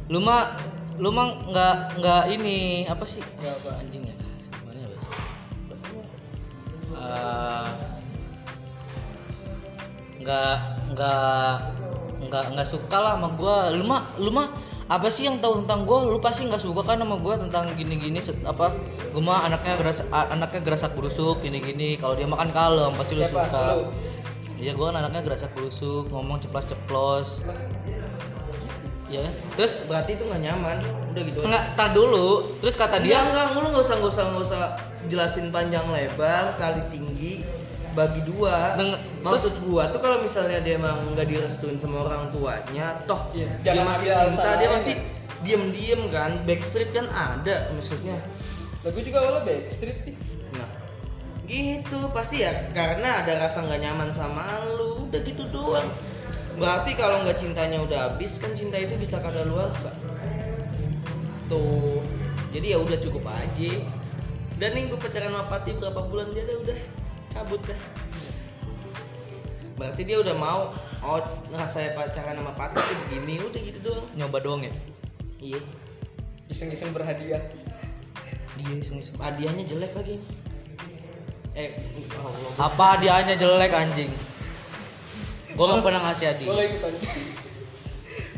lu 0.06 0.22
mah 0.22 0.54
lu 0.96 1.10
mah 1.10 1.34
nggak 1.50 1.74
nggak 1.98 2.22
ini 2.30 2.86
apa 2.86 3.02
sih? 3.02 3.22
Anjing 3.82 4.06
ya 4.06 4.14
gimana 4.54 4.78
ya 4.78 4.88
bahasa? 4.88 5.10
Eh, 6.96 7.68
nggak 10.22 10.56
nggak 10.94 11.52
nggak 12.26 12.44
nggak 12.54 12.68
suka 12.68 12.96
lah 12.98 13.14
sama 13.18 13.28
gue 13.34 13.56
lu 13.78 13.84
mah 13.86 14.02
lu 14.18 14.30
mah 14.30 14.48
apa 14.86 15.10
sih 15.10 15.26
yang 15.26 15.42
tahu 15.42 15.66
tentang 15.66 15.82
gue 15.82 15.98
lu 16.14 16.22
pasti 16.22 16.46
nggak 16.46 16.62
suka 16.62 16.86
kan 16.86 17.02
sama 17.02 17.18
gue 17.18 17.34
tentang 17.42 17.66
gini-gini 17.74 18.22
set- 18.22 18.38
apa 18.46 18.70
gue 19.10 19.18
mah 19.18 19.42
anaknya 19.42 19.74
geras 19.82 20.06
anaknya 20.12 20.60
gerasak 20.62 20.94
berusuk 20.94 21.42
gini-gini. 21.42 21.98
Kalau 21.98 22.14
dia 22.14 22.28
makan 22.28 22.54
kalem 22.54 22.92
pasti 22.94 23.18
lu 23.18 23.26
Siapa? 23.26 23.50
suka. 23.50 23.66
Iya 24.56 24.72
gue 24.72 24.84
kan 24.86 24.96
anaknya 24.96 25.20
gerasak 25.26 25.50
berusuk 25.58 26.06
ngomong 26.14 26.38
ceplos-ceplos. 26.38 27.42
Ya 29.06 29.22
terus? 29.58 29.86
Berarti 29.90 30.14
itu 30.18 30.22
nggak 30.22 30.42
nyaman. 30.42 30.78
Udah 31.10 31.22
gitu 31.22 31.38
aja. 31.42 31.46
nggak 31.50 31.64
tar 31.74 31.88
dulu. 31.90 32.28
Terus 32.62 32.74
kata 32.78 33.02
Enggak, 33.02 33.06
dia 33.10 33.18
enggak, 33.22 33.46
lu 33.58 33.66
nggak 33.66 33.82
usah 33.82 33.94
nggak 33.98 34.12
usah 34.14 34.24
nggak 34.30 34.44
usah 34.46 34.62
jelasin 35.06 35.46
panjang 35.54 35.86
lebar 35.90 36.54
kali 36.58 36.82
tinggi 36.90 37.42
bagi 37.96 38.20
dua. 38.22 38.76
Deng- 38.76 39.00
Maksud 39.24 39.64
gua 39.64 39.88
tuh 39.88 39.98
kalau 39.98 40.20
misalnya 40.20 40.60
dia 40.60 40.76
emang 40.76 41.16
nggak 41.16 41.26
direstuin 41.26 41.80
sama 41.80 42.04
orang 42.04 42.30
tuanya, 42.30 43.00
toh 43.08 43.18
Iya, 43.32 43.48
dia 43.64 43.82
masih 43.82 44.12
cinta, 44.12 44.54
dia 44.54 44.68
pasti 44.70 44.92
ya. 44.94 45.00
diem-diem 45.42 46.02
kan, 46.12 46.30
backstreet 46.44 46.92
kan 46.92 47.08
ada 47.10 47.72
maksudnya. 47.72 48.20
Lagu 48.84 48.98
juga 49.00 49.18
awalnya 49.24 49.42
backstreet 49.48 49.98
nih. 50.06 50.16
Nah, 50.54 50.68
gitu 51.48 51.98
pasti 52.12 52.44
ya 52.44 52.52
karena 52.70 53.24
ada 53.24 53.32
rasa 53.40 53.66
nggak 53.66 53.80
nyaman 53.82 54.10
sama 54.14 54.46
lu, 54.78 55.08
udah 55.10 55.20
gitu 55.24 55.42
doang. 55.50 55.88
Berarti 56.56 56.94
kalau 56.94 57.26
nggak 57.26 57.36
cintanya 57.36 57.82
udah 57.82 57.98
habis 58.12 58.38
kan 58.38 58.54
cinta 58.54 58.78
itu 58.78 58.94
bisa 58.94 59.18
kadaluarsa. 59.18 59.90
Tuh, 61.46 62.02
jadi 62.50 62.74
ya 62.74 62.78
udah 62.82 62.98
cukup 62.98 63.26
aja. 63.26 63.72
Dan 64.56 64.70
nih 64.72 64.88
gue 64.88 64.96
pacaran 64.96 65.30
sama 65.30 65.46
Pati 65.46 65.76
berapa 65.76 66.00
bulan 66.08 66.32
dia 66.32 66.48
udah 66.48 66.78
cabut 67.36 67.60
dah. 67.68 67.80
Berarti 69.76 70.02
dia 70.08 70.16
udah 70.24 70.32
mau 70.32 70.72
oh 71.04 71.20
rasanya 71.52 71.92
pacaran 71.92 72.32
sama 72.40 72.52
Pati 72.56 72.80
tuh 72.80 72.96
begini 73.06 73.36
udah 73.44 73.60
gitu 73.60 73.78
doang. 73.84 74.06
nyoba 74.16 74.38
doang 74.40 74.62
ya 74.64 74.72
Iya. 75.36 75.60
Iseng-iseng 76.48 76.96
berhadiah. 76.96 77.44
dia 78.56 78.72
iseng-iseng. 78.72 79.20
Hadiahnya 79.20 79.68
jelek 79.68 79.92
lagi. 79.92 80.16
Eh, 81.52 81.68
Allah. 82.16 82.68
apa 82.68 82.84
hadiahnya 82.96 83.34
jelek 83.36 83.72
anjing 83.72 84.12
gue 85.56 85.64
gak 85.64 85.80
pernah 85.80 86.04
ngasih 86.04 86.28
hadiah 86.28 86.52
Boleh 86.52 86.68
ikutan. 86.68 86.92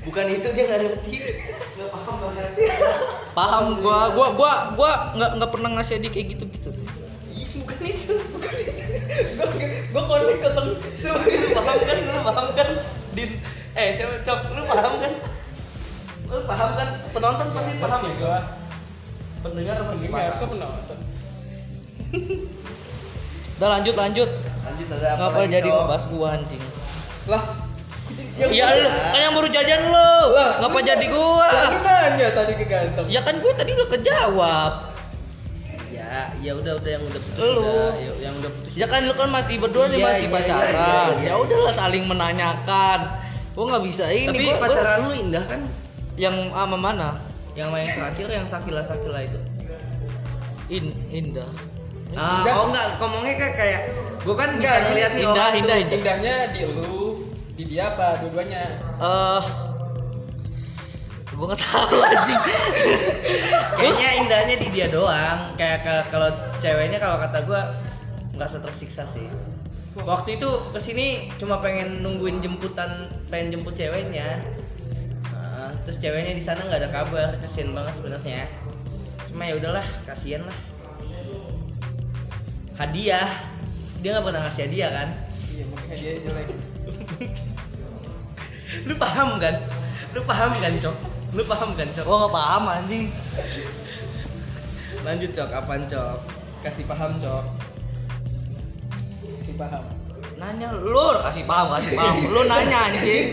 Bukan 0.07 0.25
itu 0.31 0.49
dia 0.55 0.65
nggak 0.71 0.81
ngerti. 0.87 1.13
Nggak 1.75 1.91
paham 1.91 2.15
bahasanya. 2.23 2.75
paham 3.35 3.65
gua 3.83 3.99
gua 4.15 4.29
gua 4.39 4.53
gua 4.79 4.93
nggak 5.19 5.31
nggak 5.35 5.51
pernah 5.51 5.71
ngasih 5.79 5.99
hadiah 5.99 6.13
kayak 6.15 6.27
gitu 6.39 6.45
gitu 6.47 6.69
tuh 6.71 6.87
bukan 7.59 7.79
itu, 7.85 8.13
bukan 8.33 8.55
itu. 8.55 8.78
Gue 9.19 9.49
gue 9.89 10.03
connect 10.05 10.39
ke 10.39 10.51
teng. 10.51 10.69
Semua 10.95 11.23
lu 11.23 11.49
paham 11.53 11.79
kan? 11.79 11.97
Lu 11.99 12.21
paham 12.25 12.47
kan? 12.53 12.69
Din. 13.13 13.31
Eh, 13.73 13.89
siapa 13.93 14.15
cok? 14.21 14.39
Lu 14.53 14.63
paham 14.65 14.93
kan? 14.97 15.13
Lu 16.27 16.39
paham 16.45 16.71
kan? 16.75 16.89
Penonton 17.09 17.49
pasti 17.53 17.73
paham. 17.77 18.01
ya 18.01 18.13
gua. 18.17 18.39
Pendengar 19.41 19.77
pasti 19.85 20.07
paham. 20.07 20.31
aku 20.33 20.45
penonton. 20.49 20.99
udah 23.59 23.69
lanjut 23.69 23.91
lanjut 23.93 24.31
Lanjut 24.63 24.87
ada 24.89 25.09
apa 25.09 25.19
ngapa 25.21 25.39
lagi, 25.41 25.51
jadi 25.51 25.67
Cok? 25.67 25.77
ngebahas 25.77 26.05
gua 26.07 26.27
anjing 26.31 26.63
Lah, 27.27 27.43
iya 28.47 28.65
lu 28.71 28.87
kan 28.87 29.21
yang 29.21 29.35
baru 29.35 29.49
jadian 29.51 29.81
lu 29.85 30.13
Lah, 30.31 30.51
ngapa 30.63 30.79
lu- 30.79 30.87
jadi 30.87 31.07
gua 31.11 31.49
lu 31.67 31.79
nanya 31.83 32.29
tadi 32.31 32.53
ke 32.55 32.65
ganteng. 32.65 33.07
ya 33.11 33.21
kan 33.21 33.35
gua 33.37 33.53
tadi 33.53 33.71
udah 33.75 33.89
kejawab 33.91 34.73
Ya, 36.09 36.23
ya 36.41 36.53
udah 36.55 36.73
udah 36.75 36.91
yang 36.91 37.05
udah 37.05 37.21
putus 37.21 37.37
Lu. 37.39 37.53
udah. 37.55 37.93
Ya, 37.95 38.13
yang 38.19 38.35
udah 38.35 38.51
putus. 38.51 38.73
ya 38.73 38.87
kan 38.87 39.01
lu 39.03 39.13
kan 39.13 39.29
masih 39.29 39.55
berdua 39.59 39.85
nih 39.87 39.99
Iya, 39.99 40.07
masih 40.07 40.27
iya, 40.27 40.35
pacaran 40.35 40.73
iya, 40.73 40.81
iya, 40.81 41.05
iya. 41.13 41.29
ya 41.29 41.35
udahlah 41.37 41.75
saling 41.75 42.05
menanyakan 42.05 43.01
gua 43.53 43.65
nggak 43.69 43.85
bisa 43.85 44.05
ini 44.09 44.29
Tapi 44.31 44.41
gua, 44.41 44.49
gua- 44.51 44.63
pacaran 44.65 44.99
lu 44.99 45.11
indah 45.13 45.45
kan? 45.45 45.61
yang 46.17 46.37
sama 46.49 46.77
mana 46.77 47.09
Yang 47.53 47.69
main 47.69 47.89
terakhir 47.89 48.27
yang 48.31 48.47
Sakila 48.47 48.81
Sakila 48.81 49.21
itu. 49.21 49.39
In, 50.69 50.85
indah 51.09 51.49
Ah, 52.11 52.41
Indah. 52.41 52.55
oh 52.57 52.65
enggak, 52.67 52.87
ngomongnya 52.97 53.35
kayak 53.37 53.55
kayak 53.55 53.81
gue 54.19 54.35
kan 54.35 54.49
bisa 54.55 54.65
Enggak, 54.65 54.79
ngeliat 54.87 55.11
nih 55.11 55.21
indah, 55.21 55.35
orang 55.35 55.55
indah, 55.55 55.77
indah. 55.77 55.95
Indahnya 55.95 56.35
di 56.49 56.61
lu 56.67 56.97
di 57.53 57.65
dia 57.67 57.85
apa 57.91 58.07
dua-duanya 58.19 58.63
Eh 58.97 59.43
gue 61.39 61.47
nggak 61.47 61.63
tahu 61.63 61.97
anjing. 62.11 62.43
Kayaknya 63.79 64.09
indahnya 64.27 64.57
di 64.59 64.69
dia 64.75 64.87
doang. 64.91 65.55
Kayak 65.55 65.79
ke- 65.87 66.07
kalau 66.11 66.29
ceweknya 66.59 66.99
kalau 66.99 67.23
kata 67.23 67.47
gue 67.47 67.61
nggak 68.35 68.49
tersiksa 68.67 69.07
sih. 69.07 69.31
Waktu 69.99 70.39
itu 70.39 70.51
ke 70.75 70.79
sini 70.83 71.31
cuma 71.39 71.63
pengen 71.63 72.03
nungguin 72.03 72.43
jemputan, 72.43 73.07
pengen 73.31 73.55
jemput 73.55 73.75
ceweknya. 73.75 74.43
Nah, 75.35 75.75
terus 75.87 75.99
ceweknya 76.03 76.35
di 76.35 76.43
sana 76.43 76.63
nggak 76.67 76.87
ada 76.87 76.91
kabar, 76.91 77.39
kasian 77.43 77.71
banget 77.75 77.99
sebenarnya. 77.99 78.47
Cuma 79.31 79.47
ya 79.47 79.59
udahlah, 79.59 79.87
kasihan 80.07 80.43
lah. 80.47 80.59
Hadiah, 82.79 83.27
dia 83.99 84.15
nggak 84.15 84.27
pernah 84.31 84.43
ngasih 84.47 84.71
hadiah 84.71 84.91
kan? 84.95 85.09
iya 85.51 85.67
mungkin 85.67 85.91
dia 85.99 86.13
jelek 86.23 86.47
Lu 88.87 88.95
paham 88.95 89.43
kan? 89.43 89.59
Lu 90.15 90.23
paham 90.23 90.55
kan, 90.63 90.73
Cok? 90.79 91.18
Lu 91.37 91.43
paham 91.45 91.71
kan, 91.77 91.89
Cok? 91.93 92.05
Gua 92.09 92.17
nggak 92.25 92.33
paham 92.33 92.63
anjing. 92.73 93.07
Lanjut, 95.05 95.31
Cok. 95.37 95.51
Apaan, 95.53 95.83
Cok? 95.85 96.19
Kasih 96.65 96.85
paham, 96.89 97.13
Cok. 97.21 97.45
si 99.45 99.53
paham 99.57 99.85
Nanya 100.39 100.69
Lu 100.73 101.19
kasih 101.21 101.45
paham, 101.45 101.77
kasih 101.77 101.93
paham. 101.99 102.17
Lu 102.33 102.41
nanya 102.49 102.79
anjing. 102.89 103.27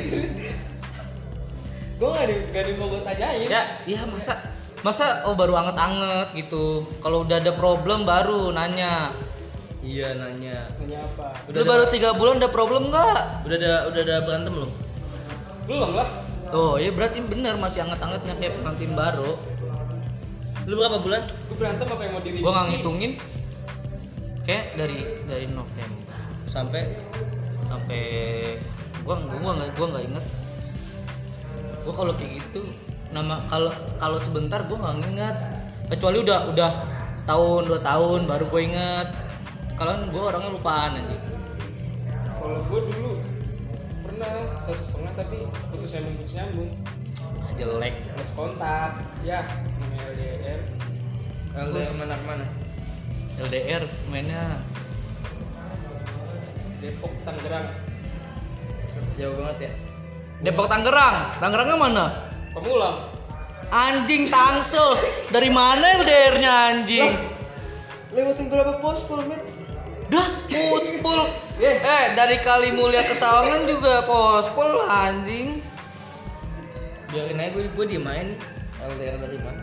gue 1.96 2.10
nggak 2.12 2.28
di 2.28 2.36
nggak 2.52 2.64
di 2.68 2.74
mau 2.76 2.92
gue 2.92 3.00
tanyain 3.08 3.48
Ya, 3.48 3.80
iya 3.88 4.04
masa 4.04 4.36
masa 4.84 5.24
oh 5.24 5.32
baru 5.32 5.56
anget-anget 5.56 6.28
gitu. 6.36 6.84
Kalau 7.00 7.24
udah 7.24 7.40
ada 7.40 7.56
problem 7.56 8.04
baru 8.04 8.52
nanya. 8.52 9.16
Iya, 9.80 10.20
nanya. 10.20 10.76
tanya 10.76 11.08
apa 11.08 11.32
Lu 11.56 11.64
baru 11.64 11.88
tiga 11.88 12.12
bulan 12.12 12.44
ada 12.44 12.52
problem 12.52 12.92
nggak? 12.92 13.48
Udah 13.48 13.56
ada 13.56 13.74
udah 13.88 14.02
ada 14.04 14.16
berantem 14.28 14.52
belum? 14.52 14.72
belum 15.66 15.98
lah 15.98 16.25
Oh 16.56 16.80
iya 16.80 16.88
berarti 16.96 17.20
bener 17.20 17.60
masih 17.60 17.84
anget-angetnya 17.84 18.32
kayak 18.40 18.56
pengantin 18.64 18.96
baru. 18.96 19.36
Lu 20.64 20.74
berapa 20.80 21.04
bulan? 21.04 21.28
gue 21.28 21.56
berantem 21.60 21.84
apa 21.86 22.02
yang 22.08 22.14
mau 22.16 22.24
diri 22.24 22.40
Gua 22.40 22.52
nggak 22.56 22.68
ngitungin. 22.72 23.12
Kayak 24.48 24.66
dari 24.80 25.00
dari 25.28 25.46
November 25.52 26.16
Sampai 26.48 26.88
sampai 27.60 28.04
gua 29.04 29.20
gua 29.28 29.52
nggak 29.52 29.70
gua 29.76 29.88
nggak 29.92 30.04
inget. 30.08 30.26
Gua 31.84 31.94
kalau 31.94 32.14
kayak 32.16 32.32
gitu 32.40 32.64
nama 33.12 33.44
kalau 33.52 33.76
kalau 34.00 34.16
sebentar 34.16 34.64
gua 34.64 34.96
nggak 34.96 35.12
inget. 35.12 35.36
Kecuali 35.92 36.24
udah 36.24 36.40
udah 36.56 36.72
setahun 37.20 37.68
dua 37.68 37.84
tahun 37.84 38.32
baru 38.32 38.48
gue 38.48 38.62
inget. 38.64 39.08
Kalau 39.76 39.92
gua 40.08 40.24
orangnya 40.32 40.56
lupaan 40.56 41.04
aja. 41.04 41.18
kalau 42.40 42.62
gue 42.70 42.80
dulu 42.94 43.35
pernah 44.16 44.56
satu 44.64 44.80
setengah 44.80 45.14
tapi 45.20 45.38
putus 45.76 45.92
nyambung 45.92 46.16
putus 46.16 46.34
nyambung 46.40 46.72
Ah, 47.46 47.52
jelek. 47.54 47.94
plus 48.16 48.32
kontak 48.32 48.92
ya 49.22 49.44
namanya 49.44 50.04
LDR 50.16 50.62
LDR 51.56 51.92
mana 52.00 52.16
mana? 52.24 52.46
LDR 53.44 53.84
mainnya 54.08 54.44
Depok 56.80 57.12
Tangerang 57.28 57.68
Jauh 59.16 59.36
banget 59.40 59.58
ya. 59.68 59.72
Depok 60.44 60.68
Tangerang. 60.72 61.40
Tangerangnya 61.40 61.76
mana? 61.80 62.06
Pemulang 62.52 63.12
Anjing 63.72 64.28
Tangsel. 64.32 64.96
Dari 65.32 65.52
mana 65.52 66.04
LDR-nya 66.04 66.52
anjing? 66.72 67.12
lewatin 68.16 68.48
berapa 68.48 68.80
pos 68.80 69.04
met 69.28 69.44
Dah, 70.06 70.28
pospol. 70.46 71.20
Eh. 71.58 71.78
Eh, 71.78 72.06
dari 72.14 72.38
Kali 72.38 72.70
Mulia 72.70 73.02
ke 73.02 73.14
Sawangan 73.14 73.66
juga 73.66 74.04
pospol 74.04 74.86
anjing. 74.86 75.64
Biarin 77.08 77.38
aja 77.38 77.50
gue 77.50 77.64
gue 77.68 77.86
diem 77.88 78.04
aja 78.04 78.24
nih. 78.24 78.38
LDR 78.86 79.18
dari 79.18 79.40
mana? 79.40 79.62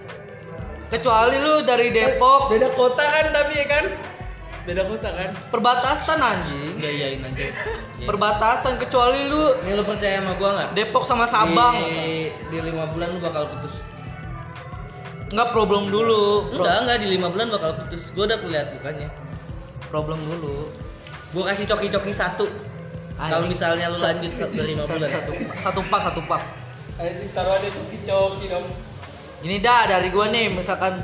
Kecuali 0.88 1.36
lu 1.38 1.54
dari 1.62 1.88
Depok, 1.88 2.48
beda 2.48 2.68
kota 2.72 3.00
kan 3.00 3.26
tapi 3.30 3.52
ya 3.54 3.66
kan 3.66 3.84
beda 4.62 4.82
kota 4.84 5.08
kan 5.10 5.30
perbatasan 5.48 6.18
anjing. 6.18 6.76
Udah 6.76 6.90
iyain 6.90 7.20
aja. 7.20 7.44
Perbatasan 8.02 8.74
kecuali 8.76 9.24
lu 9.24 9.42
Nih 9.62 9.72
lu 9.72 9.82
percaya 9.82 10.20
sama 10.20 10.32
gua 10.34 10.50
nggak? 10.52 10.68
Depok 10.74 11.04
sama 11.04 11.24
Sabang. 11.24 11.76
Di, 11.78 12.28
di 12.50 12.58
lima 12.62 12.88
bulan 12.88 13.08
lu 13.10 13.20
bakal 13.20 13.46
putus. 13.48 13.84
Enggak 15.30 15.48
problem 15.50 15.88
dulu. 15.88 16.50
Pro- 16.50 16.60
Enggak, 16.60 16.76
enggak 16.84 16.98
di 16.98 17.08
lima 17.08 17.28
bulan 17.28 17.46
bakal 17.48 17.70
putus. 17.78 18.12
Gue 18.12 18.24
udah 18.26 18.36
keliat 18.36 18.66
bukannya. 18.76 19.08
Problem 19.92 20.16
dulu. 20.24 20.72
Gue 21.36 21.44
kasih 21.44 21.68
coki-coki 21.68 22.08
satu. 22.08 22.48
Kalau 23.20 23.44
misalnya 23.44 23.92
lu 23.92 24.00
lanjut 24.00 24.32
dari 24.34 24.72
lima 24.72 24.82
Satu, 24.82 24.98
bulan. 24.98 25.10
satu, 25.12 25.32
satu 25.60 25.80
pak, 25.86 26.00
satu 26.10 26.20
pak. 26.24 26.42
anjing 26.96 27.30
taruh 27.30 27.54
ada 27.56 27.68
coki-coki 27.70 28.46
dong 28.52 28.66
Gini 29.42 29.58
dah 29.58 29.86
dari 29.86 30.08
gua 30.10 30.26
nih 30.28 30.50
misalkan 30.50 31.02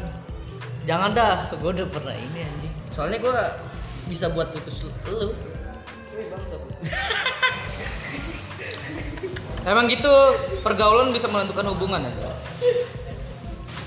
jangan 0.82 1.10
dah, 1.12 1.52
gua 1.58 1.70
udah 1.70 1.86
pernah 1.86 2.16
ini 2.16 2.42
anjing. 2.42 2.74
Soalnya 2.90 3.18
gue 3.20 3.34
bisa 4.08 4.32
buat 4.32 4.50
putus 4.50 4.88
lu. 5.06 5.30
Emang 9.62 9.84
gitu 9.86 10.10
pergaulan 10.64 11.12
bisa 11.12 11.28
menentukan 11.28 11.66
hubungan 11.76 12.00
aja 12.02 12.30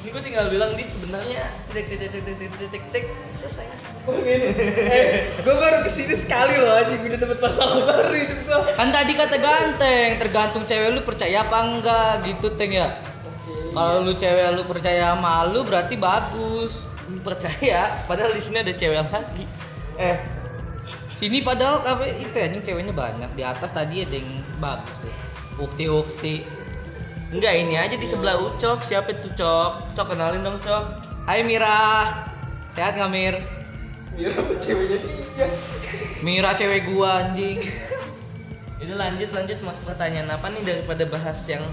ini 0.02 0.10
gue 0.10 0.24
tinggal 0.26 0.50
bilang 0.50 0.74
di 0.74 0.82
sebenarnya 0.82 1.46
titik 1.70 1.94
titik 1.94 2.10
titik 2.10 2.34
titik 2.34 2.52
titik 2.58 2.84
titik 2.90 3.06
selesai. 3.38 3.70
Eh 4.10 5.30
gue 5.46 5.56
baru 5.56 5.86
ke 5.86 5.92
sini 5.94 6.18
sekali 6.18 6.58
loh 6.58 6.74
aja 6.74 6.90
gue 6.90 7.06
udah 7.06 7.22
dapet 7.22 7.38
masalah 7.38 7.86
baru 7.86 8.14
itu 8.18 8.34
gue 8.34 8.58
kan 8.74 8.90
tadi 8.90 9.14
kata 9.14 9.38
ganteng 9.38 10.10
tergantung 10.18 10.66
cewek 10.66 10.90
lu 10.98 11.06
percaya 11.06 11.46
apa 11.46 11.58
enggak 11.62 12.12
gitu 12.26 12.50
teng 12.58 12.74
ya? 12.74 12.90
Kalau 13.78 14.02
lu 14.02 14.18
cewek 14.18 14.58
lu 14.58 14.66
percaya 14.66 15.14
malu 15.14 15.62
berarti 15.62 15.96
bagus. 16.02 16.90
Hmm, 17.06 17.22
percaya 17.22 17.86
padahal 18.10 18.34
di 18.34 18.42
sini 18.42 18.66
ada 18.66 18.74
cewek 18.74 19.06
lagi. 19.06 19.46
Eh 20.02 20.18
sini 21.14 21.46
padahal 21.46 21.86
kafe 21.86 22.18
itu 22.26 22.34
anjing 22.42 22.66
ceweknya 22.66 22.94
banyak. 22.98 23.30
Di 23.38 23.46
atas 23.46 23.70
tadi 23.70 24.02
ada 24.02 24.18
yang 24.18 24.30
bagus 24.58 24.98
deh 25.06 25.18
ukti 25.62 25.86
ukti 25.86 26.34
Enggak 27.32 27.54
ini 27.56 27.76
aja 27.76 27.96
di 27.96 28.04
sebelah 28.04 28.36
Ucok. 28.38 28.84
Siapa 28.84 29.10
itu 29.10 29.32
Cok? 29.32 29.96
Cok 29.96 30.08
kenalin 30.10 30.44
dong 30.44 30.60
Cok. 30.60 30.84
Hai 31.24 31.42
Mira. 31.42 32.12
Sehat 32.68 32.94
nggak 32.94 33.08
Mir? 33.10 33.36
Mira 34.12 34.36
apa 34.38 34.52
ceweknya 34.54 34.98
dia 35.00 35.48
Mira 36.20 36.52
cewek 36.52 36.84
gua 36.86 37.24
anjing. 37.26 37.60
Ini 38.82 38.94
lanjut 38.94 39.30
lanjut 39.30 39.56
pertanyaan 39.86 40.28
apa 40.30 40.50
nih 40.50 40.64
daripada 40.66 41.04
bahas 41.06 41.40
yang 41.46 41.64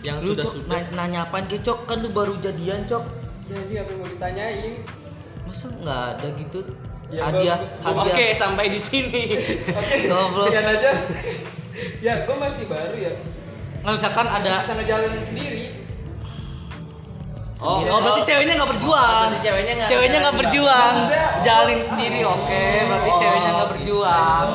yang 0.00 0.16
Lu 0.18 0.32
sudah 0.32 0.44
Cok, 0.44 0.52
sudah. 0.56 0.72
na- 0.72 0.92
nanya 0.94 1.20
apaan 1.22 1.44
ke 1.44 1.58
Cok? 1.58 1.84
Kan 1.84 2.00
lu 2.00 2.08
baru 2.10 2.32
jadian 2.38 2.84
Cok. 2.84 3.04
ya 3.46 3.54
anjing 3.56 3.78
apa 3.78 3.90
yang 3.90 4.00
mau 4.00 4.08
ditanyain 4.08 4.72
Masa 5.44 5.66
nggak 5.70 6.02
ada 6.12 6.28
gitu? 6.34 6.60
Ya, 7.06 7.20
hadiah, 7.22 7.58
gua- 7.78 8.00
hadiah. 8.00 8.06
Oke 8.08 8.26
sampai 8.32 8.66
di 8.66 8.80
sini. 8.80 9.22
oke 9.70 9.94
Goblok. 10.06 10.48
sekian 10.48 10.66
aja 10.66 10.90
ya 11.98 12.24
gue 12.24 12.36
masih 12.36 12.64
baru 12.66 12.96
ya 12.96 13.12
Nggak 13.86 13.94
misalkan 13.94 14.26
ada 14.26 14.52
bisa 14.58 14.74
ngejalanin 14.74 15.22
sendiri 15.22 15.64
Oh, 17.56 17.80
Sendiri. 17.80 17.88
oh 17.88 17.98
berarti 18.02 18.20
Oh. 18.20 18.26
ceweknya 18.26 18.52
nggak 18.52 18.68
berjuang. 18.68 19.00
Berarti 19.24 19.38
ceweknya 19.40 19.72
nggak- 19.72 19.88
Ceweknya 19.88 20.18
nggak 20.20 20.36
berjuang. 20.36 20.94
Jalin 21.40 21.80
sendiri, 21.80 22.20
oke. 22.20 22.64
Berarti 22.84 23.10
ceweknya 23.16 23.50
nggak 23.50 23.70
berjuang. 23.72 24.48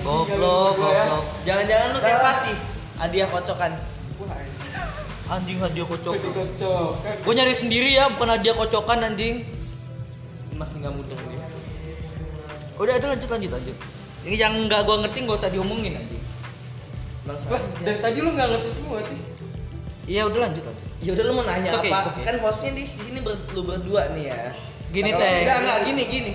Goblok, 0.00 0.72
goblok. 0.78 1.24
Jangan-jangan 1.42 1.86
lu 1.90 1.98
kayak 1.98 2.20
Fatih. 2.22 2.56
Hadiah 2.98 3.26
kocokan. 3.26 3.72
Anjing. 5.28 5.58
Hadiah 5.58 5.86
kocok. 5.86 6.14
Gue 7.18 7.32
nyari 7.34 7.54
sendiri 7.56 7.90
ya, 7.90 8.06
bukan 8.08 8.28
hadiah 8.30 8.54
kocokan 8.54 8.98
anjing. 9.02 9.42
Masih 10.54 10.76
nggak 10.80 10.94
mudeng 10.94 11.18
dia. 11.26 11.44
Udah, 12.76 12.94
udah 12.94 13.08
lanjut 13.10 13.28
lanjut 13.28 13.50
lanjut. 13.50 13.76
Ini 14.22 14.36
yang 14.38 14.54
nggak 14.70 14.80
gue 14.80 14.96
ngerti 15.02 15.18
nggak 15.24 15.34
usah 15.36 15.50
diomongin 15.50 15.98
anjing. 15.98 16.19
Bangsa. 17.30 17.48
Lah, 17.54 17.62
dari 17.78 17.98
tadi 18.02 18.18
lu 18.18 18.30
nggak 18.34 18.48
ngerti 18.50 18.70
semua 18.74 18.98
sih 19.06 19.20
Iya 20.10 20.26
udah 20.26 20.40
lanjut 20.50 20.64
lanjut. 20.66 20.86
Ya 21.06 21.10
udah 21.14 21.24
lu 21.24 21.32
mau 21.38 21.44
nanya 21.46 21.70
okay, 21.70 21.94
apa? 21.94 22.10
okay. 22.10 22.22
Kan 22.26 22.36
hostnya 22.42 22.74
di 22.74 22.82
sini 22.82 23.22
ber, 23.22 23.38
lu 23.54 23.62
berdua 23.62 24.10
nih 24.10 24.34
ya. 24.34 24.50
Gini, 24.90 25.14
Teh. 25.14 25.46
Enggak, 25.46 25.58
enggak 25.62 25.78
gini 25.86 26.02
gini. 26.10 26.32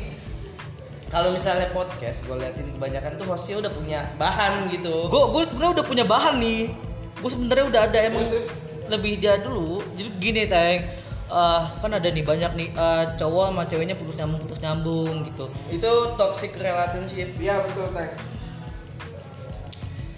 Kalau 1.11 1.35
misalnya 1.35 1.67
podcast, 1.75 2.23
gue 2.23 2.35
liatin 2.39 2.71
kebanyakan 2.71 3.19
tuh 3.19 3.27
hostnya 3.27 3.59
udah 3.59 3.71
punya 3.75 3.99
bahan 4.15 4.71
gitu. 4.71 5.11
Gue 5.11 5.23
gue 5.27 5.43
sebenarnya 5.43 5.73
udah 5.83 5.85
punya 5.91 6.05
bahan 6.07 6.35
nih. 6.39 6.71
Gue 7.19 7.29
sebenarnya 7.29 7.65
udah 7.67 7.81
ada 7.83 7.99
emang 7.99 8.23
Terus, 8.23 8.47
terus. 8.47 8.47
lebih 8.87 9.13
dia 9.19 9.35
dulu. 9.43 9.83
Jadi 9.99 10.09
gini 10.23 10.41
teng. 10.47 10.79
Eh, 11.25 11.61
kan 11.83 11.91
ada 11.91 12.07
nih 12.07 12.23
banyak 12.23 12.51
nih 12.55 12.67
eh, 12.71 13.05
cowok 13.19 13.45
sama 13.51 13.63
ceweknya 13.67 13.99
putus 13.99 14.15
nyambung 14.15 14.39
putus 14.47 14.59
nyambung 14.63 15.27
gitu. 15.27 15.51
Itu 15.67 15.91
toxic 16.15 16.55
relationship. 16.55 17.27
iya 17.43 17.59
betul 17.59 17.91
teh 17.91 18.34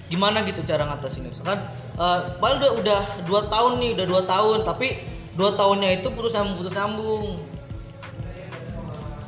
gimana 0.07 0.43
gitu 0.43 0.63
cara 0.63 0.87
ngatasinnya? 0.87 1.31
Misalkan 1.31 1.59
eh 1.97 2.19
padahal 2.37 2.59
udah 2.59 2.71
udah 2.83 3.01
dua 3.25 3.41
tahun 3.49 3.71
nih 3.81 3.89
udah 3.97 4.05
dua 4.05 4.21
tahun 4.23 4.57
tapi 4.61 4.87
dua 5.37 5.53
tahunnya 5.53 6.01
itu 6.01 6.07
putus 6.13 6.33
nyambung 6.33 6.57
putus 6.59 6.73
nyambung. 6.73 7.27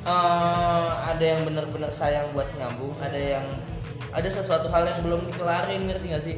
Eh, 0.10 0.91
ada 1.06 1.22
yang 1.22 1.45
benar-benar 1.45 1.93
sayang 1.93 2.34
buat 2.34 2.49
nyambung, 2.57 2.97
ada 2.97 3.19
yang 3.19 3.45
ada 4.10 4.26
sesuatu 4.26 4.65
hal 4.73 4.89
yang 4.89 5.06
belum 5.06 5.22
dikelarin 5.30 5.85
ngerti 5.85 6.06
gak 6.10 6.23
sih? 6.23 6.35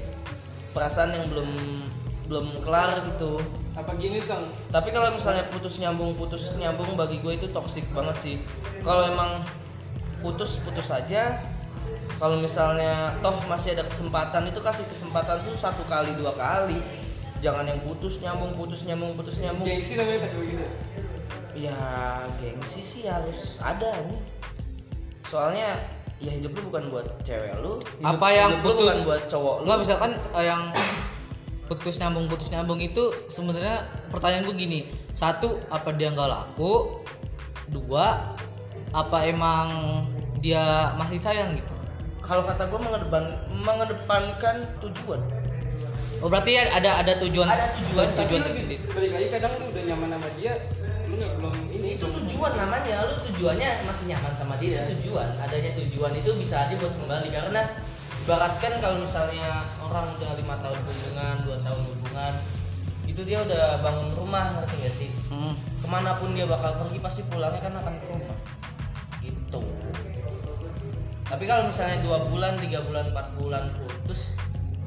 Perasaan 0.75 1.15
yang 1.15 1.25
belum 1.31 1.49
belum 2.27 2.45
kelar 2.63 2.99
gitu. 3.07 3.39
Apa 3.71 3.95
gini 3.95 4.19
kang? 4.27 4.51
Tapi 4.71 4.91
kalau 4.91 5.15
misalnya 5.15 5.47
putus 5.47 5.79
nyambung 5.79 6.19
putus 6.19 6.51
nyambung 6.59 6.99
bagi 6.99 7.23
gue 7.23 7.39
itu 7.39 7.47
toksik 7.55 7.87
banget 7.95 8.17
sih. 8.19 8.35
Kalau 8.83 9.07
emang 9.07 9.45
putus 10.19 10.59
putus 10.59 10.91
aja 10.91 11.39
kalau 12.21 12.37
misalnya 12.37 13.17
toh 13.25 13.33
masih 13.49 13.73
ada 13.73 13.81
kesempatan 13.81 14.45
itu 14.45 14.61
kasih 14.61 14.85
kesempatan 14.85 15.41
tuh 15.41 15.57
satu 15.57 15.81
kali 15.89 16.13
dua 16.13 16.37
kali. 16.37 16.77
Jangan 17.41 17.65
yang 17.65 17.81
putus 17.81 18.21
nyambung 18.21 18.53
putus 18.53 18.85
nyambung 18.85 19.17
putus 19.17 19.41
nyambung. 19.41 19.65
Gengsi 19.65 19.97
namanya 19.97 20.29
tak 20.29 20.37
begitu 20.37 20.65
ya 21.51 21.75
gengsi 22.39 22.79
sih 22.79 23.03
harus 23.11 23.59
ada 23.59 23.91
nih 24.07 24.21
soalnya 25.27 25.67
ya 26.21 26.31
hidup 26.31 26.53
lu 26.55 26.71
bukan 26.71 26.87
buat 26.93 27.07
cewek 27.25 27.59
lu. 27.59 27.75
Hidup, 27.97 28.07
Apa 28.07 28.27
yang 28.31 28.49
hidup 28.55 28.63
lu 28.63 28.71
bukan 28.77 28.95
putus- 28.95 29.03
buat 29.07 29.23
cowok 29.27 29.55
lu. 29.57 29.63
Enggak 29.67 29.79
misalkan 29.83 30.11
eh, 30.37 30.45
yang 30.45 30.61
putus 31.67 31.95
nyambung 32.03 32.25
putus 32.27 32.47
nyambung 32.51 32.79
itu 32.79 33.03
sebenarnya 33.27 33.83
pertanyaan 34.13 34.43
gue 34.47 34.55
gini. 34.55 34.79
Satu 35.11 35.59
apa 35.71 35.91
dia 35.95 36.11
nggak 36.13 36.29
laku? 36.29 37.03
Dua 37.71 38.35
apa 38.91 39.17
emang 39.23 39.67
dia 40.43 40.91
masih 40.99 41.15
sayang 41.19 41.55
gitu 41.55 41.71
kalau 42.31 42.47
kata 42.47 42.63
gue 42.71 42.79
mengedepan 42.79 43.23
mengedepankan 43.51 44.55
tujuan. 44.79 45.19
Oh 46.23 46.31
berarti 46.31 46.55
ya 46.55 46.63
ada 46.71 47.03
ada 47.03 47.19
tujuan 47.19 47.43
Ada 47.43 47.75
tujuan, 47.75 48.07
tujuan 48.15 48.39
lu 48.39 48.47
tersendiri. 48.47 48.79
Balik 48.87 49.11
lagi 49.19 49.27
kadang 49.35 49.51
lu 49.59 49.65
udah 49.67 49.83
nyaman 49.83 50.09
sama 50.15 50.29
dia 50.39 50.53
lu 51.11 51.13
nggak 51.19 51.31
belum 51.35 51.55
ini. 51.75 51.87
Itu 51.99 52.07
tujuan 52.07 52.55
namanya 52.55 53.03
lu 53.03 53.11
tujuannya 53.27 53.69
masih 53.83 54.15
nyaman 54.15 54.33
sama 54.39 54.55
dia 54.63 54.87
tujuan. 54.95 55.27
Adanya 55.43 55.75
tujuan 55.75 56.11
itu 56.15 56.31
bisa 56.39 56.55
aja 56.63 56.73
buat 56.79 56.93
kembali 57.03 57.27
karena 57.35 57.61
ibaratkan 58.23 58.73
kalau 58.79 58.97
misalnya 59.03 59.67
orang 59.83 60.15
udah 60.15 60.31
lima 60.31 60.55
tahun 60.63 60.79
hubungan 60.87 61.35
dua 61.43 61.57
tahun 61.67 61.81
hubungan 61.83 62.33
itu 63.11 63.21
dia 63.27 63.43
udah 63.43 63.83
bangun 63.83 64.07
rumah 64.15 64.55
ngerti 64.55 64.75
gak 64.87 64.93
sih? 65.03 65.09
Hmm. 65.27 65.51
ke 65.83 65.87
mana 65.91 66.15
pun 66.15 66.31
dia 66.31 66.47
bakal 66.47 66.79
pergi 66.79 67.03
pasti 67.03 67.21
pulangnya 67.27 67.59
kan 67.59 67.75
akan 67.75 67.93
ke 67.99 68.05
rumah. 68.07 68.37
Gitu 69.19 69.63
tapi 71.31 71.47
kalau 71.47 71.63
misalnya 71.63 72.03
dua 72.03 72.27
bulan 72.27 72.59
tiga 72.59 72.83
bulan 72.83 73.07
empat 73.07 73.39
bulan 73.39 73.71
putus 73.79 74.35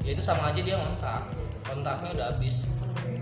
ya 0.04 0.12
itu 0.12 0.20
sama 0.20 0.52
aja 0.52 0.60
dia 0.60 0.76
kontak 0.76 1.24
kontaknya 1.64 2.08
udah 2.12 2.26
habis. 2.36 2.68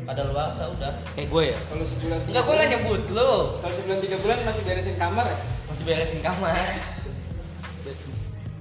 Ada 0.03 0.35
luasa 0.35 0.67
udah. 0.67 0.91
Kayak 1.15 1.31
gue 1.31 1.45
ya? 1.55 1.59
Kalau 1.71 1.85
sebulan 1.87 2.19
tiga 2.27 2.31
enggak 2.35 2.43
gue 2.43 2.55
nggak 2.59 2.71
nyebut 2.75 3.03
lo. 3.15 3.33
Kalau 3.63 3.75
sebulan 3.75 3.99
tiga 4.03 4.17
bulan 4.19 4.39
masih 4.43 4.63
beresin 4.67 4.97
kamar 4.99 5.25
ya? 5.31 5.39
Masih 5.71 5.83
beresin 5.87 6.21
kamar. 6.27 6.55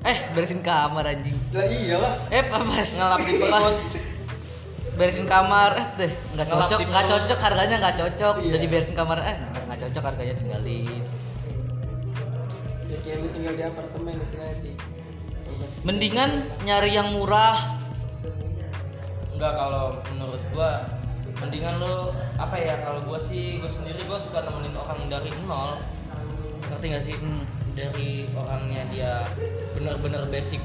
Eh 0.01 0.17
beresin 0.37 0.61
kamar 0.61 1.03
anjing. 1.09 1.37
Lah 1.49 1.65
iyalah. 1.65 2.13
Eh 2.29 2.45
apa 2.45 2.81
sih? 2.85 3.01
ngelap 3.01 3.21
di 3.25 3.33
perut. 3.41 3.77
Beresin 5.01 5.25
kamar 5.25 5.71
eh 5.81 5.87
deh. 5.97 6.11
Nggak 6.37 6.47
cocok 6.53 6.79
nggak 6.85 7.05
cocok 7.09 7.39
harganya 7.41 7.75
nggak 7.81 7.95
cocok. 7.97 8.35
Iya. 8.37 8.49
udah 8.53 8.59
diberesin 8.61 8.93
kamar 8.93 9.17
eh 9.25 9.37
nggak 9.65 9.79
cocok 9.81 10.03
harganya 10.13 10.35
tinggalin 10.37 11.01
tinggal 13.29 13.53
di 13.53 13.63
apartemen 13.67 14.17
istilahnya 14.17 14.57
di 14.65 14.71
mendingan 15.85 16.31
nyari 16.65 16.91
yang 16.93 17.13
murah. 17.13 17.57
Enggak 19.33 19.53
kalau 19.57 19.97
menurut 20.13 20.41
gua 20.53 20.85
mendingan 21.41 21.81
lo 21.81 22.13
apa 22.37 22.53
ya 22.57 22.77
kalau 22.85 23.01
gua 23.05 23.17
sih 23.17 23.57
gua 23.57 23.69
sendiri 23.69 24.05
gua 24.05 24.17
suka 24.17 24.45
nemenin 24.45 24.77
orang 24.77 25.09
dari 25.09 25.29
nol. 25.45 25.81
Ngerti 26.69 26.85
gak 26.93 27.03
sih? 27.03 27.17
Hmm. 27.17 27.43
dari 27.71 28.27
orangnya 28.35 28.83
dia 28.91 29.23
bener-bener 29.79 30.27
basic. 30.27 30.59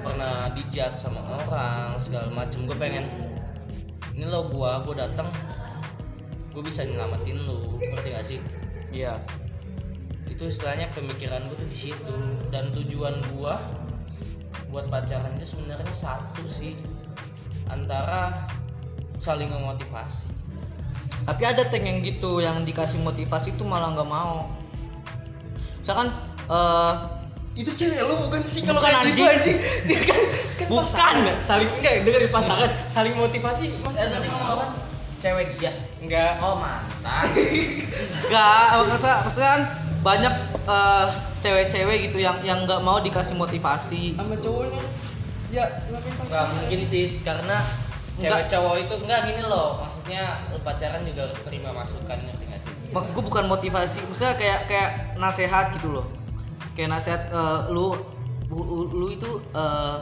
Pernah 0.00 0.54
dijat 0.54 0.94
sama 0.94 1.18
orang 1.26 1.98
segala 1.98 2.30
macem. 2.30 2.62
Gue 2.62 2.78
pengen 2.78 3.10
ini 4.14 4.22
lo 4.30 4.46
gua 4.48 4.86
gua 4.86 5.02
datang 5.02 5.28
gue 6.54 6.62
bisa 6.62 6.86
nyelamatin 6.86 7.42
lu. 7.42 7.76
Ngerti 7.82 8.08
gak 8.14 8.26
sih? 8.26 8.38
Iya 8.94 9.18
itu 10.40 10.48
istilahnya 10.48 10.88
pemikiran 10.96 11.36
gue 11.52 11.56
tuh 11.60 11.68
di 11.68 11.76
situ. 11.76 12.16
Dan 12.48 12.72
tujuan 12.72 13.20
gua 13.36 13.60
buat 14.72 14.88
pacaran 14.88 15.36
itu 15.36 15.52
sebenarnya 15.52 15.92
satu 15.92 16.48
sih 16.48 16.80
antara 17.68 18.48
saling 19.20 19.52
memotivasi. 19.52 20.32
Tapi 21.28 21.42
ada 21.44 21.68
tank 21.68 21.84
yang 21.84 22.00
gitu 22.00 22.40
yang 22.40 22.64
dikasih 22.64 23.04
motivasi 23.04 23.52
itu 23.52 23.68
malah 23.68 23.92
nggak 23.92 24.08
mau. 24.08 24.48
Misalkan 25.84 26.08
eh 26.48 26.94
itu 27.60 27.76
cewek 27.76 28.00
lu 28.08 28.16
bukan 28.24 28.40
sih 28.40 28.64
kalau 28.64 28.80
Bukan, 28.80 28.96
kayak 28.96 29.12
gitu, 29.12 29.28
anjing. 29.28 29.58
bukan. 30.72 31.14
Enggak, 31.20 31.36
saling 31.44 31.68
enggak 31.68 31.92
dengerin 32.08 32.32
pasangan. 32.32 32.70
Saling 32.88 33.12
motivasi 33.12 33.68
mas 33.68 33.96
eh 34.00 34.08
tadi 34.08 34.24
ngomong 34.32 34.56
apa? 34.56 34.66
Cewek 35.20 35.60
dia. 35.60 35.76
Enggak 36.00 36.40
oh 36.40 36.56
mantan. 36.56 37.28
Enggak, 38.24 38.64
maksudnya, 38.88 39.16
maksudnya 39.20 39.50
kan 39.52 39.62
banyak 40.00 40.34
eh, 40.68 41.06
cewek-cewek 41.40 42.10
gitu 42.10 42.18
yang 42.20 42.36
yang 42.44 42.64
nggak 42.64 42.80
mau 42.84 43.00
dikasih 43.00 43.36
motivasi. 43.36 44.16
sama 44.16 44.36
cowoknya 44.36 44.84
ya 45.50 45.66
nggak 46.30 46.44
mungkin 46.54 46.80
sih 46.86 47.10
karena 47.26 47.58
cewek 48.20 48.46
Enggak. 48.46 48.52
cowok 48.54 48.74
itu 48.86 48.94
enggak 49.02 49.20
gini 49.26 49.42
loh 49.42 49.82
maksudnya 49.82 50.38
pacaran 50.62 51.02
juga 51.02 51.26
harus 51.26 51.38
terima 51.42 51.70
masukan 51.74 52.18
ngerti 52.22 52.44
gak 52.46 52.60
sih 52.60 52.72
Maksud 52.90 53.14
gue 53.14 53.22
bukan 53.22 53.46
motivasi, 53.46 54.02
maksudnya 54.02 54.34
kayak 54.34 54.66
kayak 54.66 54.90
nasehat 55.14 55.70
gitu 55.78 55.94
loh. 55.94 56.06
Kayak 56.74 56.98
nasehat 56.98 57.22
eh, 57.30 57.60
lu, 57.70 57.94
lu 58.50 58.90
lu 58.90 59.06
itu 59.14 59.38
eh, 59.54 59.96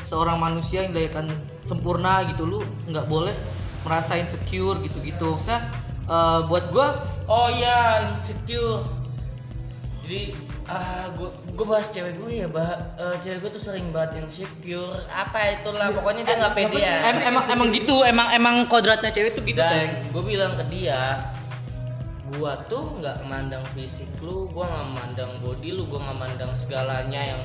seorang 0.00 0.40
manusia 0.40 0.80
yang 0.82 0.96
dilahirkan 0.96 1.28
sempurna 1.60 2.24
gitu 2.26 2.48
lu 2.48 2.64
nggak 2.88 3.04
boleh 3.04 3.36
merasa 3.84 4.16
insecure 4.16 4.80
gitu-gitu. 4.80 5.36
Maksudnya 5.36 5.60
eh, 6.08 6.40
buat 6.48 6.72
gua 6.72 6.88
oh 7.28 7.52
iya 7.52 8.08
insecure 8.16 8.80
jadi 10.02 10.34
ah 10.66 11.06
gue 11.14 11.30
gue 11.30 11.66
bahas 11.66 11.86
cewek 11.88 12.18
gue 12.18 12.42
ya 12.42 12.46
bah 12.50 12.94
eh, 12.98 13.16
cewek 13.22 13.38
gue 13.46 13.50
tuh 13.54 13.62
sering 13.62 13.88
banget 13.94 14.22
insecure. 14.22 14.98
Apa 15.06 15.62
itulah 15.62 15.94
pokoknya 15.94 16.26
dia 16.26 16.36
nggak 16.42 16.54
pede 16.58 16.78
ya. 16.82 17.14
em- 17.14 17.24
emang 17.30 17.44
emang 17.46 17.68
gitu, 17.70 18.02
emang 18.02 18.28
emang 18.34 18.56
kodratnya 18.66 19.14
cewek 19.14 19.38
tuh 19.38 19.46
gitu, 19.46 19.62
dan 19.62 19.94
gue 20.10 20.22
bilang 20.26 20.58
ke 20.58 20.64
dia 20.68 21.22
gua 22.32 22.56
tuh 22.64 22.96
nggak 22.96 23.28
memandang 23.28 23.60
fisik 23.76 24.08
lu 24.24 24.48
gua 24.48 24.64
nggak 24.64 24.84
memandang 24.88 25.30
body 25.44 25.68
lu 25.76 25.84
gua 25.84 26.00
nggak 26.00 26.16
memandang 26.16 26.52
segalanya 26.56 27.20
yang 27.28 27.42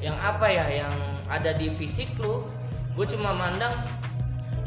yang 0.00 0.16
apa 0.24 0.48
ya 0.48 0.66
yang 0.82 0.94
ada 1.28 1.52
di 1.52 1.68
fisik 1.68 2.08
lu. 2.16 2.40
Gue 2.92 3.08
cuma 3.08 3.32
mandang 3.32 3.72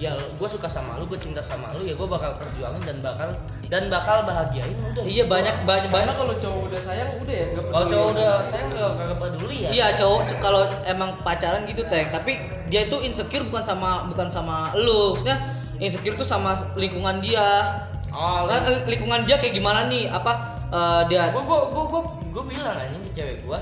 ya 0.02 0.12
gue 0.18 0.50
suka 0.50 0.68
sama 0.68 1.00
lu 1.00 1.08
gue 1.08 1.16
cinta 1.16 1.40
sama 1.40 1.72
lu 1.78 1.88
ya 1.88 1.96
gue 1.96 2.08
bakal 2.10 2.36
perjuangin 2.36 2.84
dan 2.84 2.98
bakal 3.00 3.32
dan 3.66 3.90
bakal 3.90 4.22
bahagiain 4.24 4.78
udah 4.78 5.02
Iya 5.02 5.26
banyak 5.26 5.66
banyak 5.66 5.90
banyak. 5.90 6.14
kalau 6.14 6.36
cowok 6.38 6.62
udah 6.70 6.82
sayang 6.82 7.10
udah 7.18 7.34
ya 7.34 7.48
kalau 7.66 7.86
cowok 7.86 8.08
udah 8.14 8.32
sayang 8.40 8.68
gak 8.72 8.92
kagak 8.94 9.18
peduli 9.18 9.58
ya 9.66 9.70
Iya 9.70 9.88
cowok 9.98 10.22
kalau 10.38 10.62
emang 10.84 11.18
pacaran 11.22 11.66
gitu 11.66 11.82
teng, 11.86 12.10
tapi 12.10 12.38
dia 12.68 12.86
itu 12.86 12.98
insecure 13.02 13.46
bukan 13.46 13.62
sama 13.62 14.06
bukan 14.06 14.28
sama 14.28 14.70
lu, 14.74 15.14
maksudnya 15.14 15.38
insecure 15.78 16.14
tuh 16.14 16.24
sama 16.24 16.54
lingkungan 16.74 17.20
dia. 17.20 17.82
oh 18.10 18.46
Kan, 18.46 18.62
eh, 18.66 18.80
lingkungan 18.86 19.26
dia 19.26 19.36
kayak 19.36 19.54
gimana 19.54 19.86
nih? 19.86 20.08
Apa 20.08 20.32
eh, 20.70 21.02
dia 21.08 21.30
gue 21.30 21.42
gue 21.42 21.60
gue 21.68 21.84
gue 21.86 22.02
gue 22.32 22.44
bilang 22.48 22.76
aja 22.76 22.92
ke 22.92 23.10
cewek 23.14 23.38
gue 23.44 23.60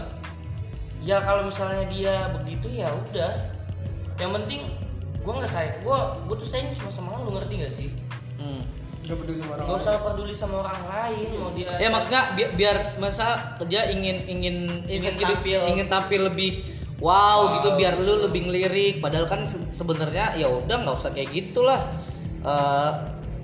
ya 0.99 1.19
kalau 1.19 1.43
misalnya 1.43 1.84
dia 1.85 2.31
begitu 2.31 2.67
ya 2.69 2.88
udah 2.89 3.31
yang 4.15 4.31
penting 4.34 4.71
gue 5.15 5.31
nggak 5.31 5.47
sayang 5.47 5.80
gue 5.80 5.97
gue 6.25 6.35
tuh 6.38 6.47
sayang 6.47 6.71
cuma 6.73 6.88
sama 6.88 7.19
lu 7.19 7.31
ngerti 7.34 7.53
gak 7.59 7.71
sih 7.71 7.89
Hmm. 8.34 8.65
Nggak 9.03 9.17
peduli 9.19 9.35
sama 9.35 9.51
orang 9.59 9.65
nggak 9.67 9.80
usah 9.84 9.93
peduli 9.99 10.34
sama 10.34 10.55
orang 10.63 10.81
lain 10.88 11.27
mau 11.35 11.51
dia 11.51 11.69
Ya 11.75 11.89
maksudnya 11.91 12.21
biar, 12.34 12.49
biar 12.55 12.77
masa 12.97 13.25
dia 13.67 13.84
ingin 13.91 14.23
ingin 14.25 14.55
insecure 14.88 15.35
tampil. 15.35 15.59
ingin 15.67 15.88
tampil 15.91 16.21
lebih 16.31 16.63
wow, 17.03 17.59
gitu 17.59 17.75
biar 17.75 17.99
lu 17.99 18.23
lebih 18.23 18.47
ngelirik. 18.47 19.03
Padahal 19.03 19.27
kan 19.27 19.43
se- 19.43 19.67
sebenarnya 19.75 20.39
ya 20.39 20.47
udah 20.47 20.88
nggak 20.88 20.95
usah 20.95 21.11
kayak 21.11 21.35
gitulah. 21.35 21.84
Eh 22.47 22.91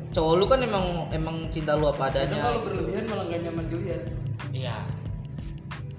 cowok 0.09 0.33
lu 0.39 0.45
kan 0.47 0.63
emang 0.63 1.11
emang 1.11 1.35
cinta 1.51 1.75
lu 1.75 1.85
apa 1.85 2.07
adanya 2.07 2.39
kalau 2.39 2.63
gitu. 2.63 2.67
berlebihan 2.71 3.03
malah 3.05 3.25
nggak 3.27 3.41
nyaman 3.45 3.65
dilihat 3.67 4.03
iya. 4.55 4.77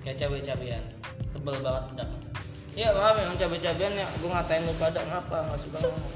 Kayak 0.00 0.16
cabai-cabean 0.24 0.82
tebel 1.36 1.56
banget 1.60 1.84
udah. 1.94 2.08
Ya 2.72 2.88
maaf 2.96 3.16
yang 3.20 3.36
cabai-cabean 3.36 3.92
ya 3.92 4.06
gue 4.08 4.30
ngatain 4.32 4.62
lu 4.64 4.72
pada 4.80 5.00
ngapa? 5.04 5.38
Nggak 5.52 5.60
suka 5.60 5.78
ngomong 5.84 6.12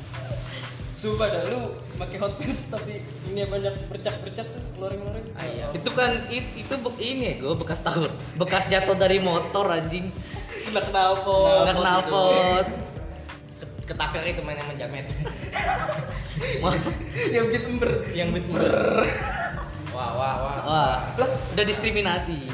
Sumpah 0.95 1.27
dah 1.27 1.43
lu 1.47 1.61
pakai 1.95 2.17
hot 2.17 2.33
pants 2.35 2.71
tapi 2.71 2.99
ini 3.27 3.45
banyak 3.45 3.75
bercak-bercak 3.87 4.47
tuh 4.47 4.63
keluarin-keluarin. 4.75 5.27
ayam 5.35 5.69
Itu 5.73 5.91
kan 5.91 6.11
it- 6.29 6.55
itu 6.57 6.75
be- 6.77 6.99
ini 6.99 7.23
ya 7.25 7.35
gue 7.41 7.55
bekas 7.55 7.81
tahun, 7.81 8.09
bekas 8.35 8.65
jatuh 8.67 8.95
dari 8.95 9.19
motor 9.19 9.67
anjing. 9.69 10.07
Kena 10.65 10.81
knalpot. 10.83 11.61
Kena 11.61 11.75
knalpot. 11.75 12.67
ketaker 13.85 14.25
itu 14.25 14.41
main 14.41 14.57
sama 14.57 14.73
jamet 14.75 15.05
Yang 17.29 17.45
bikin 17.47 17.63
ember. 17.69 17.91
yang 18.11 18.29
beat 18.33 18.49
ber 18.49 19.05
wah 19.93 20.11
wah 20.11 20.35
wah 20.35 20.57
wah 20.59 20.97
Wah, 21.15 21.29
udah 21.53 21.65
diskriminasi. 21.65 22.49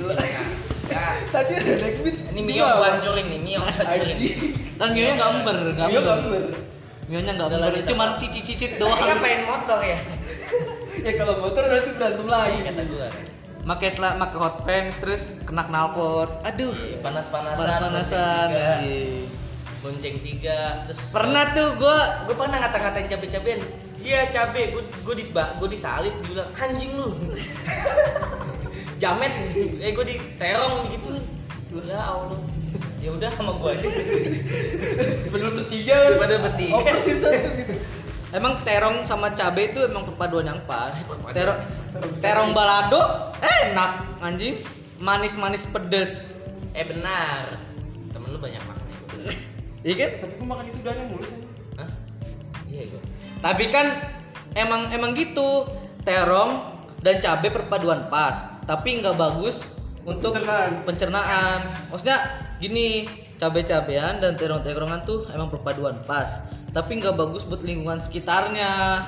ya 0.85 1.07
Tadi 1.31 1.53
ada 1.55 1.73
naik 1.79 2.03
beat. 2.03 2.17
ini 2.35 2.41
Mio 2.43 2.67
gua 2.67 2.83
hancurin 2.91 3.27
nih 3.29 3.41
Mio 3.41 3.59
gua 3.59 3.71
hancurin 3.71 4.17
Kan 4.75 4.89
Mio-nya 4.91 5.15
gambar, 5.15 5.57
Iya 5.57 5.73
gambar. 5.79 6.03
gambar. 6.19 6.43
Gambar, 7.11 7.51
lanjut, 7.59 7.85
cuman 7.91 8.15
apa? 8.15 8.23
cicit-cicit 8.23 8.79
doang. 8.79 8.95
ngapain 8.95 9.43
motor 9.43 9.83
ya 9.83 9.99
Ya 11.07 11.13
kalau 11.19 11.43
motor 11.43 11.65
nanti 11.67 11.91
berantem 11.99 12.27
lagi. 12.31 12.59
kata 12.71 12.83
gua 12.87 13.09
Make 13.61 13.89
telah 13.99 14.13
make 14.17 14.37
hot 14.39 14.65
pants 14.65 14.97
terus 15.03 15.37
kena 15.45 15.69
knalpot. 15.69 16.31
Aduh, 16.49 16.73
panas-panasan 17.05 17.61
panas-panasan. 17.61 18.47
bonceng 18.49 18.57
tiga. 18.57 18.71
bonceng 19.85 20.17
tiga 20.25 20.59
terus 20.87 20.99
Pernah 21.13 21.45
tuh 21.53 21.69
gua 21.77 21.97
gue 22.25 22.35
pernah 22.39 22.57
ngata-ngatain 22.63 23.09
cabe-cabean 23.11 23.61
iya 24.01 24.25
cabe 24.33 24.73
gue 24.73 24.83
gue 24.85 25.15
dis 25.17 25.29
gue 25.33 25.69
disalib 25.69 26.13
dibilang 26.25 26.49
anjing 26.57 26.93
lu 26.97 27.13
jamet 29.01 29.33
eh 29.81 29.93
gue 29.93 30.07
diterong 30.09 30.89
gitu 30.89 31.21
ya 31.85 32.01
allah 32.01 32.41
ya 33.01 33.11
udah 33.11 33.31
sama 33.31 33.53
gue 33.55 33.71
aja 33.71 33.89
Belum 35.29 35.53
bertiga 35.57 35.95
kan. 35.95 36.05
daripada 36.07 36.35
bertiga 36.43 36.73
Oh 36.73 36.83
persis 36.83 37.17
satu 37.19 37.49
gitu. 37.57 37.75
Emang 38.31 38.63
terong 38.63 39.03
sama 39.03 39.33
cabe 39.33 39.69
itu 39.69 39.81
emang 39.83 40.05
perpaduan 40.05 40.47
yang 40.47 40.61
pas. 40.63 40.95
Terong 41.33 41.59
terong 42.21 42.51
balado 42.53 43.01
enak 43.41 43.93
anjing. 44.21 44.61
Manis-manis 44.97 45.65
pedes. 45.65 46.39
eh 46.71 46.85
benar 46.85 47.57
temen 48.11 48.29
lu 48.29 48.39
banyak 48.39 48.63
makan 48.63 48.87
Iya 49.83 49.95
kan? 49.97 50.11
Tapi 50.21 50.33
gua 50.37 50.47
makan 50.47 50.65
itu 50.67 50.79
udahnya 50.79 51.05
mulus 51.09 51.31
aja. 51.33 51.49
Hah? 51.77 51.89
iya 52.65 52.83
gue 52.87 53.01
Tapi 53.41 53.65
kan 53.67 53.87
emang 54.55 54.87
emang 54.91 55.11
gitu. 55.13 55.67
Terong 56.01 56.69
dan 57.01 57.17
cabe 57.19 57.49
perpaduan 57.49 58.07
pas, 58.07 58.61
tapi 58.63 59.01
nggak 59.01 59.13
bagus 59.15 59.73
untuk 60.03 60.33
Pencernaan. 60.33 60.85
pencernaan. 60.85 61.59
Maksudnya 61.89 62.19
gini, 62.61 63.09
cabe-cabean 63.35 64.21
dan 64.21 64.37
terong-terongan 64.37 65.03
tuh 65.03 65.25
emang 65.31 65.49
perpaduan 65.49 65.97
pas, 66.05 66.45
tapi 66.71 67.01
nggak 67.01 67.17
bagus 67.17 67.43
buat 67.43 67.61
lingkungan 67.61 67.97
sekitarnya. 67.97 69.01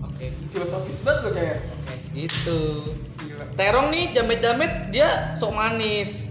oke 0.00 0.24
Filosofis 0.52 1.00
banget 1.00 1.20
lo 1.24 1.30
kayak. 1.32 1.58
oke 1.64 1.94
Gitu. 2.12 2.60
Gila. 3.18 3.44
Terong 3.54 3.88
nih 3.88 4.12
jamet-jamet 4.12 4.72
dia 4.90 5.08
sok 5.32 5.52
manis 5.52 6.28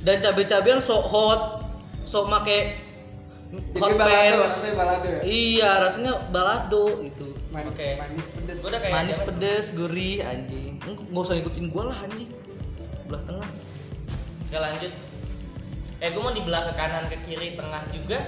dan 0.00 0.18
cabe-cabean 0.18 0.78
sok 0.78 1.02
hot, 1.04 1.40
sok 2.02 2.26
make 2.26 2.80
hot 3.74 3.90
Jadi 3.90 3.94
balado, 3.94 4.42
pants. 4.42 4.50
rasanya 4.50 4.74
balado 4.74 5.06
ya? 5.06 5.20
Iya, 5.22 5.70
rasanya 5.78 6.12
balado 6.28 6.84
itu. 7.00 7.26
Man- 7.48 7.68
Oke. 7.68 7.94
Manis 7.94 8.26
pedes. 8.34 8.58
gue 8.58 8.68
udah 8.68 8.80
kayak 8.80 8.94
Manis 8.94 9.18
pedes, 9.18 9.66
gurih, 9.72 10.18
anjing. 10.22 10.76
Nggak 10.82 11.22
usah 11.22 11.36
ikutin 11.36 11.66
gua 11.68 11.90
lah 11.90 11.98
anjing. 12.02 12.30
Belah 13.06 13.22
tengah. 13.22 13.48
Oke 14.46 14.56
lanjut 14.56 14.92
eh 15.96 16.08
gue 16.08 16.20
mau 16.20 16.30
di 16.30 16.42
ke 16.42 16.72
kanan 16.72 17.04
ke 17.08 17.16
kiri 17.22 17.56
tengah 17.56 17.82
juga 17.88 18.20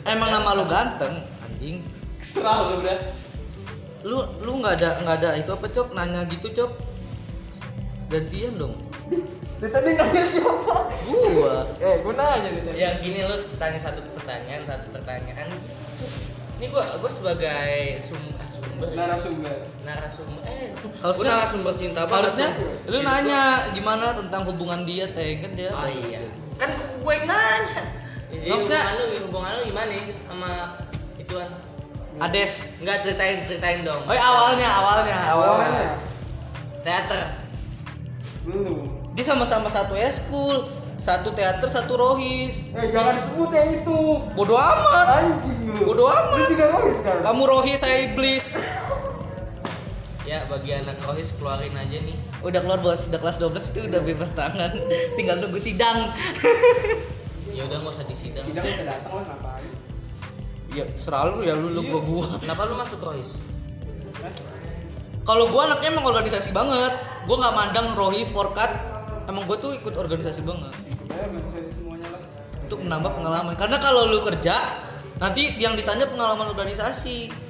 Emang 0.00 0.32
nama 0.32 0.56
lu 0.56 0.64
ganteng, 0.64 1.12
anjing. 1.44 1.84
Ekstra 2.16 2.72
lo 2.72 2.80
udah. 2.80 2.98
Lu 4.00 4.16
lu 4.40 4.52
nggak 4.58 4.80
ada 4.80 4.90
nggak 5.04 5.16
ada 5.20 5.30
itu 5.36 5.50
apa 5.52 5.66
cok 5.66 5.92
nanya 5.92 6.24
gitu 6.24 6.48
cok. 6.48 6.72
Gantian 8.08 8.56
dong. 8.56 8.74
Dari 9.60 9.68
tadi 9.68 9.90
nanya 9.92 10.24
siapa? 10.24 10.76
Gua. 11.04 11.68
Eh, 11.76 12.00
gua 12.00 12.12
nanya 12.16 12.48
nih 12.48 12.62
tadi. 12.64 12.76
ya 12.80 12.90
gini 12.96 13.20
lu 13.22 13.36
tanya 13.54 13.76
satu 13.76 14.00
pertanyaan 14.16 14.64
satu 14.64 14.88
pertanyaan 14.88 15.52
ini 16.56 16.66
gua 16.68 16.84
gua 16.96 17.08
sebagai 17.08 18.00
sum, 18.00 18.20
ah, 18.36 18.48
sumber 18.48 18.88
Narasumber. 18.92 19.56
narasumber 19.80 20.42
eh 20.44 20.72
Harusnya- 21.00 21.28
gua 21.28 21.40
narasumber 21.44 21.72
cinta 21.76 22.00
banget 22.04 22.16
Harusnya 22.24 22.48
lu 22.88 22.98
nanya 23.00 23.40
gimana 23.72 24.12
tentang 24.12 24.48
hubungan 24.48 24.84
dia 24.84 25.08
teh 25.12 25.40
kan 25.40 25.52
dia. 25.52 25.72
oh 25.72 25.88
iya 26.08 26.20
kan 26.60 26.70
gue 26.76 27.12
yang 27.14 27.24
nanya 27.24 27.82
jadi 28.30 28.46
Maksudnya- 28.46 28.84
hubungan 28.86 29.08
lu 29.10 29.18
hubungan 29.26 29.50
lu 29.50 29.62
gimana 29.66 29.88
nih 29.88 30.02
sama 30.22 30.50
ituan 31.16 31.48
Ades. 32.20 32.76
Enggak 32.78 33.00
ceritain 33.00 33.38
ceritain 33.42 33.80
dong 33.80 34.04
Oh, 34.04 34.12
iya, 34.12 34.20
awalnya, 34.20 34.68
awalnya. 34.68 35.18
Awalnya. 35.26 35.84
teater 36.80 37.22
Belum. 38.42 38.92
Dia 39.10 39.24
sama-sama 39.26 39.66
satu 39.66 39.92
eskul, 39.92 40.68
satu 40.96 41.32
teater, 41.32 41.64
satu 41.64 41.92
rohis. 41.94 42.68
Eh, 42.70 42.88
jangan 42.88 43.16
disebut 43.16 43.48
yang 43.50 43.68
itu. 43.74 43.98
Bodoh 44.32 44.54
amat. 44.54 45.06
Anjing 45.18 45.58
lu. 45.66 45.80
Bodoh 45.82 46.08
amat. 46.08 46.36
Lu 46.36 46.44
juga 46.46 46.66
rohis 46.70 46.96
sekarang. 46.98 47.22
Kamu 47.22 47.42
rohis, 47.42 47.78
saya 47.78 47.96
iblis. 48.02 48.46
ya 50.22 50.46
bagi 50.46 50.70
anak 50.72 51.00
rohis 51.00 51.34
keluarin 51.34 51.74
aja 51.74 51.98
nih 51.98 52.14
Udah 52.40 52.60
keluar 52.64 52.80
bos, 52.80 53.12
udah 53.12 53.20
kelas 53.20 53.36
12 53.36 53.70
itu 53.76 53.80
udah 53.92 54.00
bebas 54.00 54.30
tangan. 54.32 54.72
Tinggal 55.16 55.44
nunggu 55.44 55.60
sidang. 55.60 56.08
ya 57.56 57.68
udah 57.68 57.76
nggak 57.82 57.92
usah 57.92 58.06
disidang 58.08 58.46
Sidang 58.46 58.64
bisa 58.64 58.84
datang 58.88 59.12
lah 59.12 59.24
ngapain? 59.26 59.72
ya 60.70 60.86
selalu 60.94 61.50
ya 61.50 61.58
lu 61.58 61.74
lu 61.74 61.82
gua 61.82 62.00
gua. 62.00 62.26
kenapa 62.38 62.62
lu 62.70 62.78
masuk 62.78 63.02
rohis? 63.02 63.42
Kalau 65.26 65.50
gua 65.52 65.68
anaknya 65.68 65.92
emang 65.92 66.06
organisasi 66.08 66.54
banget. 66.56 66.94
Gua 67.28 67.36
nggak 67.44 67.54
mandang 67.54 67.86
rohis, 67.92 68.32
forkat. 68.32 68.70
Emang 69.28 69.44
gua 69.44 69.60
tuh 69.60 69.76
ikut 69.76 69.92
organisasi 69.92 70.40
banget. 70.46 70.72
Lah. 70.72 70.80
Untuk 72.64 72.80
menambah 72.80 73.12
pengalaman. 73.20 73.54
Karena 73.58 73.76
kalau 73.76 74.08
lu 74.08 74.24
kerja, 74.24 74.56
nanti 75.20 75.60
yang 75.60 75.76
ditanya 75.76 76.08
pengalaman 76.08 76.54
organisasi. 76.54 77.49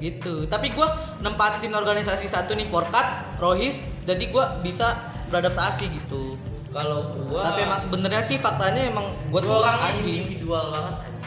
Gitu. 0.00 0.48
Tapi 0.48 0.72
gua 0.72 0.88
nempatin 1.20 1.70
organisasi 1.70 2.24
satu 2.24 2.56
nih 2.56 2.64
forkat, 2.64 3.36
rohis, 3.36 3.92
jadi 4.02 4.24
gua 4.32 4.56
bisa 4.58 4.96
beradaptasi 5.28 5.92
gitu. 5.92 6.34
kalau 6.70 7.02
gua 7.26 7.42
Tapi 7.44 7.66
emang 7.66 7.76
sebenarnya 7.76 8.22
sih 8.22 8.38
faktanya 8.38 8.88
emang 8.88 9.02
gua 9.28 9.40
tuh 9.40 9.58
orang 9.58 9.78
anjing. 9.90 10.22
individual 10.22 10.70
banget 10.70 10.94
anjing. 11.02 11.18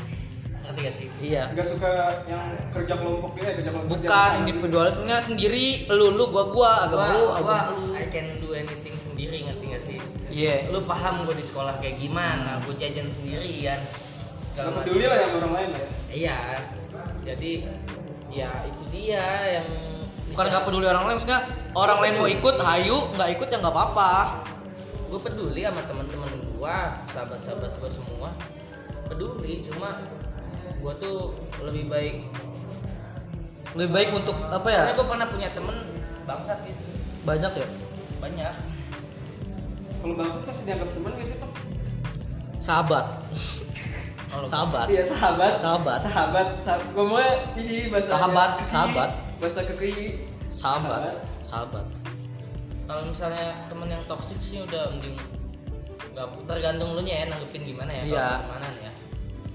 ngerti 0.63 0.79
gak 0.81 0.95
sih 0.95 1.07
Iya. 1.19 1.43
Enggak 1.51 1.67
suka 1.67 1.91
yang 2.25 2.43
kerja 2.71 2.93
kelompok 2.95 3.31
ya, 3.35 3.49
kerja 3.51 3.69
kelompok. 3.69 3.91
Bukan 3.93 4.29
individualismenya 4.39 5.17
sendiri, 5.19 5.67
lu 5.91 6.15
lu 6.15 6.31
gua 6.31 6.47
gua, 6.47 6.71
agak 6.87 6.95
gua, 6.97 7.07
lu, 7.11 7.23
gua 7.43 7.59
lu. 7.69 7.91
I 7.93 8.07
can 8.07 8.39
do 8.39 8.55
anything 8.55 8.95
sendiri 8.95 9.43
ngerti 9.43 9.65
gak 9.69 9.83
sih 9.83 9.97
Iya. 10.31 10.71
lu 10.71 10.81
paham 10.83 11.27
gua 11.27 11.35
di 11.35 11.43
sekolah 11.43 11.77
kayak 11.77 11.99
gimana 11.99 12.57
gua 12.63 12.73
jajan 12.73 13.05
sendirian 13.05 13.77
segala 14.47 14.69
macam 14.71 14.87
peduli 14.87 15.05
lah 15.05 15.17
yang 15.19 15.31
orang 15.37 15.51
lain 15.53 15.69
ya. 15.69 15.85
iya 16.09 16.37
jadi 17.21 17.51
ya 18.33 18.51
itu 18.65 18.83
dia 18.89 19.25
yang 19.61 19.67
Bukan 20.33 20.49
nggak 20.49 20.65
peduli 20.65 20.89
orang 20.89 21.05
lain, 21.05 21.13
maksudnya 21.21 21.45
orang 21.77 21.97
lain 22.01 22.13
mau 22.17 22.25
ikut, 22.25 22.55
hayu, 22.57 22.97
nggak 23.13 23.29
ikut 23.37 23.47
ya 23.53 23.57
nggak 23.61 23.69
apa-apa. 23.69 24.41
gue 25.13 25.21
peduli 25.21 25.61
sama 25.61 25.85
teman-teman 25.85 26.25
gua 26.57 26.97
sahabat-sahabat 27.05 27.69
gua 27.77 27.85
semua 27.85 28.29
peduli 29.05 29.61
cuma 29.61 30.01
gua 30.81 30.97
tuh 30.97 31.37
lebih 31.61 31.85
baik 31.85 32.15
Lebih 33.77 33.93
baik 33.93 34.09
untuk 34.09 34.33
apa 34.49 34.67
ya? 34.73 34.89
karena 34.89 34.97
gua 34.97 35.07
pernah 35.13 35.27
punya 35.29 35.49
temen 35.53 35.75
bangsat 36.25 36.65
gitu 36.65 36.81
Banyak 37.29 37.53
ya. 37.53 37.67
banyak 38.25 38.53
Kalau 40.01 40.13
bangsat 40.17 40.41
pasti 40.49 40.61
dianggap 40.65 40.89
teman 40.97 41.13
gak 41.13 41.27
sih 41.29 41.37
tuh? 41.37 41.51
Sahabat. 42.57 43.05
Kalau 44.33 44.45
Sahabat. 44.45 44.85
Iya 44.89 45.05
sahabat. 45.05 45.53
Sahabat. 45.59 45.97
Sahabat. 46.01 46.47
Sahabat. 46.57 46.89
Ngomongnya 46.91 47.31
ini 47.55 47.85
bahasa 47.87 48.09
Sahabat, 48.11 48.49
kekei. 48.57 48.67
sahabat. 48.67 49.09
Bahasa 49.37 49.61
kekei. 49.63 50.05
Sahabat. 50.49 51.01
Sahabat. 51.41 51.85
kalau 52.83 53.07
misalnya 53.07 53.55
temen 53.65 53.87
yang 53.87 54.03
toksik 54.03 54.35
sih 54.37 54.59
udah 54.59 54.91
mending 54.91 55.15
nggak 56.11 56.27
tergantung 56.43 56.91
lu 56.91 57.01
nya 57.01 57.15
ya 57.15 57.31
nanggepin 57.31 57.63
gimana 57.63 57.87
ya 57.89 58.03
Iya. 58.03 58.11
kalau 58.11 58.43
gimana 58.43 58.67
nih 58.67 58.83
ya 58.83 58.91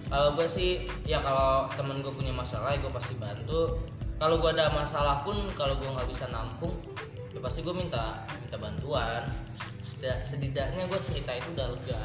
kalau 0.08 0.28
gue 0.32 0.46
sih 0.48 0.70
ya 1.04 1.18
kalau 1.20 1.68
temen 1.70 2.00
gue 2.00 2.08
punya 2.08 2.32
masalah 2.32 2.72
ya 2.72 2.80
gue 2.80 2.88
pasti 2.88 3.14
bantu 3.14 3.76
kalau 4.16 4.40
gue 4.40 4.50
ada 4.50 4.72
masalah 4.72 5.20
pun 5.22 5.36
kalau 5.52 5.76
gue 5.76 5.86
nggak 5.86 6.08
bisa 6.08 6.24
nampung 6.32 6.72
ya 7.30 7.38
pasti 7.38 7.60
gue 7.60 7.70
minta 7.70 8.24
minta 8.40 8.56
bantuan 8.56 9.28
setidaknya 10.24 10.82
gue 10.82 10.98
cerita 10.98 11.36
itu 11.36 11.48
udah 11.52 11.68
lega 11.68 12.00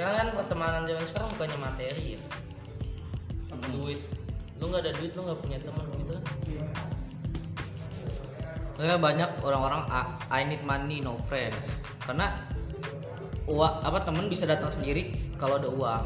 sekarang 0.00 0.16
kan 0.16 0.28
pertemanan 0.32 0.88
zaman 0.88 1.04
sekarang 1.04 1.28
bukannya 1.36 1.58
materi 1.60 2.16
ya 2.16 2.20
duit 3.68 4.00
lu 4.56 4.64
nggak 4.72 4.80
ada 4.80 4.92
duit 4.96 5.12
lu 5.12 5.20
nggak 5.28 5.40
punya 5.44 5.58
teman 5.60 5.84
gitu 5.92 6.12
kan 6.16 6.24
Makanya 8.80 8.96
banyak 8.96 9.30
orang-orang 9.44 9.84
"Ah, 9.92 10.16
I 10.32 10.40
need 10.48 10.64
money 10.64 11.04
no 11.04 11.12
friends. 11.12 11.84
Karena 12.00 12.32
uang 13.44 13.84
apa 13.84 14.08
temen 14.08 14.24
bisa 14.32 14.48
datang 14.48 14.72
sendiri 14.72 15.20
kalau 15.36 15.60
ada 15.60 15.68
uang. 15.68 16.04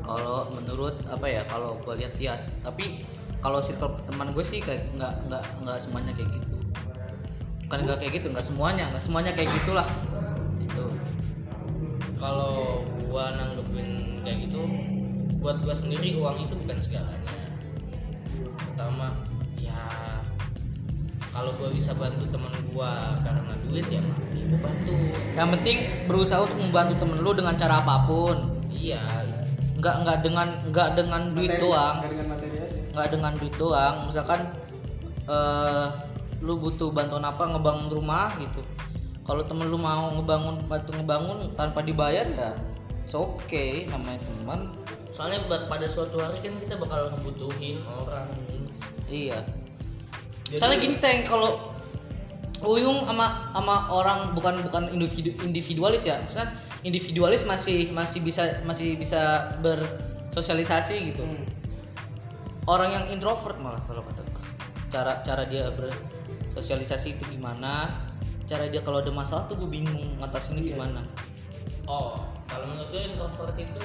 Kalau 0.00 0.48
menurut 0.48 0.96
apa 1.12 1.28
ya 1.28 1.44
kalau 1.44 1.76
gue 1.84 1.92
lihat-lihat, 1.92 2.40
tapi 2.64 3.04
kalau 3.44 3.60
circle 3.60 4.00
teman 4.08 4.32
gue 4.32 4.40
sih 4.40 4.64
kayak 4.64 4.88
nggak 4.96 5.28
nggak 5.28 5.44
nggak 5.60 5.76
semuanya 5.76 6.16
kayak 6.16 6.32
gitu. 6.32 6.56
Bukan 7.68 7.78
nggak 7.84 7.98
kayak 8.00 8.12
gitu, 8.24 8.26
nggak 8.32 8.46
semuanya, 8.48 8.88
nggak 8.88 9.04
semuanya 9.04 9.32
kayak 9.36 9.52
gitulah. 9.60 9.88
Gitu. 10.56 10.88
Kalau 12.18 12.82
gua 13.06 13.32
nanggepin 13.34 14.20
kayak 14.26 14.50
gitu 14.50 14.60
buat 15.38 15.62
gua 15.62 15.74
sendiri 15.74 16.18
uang 16.18 16.50
itu 16.50 16.54
bukan 16.58 16.78
segalanya. 16.82 17.34
Pertama 18.58 19.14
ya 19.58 19.82
kalau 21.30 21.54
gue 21.54 21.70
bisa 21.70 21.94
bantu 21.94 22.26
temen 22.34 22.50
gue 22.50 22.92
karena 23.22 23.52
duit 23.62 23.86
ya 23.86 24.02
mah 24.02 24.18
ya 24.34 24.44
gue 24.50 24.60
bantu. 24.60 24.94
Yang 25.38 25.48
penting 25.54 25.78
berusaha 26.10 26.40
untuk 26.42 26.58
membantu 26.58 26.94
temen 26.98 27.18
lu 27.22 27.30
dengan 27.30 27.54
cara 27.54 27.78
apa 27.78 27.94
pun. 28.10 28.36
Iya. 28.74 28.98
Nggak 29.78 29.94
nggak 30.02 30.18
dengan 30.26 30.48
nggak 30.74 30.88
dengan 30.98 31.22
duit 31.30 31.54
Materi, 31.54 31.62
doang. 31.62 31.96
nggak 32.02 32.10
dengan 32.10 32.26
nggak 32.94 33.08
dengan 33.14 33.32
duit 33.38 33.54
doang. 33.54 33.94
Misalkan 34.10 34.40
eh 35.30 35.86
lu 36.38 36.54
butuh 36.54 36.90
bantuan 36.94 37.26
apa 37.26 37.50
ngebangun 37.50 37.90
rumah 37.90 38.30
gitu 38.38 38.62
kalau 39.28 39.44
temen 39.44 39.68
lu 39.68 39.76
mau 39.76 40.08
ngebangun 40.16 40.64
bantu 40.64 40.96
ngebangun 40.96 41.52
tanpa 41.52 41.84
dibayar 41.84 42.24
ya 42.24 42.56
it's 43.04 43.12
okay 43.12 43.84
namanya 43.92 44.16
teman 44.24 44.72
soalnya 45.12 45.44
pada 45.68 45.84
suatu 45.84 46.16
hari 46.16 46.40
kan 46.40 46.56
kita 46.56 46.80
bakal 46.80 47.12
ngebutuhin 47.12 47.84
orang 47.84 48.28
iya. 49.12 49.40
Misalnya 50.48 50.80
gini 50.80 50.96
teng 50.96 51.28
kalau 51.28 51.76
Uyung 52.58 53.06
sama 53.06 53.54
sama 53.54 53.86
orang 53.92 54.34
bukan 54.34 54.58
bukan 54.66 54.90
individu 54.90 55.30
individualis 55.46 56.10
ya 56.10 56.18
misalnya 56.18 56.58
individualis 56.82 57.46
masih 57.46 57.94
masih 57.94 58.18
bisa 58.24 58.64
masih 58.66 58.98
bisa 58.98 59.54
bersosialisasi 59.62 61.14
gitu. 61.14 61.22
Orang 62.66 62.90
yang 62.90 63.04
introvert 63.14 63.62
malah 63.62 63.78
kalau 63.86 64.02
kata 64.02 64.26
cara 64.90 65.22
cara 65.22 65.46
dia 65.46 65.70
bersosialisasi 65.70 67.14
itu 67.14 67.24
gimana 67.30 68.07
cara 68.48 68.64
dia 68.66 68.80
kalau 68.80 69.04
ada 69.04 69.12
masalah 69.12 69.44
tuh 69.44 69.60
gue 69.60 69.68
bingung 69.68 70.16
ngatasinnya 70.18 70.64
gimana. 70.64 71.04
Oh 71.84 72.24
kalau 72.48 72.64
menurut 72.64 72.88
gue 72.88 73.02
introvert 73.12 73.52
itu 73.54 73.84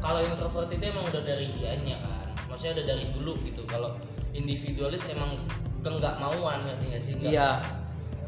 kalau 0.00 0.22
introvert 0.22 0.70
itu 0.70 0.84
emang 0.86 1.04
udah 1.10 1.22
dari 1.26 1.50
dianya 1.58 1.98
kan? 2.00 2.26
Maksudnya 2.48 2.80
udah 2.80 2.86
dari 2.94 3.04
dulu 3.12 3.32
gitu. 3.42 3.62
Kalau 3.66 3.98
individualis 4.32 5.10
emang 5.10 5.42
ke 5.80 5.88
nggak 5.90 6.14
mauan 6.22 6.60
ngerti 6.64 6.84
nggak 6.86 7.02
sih? 7.02 7.14
Iya. 7.18 7.58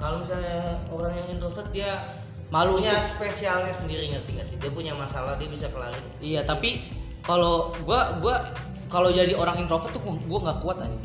kalau 0.02 0.18
misalnya 0.18 0.82
orang 0.90 1.14
yang 1.14 1.28
introvert 1.38 1.70
dia 1.70 2.02
Malu 2.50 2.74
malunya 2.74 2.98
untuk- 2.98 3.06
spesialnya 3.06 3.70
sendiri 3.70 4.10
ngerti 4.10 4.34
nggak 4.34 4.48
sih? 4.50 4.56
Dia 4.58 4.74
punya 4.74 4.98
masalah 4.98 5.38
dia 5.38 5.46
bisa 5.46 5.70
kelarin 5.70 6.02
iya 6.18 6.42
tapi 6.42 6.90
kalau 7.22 7.70
gua 7.86 8.18
gua 8.18 8.42
kalau 8.90 9.14
jadi 9.14 9.30
orang 9.38 9.62
introvert 9.62 9.94
tuh 9.94 10.02
gua 10.26 10.40
nggak 10.42 10.58
kuat 10.58 10.82
aja 10.82 10.98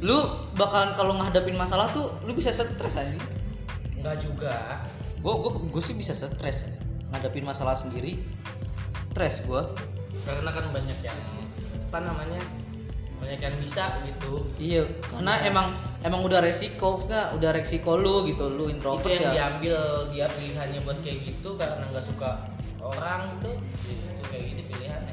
lu 0.00 0.16
bakalan 0.56 0.96
kalau 0.96 1.12
ngadepin 1.20 1.56
masalah 1.56 1.92
tuh 1.92 2.08
lu 2.24 2.32
bisa 2.32 2.48
stres 2.48 2.96
aja 2.96 3.20
nggak 4.00 4.16
juga. 4.16 4.80
Gue 5.20 5.34
gue 5.36 5.50
gue 5.68 5.82
sih 5.84 5.92
bisa 5.92 6.16
stres. 6.16 6.72
Ngadepin 7.12 7.44
masalah 7.44 7.76
sendiri 7.76 8.24
stres 9.10 9.44
gue 9.44 9.62
karena 10.20 10.50
kan 10.52 10.64
banyak 10.70 10.98
yang 11.02 11.18
apa 11.90 11.98
namanya 12.06 12.40
banyak 13.20 13.40
yang 13.42 13.56
bisa 13.60 14.00
gitu. 14.08 14.46
Iya 14.56 14.88
karena 15.12 15.34
emang 15.44 15.76
emang 16.00 16.24
udah 16.24 16.40
resiko 16.40 16.96
maksudnya 16.96 17.34
udah 17.36 17.50
resiko 17.52 18.00
lu 18.00 18.24
gitu 18.24 18.48
lu 18.48 18.70
itu 18.70 18.78
introvert 18.78 19.10
yang 19.10 19.28
ya. 19.28 19.32
diambil 19.36 19.76
dia 20.14 20.26
pilihannya 20.30 20.80
buat 20.86 20.98
kayak 21.04 21.18
gitu 21.28 21.58
karena 21.60 21.84
nggak 21.92 22.04
suka 22.04 22.48
orang 22.80 23.36
tuh 23.44 23.60
itu 23.84 24.24
kayak 24.32 24.44
gitu 24.56 24.62
pilihannya 24.72 25.09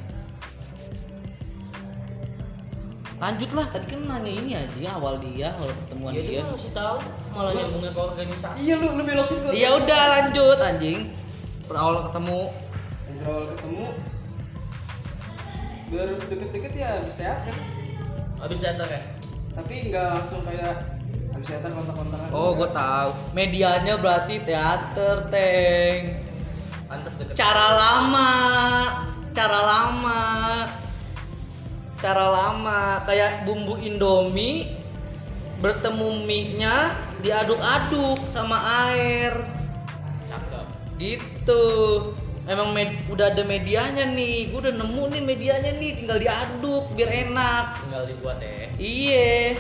lanjut 3.17 3.49
lah 3.57 3.65
tadi 3.73 3.85
kan 3.89 3.99
nanya 4.05 4.29
ini 4.29 4.51
aja 4.53 4.93
awal 4.93 5.17
dia 5.17 5.49
awal 5.57 5.73
pertemuan 5.73 6.13
ya 6.13 6.21
dia 6.21 6.29
dia. 6.37 6.41
mesti 6.53 6.69
tahu 6.69 6.97
malah 7.33 7.51
nyambungnya 7.57 7.89
ke 7.89 8.01
organisasi 8.01 8.57
iya 8.61 8.75
lu 8.77 8.87
lu 8.93 9.01
belokin 9.01 9.37
gua. 9.41 9.51
Ya 9.57 9.69
udah 9.73 10.01
lanjut 10.13 10.57
anjing. 10.61 10.99
Berawal 11.65 12.05
ketemu. 12.07 12.41
Ngobrol 13.09 13.43
ketemu. 13.51 13.85
Baru 15.87 16.15
deket-deket 16.29 16.71
ya 16.77 16.87
habis 17.01 17.15
teater 17.17 17.55
habis 18.37 18.59
datang 18.61 18.89
ya 18.93 19.01
tapi 19.57 19.73
nggak 19.89 20.07
langsung 20.13 20.41
kayak 20.45 20.73
habis 21.33 21.47
teater 21.49 21.69
kontak-kontakan. 21.73 22.27
Oh 22.29 22.53
gue 22.53 22.69
tahu. 22.69 23.09
Medianya 23.33 23.97
berarti 23.97 24.45
teater 24.45 25.25
teng. 25.33 26.13
Pantas 26.85 27.17
deket. 27.17 27.33
Cara 27.33 27.67
lama 27.73 28.33
cara 29.37 29.61
lama 29.61 30.25
cara 31.97 32.29
lama 32.29 33.01
kayak 33.09 33.45
bumbu 33.49 33.81
indomie 33.81 34.69
bertemu 35.57 36.21
mie-nya 36.29 36.93
diaduk-aduk 37.25 38.29
sama 38.29 38.61
air. 38.93 39.33
Cakep. 40.29 40.65
Gitu. 41.01 41.65
Emang 42.47 42.71
med- 42.71 43.01
udah 43.09 43.33
ada 43.33 43.41
medianya 43.43 44.05
nih. 44.13 44.53
Gue 44.53 44.69
udah 44.69 44.75
nemu 44.77 45.03
nih 45.17 45.21
medianya 45.25 45.71
nih 45.81 45.91
tinggal 45.97 46.21
diaduk 46.21 46.93
biar 46.93 47.09
enak. 47.27 47.65
Tinggal 47.89 48.03
dibuat 48.05 48.37
ya. 48.39 48.69
Iye 48.77 49.57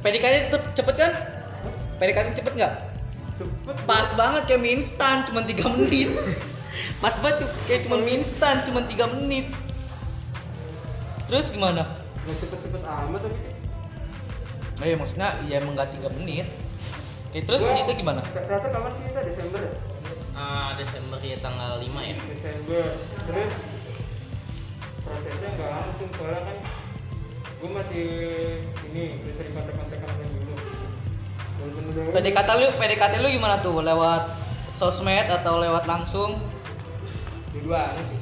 PDKT 0.00 0.54
tuh 0.54 0.62
cepet 0.78 0.94
kan? 0.94 1.12
PDKT 1.98 2.38
cepet 2.38 2.52
nggak? 2.54 2.74
Cepet 3.42 3.76
pas 3.84 4.08
banget 4.14 4.42
kayak 4.46 4.60
mie 4.62 4.78
instan 4.78 5.26
cuma 5.26 5.42
tiga 5.42 5.66
menit. 5.74 6.10
Pas 7.02 7.18
banget 7.18 7.44
kayak 7.66 7.84
cuma 7.84 7.98
mie 8.00 8.22
instan 8.22 8.62
cuma 8.64 8.80
tiga 8.86 9.10
menit 9.10 9.50
terus 11.32 11.48
gimana? 11.48 11.80
Nggak 12.22 12.36
cepet-cepet 12.38 12.82
amat 12.84 13.20
tapi. 13.24 13.40
Eh 14.82 14.94
maksudnya 14.94 15.40
ya 15.48 15.56
emang 15.56 15.72
nggak 15.72 15.90
tiga 15.90 16.12
menit. 16.12 16.44
Oke, 17.32 17.40
terus 17.40 17.64
Gua- 17.64 17.72
itu 17.74 17.92
gimana? 17.96 18.20
teater 18.20 18.68
kapan 18.68 18.92
sih 18.92 19.02
kita? 19.08 19.20
Desember 19.24 19.60
ya? 19.64 19.72
Ah 20.32 20.76
Desember 20.76 21.16
ya 21.18 21.40
tanggal 21.40 21.80
5 21.80 22.00
ya. 22.04 22.16
Desember. 22.20 22.84
Terus 23.24 23.52
prosesnya 25.00 25.48
nggak 25.50 25.70
langsung 25.72 26.08
soalnya 26.12 26.40
kan 26.42 26.56
gue 27.62 27.70
masih 27.72 28.06
ini 28.92 29.02
udah 29.18 29.32
sering 29.32 29.52
kontak-kontak 29.54 29.98
sama 29.98 30.20
yang 30.20 30.32
dulu 30.36 30.54
PDKT 32.12 32.48
lu 32.52 32.66
PDKT 32.76 33.14
lu 33.18 33.28
gimana 33.30 33.56
tuh? 33.56 33.80
Lewat 33.80 34.24
sosmed 34.68 35.32
atau 35.32 35.56
lewat 35.56 35.88
langsung? 35.88 36.36
Dua-duanya 37.52 38.02
sih 38.04 38.18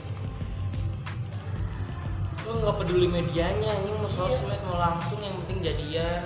lu 2.51 2.67
nggak 2.67 2.77
peduli 2.83 3.07
medianya 3.07 3.71
ini 3.79 3.95
mau 3.95 4.11
sosmed 4.11 4.59
mau 4.67 4.83
langsung 4.83 5.23
yang 5.23 5.39
penting 5.47 5.63
jadian. 5.63 6.23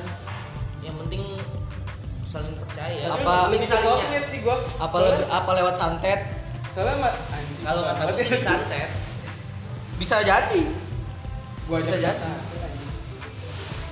Yang 0.80 0.96
penting 1.04 1.22
saling 2.24 2.56
percaya. 2.56 3.12
Apa- 3.12 3.52
lebih 3.52 3.68
sosmed 3.68 4.24
sih 4.24 4.40
gue 4.40 4.56
apa 4.56 4.96
lebih 5.04 5.28
apa 5.28 5.50
lewat 5.60 5.74
santet? 5.76 6.20
Soalnya 6.72 7.04
mat 7.04 7.14
anjing. 7.30 7.60
Kalau 7.60 7.80
kata 7.84 8.02
gue 8.08 8.16
sih 8.18 8.30
disantet 8.32 8.88
bisa 10.00 10.16
jadi. 10.24 10.62
Gua 11.68 11.78
bisa 11.84 11.96
jadi. 12.00 12.28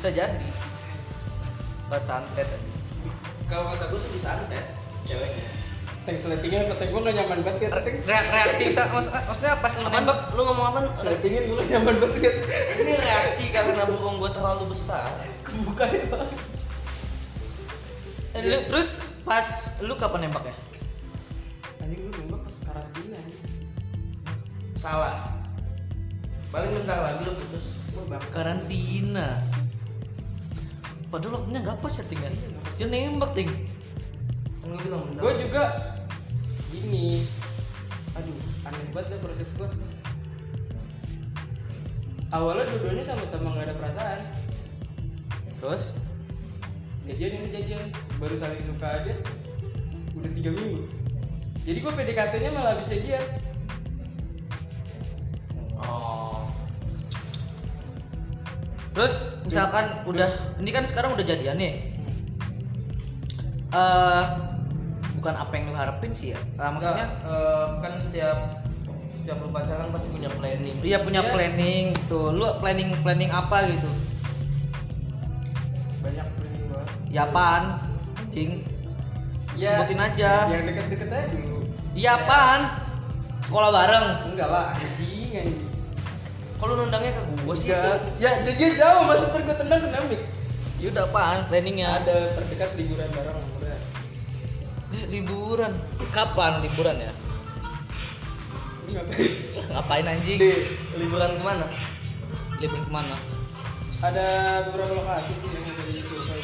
bisa 0.00 0.08
jadi. 0.10 0.48
Lewat 1.92 2.04
santet 2.08 2.48
kalau 3.52 3.68
kata 3.68 3.84
gue 3.92 4.00
sih 4.00 4.10
disantet 4.16 4.64
ceweknya 5.04 5.61
ke 6.02 6.18
tank 6.74 6.88
gue 6.90 7.00
gak 7.00 7.14
nyaman 7.14 7.38
banget 7.40 7.70
kan 7.70 7.80
tank 7.80 7.96
Re- 8.02 8.28
reaksi 8.28 8.62
bisa- 8.68 8.90
maksud- 8.90 9.14
maksudnya 9.14 9.54
pas 9.56 9.70
lu 9.72 9.86
nembak 9.88 10.18
lu 10.34 10.42
ngomong 10.42 10.66
apa 10.68 10.78
sletingin 10.92 11.42
gue 11.46 11.56
gak 11.56 11.68
nyaman 11.72 11.94
banget 11.96 12.34
ini 12.76 12.92
reaksi 12.92 13.44
karena 13.48 13.86
burung 13.86 14.18
gue 14.18 14.30
terlalu 14.30 14.64
besar. 14.68 15.06
Kebuka 15.42 15.84
ya 15.86 16.02
Eh, 18.32 18.40
lu, 18.42 18.56
terus 18.64 19.04
pas 19.22 19.44
lu 19.78 19.92
kapan 19.94 20.24
nembak 20.26 20.48
ya? 20.48 20.54
Anjing 21.78 22.00
gue 22.00 22.12
nembak 22.18 22.40
pas 22.42 22.56
karantina 22.64 23.18
salah. 24.74 25.14
Paling 26.48 26.70
bentar 26.74 26.98
lagi 26.98 27.22
lu 27.22 27.32
putus. 27.36 27.66
Karantina. 28.32 29.28
Padahal 31.06 31.32
waktunya 31.38 31.60
nggak 31.60 31.78
pas 31.78 31.92
ya 31.92 32.04
ting 32.04 32.18
ya? 32.18 32.30
Dia 32.74 32.86
nembak 32.88 33.30
ting 33.32 33.52
gue 34.62 34.78
bilang 34.80 35.02
bentar 35.04 35.20
gue 35.20 35.32
juga 35.42 35.62
gini. 36.72 37.20
Aduh 38.16 38.36
aneh 38.64 38.88
banget 38.96 39.16
deh 39.16 39.20
proses 39.20 39.48
gue 39.52 39.68
awalnya 42.32 42.64
dua-duanya 42.72 43.04
sama-sama 43.04 43.52
nggak 43.52 43.68
ada 43.68 43.76
perasaan. 43.76 44.20
Terus? 45.60 45.94
Jadian 47.04 47.44
ini 47.44 47.48
jadian 47.52 47.84
baru 48.16 48.34
saling 48.40 48.64
suka 48.64 48.88
aja. 48.88 49.14
Udah 50.16 50.30
tiga 50.32 50.50
minggu. 50.56 50.88
Jadi 51.62 51.78
gue 51.78 51.92
PDKT 51.92 52.32
nya 52.40 52.50
malah 52.50 52.74
habis 52.74 52.88
jadian. 52.88 53.22
Oh. 55.78 56.48
Terus 58.96 59.44
misalkan 59.44 60.08
udah 60.08 60.30
ini 60.58 60.70
kan 60.72 60.88
sekarang 60.88 61.12
udah 61.14 61.26
jadian 61.26 61.60
nih. 61.60 61.74
Eh 63.72 64.24
bukan 65.22 65.34
apa 65.36 65.52
yang 65.54 65.64
lu 65.64 65.74
harapin 65.74 66.10
sih 66.10 66.34
ya 66.34 66.38
Eh, 66.58 66.66
maksudnya 66.68 67.06
eh, 67.22 67.66
kan 67.78 67.92
setiap 67.96 68.38
setiap 69.14 69.38
lu 69.38 69.48
pacaran 69.48 69.88
pasti 69.88 70.10
punya 70.10 70.26
planning 70.28 70.74
Iya 70.82 70.98
punya 70.98 71.22
Iya. 71.22 71.30
planning 71.30 71.84
gitu. 71.94 72.20
Lu 72.32 72.58
planning 72.58 72.90
planning 72.98 73.30
apa 73.30 73.56
gitu? 73.68 73.86
banyak 76.00 76.26
ini 76.26 76.58
gue 76.60 76.82
Ya 77.08 77.22
apaan? 77.24 77.78
Anjing. 78.18 78.66
Sebutin 79.52 80.00
aja. 80.00 80.32
yang 80.48 80.64
deket-deket 80.64 81.08
aja 81.08 81.28
dulu 81.30 81.58
Iya 81.92 82.10
apaan? 82.18 82.60
Sekolah 83.38 83.70
bareng. 83.70 84.06
enggak 84.28 84.48
lah 84.48 84.64
anjing 84.72 85.30
anjing 85.36 85.70
Kalau 86.56 86.74
nendangnya 86.76 87.12
ke 87.12 87.22
gua 87.42 87.54
sih. 87.54 87.68
Enggak. 87.68 87.98
Ya 88.16 88.30
jadi 88.40 88.74
jauh 88.74 89.02
masa 89.04 89.24
ntar 89.28 89.40
gue 89.40 89.56
tendang 89.56 89.80
kena 89.80 89.98
mic. 90.04 90.22
Ya 90.78 90.90
udah 90.90 91.04
apaan 91.04 91.38
planningnya? 91.46 91.88
Ada 91.96 92.16
terdekat 92.34 92.70
liburan 92.74 93.06
bareng 93.08 93.38
liburan. 95.08 95.72
Kapan 96.12 96.60
liburan 96.60 96.96
ya? 97.00 97.12
Ngapain? 98.92 99.32
Ngapain 99.72 100.04
anjing? 100.04 100.38
Di 100.38 100.52
liburan 101.00 101.40
ke 101.40 101.42
mana? 101.44 101.66
Liburan 102.60 102.84
ke 102.84 102.92
mana? 102.92 103.16
Ada 104.02 104.26
beberapa 104.68 104.98
lokasi 104.98 105.32
sih 105.38 105.48
yang 105.48 105.64
bisa 105.64 105.82
disurvei. 105.94 106.42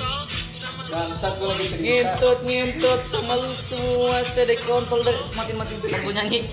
Bangsat 0.89 1.35
gue 1.37 1.49
lagi 1.53 1.67
cerita. 1.69 1.85
Ngintut 1.85 2.39
ngintut 2.47 3.01
sama 3.05 3.35
lu 3.37 3.51
semua 3.53 4.25
sedek 4.25 4.65
kontol 4.65 5.05
deh 5.05 5.19
mati 5.37 5.53
mati 5.59 5.75
gue 5.77 6.13
nyanyi. 6.15 6.49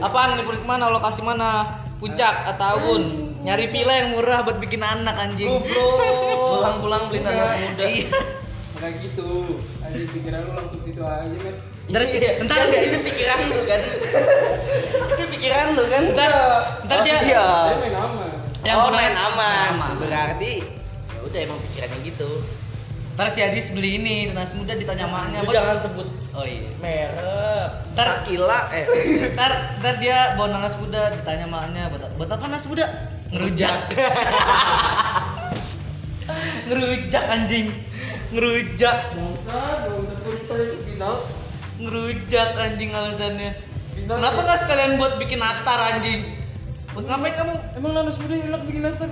Apaan 0.00 0.38
liburan 0.40 0.62
ke 0.62 0.68
mana? 0.70 0.88
Lokasi 0.88 1.20
mana? 1.26 1.82
Puncak 2.00 2.48
ataun 2.56 3.04
nyari 3.44 3.68
villa 3.68 3.92
yang 3.92 4.16
murah 4.16 4.40
buat 4.40 4.56
bikin 4.56 4.80
anak 4.80 5.20
anjing. 5.20 5.52
Pulang-pulang 5.52 7.12
beli 7.12 7.20
nanas 7.20 7.52
muda. 7.52 7.84
Iya. 7.84 8.08
Enggak 8.80 8.92
gitu. 9.04 9.60
Aja 9.90 10.06
pikiran 10.06 10.40
lu 10.46 10.52
langsung 10.54 10.80
situ 10.80 11.02
aja 11.02 11.36
kan. 11.42 11.54
Ntar 11.90 12.02
sih, 12.06 12.18
ntar 12.22 12.60
dia 12.70 12.80
itu 12.86 12.98
pikiran 13.02 13.38
lu 13.50 13.60
kan. 13.66 13.80
itu 15.10 15.24
pikiran 15.34 15.66
lu 15.74 15.84
kan. 15.90 16.02
Ntar, 16.14 16.32
ntar 16.86 16.98
dia 17.02 17.18
Iya. 17.20 17.46
Saya 17.66 17.78
main 17.82 17.96
aman. 17.98 18.30
yang 18.62 18.76
oh, 18.78 18.84
punya 18.86 18.98
main 19.02 19.16
aman. 19.18 19.72
Berarti 19.98 20.52
ya 21.10 21.18
udah 21.26 21.40
emang 21.42 21.58
pikirannya 21.66 21.98
gitu. 22.06 22.30
Ntar 23.18 23.26
si 23.26 23.42
Adis 23.42 23.74
beli 23.74 23.98
ini 23.98 24.30
nanas 24.30 24.54
muda 24.54 24.78
ditanya 24.78 25.10
maknya. 25.10 25.42
Lu 25.42 25.50
"Bang, 25.50 25.56
jangan 25.58 25.76
sebut 25.82 26.06
Oh 26.30 26.46
iya. 26.46 26.70
merek. 26.78 27.68
Ntar 27.98 28.06
Sakila 28.22 28.70
eh 28.70 28.86
ntar 29.34 29.50
ntar 29.82 29.94
dia 29.98 30.38
bawa 30.38 30.54
nanas 30.54 30.78
muda 30.78 31.10
ditanya 31.10 31.50
maknya 31.50 31.90
buat, 31.90 32.06
buat 32.14 32.30
apa 32.30 32.46
nanas 32.46 32.70
muda 32.70 32.86
ngerujak 33.30 33.74
ngerujak 36.70 37.24
anjing 37.26 37.66
ngerujak. 38.30 38.96
Ngerujak 41.80 42.48
anjing 42.56 42.90
alasannya. 42.92 43.52
Kenapa 44.00 44.38
nggak 44.42 44.58
sekalian 44.58 44.92
buat 44.98 45.18
bikin 45.18 45.38
nastar 45.38 45.78
anjing? 45.96 46.26
Buat 46.94 47.06
ngapain 47.06 47.34
kamu? 47.34 47.54
Emang 47.78 47.92
nanas 47.94 48.16
muda 48.18 48.34
enak 48.34 48.62
bikin 48.66 48.82
nastar? 48.82 49.10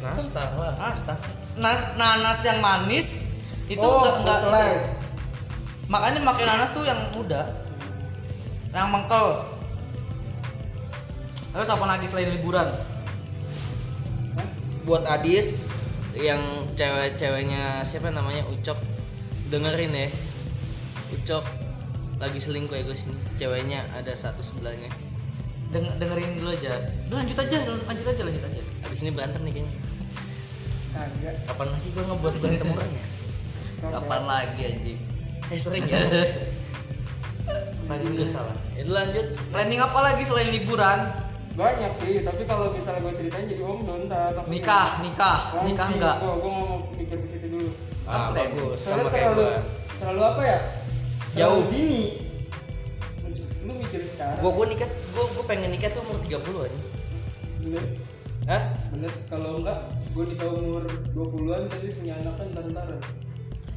nastar 0.00 0.48
lah. 0.56 0.72
nastar. 0.80 1.18
Nas 1.60 1.92
nanas 2.00 2.40
yang 2.40 2.58
manis 2.64 3.36
itu 3.68 3.84
Oh, 3.84 4.00
enggak 4.00 4.14
enggak 4.24 4.38
selai. 4.48 4.72
makanya 5.92 6.20
makin 6.24 6.46
nanas 6.48 6.72
tuh 6.72 6.88
yang 6.88 6.98
muda. 7.12 7.52
Yang 8.72 8.88
mengkel. 8.88 9.26
Terus 11.50 11.68
apa 11.68 11.84
lagi 11.84 12.06
selain 12.08 12.30
liburan? 12.32 12.70
Buat 14.88 15.04
Adis 15.04 15.68
yang 16.20 16.40
cewek-ceweknya 16.76 17.80
siapa 17.82 18.12
namanya 18.12 18.44
Ucok 18.46 18.76
dengerin 19.48 19.92
ya. 19.92 20.08
Ucok 21.16 21.44
lagi 22.20 22.38
selingkuh 22.38 22.76
ya 22.76 22.84
guys 22.84 23.08
ini. 23.08 23.16
Ceweknya 23.36 23.80
ada 23.96 24.12
satu 24.12 24.44
sebelahnya. 24.44 24.92
Deng- 25.70 25.94
dengerin 26.02 26.34
dulu 26.42 26.50
aja 26.50 26.82
Udah, 27.06 27.22
lanjut 27.22 27.38
aja 27.38 27.62
lanjut 27.62 28.02
aja 28.10 28.22
lanjut 28.26 28.42
aja 28.42 28.62
Abis 28.90 29.06
ini 29.06 29.14
berantem 29.14 29.38
nih 29.46 29.54
kayaknya. 29.54 29.74
Kagak. 30.90 31.34
Kapan 31.46 31.66
lagi 31.70 31.88
gua 31.94 32.04
ngebuat 32.10 32.34
berantem 32.42 32.68
orang 32.74 32.90
ya? 32.90 33.04
kapan 33.80 34.22
lagi 34.28 34.60
anjing 34.66 34.98
Eh 35.46 35.58
sering 35.62 35.86
ya. 35.86 35.98
Tadi 37.88 38.06
udah 38.06 38.28
salah. 38.28 38.56
Ya 38.74 38.82
lanjut. 38.82 39.26
planning 39.54 39.78
apa 39.78 39.98
lagi 40.02 40.22
selain 40.26 40.50
liburan 40.50 41.06
Banyak 41.60 41.92
sih, 42.00 42.24
tapi 42.24 42.42
kalau 42.44 42.72
misalnya 42.72 43.00
gue 43.02 43.12
ceritain 43.14 43.44
jadi 43.44 43.62
om 43.62 43.80
don 43.84 44.00
ntar. 44.08 44.32
takutnya. 44.32 44.48
nikah 44.48 44.88
nikah 45.04 45.38
nikah 45.60 45.86
Anjing, 45.86 45.98
enggak 46.00 46.16
Gua, 46.18 46.34
gua 46.34 46.50
mau 46.50 46.66
mikir 46.90 47.16
ke 47.18 47.26
situ 47.28 47.46
dulu. 47.52 47.68
Ah, 48.02 48.16
ya? 48.16 48.28
bagus 48.32 48.78
sama 48.80 49.06
kayak 49.06 49.28
terlalu, 49.28 49.44
gua. 49.44 49.60
terlalu 49.94 50.22
apa 50.24 50.42
ya? 50.42 50.58
Jauh. 51.36 51.62
Dini. 51.68 52.02
Lu 53.60 53.72
mikir 53.76 54.00
sekarang. 54.08 54.40
Gua 54.40 54.50
gua 54.50 54.66
nikah, 54.66 54.88
gua 55.12 55.24
gua 55.30 55.44
pengen 55.44 55.68
nikah 55.70 55.88
tuh 55.88 56.00
umur 56.00 56.16
30 56.18 56.32
aja. 56.64 56.78
Bener, 57.60 57.84
Hah? 58.48 58.62
bener. 58.90 59.12
Kalau 59.28 59.50
enggak, 59.60 59.78
gue 60.10 60.24
nikah 60.26 60.48
umur 60.48 60.82
20-an 61.12 61.62
tapi 61.68 61.86
punya 61.92 62.14
anak 62.16 62.34
kan 62.34 62.46
ntar-ntaran. 62.50 63.00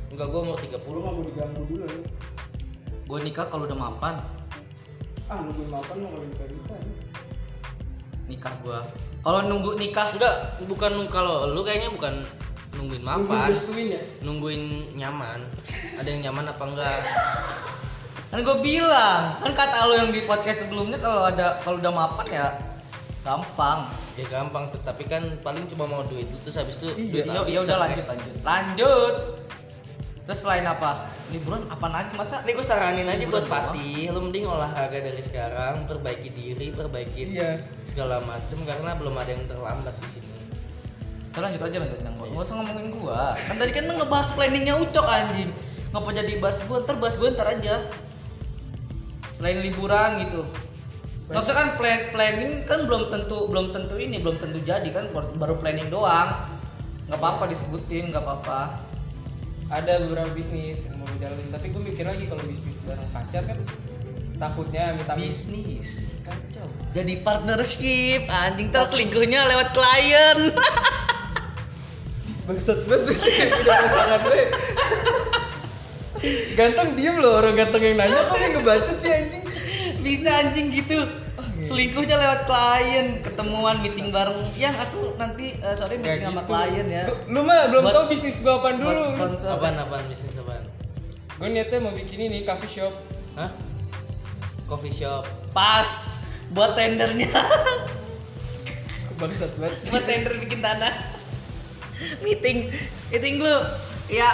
Enggak 0.08 0.28
gua 0.32 0.40
umur 0.42 0.58
30. 0.58 0.72
Lu 0.88 1.00
nggak 1.04 1.14
mau 1.14 1.22
diganggu 1.22 1.62
dulu 1.68 1.84
ya. 1.84 2.00
gue 3.04 3.20
nikah 3.20 3.46
kalau 3.46 3.68
udah 3.68 3.76
mapan 3.76 4.16
Ah, 5.28 5.44
lu 5.44 5.52
belum 5.52 5.70
makan 5.70 5.96
lu 5.98 6.08
kalau 6.08 6.24
nikah 6.24 6.48
nikah. 6.48 6.78
ya. 6.80 6.93
Nikah 8.34 8.54
gua. 8.66 8.82
Kalau 9.24 9.40
nunggu 9.48 9.80
nikah 9.80 10.10
Enggak, 10.18 10.36
bukan 10.68 11.08
kalau 11.08 11.48
lu 11.54 11.62
kayaknya 11.64 11.94
bukan 11.94 12.26
nungguin 12.74 13.04
mapan. 13.06 13.48
restuin 13.54 13.94
ya? 13.94 14.02
nungguin 14.26 14.64
nyaman. 14.98 15.40
Ada 16.02 16.08
yang 16.10 16.22
nyaman 16.30 16.50
apa 16.50 16.64
enggak? 16.66 17.00
Kan 18.34 18.42
gue 18.42 18.58
bilang 18.66 19.38
kan 19.46 19.52
kata 19.54 19.78
lo 19.86 19.94
yang 19.94 20.10
di 20.10 20.26
podcast 20.26 20.66
sebelumnya 20.66 20.98
kalau 20.98 21.30
ada 21.30 21.62
kalau 21.62 21.78
udah 21.78 21.94
mapan 21.94 22.28
ya 22.34 22.48
gampang. 23.22 23.86
Ya 24.18 24.26
gampang 24.30 24.70
tapi 24.82 25.06
kan 25.06 25.38
paling 25.46 25.70
cuma 25.70 25.86
mau 25.86 26.02
duit 26.06 26.26
terus 26.42 26.58
habis 26.58 26.82
itu 26.82 26.90
duit 27.14 27.26
ya 27.30 27.46
habis 27.46 27.54
ya 27.54 27.60
udah 27.62 27.78
lanjut 27.78 28.06
lanjut. 28.10 28.34
Lanjut 28.42 29.16
terus 30.24 30.40
selain 30.40 30.64
apa? 30.64 31.12
Liburan 31.36 31.68
apa 31.68 31.88
lagi 31.92 32.16
masa? 32.16 32.40
Ini 32.48 32.56
gue 32.56 32.66
saranin 32.66 33.08
aja 33.10 33.26
buat 33.28 33.44
Pati 33.48 34.08
lu 34.08 34.24
mending 34.24 34.48
olahraga 34.48 34.96
dari 34.96 35.20
sekarang 35.20 35.84
perbaiki 35.84 36.32
diri 36.32 36.72
perbaiki 36.72 37.36
Iya. 37.36 37.60
segala 37.84 38.24
macem 38.24 38.62
karena 38.64 38.96
belum 38.96 39.16
ada 39.20 39.32
yang 39.36 39.44
terlambat 39.50 39.96
di 40.00 40.08
sini. 40.08 40.32
Kita 41.34 41.40
lanjut 41.44 41.62
aja 41.66 41.78
lanjut 41.82 42.00
nggak 42.00 42.14
nggak 42.30 42.44
usah 42.46 42.56
ngomongin 42.62 42.88
gua. 42.96 43.36
Kan 43.36 43.56
tadi 43.60 43.72
kan 43.76 43.84
ngebahas 43.90 44.30
planningnya 44.38 44.76
ucok 44.80 45.06
anjing. 45.10 45.50
Ngapa 45.92 46.10
jadi 46.16 46.32
bahas 46.40 46.58
gua? 46.70 46.78
Ntar 46.86 46.96
bahas 47.02 47.16
gua 47.20 47.30
ntar 47.34 47.48
aja. 47.52 47.76
Selain 49.34 49.60
liburan 49.60 50.24
gitu. 50.24 50.48
Nggak 51.28 51.42
usah 51.42 51.56
kan 51.58 51.68
plan 51.76 52.00
planning 52.14 52.64
kan 52.64 52.86
belum 52.86 53.10
tentu 53.10 53.50
belum 53.50 53.74
tentu 53.74 53.96
ini 53.98 54.22
belum 54.22 54.38
tentu 54.38 54.62
jadi 54.62 54.88
kan 54.94 55.10
baru, 55.12 55.28
baru 55.36 55.56
planning 55.58 55.90
doang. 55.92 56.48
Nggak 57.10 57.20
apa-apa 57.20 57.50
disebutin 57.52 58.14
nggak 58.14 58.24
apa-apa 58.24 58.83
Ada 59.72 59.94
beberapa 60.04 60.32
bisnis 60.36 60.88
yang 60.88 61.00
mau 61.00 61.08
jalanin, 61.20 61.48
tapi 61.52 61.72
gue 61.72 61.82
mikir 61.82 62.06
lagi 62.08 62.26
kalau 62.28 62.44
bisnis 62.48 62.76
bareng 62.84 63.10
pacar 63.16 63.44
kan 63.48 63.58
takutnya 64.34 64.98
minta 64.98 65.16
bisnis 65.16 66.20
kacau. 66.26 66.68
jadi 66.92 67.22
partnership 67.24 68.28
anjing 68.28 68.74
terselingkuhnya 68.74 69.46
lewat 69.48 69.72
klien 69.72 70.40
Bangsat 72.44 72.76
banget 72.92 73.16
cewek 73.24 73.56
punya 73.56 73.76
pasangan 73.88 74.20
gue. 74.28 74.44
Ganteng 76.60 76.90
diem 77.00 77.16
loh 77.24 77.40
orang 77.40 77.56
ganteng 77.56 77.84
yang 77.88 77.96
nanya 77.96 78.20
kok 78.28 78.36
yang 78.36 78.60
ngebacot 78.60 78.98
sih 79.00 79.12
anjing. 79.16 79.44
bisa 80.04 80.28
anjing 80.44 80.68
gitu 80.76 81.08
selingkuhnya 81.64 82.16
lewat 82.16 82.42
klien 82.44 83.08
ketemuan 83.20 83.80
meeting 83.80 84.10
bareng. 84.10 84.38
Yang 84.54 84.76
aku 84.82 85.16
nanti 85.16 85.56
eh, 85.56 85.74
sore 85.74 85.96
meeting 85.96 86.26
sama 86.26 86.44
klien 86.44 86.86
ya. 86.86 87.04
Lu 87.26 87.42
mah 87.42 87.68
belum 87.68 87.84
Buat- 87.84 87.96
tahu 87.96 88.06
bisnis 88.10 88.38
gue 88.38 88.50
apaan 88.50 88.78
buat 88.78 88.94
dulu. 88.94 89.04
sponsor. 89.06 89.50
Apaan 89.54 89.76
apaan 89.76 90.06
bisnis 90.06 90.36
apaan? 90.36 90.64
Gue 91.34 91.48
niatnya 91.50 91.80
mau 91.80 91.92
bikin 91.92 92.20
ini 92.24 92.44
coffee 92.44 92.72
shop. 92.72 92.94
hah? 93.34 93.50
Coffee 94.64 94.92
shop. 94.92 95.24
Pas! 95.52 96.24
Buat 96.50 96.74
tendernya. 96.74 97.28
Bangsat 99.14 99.56
banget. 99.56 99.78
buat 99.88 100.04
tender 100.04 100.34
bikin 100.38 100.60
tanah. 100.60 100.94
Meeting. 102.20 102.68
Meeting 103.10 103.36
lu 103.40 103.56
ya. 104.08 104.30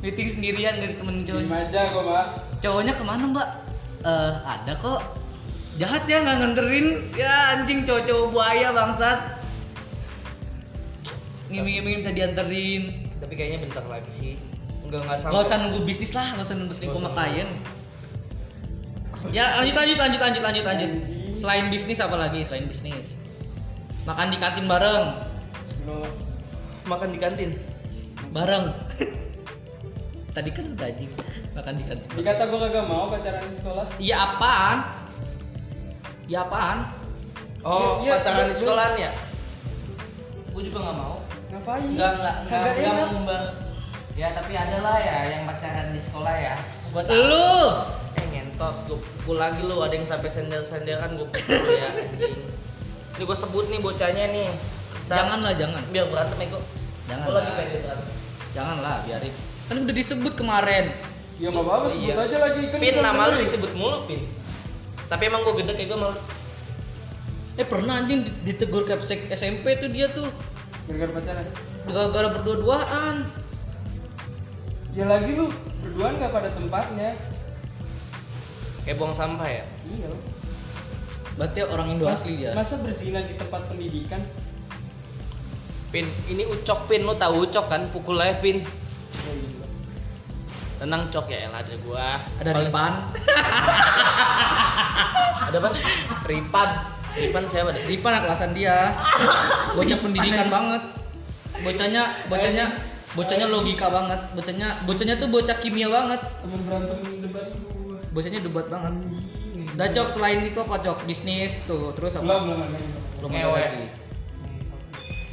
Meeting 0.00 0.26
sendirian 0.28 0.74
dari 0.76 0.92
temen 0.92 1.22
cowoknya. 1.22 1.70
Aja 1.70 1.82
gue 1.88 2.02
mah. 2.02 2.26
cowoknya 2.58 2.92
ke 2.92 3.02
mana 3.02 3.24
mbak? 3.24 3.48
Eh 4.02 4.32
ada 4.42 4.72
kok 4.74 4.98
jahat 5.80 6.04
ya 6.04 6.20
nggak 6.20 6.36
nganterin 6.42 6.86
ya 7.16 7.32
anjing 7.56 7.84
cowok-cowok 7.88 8.26
buaya 8.28 8.68
bangsat 8.76 9.20
ngiming-ngiming 11.48 12.00
minta 12.00 12.12
dianterin 12.12 13.08
tapi 13.20 13.32
kayaknya 13.36 13.64
bentar 13.64 13.84
lagi 13.88 14.10
sih 14.12 14.32
enggak 14.84 15.08
enggak 15.08 15.18
sampai 15.20 15.32
Gak 15.32 15.44
usah 15.48 15.56
nunggu 15.64 15.80
bisnis 15.88 16.12
lah, 16.12 16.26
gak 16.36 16.44
usah 16.44 16.56
nunggu 16.60 16.74
selingkuh 16.76 17.00
sama 17.00 17.10
klien. 17.16 17.48
Ya 19.32 19.56
lanjut 19.56 19.72
lanjut 19.72 19.96
lanjut 19.96 20.20
lanjut 20.20 20.42
lanjut 20.42 20.64
lanjut. 20.68 20.90
Selain 21.32 21.64
bisnis 21.72 21.98
apa 22.02 22.16
lagi? 22.18 22.44
Selain 22.44 22.68
bisnis. 22.68 23.16
Makan 24.04 24.34
di 24.34 24.36
kantin 24.36 24.68
bareng. 24.68 25.06
Lo 25.88 26.04
makan 26.84 27.08
di 27.14 27.18
kantin 27.22 27.50
Bareng. 28.32 28.72
Tadi 30.36 30.50
kan 30.52 30.64
udah 30.76 30.88
anjing. 30.88 31.12
Makan 31.52 31.72
di 31.76 31.84
kantin. 31.84 32.08
dikata 32.16 32.42
gue 32.48 32.58
kagak 32.58 32.84
mau 32.88 33.08
pacaran 33.12 33.44
di 33.44 33.54
sekolah. 33.56 33.84
Iya 34.00 34.16
apaan? 34.18 34.78
Ya 36.24 36.42
apaan? 36.42 36.78
oh 37.62 37.98
Iya, 37.98 38.08
iya, 38.08 38.12
pacaran 38.16 38.46
di 38.46 38.54
sekolahan 38.54 38.94
ya 38.96 39.10
Gue 40.48 40.62
juga 40.62 40.78
nggak 40.82 40.96
mau. 40.96 41.16
Ngapain? 41.48 41.84
Enggak 41.86 42.10
enggak 42.14 42.34
enggak 42.38 42.52
Kagak 42.52 42.74
enggak 42.74 42.92
enak. 42.92 43.08
membang. 43.10 43.44
Ya 44.12 44.28
tapi 44.32 44.52
ada 44.52 44.76
lah 44.78 44.96
ya 44.98 45.16
yang 45.30 45.42
pacaran 45.44 45.88
di 45.88 46.00
sekolah 46.00 46.34
ya. 46.34 46.54
buat 46.90 47.08
Lu 47.08 47.56
eh 48.12 48.26
ngentot 48.28 48.76
gue 48.84 48.98
pukul 49.00 49.36
lagi 49.38 49.60
lu 49.60 49.80
ada 49.80 49.90
yang 49.90 50.04
sampai 50.04 50.28
sendel 50.28 50.60
sendelan 50.60 51.16
gue 51.16 51.24
pukul 51.24 51.64
ya 51.70 51.88
anjing 51.88 52.36
ini 53.12 53.22
gue 53.22 53.32
sebut 53.34 53.64
nih 53.66 53.78
bocahnya 53.78 54.24
nih 54.28 54.48
Ntar 55.02 55.16
Janganlah, 55.18 55.52
jangan. 55.54 55.82
biar 55.88 56.04
berantem 56.06 56.36
ya 56.36 56.46
gue 56.48 56.62
Jangan 57.02 57.24
Gua 57.24 57.34
lagi 57.34 57.44
lah. 57.44 57.56
pengen 57.56 57.80
berantem 57.80 58.08
Janganlah, 58.52 58.94
biarin. 59.02 59.32
Kan 59.64 59.76
udah 59.78 59.94
disebut 59.94 60.32
kemarin. 60.34 60.84
Ya 61.34 61.48
nggak 61.48 61.64
apa-apa 61.64 61.86
sebut 61.88 62.04
Iya. 62.04 62.14
aja 62.20 62.36
lagi 62.38 62.62
kan. 62.66 62.78
pin 62.78 62.92
kita 62.92 63.00
nama 63.02 63.22
lu 63.24 63.36
disebut 63.38 63.70
mulu 63.72 63.98
pin 64.04 64.20
tapi 65.12 65.28
emang 65.28 65.44
gue 65.44 65.60
gede 65.60 65.72
kayak 65.74 65.88
gue 65.88 66.00
malu 66.00 66.16
Eh 67.52 67.68
pernah 67.68 68.00
anjing 68.00 68.24
di- 68.24 68.32
ditegur 68.46 68.82
kapsek 68.82 69.28
SMP 69.28 69.76
tuh 69.76 69.86
dia 69.86 70.08
tuh 70.08 70.24
Gara-gara 70.82 71.12
pacaran. 71.12 71.44
gara-gara 71.84 72.28
berdua-duaan. 72.32 73.28
Ya 74.90 75.04
lagi 75.04 75.36
lu 75.36 75.52
berduaan 75.78 76.16
nggak 76.16 76.32
pada 76.32 76.48
tempatnya. 76.48 77.12
kayak 78.82 78.96
buang 78.96 79.12
sampah 79.12 79.46
ya 79.46 79.64
Iya. 79.86 80.08
Berarti 81.34 81.60
orang 81.62 81.92
Indo 81.92 82.08
asli 82.08 82.34
dia. 82.34 82.50
Masa 82.52 82.80
berzina 82.80 83.20
di 83.20 83.36
tempat 83.36 83.68
pendidikan? 83.68 84.24
pin 85.88 86.08
ini 86.26 86.48
ucok 86.48 86.88
pin 86.88 87.04
lu 87.04 87.12
tahu 87.12 87.44
ucok 87.44 87.68
kan 87.68 87.84
pukul 87.86 88.16
aja 88.16 88.32
pin 88.38 88.64
Oh, 88.64 89.28
iya. 89.30 89.51
Tenang 90.82 91.06
cok 91.06 91.26
ya 91.26 91.46
elah 91.46 91.60
ada 91.60 91.74
gua 91.80 92.08
Ada 92.36 92.50
Paling- 92.50 92.66
Ripan. 92.66 92.92
ada 95.46 95.56
apa 95.58 95.68
ripan 96.24 96.68
ripan 97.12 97.42
siapa 97.44 97.70
deh 97.70 97.82
Ripan 97.86 98.12
kelasan 98.18 98.50
dia. 98.50 98.90
Bocah 99.72 99.98
pendidikan 99.98 100.48
banget. 100.48 100.82
Bocahnya 101.60 102.02
bocahnya 102.26 102.64
bocahnya 103.12 103.46
logika 103.46 103.86
banget. 103.86 104.20
Bocahnya 104.32 104.68
bocahnya 104.82 105.14
tuh 105.16 105.28
bocah 105.28 105.56
kimia 105.56 105.86
banget. 105.86 106.18
Temen 106.18 106.60
berantem 106.62 106.98
debat 107.20 107.46
gua. 107.62 107.96
Bocahnya 108.10 108.40
debat 108.40 108.66
banget. 108.66 108.94
Dah 109.72 109.88
cok 109.88 110.08
selain 110.10 110.42
itu 110.42 110.58
apa 110.58 110.76
cok 110.78 110.98
bisnis 111.04 111.62
tuh 111.62 111.92
terus 111.92 112.16
Belum 112.16 112.26
apa? 112.26 112.34
belum 112.42 112.58
ada. 112.58 112.78
Belum 113.16 113.30
ada 113.32 113.48
lagi. 113.54 113.86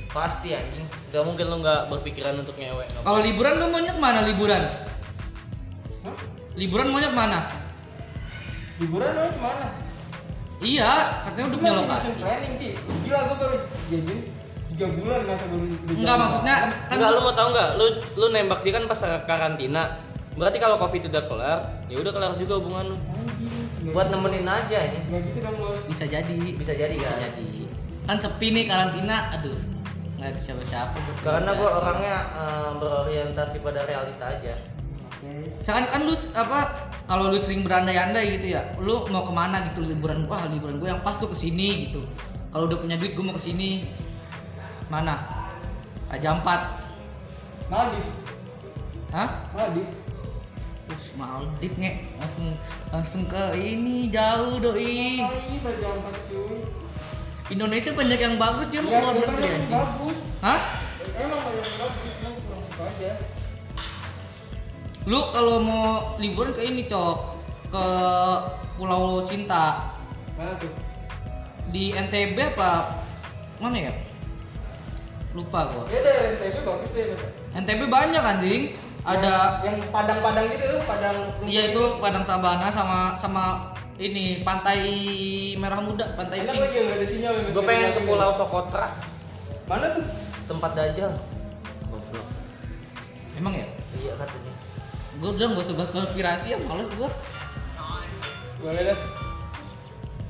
pasti 0.10 0.50
anjing 0.50 0.90
gak 1.08 1.22
mungkin 1.22 1.46
lu 1.46 1.62
nggak 1.62 1.86
berpikiran 1.86 2.34
untuk 2.34 2.58
ngewe 2.58 2.82
Kalau 2.98 3.22
liburan 3.22 3.62
lu 3.62 3.70
maunya 3.70 3.94
ke 3.94 4.02
mana 4.02 4.26
liburan? 4.26 4.58
Liburan 6.60 6.92
maunya 6.92 7.10
ke 7.10 7.18
mana? 7.18 7.40
Liburan 8.80 9.10
lo 9.10 9.22
ke 9.32 9.40
mana? 9.40 9.68
Iya, 10.60 10.92
katanya 11.24 11.46
udah 11.48 11.58
punya 11.58 11.74
lokasi. 11.74 12.10
Planning 12.20 12.54
ki. 12.60 12.70
Gila 13.08 13.20
gua 13.26 13.36
baru 13.40 13.58
jajan 13.88 14.20
tiga 14.70 14.88
bulan 14.92 15.20
masa 15.24 15.46
baru. 15.48 15.64
Enggak 15.90 16.16
maksudnya 16.16 16.56
kan 16.56 16.70
Enggak, 16.92 17.10
lu 17.12 17.20
mau 17.22 17.34
tahu 17.34 17.48
nggak? 17.52 17.70
Lu 17.76 17.86
lu 18.16 18.26
nembak 18.30 18.60
dia 18.62 18.74
kan 18.76 18.84
pas 18.86 19.00
karantina. 19.24 19.84
Berarti 20.36 20.58
kalau 20.58 20.76
covid 20.78 21.08
udah 21.08 21.24
kelar, 21.28 21.60
ya 21.88 21.98
udah 22.00 22.12
kelar 22.12 22.32
juga 22.36 22.54
hubungan 22.60 22.96
lu. 22.96 22.98
Buat 23.92 24.12
nemenin 24.12 24.44
aja 24.44 24.78
ini. 24.86 25.00
Gitu 25.26 25.40
dong 25.40 25.56
bos. 25.56 25.80
bisa 25.88 26.04
jadi, 26.06 26.36
Bisa 26.56 26.76
jadi 26.76 26.92
bisa 26.94 27.16
kan? 27.16 27.24
jadi. 27.32 27.48
Kan 28.04 28.18
sepi 28.20 28.52
nih 28.52 28.66
karantina, 28.66 29.32
aduh 29.32 29.56
nggak 30.20 30.36
ada 30.36 30.40
siapa-siapa 30.40 31.00
Karena 31.24 31.56
gua 31.56 31.64
komunikasi. 31.64 31.80
orangnya 31.80 32.18
eh, 32.36 32.70
berorientasi 32.76 33.56
pada 33.64 33.82
realita 33.88 34.26
aja. 34.28 34.54
Misalkan 35.60 35.86
kan 35.90 36.02
lu 36.04 36.14
apa 36.36 36.60
kalau 37.10 37.34
lu 37.34 37.38
sering 37.42 37.66
berandai-andai 37.66 38.38
gitu 38.40 38.54
ya, 38.54 38.62
lu 38.78 39.06
mau 39.10 39.26
ke 39.26 39.34
mana 39.34 39.66
gitu 39.66 39.82
liburan 39.82 40.30
wah 40.30 40.46
liburan 40.46 40.78
gue 40.78 40.90
yang 40.92 41.02
pas 41.02 41.18
tuh 41.18 41.30
ke 41.32 41.38
sini 41.38 41.90
gitu. 41.90 42.06
Kalau 42.50 42.66
udah 42.70 42.78
punya 42.82 42.98
duit 42.98 43.14
gue 43.14 43.24
mau 43.26 43.34
ke 43.34 43.42
sini 43.42 43.90
mana? 44.90 45.22
Raja 46.10 46.34
Ampat, 46.34 46.62
Maldives. 47.70 48.10
hah? 49.14 49.30
Maldives. 49.54 49.94
Us 50.90 51.14
Maldives 51.14 51.78
nge 51.78 51.92
langsung 52.18 52.48
langsung 52.90 53.24
ke 53.30 53.44
ini 53.54 54.10
jauh 54.10 54.58
doi. 54.58 55.22
Indonesia 57.50 57.94
banyak 57.94 58.20
yang 58.22 58.36
bagus 58.42 58.74
dia 58.74 58.82
mau 58.82 58.90
Ya, 58.94 59.02
keluar 59.02 59.16
negeri 59.22 59.48
anjing. 59.54 59.82
Hah? 60.42 60.60
Emang 61.18 61.42
banyak 61.46 61.66
yang 61.66 61.78
bagus. 61.78 62.14
Aja. 62.80 63.12
Lu 65.10 65.20
kalau 65.34 65.58
mau 65.60 65.86
liburan 66.22 66.54
ke 66.54 66.62
ini 66.62 66.86
cok 66.86 67.18
ke 67.70 67.86
Pulau 68.78 69.26
Cinta 69.26 69.90
Mana 70.38 70.54
tuh? 70.56 70.70
di 71.70 71.94
NTB 71.94 72.58
apa 72.58 72.98
mana 73.62 73.78
ya? 73.78 73.94
Lupa 75.38 75.70
gua. 75.70 75.86
Ya 75.86 76.02
deh, 76.02 76.18
NTB 76.34 76.66
bagus 76.66 76.90
deh. 76.90 77.14
NTB 77.54 77.82
banyak 77.86 78.24
anjing. 78.24 78.64
Ada 79.00 79.62
yang 79.62 79.78
padang-padang 79.90 80.50
gitu 80.50 80.82
padang. 80.84 81.16
iya 81.46 81.72
itu 81.72 81.82
Padang 81.98 82.22
Sabana 82.22 82.68
sama 82.68 83.14
sama 83.16 83.72
ini 83.96 84.42
pantai 84.42 84.82
Merah 85.56 85.80
Muda, 85.80 86.14
pantai 86.14 86.42
Enak 86.44 86.52
Pink. 86.52 86.64
lagi 86.66 86.78
ada 86.90 87.06
sinyal. 87.06 87.34
Gue 87.54 87.64
pengen 87.64 87.94
ke 87.94 88.02
gitu. 88.02 88.10
Pulau 88.10 88.30
Sokotra, 88.34 88.92
Mana 89.66 89.94
tuh? 89.94 90.06
tempat 90.46 90.72
dajal. 90.74 91.12
Goblok. 91.88 92.28
Emang 93.38 93.54
ya? 93.54 93.68
Iya 93.96 94.14
katanya. 94.18 94.49
Gue 95.20 95.30
udah 95.30 95.46
gak 95.50 95.62
usah 95.62 95.76
bahas 95.76 95.92
konspirasi 95.92 96.48
ya, 96.52 96.58
males 96.64 96.88
gue. 96.90 97.10
Boleh 98.60 98.82
deh. 98.86 99.00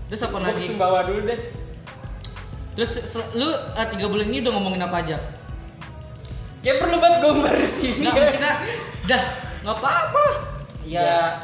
Terus 0.10 0.22
apa 0.24 0.34
Gua 0.34 0.41
lagi? 0.44 0.57
ke 0.60 0.68
Sumbawa 0.68 0.99
dulu 1.06 1.22
deh. 1.24 1.40
Terus 2.74 2.91
lu 3.34 3.48
eh, 3.49 3.88
tiga 3.90 4.06
bulan 4.07 4.26
ini 4.26 4.41
udah 4.41 4.53
ngomongin 4.53 4.82
apa 4.82 4.98
aja? 4.99 5.18
Kayak 6.60 6.78
perlu 6.80 6.98
banget 6.98 7.20
gambar 7.22 7.53
di 7.56 7.70
sini. 7.70 8.02
Enggak 8.02 8.14
maksudnya 8.20 8.53
dah 9.06 9.22
nggak 9.61 9.76
apa-apa. 9.76 10.24
Ya, 10.84 11.38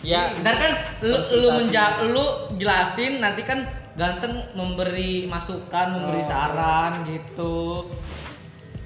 ya. 0.00 0.30
Ntar 0.38 0.54
kan 0.54 0.72
lu 1.02 1.16
lu 1.42 1.48
menja 1.56 1.84
lu 2.06 2.24
jelasin 2.54 3.18
nanti 3.18 3.42
kan 3.42 3.66
ganteng 3.96 4.46
memberi 4.52 5.26
masukan, 5.26 5.86
memberi 5.90 6.22
Oh. 6.22 6.26
saran 6.26 6.92
gitu. 7.04 7.56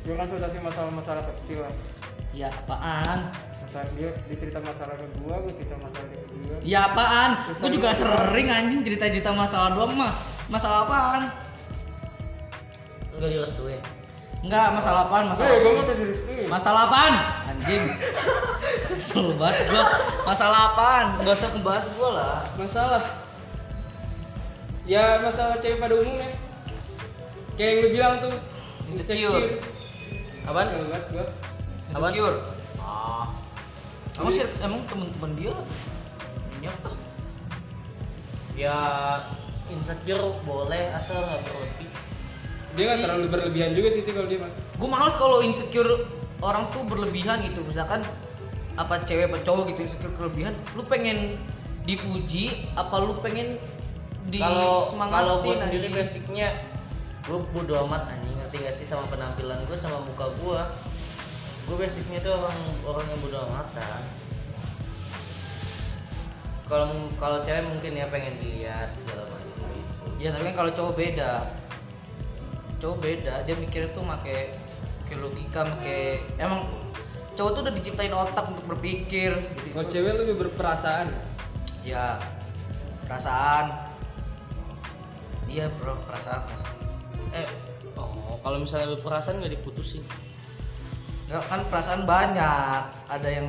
Gue 0.00 0.14
konsultasi 0.14 0.58
masalah-masalah 0.58 1.22
kecil 1.28 1.60
lah. 1.60 1.72
Ya 2.32 2.48
apaan? 2.48 3.28
Masalah 3.70 3.86
dia, 3.94 4.10
dia 4.26 4.34
cerita 4.34 4.58
masalah 4.58 4.98
ke 4.98 5.06
gua, 5.22 5.46
gue 5.46 5.54
cerita 5.54 5.78
masalah 5.78 6.10
ke 6.10 6.18
dia. 6.26 6.56
Ya 6.66 6.90
apaan? 6.90 7.30
Gue 7.54 7.70
juga 7.70 7.94
sering 7.94 8.50
anjing 8.50 8.82
cerita-cerita 8.82 9.30
masalah 9.30 9.78
doang 9.78 9.94
mah. 9.94 10.10
Masalah 10.50 10.90
apaan? 10.90 11.30
Enggak 13.14 13.30
direstuin. 13.30 13.78
Enggak, 14.42 14.74
masalah 14.74 15.06
apaan? 15.06 15.30
Masalah 15.30 15.54
mau 15.62 15.86
udah 15.86 15.96
direstuin. 16.02 16.50
Masalah 16.50 16.90
apaan? 16.90 17.14
Anjing. 17.46 17.84
Kesel 18.90 19.38
banget 19.38 19.62
gua. 19.70 19.84
Masalah 20.26 20.60
apaan? 20.74 21.06
Enggak 21.22 21.34
usah 21.38 21.50
ngebahas 21.54 21.86
gua 21.94 22.08
lah. 22.10 22.36
Masalah. 22.58 23.02
Ya 24.82 25.22
masalah 25.22 25.62
cewek 25.62 25.78
pada 25.78 25.94
umumnya. 25.94 26.26
Kayak 27.54 27.70
yang 27.70 27.78
lu 27.86 27.88
bilang 27.94 28.14
tuh. 28.18 28.34
Insecure. 28.90 29.62
Apaan? 30.42 30.66
Gua. 31.14 31.24
Apaan? 31.94 32.10
Insecure. 32.10 32.38
Ah. 32.82 33.39
Emang 34.20 34.32
sih 34.36 34.44
emang 34.60 34.80
temen-temen 34.84 35.30
dia 35.40 35.54
ini 36.60 36.66
apa? 36.68 36.90
Ya 38.54 38.78
insecure 39.72 40.36
boleh 40.44 40.92
asal 40.92 41.16
nggak 41.24 41.40
berlebih. 41.48 41.88
Dia 42.76 42.84
nggak 42.92 43.00
terlalu 43.08 43.26
berlebihan 43.32 43.70
juga 43.72 43.88
sih 43.88 44.04
itu 44.04 44.12
kalau 44.12 44.28
dia 44.28 44.38
mah. 44.44 44.52
Gue 44.52 44.88
males 44.92 45.16
kalau 45.16 45.40
insecure 45.40 46.04
orang 46.44 46.68
tuh 46.68 46.84
berlebihan 46.84 47.40
gitu. 47.48 47.64
Misalkan 47.64 48.04
apa 48.76 49.02
cewek 49.08 49.32
apa 49.32 49.40
cowok 49.40 49.72
gitu 49.72 49.80
insecure 49.88 50.12
berlebihan, 50.14 50.52
lu 50.76 50.84
pengen 50.84 51.40
dipuji 51.88 52.70
apa 52.76 53.00
lu 53.00 53.16
pengen 53.24 53.56
di 54.28 54.38
Kalau 54.38 54.84
kalau 54.84 55.40
gue 55.42 55.48
semangatin 55.48 55.56
sendiri 55.58 55.86
anjing? 55.88 55.96
basicnya 55.96 56.48
gue 57.24 57.38
bodo 57.50 57.74
amat 57.88 58.14
anjing 58.14 58.36
ngerti 58.36 58.56
gak 58.62 58.74
sih 58.76 58.86
sama 58.86 59.08
penampilan 59.08 59.58
gue 59.64 59.76
sama 59.76 59.98
muka 60.04 60.28
gue 60.28 60.60
gue 61.70 61.76
basicnya 61.78 62.18
tuh 62.18 62.34
orang 62.34 62.58
orang 62.82 63.06
yang 63.06 63.20
bodo 63.22 63.38
amatan 63.46 64.00
kalau 66.66 66.86
kalau 67.18 67.38
cewek 67.42 67.66
mungkin 67.66 67.92
ya 67.94 68.06
pengen 68.06 68.34
dilihat 68.38 68.90
segala 68.94 69.26
macam 69.26 69.62
gitu 69.70 70.06
Ya 70.18 70.30
tapi 70.30 70.50
kan 70.50 70.54
kalau 70.56 70.70
cowok 70.70 70.94
beda 70.96 71.32
Cowok 72.80 72.96
beda, 72.98 73.34
dia 73.44 73.54
mikirnya 73.54 73.92
tuh 73.92 74.00
make 74.00 74.56
make 75.04 75.14
logika, 75.14 75.68
make 75.68 76.16
emang 76.40 76.64
cowok 77.36 77.50
tuh 77.52 77.60
udah 77.60 77.74
diciptain 77.76 78.08
otak 78.08 78.48
untuk 78.48 78.64
berpikir. 78.72 79.36
Jadi 79.36 79.68
Kalau 79.70 79.84
tuh- 79.84 79.92
cewek 79.92 80.14
lebih 80.16 80.34
berperasaan. 80.40 81.12
ya 81.84 82.16
perasaan. 83.04 83.92
Iya 85.44 85.68
bro, 85.76 85.92
perasaan. 86.08 86.40
perasaan. 86.48 86.74
eh 87.36 87.48
oh 88.00 88.40
kalau 88.40 88.64
misalnya 88.64 88.96
berperasaan 88.96 89.44
nggak 89.44 89.60
diputusin 89.60 90.00
kan 91.38 91.62
perasaan 91.70 92.02
banyak. 92.02 92.82
Ada 93.06 93.28
yang 93.30 93.48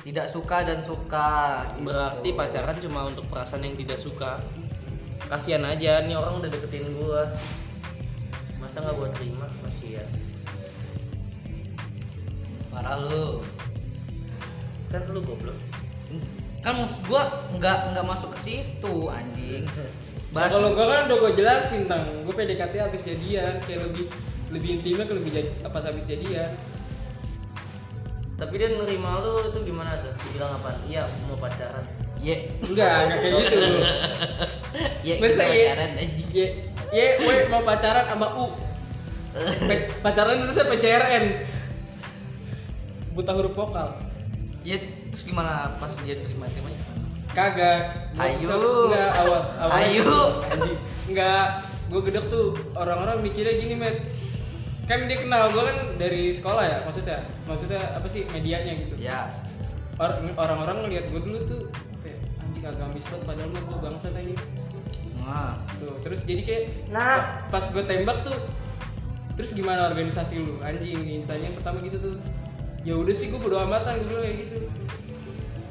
tidak 0.00 0.26
suka 0.26 0.64
dan 0.64 0.80
suka. 0.80 1.64
gitu. 1.76 1.92
berarti 1.92 2.28
pacaran 2.32 2.76
cuma 2.80 3.00
untuk 3.04 3.28
perasaan 3.28 3.64
yang 3.68 3.76
tidak 3.76 4.00
suka 4.00 4.40
kasihan 5.30 5.62
aja 5.62 6.02
nih 6.08 6.18
orang 6.18 6.42
udah 6.42 6.50
deketin 6.50 6.90
gue 6.90 7.22
masa 8.58 8.82
nggak 8.82 8.96
buat 8.98 9.12
terima 9.14 9.46
kasihan 9.62 10.08
Parah 12.70 12.98
lu. 12.98 13.42
kan 14.90 15.06
lu 15.10 15.22
goblok 15.22 15.58
Kan 16.60 16.76
maksud 16.76 17.00
gua 17.08 17.24
nggak 17.56 17.96
nggak 17.96 18.04
masuk 18.04 18.36
ke 18.36 18.38
situ 18.52 19.08
anjing. 19.08 19.64
Nah, 19.64 19.88
bahas 20.36 20.52
kalau 20.52 20.76
gue 20.76 20.84
kan 20.84 21.08
udah 21.08 21.16
gue 21.24 21.32
jelasin 21.40 21.88
tang, 21.88 22.04
gue 22.20 22.34
PDKT 22.36 22.84
habis 22.84 23.00
jadian, 23.00 23.64
kayak 23.64 23.88
lebih 23.88 24.12
lebih 24.52 24.68
intimnya 24.76 25.08
ke 25.08 25.14
lebih 25.16 25.30
jadi 25.40 25.48
pas 25.72 25.80
habis 25.88 26.04
jadian. 26.04 26.52
Tapi 28.40 28.56
dia 28.56 28.72
nerima 28.72 29.20
lu 29.20 29.52
itu 29.52 29.58
gimana 29.68 30.00
tuh? 30.00 30.16
Dibilang 30.16 30.56
apa? 30.56 30.72
Iya, 30.88 31.04
mau 31.28 31.36
pacaran. 31.36 31.84
ye 32.20 32.52
Enggak, 32.64 33.08
enggak 33.08 33.18
kayak 33.20 33.32
gitu. 33.36 35.20
Masa 35.24 35.44
ye, 35.48 35.64
pacaran 35.68 35.92
aja 35.96 36.24
ye, 36.32 36.46
ye, 36.92 37.06
we 37.20 37.34
mau 37.52 37.60
pacaran 37.64 38.04
sama 38.08 38.28
U. 38.40 38.56
Pe- 39.68 39.88
pacaran 40.00 40.40
itu 40.40 40.52
saya 40.52 40.72
PCRN. 40.72 41.24
Buta 43.12 43.36
huruf 43.36 43.52
vokal. 43.52 43.92
ye 44.60 44.76
terus 45.08 45.24
gimana 45.24 45.72
pas 45.80 45.92
dia 46.04 46.20
terima 46.20 46.44
terima 46.48 46.68
Kagak. 47.32 47.96
Ayo. 48.18 48.48
Enggak 48.88 49.10
awal 49.20 49.42
awalnya 49.60 49.84
Ayo. 49.84 50.12
Enggak. 51.08 51.46
Gue 51.90 52.00
gedek 52.06 52.26
tuh 52.30 52.54
orang-orang 52.78 53.22
mikirnya 53.22 53.54
gini, 53.58 53.74
Met. 53.74 53.96
Kan 54.90 55.06
dia 55.06 55.22
kenal 55.22 55.46
gue 55.46 55.62
kan 55.62 55.78
dari 55.94 56.34
sekolah 56.34 56.64
ya, 56.66 56.78
maksudnya. 56.82 57.22
Maksudnya 57.46 57.78
apa 57.94 58.10
sih 58.10 58.26
medianya 58.28 58.74
gitu. 58.76 58.98
ya 58.98 59.30
Or- 59.94 60.16
orang-orang 60.34 60.82
ngeliat 60.82 61.06
gue 61.08 61.20
dulu 61.20 61.38
tuh 61.44 61.60
kayak 62.00 62.18
anjing 62.40 62.64
agamis 62.64 63.04
banget 63.06 63.22
padahal 63.22 63.48
mah 63.52 63.62
gue 63.62 63.78
bangsa 63.78 64.08
tadi. 64.10 64.32
nah 65.20 65.52
Tuh, 65.76 65.94
terus 66.00 66.24
jadi 66.24 66.42
kayak 66.42 66.64
Nah. 66.88 67.44
pas 67.46 67.60
gue 67.62 67.84
tembak 67.84 68.24
tuh 68.24 68.34
terus 69.36 69.52
gimana 69.52 69.86
organisasi 69.86 70.40
lu 70.40 70.56
anjing 70.58 70.96
ditanya 71.00 71.52
pertama 71.52 71.78
gitu 71.80 71.96
tuh 71.96 72.14
ya 72.80 72.92
udah 72.92 73.12
sih 73.12 73.28
gue 73.28 73.36
bodo 73.36 73.56
amatan 73.56 74.00
bilang 74.02 74.24
kayak 74.24 74.36
gitu 74.42 74.56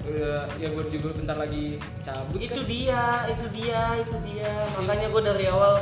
udah 0.06 0.46
ya 0.56 0.68
gue 0.70 0.84
juga 0.90 1.10
bentar 1.12 1.36
lagi 1.36 1.78
cabut 2.00 2.38
Itu 2.38 2.54
kan 2.56 2.66
dia, 2.66 3.04
itu 3.28 3.46
dia, 3.52 3.84
itu 4.00 4.16
dia. 4.24 4.54
Makanya 4.78 5.08
gue 5.10 5.22
dari 5.26 5.46
awal 5.50 5.74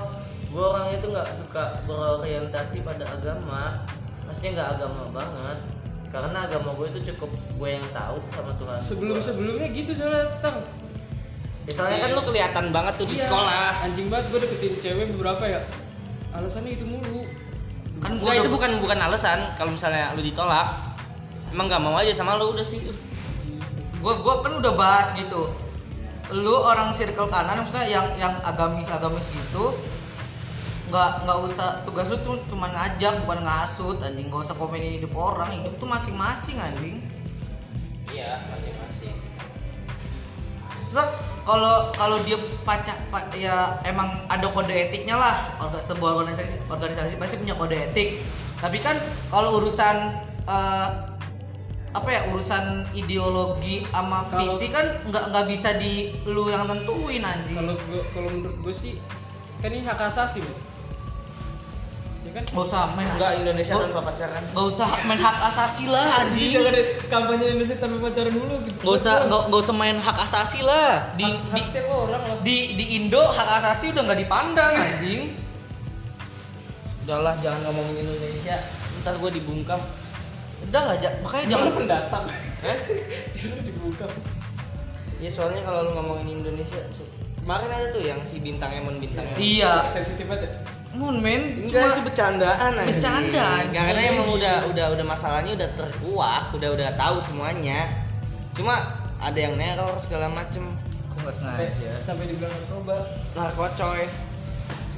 gue 0.57 0.65
orang 0.65 0.89
itu 0.89 1.05
nggak 1.05 1.29
suka 1.38 1.85
berorientasi 1.85 2.81
pada 2.81 3.05
agama. 3.05 3.85
Maksudnya 4.25 4.51
nggak 4.57 4.69
agama 4.81 5.01
banget. 5.13 5.57
Karena 6.09 6.49
agama 6.49 6.73
gue 6.73 6.88
itu 6.97 7.13
cukup 7.13 7.29
gue 7.29 7.69
yang 7.69 7.85
tahu 7.93 8.17
sama 8.25 8.57
Tuhan. 8.57 8.79
sebelum 8.81 9.21
gua. 9.21 9.27
sebelumnya 9.29 9.67
gitu 9.69 9.91
soalnya 9.93 10.25
tang 10.41 10.57
misalnya 11.67 11.97
kan 11.99 12.09
lu 12.15 12.21
kelihatan 12.23 12.65
banget 12.71 12.93
tuh 12.95 13.05
di 13.11 13.19
Iya, 13.19 13.27
sekolah 13.27 13.67
anjing 13.84 14.07
banget 14.07 14.25
gue 14.31 14.39
deketin 14.39 14.73
cewek 14.79 15.05
beberapa 15.19 15.43
ya 15.43 15.61
alasannya 16.31 16.71
itu 16.79 16.88
mulu 16.88 17.27
kan 17.99 18.15
Gua 18.23 18.31
gua 18.31 18.34
itu 18.39 18.47
bukan 18.47 18.71
bukan 18.79 18.99
alasan 19.03 19.51
kalau 19.59 19.75
misalnya 19.75 20.15
lu 20.15 20.23
ditolak 20.23 20.95
emang 21.51 21.67
gak 21.67 21.84
mau 21.84 21.99
aja 21.99 22.15
sama 22.15 22.39
lu 22.39 22.55
udah 22.55 22.63
sih 22.63 22.79
gua 23.99 24.15
gua 24.23 24.39
kan 24.39 24.55
udah 24.55 24.73
bahas 24.79 25.11
gitu 25.19 25.51
lu 26.31 26.55
orang 26.55 26.95
circle 26.95 27.27
kanan 27.27 27.59
maksudnya 27.59 27.88
yang 27.91 28.07
yang 28.15 28.34
agamis 28.47 28.88
agamis 28.88 29.27
gitu 29.27 29.75
nggak 30.88 31.27
nggak 31.27 31.39
usah 31.43 31.84
tugas 31.84 32.07
lu 32.07 32.18
tuh 32.22 32.39
cuma 32.47 32.68
ngajak 32.68 33.23
bukan 33.23 33.43
ngasut 33.43 33.99
anjing. 33.99 34.27
Nggak 34.27 34.47
usah 34.47 34.55
komenin 34.55 34.97
hidup 34.97 35.14
orang 35.14 35.51
hidup 35.53 35.76
tuh 35.76 35.85
masing-masing 35.85 36.57
anjing. 36.57 36.97
Iya, 38.07 38.47
masing-masing. 38.47 39.15
Terus 40.88 41.09
kalau 41.43 41.91
kalau 41.91 42.18
dia 42.23 42.39
pacar 42.64 42.95
pa- 43.07 43.27
ya 43.35 43.80
emang 43.84 44.07
ada 44.27 44.47
kode 44.47 44.72
etiknya 44.72 45.15
lah. 45.15 45.35
Orga, 45.59 45.80
sebuah 45.80 46.15
organisasi 46.15 46.68
organisasi 46.68 47.15
pasti 47.15 47.35
punya 47.35 47.55
kode 47.55 47.76
etik. 47.76 48.23
Tapi 48.57 48.80
kan 48.80 48.95
kalau 49.27 49.59
urusan 49.59 49.95
eh, 50.47 50.88
apa 51.91 52.09
ya 52.09 52.30
urusan 52.30 52.88
ideologi 52.93 53.84
sama 53.89 54.22
Kalau- 54.22 54.39
visi 54.43 54.69
kan 54.69 55.03
nggak 55.03 55.23
nggak 55.34 55.45
bisa 55.49 55.76
di 55.76 56.15
lu 56.23 56.47
yang 56.47 56.64
tentuin 56.64 57.23
anjing. 57.23 57.59
Kalau 57.59 57.76
kalau 58.14 58.30
menurut 58.31 58.57
gue 58.64 58.76
sih 58.76 58.95
kan 59.59 59.68
ini 59.68 59.84
hak 59.84 59.99
asasi 59.99 60.39
Bu. 60.39 60.53
Ya 62.28 62.34
kan? 62.34 62.44
Nggak 62.45 62.66
usah 62.66 62.82
main 62.91 63.08
Enggak 63.08 63.24
asa- 63.26 63.40
Indonesia 63.40 63.72
nggak- 63.72 63.88
tanpa 63.88 64.02
pacaran. 64.06 64.44
nggak 64.45 64.68
usah 64.68 64.88
main 65.02 65.20
hak 65.20 65.38
asasi 65.45 65.84
lah 65.88 66.06
anjing. 66.20 66.52
jangan 66.52 66.76
kampanye 67.08 67.45
Indonesia 67.49 67.76
tanpa 67.78 67.98
pacaran 68.04 68.34
dulu 68.34 68.56
gitu. 68.62 68.80
Nggak 68.80 68.95
usah 68.98 69.16
nggak 69.24 69.41
nggak 69.48 69.62
usah 69.62 69.76
main 69.76 69.98
hak 69.98 70.18
asasi 70.20 70.60
lah. 70.62 70.91
Di 71.14 71.24
hak, 71.24 71.36
hak 71.40 71.56
di 71.56 71.62
setiap 71.64 71.88
orang 71.90 72.22
lah. 72.22 72.38
di 72.41 72.58
di 72.76 72.86
Indo 72.95 73.24
hak 73.24 73.49
asasi 73.58 73.86
udah 73.90 74.04
nggak 74.04 74.20
dipandang 74.22 74.74
anjing. 74.76 75.22
Udahlah 77.02 77.36
jangan 77.38 77.62
ngomongin 77.66 78.04
Indonesia. 78.04 78.58
Ntar 78.99 79.16
gue 79.16 79.32
dibungkam. 79.34 79.80
udah 80.60 80.84
lah 80.84 80.98
ja- 80.98 81.14
makanya 81.18 81.45
jangan 81.48 81.64
jangan 81.64 81.78
pendatang. 81.78 82.24
Eh? 82.62 82.78
Dibuka 83.64 84.06
Ya 85.18 85.30
soalnya 85.30 85.62
kalau 85.62 85.82
lu 85.82 85.91
ngomongin 85.94 86.28
Indonesia 86.36 86.78
kemarin 87.40 87.70
ada 87.72 87.88
tuh 87.90 88.02
yang 88.02 88.20
si 88.20 88.38
bintang 88.38 88.70
Emon 88.72 88.98
bintang. 88.98 89.24
Iya. 89.34 89.86
Sensitif 89.88 90.26
banget 90.26 90.52
Mon 90.98 91.22
men 91.22 91.61
Enggak 91.61 91.94
itu 91.94 92.02
bercandaan 92.10 92.74
anjing. 92.74 92.98
Bercanda. 92.98 93.48
Karena 93.69 94.02
emang 94.10 94.34
udah 94.34 94.65
udah 94.74 94.86
udah 94.98 95.06
masalahnya 95.06 95.53
udah 95.53 95.69
terkuak, 95.78 96.49
udah 96.57 96.69
udah 96.74 96.90
tahu 96.98 97.22
semuanya. 97.22 98.02
Cuma 98.57 98.74
ada 99.22 99.38
yang 99.38 99.57
neror 99.57 99.98
segala 100.02 100.30
macem. 100.30 100.65
aku 101.18 101.26
nggak 101.26 101.34
sampai, 101.34 101.65
sengaja 101.74 101.98
sampai 101.98 102.30
dibilang 102.30 102.53
narkoba 102.53 103.10
Narkocoy. 103.34 104.06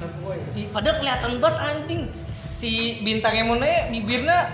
narkoba 0.04 0.32
ya 0.36 0.68
padahal 0.76 0.96
kelihatan 1.00 1.32
banget 1.40 1.58
anjing 1.64 2.02
si 2.36 3.00
bintang 3.08 3.40
emonnya 3.40 3.88
bibirnya 3.88 4.52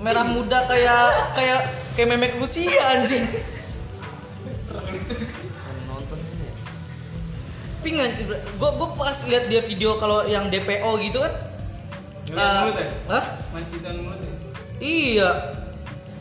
merah 0.00 0.24
muda 0.24 0.64
kayak 0.64 1.36
kayak 1.36 1.60
kayak 1.92 2.08
memek 2.08 2.40
Rusia 2.40 2.72
anjing 2.96 3.20
tapi 7.88 8.04
nggak 8.04 8.12
gue 8.60 8.70
gue 8.76 8.88
pas 9.00 9.16
lihat 9.32 9.44
dia 9.48 9.64
video 9.64 9.96
kalau 9.96 10.28
yang 10.28 10.52
DPO 10.52 10.92
gitu 11.08 11.24
kan 11.24 11.32
eh, 12.36 12.60
mulut 12.60 12.76
ya? 12.76 12.88
hah? 13.08 13.24
Mancitan 13.56 13.94
mulut 14.04 14.20
ya? 14.20 14.32
Iya. 14.76 15.30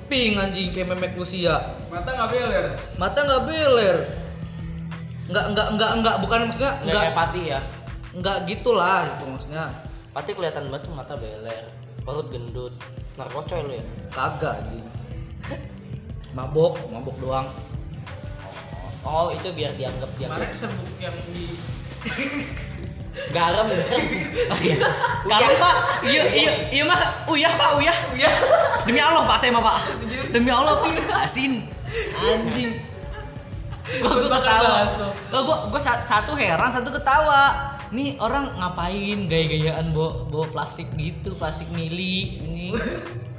Ping 0.07 0.39
anjing 0.39 0.71
kayak 0.71 0.95
memek 0.95 1.19
Rusia. 1.19 1.75
Mata 1.91 2.15
nggak 2.15 2.29
beler? 2.31 2.65
Mata 2.95 3.19
nggak 3.19 3.43
beler. 3.43 3.97
Nggak 5.27 5.45
nggak 5.51 5.67
nggak 5.75 5.91
nggak 5.99 6.15
bukan 6.23 6.39
maksudnya 6.47 6.71
Nggak 6.71 6.87
nggak 6.87 7.03
kayak 7.03 7.17
Pati 7.19 7.41
ya. 7.43 7.59
nggak 8.15 8.37
gitulah 8.47 8.99
itu 9.03 9.23
maksudnya. 9.27 9.63
Pati 10.15 10.29
kelihatan 10.39 10.63
banget 10.71 10.87
tuh 10.87 10.93
mata 10.95 11.13
beler, 11.19 11.63
perut 12.07 12.27
gendut. 12.31 12.73
Narkocoy 13.19 13.59
lu 13.67 13.73
ya. 13.75 13.83
kagak 14.15 14.63
anjing. 14.63 14.87
Mabok 16.31 16.79
mabok 16.95 17.19
doang 17.19 17.51
Oh, 19.05 19.29
itu 19.29 19.49
biar 19.53 19.73
dianggap 19.77 20.09
dia 20.17 20.27
Marek 20.29 20.51
serbuk 20.51 20.89
yang 20.97 21.13
di 21.33 21.45
garam 23.33 23.65
garam. 25.25 25.51
Pak, 25.57 25.75
iya 26.05 26.23
iya 26.29 26.51
iya 26.69 26.83
mah, 26.85 27.25
uyah 27.25 27.49
pak 27.57 27.69
uyah, 27.81 27.97
uyah. 28.13 28.33
Demi 28.85 29.01
Allah 29.01 29.25
pak 29.25 29.37
saya 29.41 29.51
mah 29.51 29.63
pak, 29.65 29.77
demi 30.29 30.53
Allah 30.53 30.77
pak, 30.77 31.25
asin, 31.25 31.65
anjing. 32.13 32.77
Gua 34.03 34.11
gua 34.19 34.29
ketawa, 34.37 34.83
gua 35.31 35.41
gua, 35.47 35.57
gua 35.71 35.81
sa- 35.81 36.03
satu 36.03 36.35
heran 36.35 36.69
satu 36.69 36.91
ketawa. 36.91 37.73
Nih 37.87 38.19
orang 38.19 38.51
ngapain 38.59 39.31
gaya-gayaan 39.31 39.95
bawa 39.95 40.27
bawa 40.27 40.45
plastik 40.51 40.91
gitu, 40.99 41.39
plastik 41.39 41.71
mili 41.71 42.35
ini. 42.43 42.67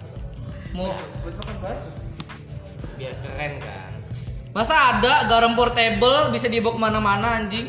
Mau 0.76 0.88
buat 1.20 1.36
makan 1.36 1.76
Biar 2.96 3.14
keren 3.20 3.52
kan. 3.60 3.87
Masa 4.50 4.74
ada 4.96 5.28
garam 5.28 5.54
portable 5.54 6.30
bisa 6.30 6.48
dibawa 6.48 6.74
ke 6.74 6.80
mana-mana 6.80 7.28
anjing? 7.38 7.68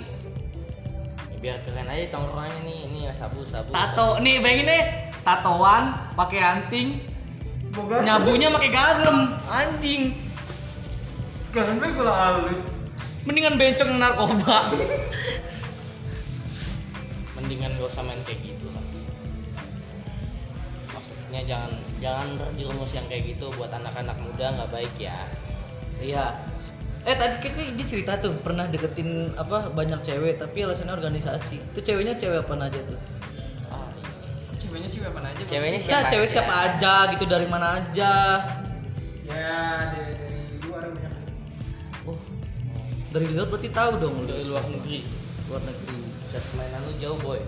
Ya, 1.29 1.37
biar 1.39 1.57
keren 1.63 1.85
aja 1.85 2.05
tongkrongannya 2.09 2.61
nih. 2.63 2.79
Ini 2.87 2.99
ya 3.07 3.13
sabu 3.13 3.43
sabu. 3.43 3.71
Tato, 3.71 4.19
nih 4.19 4.39
bayangin 4.39 4.67
deh, 4.67 4.83
tatoan, 5.21 5.83
pakai 6.13 6.39
anting, 6.39 6.99
Boga. 7.71 8.01
nyabunya 8.01 8.49
pakai 8.49 8.71
garam, 8.71 9.17
anjing. 9.47 10.15
sekarang 11.49 11.81
gue 11.81 11.89
gula 11.97 12.13
halus 12.13 12.61
Mendingan 13.25 13.57
bencong 13.57 13.97
narkoba. 13.97 14.69
mendingan 17.33 17.73
gak 17.73 17.89
usah 17.89 18.05
main 18.05 18.21
kayak 18.21 18.37
gitu 18.45 18.69
lah 18.69 18.85
maksudnya 20.91 21.41
jangan 21.47 21.71
jangan 21.97 22.27
terjerumus 22.37 22.91
yang 22.93 23.07
kayak 23.09 23.33
gitu 23.33 23.49
buat 23.55 23.71
anak-anak 23.71 24.13
muda 24.21 24.45
nggak 24.53 24.69
baik 24.69 24.93
ya 24.99 25.25
Iya. 25.97 26.31
Eh 27.01 27.15
tadi 27.15 27.35
kayaknya 27.39 27.73
dia 27.73 27.85
cerita 27.87 28.11
tuh 28.17 28.35
pernah 28.37 28.65
deketin 28.65 29.07
apa 29.33 29.71
banyak 29.71 29.99
cewek 29.99 30.35
tapi 30.35 30.61
alasannya 30.61 30.93
organisasi. 30.93 31.57
Itu 31.73 31.79
ceweknya 31.79 32.13
cewek 32.13 32.43
apa 32.43 32.53
aja 32.61 32.79
tuh? 32.81 32.99
ah, 33.67 33.87
ceweknya 34.55 34.87
cewek 34.87 35.07
apa 35.07 35.19
aja 35.25 35.41
ceweknya 35.41 35.79
Ya 35.79 35.85
siapa 35.85 36.07
cewek 36.07 36.23
aja? 36.23 36.33
siapa 36.35 36.53
aja 36.59 36.93
gitu 37.09 37.23
dari 37.25 37.45
mana 37.45 37.67
aja. 37.77 38.13
ya 39.23 39.57
dari, 39.89 40.13
dari 40.15 40.39
luar 40.61 40.83
banyak 40.87 41.13
Oh. 42.03 42.17
Dari 43.09 43.25
luar 43.29 43.47
berarti 43.47 43.69
tahu 43.69 43.91
dong 43.97 44.15
lu. 44.19 44.23
dari 44.25 44.43
luar 44.43 44.63
negeri 44.65 44.99
Luar 45.45 45.61
negeri. 45.61 45.97
dan 46.29 46.43
mainan 46.53 46.81
lu 46.83 46.93
jauh 46.99 47.17
boy 47.19 47.39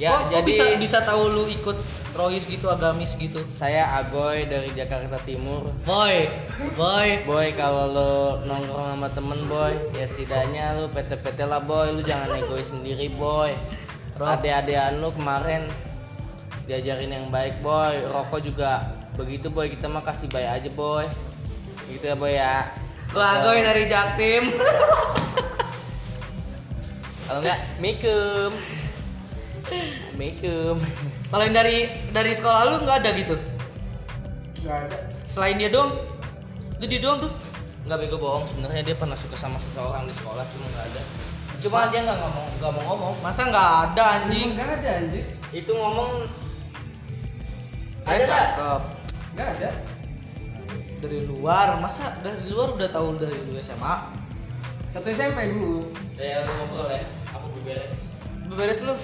Ya, 0.00 0.16
kok, 0.16 0.32
kok 0.32 0.32
jadi 0.32 0.48
bisa 0.48 0.64
bisa 0.80 0.98
tahu 1.04 1.28
lu 1.28 1.44
ikut 1.52 1.76
rohis 2.16 2.48
gitu 2.48 2.72
agamis 2.72 3.20
gitu 3.20 3.44
saya 3.52 4.00
Agoy 4.00 4.48
dari 4.48 4.72
Jakarta 4.72 5.20
Timur. 5.28 5.68
boy 5.84 6.24
boy 6.72 7.20
Boy 7.28 7.52
kalau 7.52 7.84
lo 7.92 8.40
nongkrong 8.48 8.96
sama 8.96 9.08
temen 9.12 9.40
boy, 9.44 9.76
ya 9.92 10.08
setidaknya 10.08 10.80
lu 10.80 10.88
PT-PT 10.96 11.44
lah 11.44 11.60
boy, 11.60 11.92
lu 11.92 12.00
jangan 12.00 12.32
egois 12.32 12.72
sendiri 12.72 13.12
boy. 13.12 13.52
Ade-adean 14.16 15.04
lu 15.04 15.12
kemarin 15.12 15.68
diajarin 16.64 17.12
yang 17.12 17.28
baik 17.28 17.60
boy, 17.60 18.00
rokok 18.08 18.40
juga 18.40 18.96
begitu 19.20 19.52
boy, 19.52 19.68
kita 19.68 19.84
mah 19.84 20.00
kasih 20.00 20.32
baik 20.32 20.64
aja 20.64 20.70
boy. 20.72 21.04
Gitu 21.92 22.08
ya 22.08 22.16
boy 22.16 22.32
ya. 22.32 22.72
lu 23.10 23.20
agoy 23.20 23.60
dari 23.60 23.84
Jaktim 23.90 24.48
Kalau 27.28 27.42
enggak, 27.42 27.58
mikum. 27.78 28.79
Mikum. 30.14 30.76
kalau 31.28 31.42
yang 31.42 31.54
dari 31.54 31.76
dari 32.10 32.30
sekolah 32.30 32.60
lu 32.66 32.82
nggak 32.82 32.98
ada 33.00 33.10
gitu 33.14 33.36
Gak 34.60 34.76
ada. 34.86 34.98
selain 35.24 35.56
dia 35.56 35.68
doang 35.68 35.94
itu 36.76 36.86
dia 36.86 37.00
doang 37.00 37.18
tuh 37.18 37.32
Enggak 37.80 38.06
bego 38.06 38.20
bohong, 38.20 38.44
sebenarnya 38.44 38.84
dia 38.84 38.94
pernah 38.94 39.16
suka 39.16 39.34
sama 39.34 39.56
seseorang 39.56 40.04
di 40.04 40.12
sekolah 40.12 40.44
cuma 40.44 40.68
nggak 40.68 40.84
ada. 40.84 41.02
Cuma 41.58 41.78
dia 41.88 42.00
nggak 42.02 42.18
ngomong, 42.20 42.48
nggak 42.60 42.70
mau 42.70 42.84
ngomong. 42.86 43.14
masa 43.18 43.48
nggak 43.48 43.68
ada 43.88 44.04
anjing 44.20 44.52
Gak 44.52 44.70
ada 44.78 44.90
anjir. 45.00 45.24
Itu 45.50 45.72
ngomong 45.72 46.28
Ada 48.04 48.14
Ada, 48.14 48.22
Kak. 48.22 48.36
cakep 48.36 48.82
Gak 49.32 49.48
ada. 49.56 49.70
dari 51.00 51.18
luar 51.24 51.66
masa 51.80 52.14
dari 52.20 52.46
luar 52.46 52.76
udah 52.76 52.88
tahu 52.90 53.16
dari 53.16 53.32
dulu 53.40 53.58
SMA 53.58 53.94
Satu 54.92 55.06
SMP 55.08 55.38
dulu. 55.48 55.88
saya 56.12 56.44
lu 56.44 56.52
ngobrol 56.52 56.86
ya, 56.86 57.00
aku 57.32 57.46
beberes. 57.58 58.28
beres 58.46 58.80
lu 58.84 58.94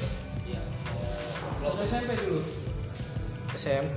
SMP 1.75 2.11
dulu. 2.23 2.41
SMP 3.57 3.97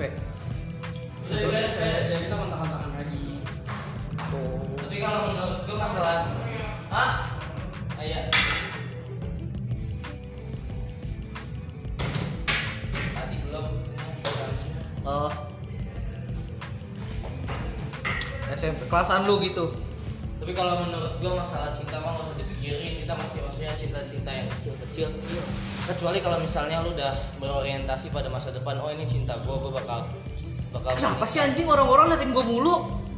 Beres, 1.29 1.45
beres. 1.45 1.73
Jadi 2.09 2.25
kita 2.25 2.35
kontak-kontakan 2.41 2.91
lagi. 2.97 3.21
Tapi 4.81 4.97
kalau 4.97 5.19
menurut 5.29 5.59
gue 5.69 5.77
masalah 5.77 6.17
Hah? 6.89 7.11
Kayak 7.99 8.33
Tadi 12.89 13.35
belum 13.45 13.65
oh 15.05 15.31
SMP 18.49 18.81
kelasan 18.89 19.29
lu 19.29 19.37
gitu 19.45 19.88
Tapi 20.39 20.51
kalau 20.55 20.87
menurut 20.87 21.19
gue 21.19 21.31
masalah 21.35 21.75
cinta 21.75 21.99
mah 21.99 22.15
gak 22.15 22.31
usah 22.31 22.35
dipikirin. 22.39 23.03
Kita 23.03 23.13
masih 23.13 23.37
maksudnya 23.43 23.75
cinta-cinta 23.75 24.31
yang 24.31 24.47
kecil-kecil. 24.55 25.07
Kecuali 25.91 26.19
kalau 26.23 26.37
misalnya 26.39 26.79
lu 26.79 26.95
udah 26.95 27.11
berorientasi 27.43 28.15
pada 28.15 28.31
masa 28.31 28.55
depan 28.55 28.79
Oh 28.79 28.87
ini 28.87 29.03
cinta 29.03 29.35
gue, 29.43 29.51
gue 29.51 29.71
bakal 29.71 30.07
bakal 30.69 30.91
kenapa 30.95 31.25
sih 31.25 31.41
anjing? 31.41 31.65
Orang-orang 31.65 32.13
liatin 32.13 32.29
gua 32.31 32.45
mulu. 32.45 32.75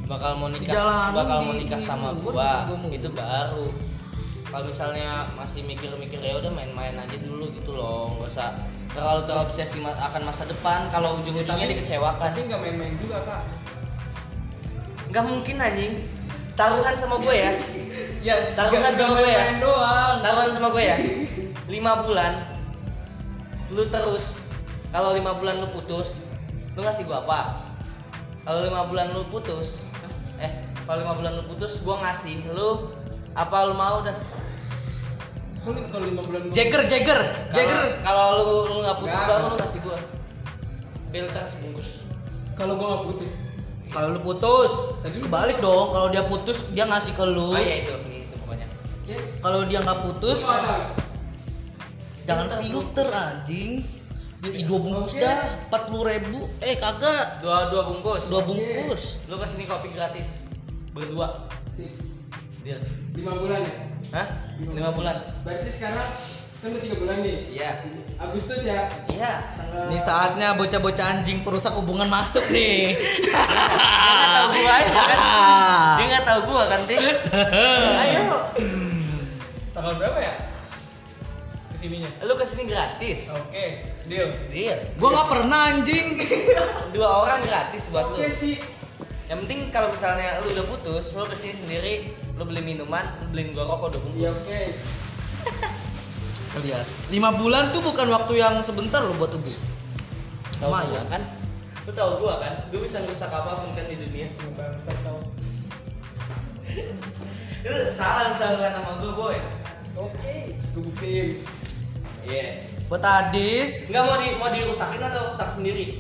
Bakal 0.08 0.40
mau 0.40 0.52
nikah 0.52 0.76
jalanan, 0.76 1.12
bakal 1.16 1.38
di- 1.40 1.48
mau 1.48 1.56
nikah 1.56 1.80
di 1.80 1.86
sama 1.88 2.10
mau. 2.12 2.90
itu 2.92 3.10
baru. 3.12 3.68
Kalau 4.52 4.64
misalnya 4.68 5.32
masih 5.40 5.64
mikir-mikir 5.64 6.20
ya 6.20 6.36
udah 6.36 6.52
main-main 6.52 6.92
aja 7.00 7.18
dulu 7.24 7.48
gitu 7.56 7.72
loh. 7.76 8.20
Nggak 8.20 8.28
usah 8.28 8.50
terlalu 8.92 9.24
terobsesi 9.24 9.80
akan 9.84 10.22
masa 10.28 10.44
depan. 10.44 10.92
Kalau 10.92 11.16
ujung-ujungnya 11.24 11.72
dikecewakan. 11.72 12.36
Tapi 12.36 12.40
nggak 12.52 12.60
main-main 12.60 12.96
juga 13.00 13.20
kak. 13.24 13.44
nggak 15.12 15.28
mungkin 15.28 15.56
anjing 15.60 15.94
taruhan 16.54 16.96
sama 16.96 17.16
gue 17.18 17.36
ya 17.36 17.54
Ya, 18.22 18.38
Taruhan 18.54 18.94
sama 18.94 19.18
gue 19.18 19.28
ya? 19.28 19.58
doang. 19.58 20.22
taruhan 20.22 20.50
sama 20.50 20.70
gue 20.70 20.84
ya 20.84 20.98
lima 21.66 22.02
bulan 22.02 22.38
lu 23.68 23.88
terus 23.88 24.46
kalau 24.90 25.12
lima 25.12 25.34
bulan 25.34 25.58
lu 25.58 25.68
putus 25.70 26.30
lu 26.72 26.84
ngasih 26.84 27.04
gua 27.04 27.24
apa 27.24 27.40
kalau 28.44 28.62
lima 28.62 28.84
bulan 28.84 29.10
lu 29.10 29.24
putus 29.26 29.88
eh 30.38 30.52
kalau 30.84 31.00
lima 31.00 31.14
bulan 31.14 31.32
lu 31.34 31.44
putus 31.46 31.80
gua 31.80 31.98
ngasih 32.02 32.52
lu 32.52 32.92
apa 33.32 33.58
lu 33.66 33.74
mau 33.74 34.00
dah 34.02 34.14
Kalau 35.62 35.80
kalau 35.88 36.06
lima 36.06 36.20
bulan 36.22 36.42
Jagger 36.50 36.84
Jagger 36.86 37.16
Kalau- 37.16 37.54
Jagger 37.54 37.82
kalau 38.02 38.26
lu 38.36 38.46
lu 38.68 38.76
nggak 38.82 38.98
putus 38.98 39.16
Nggak. 39.16 39.30
baru 39.32 39.46
lu 39.46 39.56
ngasih 39.58 39.80
gua 39.82 39.98
filter 41.10 41.44
sebungkus 41.48 41.90
Kalau 42.54 42.74
gua 42.76 42.88
nggak 42.92 43.04
putus. 43.08 43.32
Kalau 43.92 44.08
lu 44.16 44.20
putus 44.24 44.96
Tadi 45.04 45.20
lu- 45.20 45.28
kebalik 45.28 45.58
dong. 45.60 45.92
Kalau 45.92 46.08
dia 46.08 46.24
putus 46.24 46.58
dia 46.72 46.88
ngasih 46.88 47.14
ke 47.14 47.26
lu. 47.28 47.52
Oh 47.52 47.60
iya 47.60 47.84
itu. 47.84 47.92
Itu 47.92 48.36
pokoknya. 48.48 48.68
Ya. 49.06 49.20
kalau 49.44 49.60
dia 49.68 49.80
nggak 49.84 50.00
putus 50.08 50.40
jangan 52.22 52.48
Filter, 52.64 53.08
anjing. 53.12 53.84
Ih, 54.42 54.66
dua 54.66 54.80
bungkus 54.82 55.14
Oke. 55.14 55.22
dah. 55.22 55.70
Empat 55.70 55.84
puluh 55.92 56.06
ribu. 56.10 56.50
Eh 56.64 56.74
kagak. 56.80 57.44
Dua 57.46 57.70
dua 57.70 57.86
bungkus. 57.86 58.26
Dua 58.32 58.42
bungkus. 58.42 59.22
Lu 59.30 59.38
ke 59.38 59.46
sini 59.46 59.70
kopi 59.70 59.94
gratis. 59.94 60.50
Berdua. 60.96 61.46
Sip. 61.70 61.92
deal. 62.66 62.82
Lima 63.14 63.38
bulan 63.38 63.62
ya. 63.66 63.74
hah? 64.16 64.28
Lima 64.58 64.94
bulan. 64.94 65.18
Berarti 65.46 65.70
sekarang 65.70 66.10
kan 66.62 66.70
udah 66.70 66.78
tiga 66.80 66.96
bulan 66.96 67.18
nih. 67.20 67.38
iya 67.50 67.70
Agustus 68.16 68.62
ya. 68.62 68.86
iya 69.10 69.50
Tanggal. 69.58 69.90
Ini 69.90 69.98
saatnya 69.98 70.54
bocah-bocah 70.54 71.06
anjing 71.12 71.42
perusak 71.42 71.74
hubungan 71.74 72.06
masuk 72.06 72.46
nih. 72.48 72.94
dia 73.26 74.14
nggak 74.14 74.32
tahu 74.32 74.48
gua 74.54 74.74
aja 74.76 75.02
kan 75.02 75.20
dia 75.98 76.06
nggak 76.08 76.26
tahu 76.28 76.40
gua 76.46 76.64
kan 76.70 76.82
ting 76.86 77.02
ayo 77.98 78.22
Tanggal 79.72 79.94
berapa 79.98 80.20
ya? 80.20 80.34
Ke 81.66 81.76
sininya. 81.80 82.10
lu 82.22 82.34
ke 82.36 82.46
sini 82.46 82.64
gratis 82.64 83.34
Oke, 83.34 83.66
deal. 84.06 84.30
deal 84.48 84.78
Gua 84.96 85.10
nggak 85.12 85.30
pernah 85.32 85.60
anjing. 85.74 86.08
dua 86.94 87.26
orang 87.26 87.42
gratis 87.42 87.90
buat 87.90 88.06
lu 88.06 88.22
Oke 88.22 88.30
sih. 88.30 88.62
yang 89.26 89.42
penting 89.42 89.74
kalau 89.74 89.90
misalnya 89.90 90.44
lu 90.44 90.54
udah 90.54 90.66
putus 90.68 91.16
lu 91.16 91.26
ke 91.26 91.34
sini 91.34 91.58
sendiri 91.58 91.94
lu 92.36 92.44
beli 92.44 92.62
minuman 92.62 93.02
lu 93.18 93.34
beliin 93.34 93.50
gua 93.52 93.66
rokok 93.66 93.98
dua 93.98 94.02
Iya 94.14 94.30
bungkus 94.30 94.38
oke. 94.38 94.62
Lihat. 96.60 96.86
Lima 97.08 97.32
bulan 97.32 97.72
tuh 97.72 97.80
bukan 97.80 98.12
waktu 98.12 98.34
yang 98.38 98.60
sebentar 98.60 99.00
lo 99.00 99.16
buat 99.16 99.32
hubung. 99.32 99.56
tahu 100.60 100.70
gua 100.70 101.02
kan 101.10 101.22
lu 101.82 101.92
tahu 101.96 102.12
gua 102.22 102.38
kan 102.38 102.54
gua 102.70 102.80
bisa 102.86 103.02
ngerusak 103.02 103.34
apa 103.34 103.66
pun 103.66 103.74
kan 103.74 103.90
di 103.90 103.98
dunia 103.98 104.30
Bangsa 104.54 104.94
tau. 105.02 105.18
lu 107.66 107.74
salah 107.90 108.38
taruhan 108.38 108.72
sama 108.74 108.92
gua 109.02 109.12
boy 109.16 109.38
Oke, 109.92 110.56
gue 110.72 110.82
buktiin. 110.88 111.30
iya 112.24 112.64
Buat 112.88 113.04
Adis. 113.04 113.92
nggak 113.92 114.04
mau 114.08 114.16
di 114.16 114.28
mau 114.40 114.48
dirusakin 114.48 115.04
atau 115.04 115.28
rusak 115.28 115.52
sendiri 115.52 116.00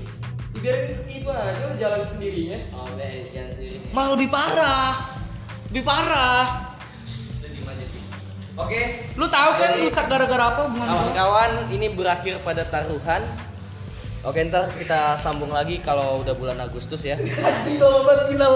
Dibiarin 0.55 1.03
itu 1.07 1.27
aja 1.27 1.59
lo 1.67 1.75
jalan 1.75 1.99
sendirinya. 1.99 2.59
oh 2.71 2.87
jangan 3.31 3.51
sendiri 3.55 3.75
Malah 3.91 4.09
lebih 4.15 4.29
parah. 4.31 4.91
Lebih 5.71 5.83
parah. 5.83 6.70
Oke 8.59 8.81
Lu 9.15 9.25
tahu 9.31 9.51
kan 9.55 9.75
Jadi- 9.75 9.83
rusak 9.87 10.05
gara-gara 10.11 10.43
apa? 10.51 10.63
Kawan-kawan, 10.67 11.51
ini 11.71 11.87
berakhir 11.91 12.35
pada 12.43 12.67
taruhan. 12.67 13.23
Oke, 14.21 14.37
ntar 14.45 14.69
kita 14.77 15.17
sambung 15.17 15.49
lagi 15.49 15.81
kalau 15.81 16.21
udah 16.21 16.37
bulan 16.37 16.59
Agustus 16.61 17.01
ya. 17.01 17.17
Anjing 17.17 17.81
lo 17.81 18.05
banget 18.05 18.37
gila. 18.37 18.47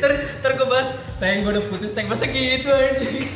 Ter 0.00 0.10
ter 0.40 0.50
gue 0.56 0.64
bahas. 0.64 1.04
Teng 1.20 1.44
gue 1.44 1.52
udah 1.52 1.64
putus 1.68 1.92
teng 1.92 2.08
masa 2.08 2.24
gitu 2.32 2.72
anjing. 2.72 3.28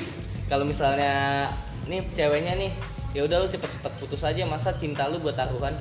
Kalau 0.49 0.65
misalnya 0.65 1.47
nih 1.85 2.01
ceweknya 2.17 2.57
nih, 2.57 2.73
ya 3.13 3.29
udah 3.29 3.45
lu 3.45 3.49
cepet-cepet 3.53 3.93
putus 4.01 4.25
aja 4.25 4.41
masa 4.49 4.73
cinta 4.73 5.05
lu 5.05 5.21
buat 5.21 5.37
taruhan. 5.37 5.77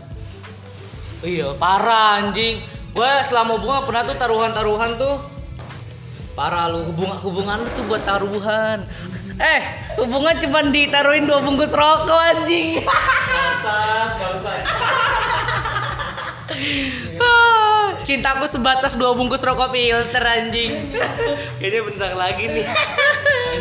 Iya, 1.24 1.56
parah 1.56 2.20
anjing. 2.20 2.60
Gue 2.92 3.12
selama 3.24 3.56
hubungan 3.56 3.88
pernah 3.88 4.04
tuh 4.04 4.20
taruhan-taruhan 4.20 5.00
tuh. 5.00 5.16
Parah 6.40 6.72
lu 6.72 6.88
hubungan 6.88 7.20
hubungan 7.20 7.60
lu 7.60 7.68
tuh 7.76 7.84
buat 7.84 8.00
taruhan. 8.08 8.80
Eh, 9.36 9.62
hubungan 10.00 10.40
cuma 10.40 10.64
ditaruhin 10.72 11.28
dua 11.28 11.44
bungkus 11.44 11.68
rokok 11.68 12.16
anjing. 12.16 12.80
Bangsat, 12.80 14.10
bangsat. 14.16 14.64
Cintaku 18.08 18.48
sebatas 18.48 18.96
dua 18.96 19.20
bungkus 19.20 19.44
rokok 19.44 19.76
filter 19.76 20.24
anjing. 20.24 20.72
Ini 21.60 21.78
bentar 21.84 22.16
lagi 22.16 22.48
nih. 22.48 22.64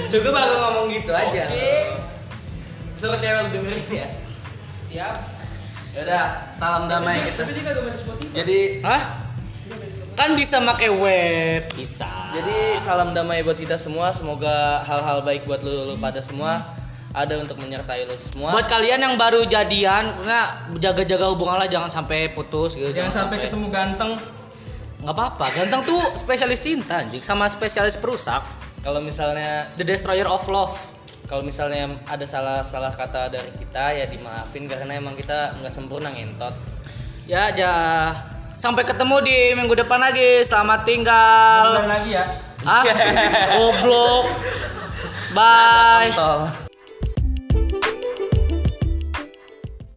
Juga 0.07 0.39
baru 0.39 0.55
ngomong 0.63 0.95
gitu 0.95 1.11
aja. 1.11 1.51
Suruh 2.95 3.19
cewek 3.19 3.59
dengerin 3.59 3.91
ya. 3.91 4.07
Siap. 4.87 5.15
Yaudah, 5.99 6.55
salam 6.55 6.87
damai 6.87 7.19
kita. 7.27 7.43
Tapi 7.43 7.59
dia 7.59 7.75
kagak 7.75 7.83
main 7.91 7.99
Spotify. 7.99 8.35
Jadi 8.39 8.59
Hah? 8.87 9.28
Kan 10.19 10.35
bisa 10.35 10.59
pakai 10.59 10.91
web, 10.91 11.63
bisa. 11.79 12.11
Jadi 12.35 12.83
salam 12.83 13.15
damai 13.15 13.47
buat 13.47 13.55
kita 13.55 13.79
semua. 13.79 14.11
Semoga 14.11 14.83
hal-hal 14.83 15.23
baik 15.23 15.47
buat 15.47 15.63
lu, 15.63 15.95
lu 15.95 15.95
pada 15.95 16.19
semua 16.19 16.75
ada 17.15 17.39
untuk 17.39 17.57
menyertai 17.57 18.05
lu 18.05 18.19
semua. 18.19 18.53
buat 18.53 18.67
kalian 18.67 19.01
yang 19.01 19.15
baru 19.15 19.47
jadian, 19.47 20.13
nah 20.29 20.67
jaga-jaga 20.77 21.31
hubungan 21.33 21.57
lah 21.57 21.71
jangan 21.71 21.89
sampai 21.89 22.35
putus 22.35 22.75
gitu. 22.75 22.91
Jangan 22.91 23.31
sampai 23.31 23.47
ketemu 23.47 23.71
ganteng. 23.71 24.19
nggak 24.99 25.15
apa-apa. 25.15 25.47
Ganteng 25.55 25.87
tuh 25.87 26.03
spesialis 26.19 26.59
cinta 26.59 26.99
anjing 27.07 27.23
sama 27.23 27.47
spesialis 27.47 27.95
perusak. 27.95 28.43
kalau 28.83 29.03
misalnya 29.03 29.71
The 29.79 29.87
Destroyer 29.87 30.27
of 30.27 30.43
Love. 30.51 30.75
kalau 31.29 31.45
misalnya 31.45 31.93
ada 32.09 32.25
salah 32.25 32.65
salah 32.65 32.89
kata 32.89 33.29
dari 33.29 33.53
kita 33.61 33.93
ya 33.93 34.09
dimaafin 34.09 34.65
karena 34.65 34.97
emang 34.97 35.13
kita 35.13 35.61
nggak 35.61 35.69
sempurna 35.69 36.09
ngentot 36.09 36.57
ya 37.29 37.53
ja 37.53 37.75
sampai 38.59 38.83
ketemu 38.83 39.17
di 39.23 39.39
minggu 39.55 39.75
depan 39.79 40.03
lagi. 40.03 40.43
Selamat 40.43 40.83
tinggal. 40.83 41.87
Lagi 41.87 42.11
ya. 42.11 42.25
Ah 42.67 42.83
goblok. 43.55 44.27
Bye. 45.33 46.68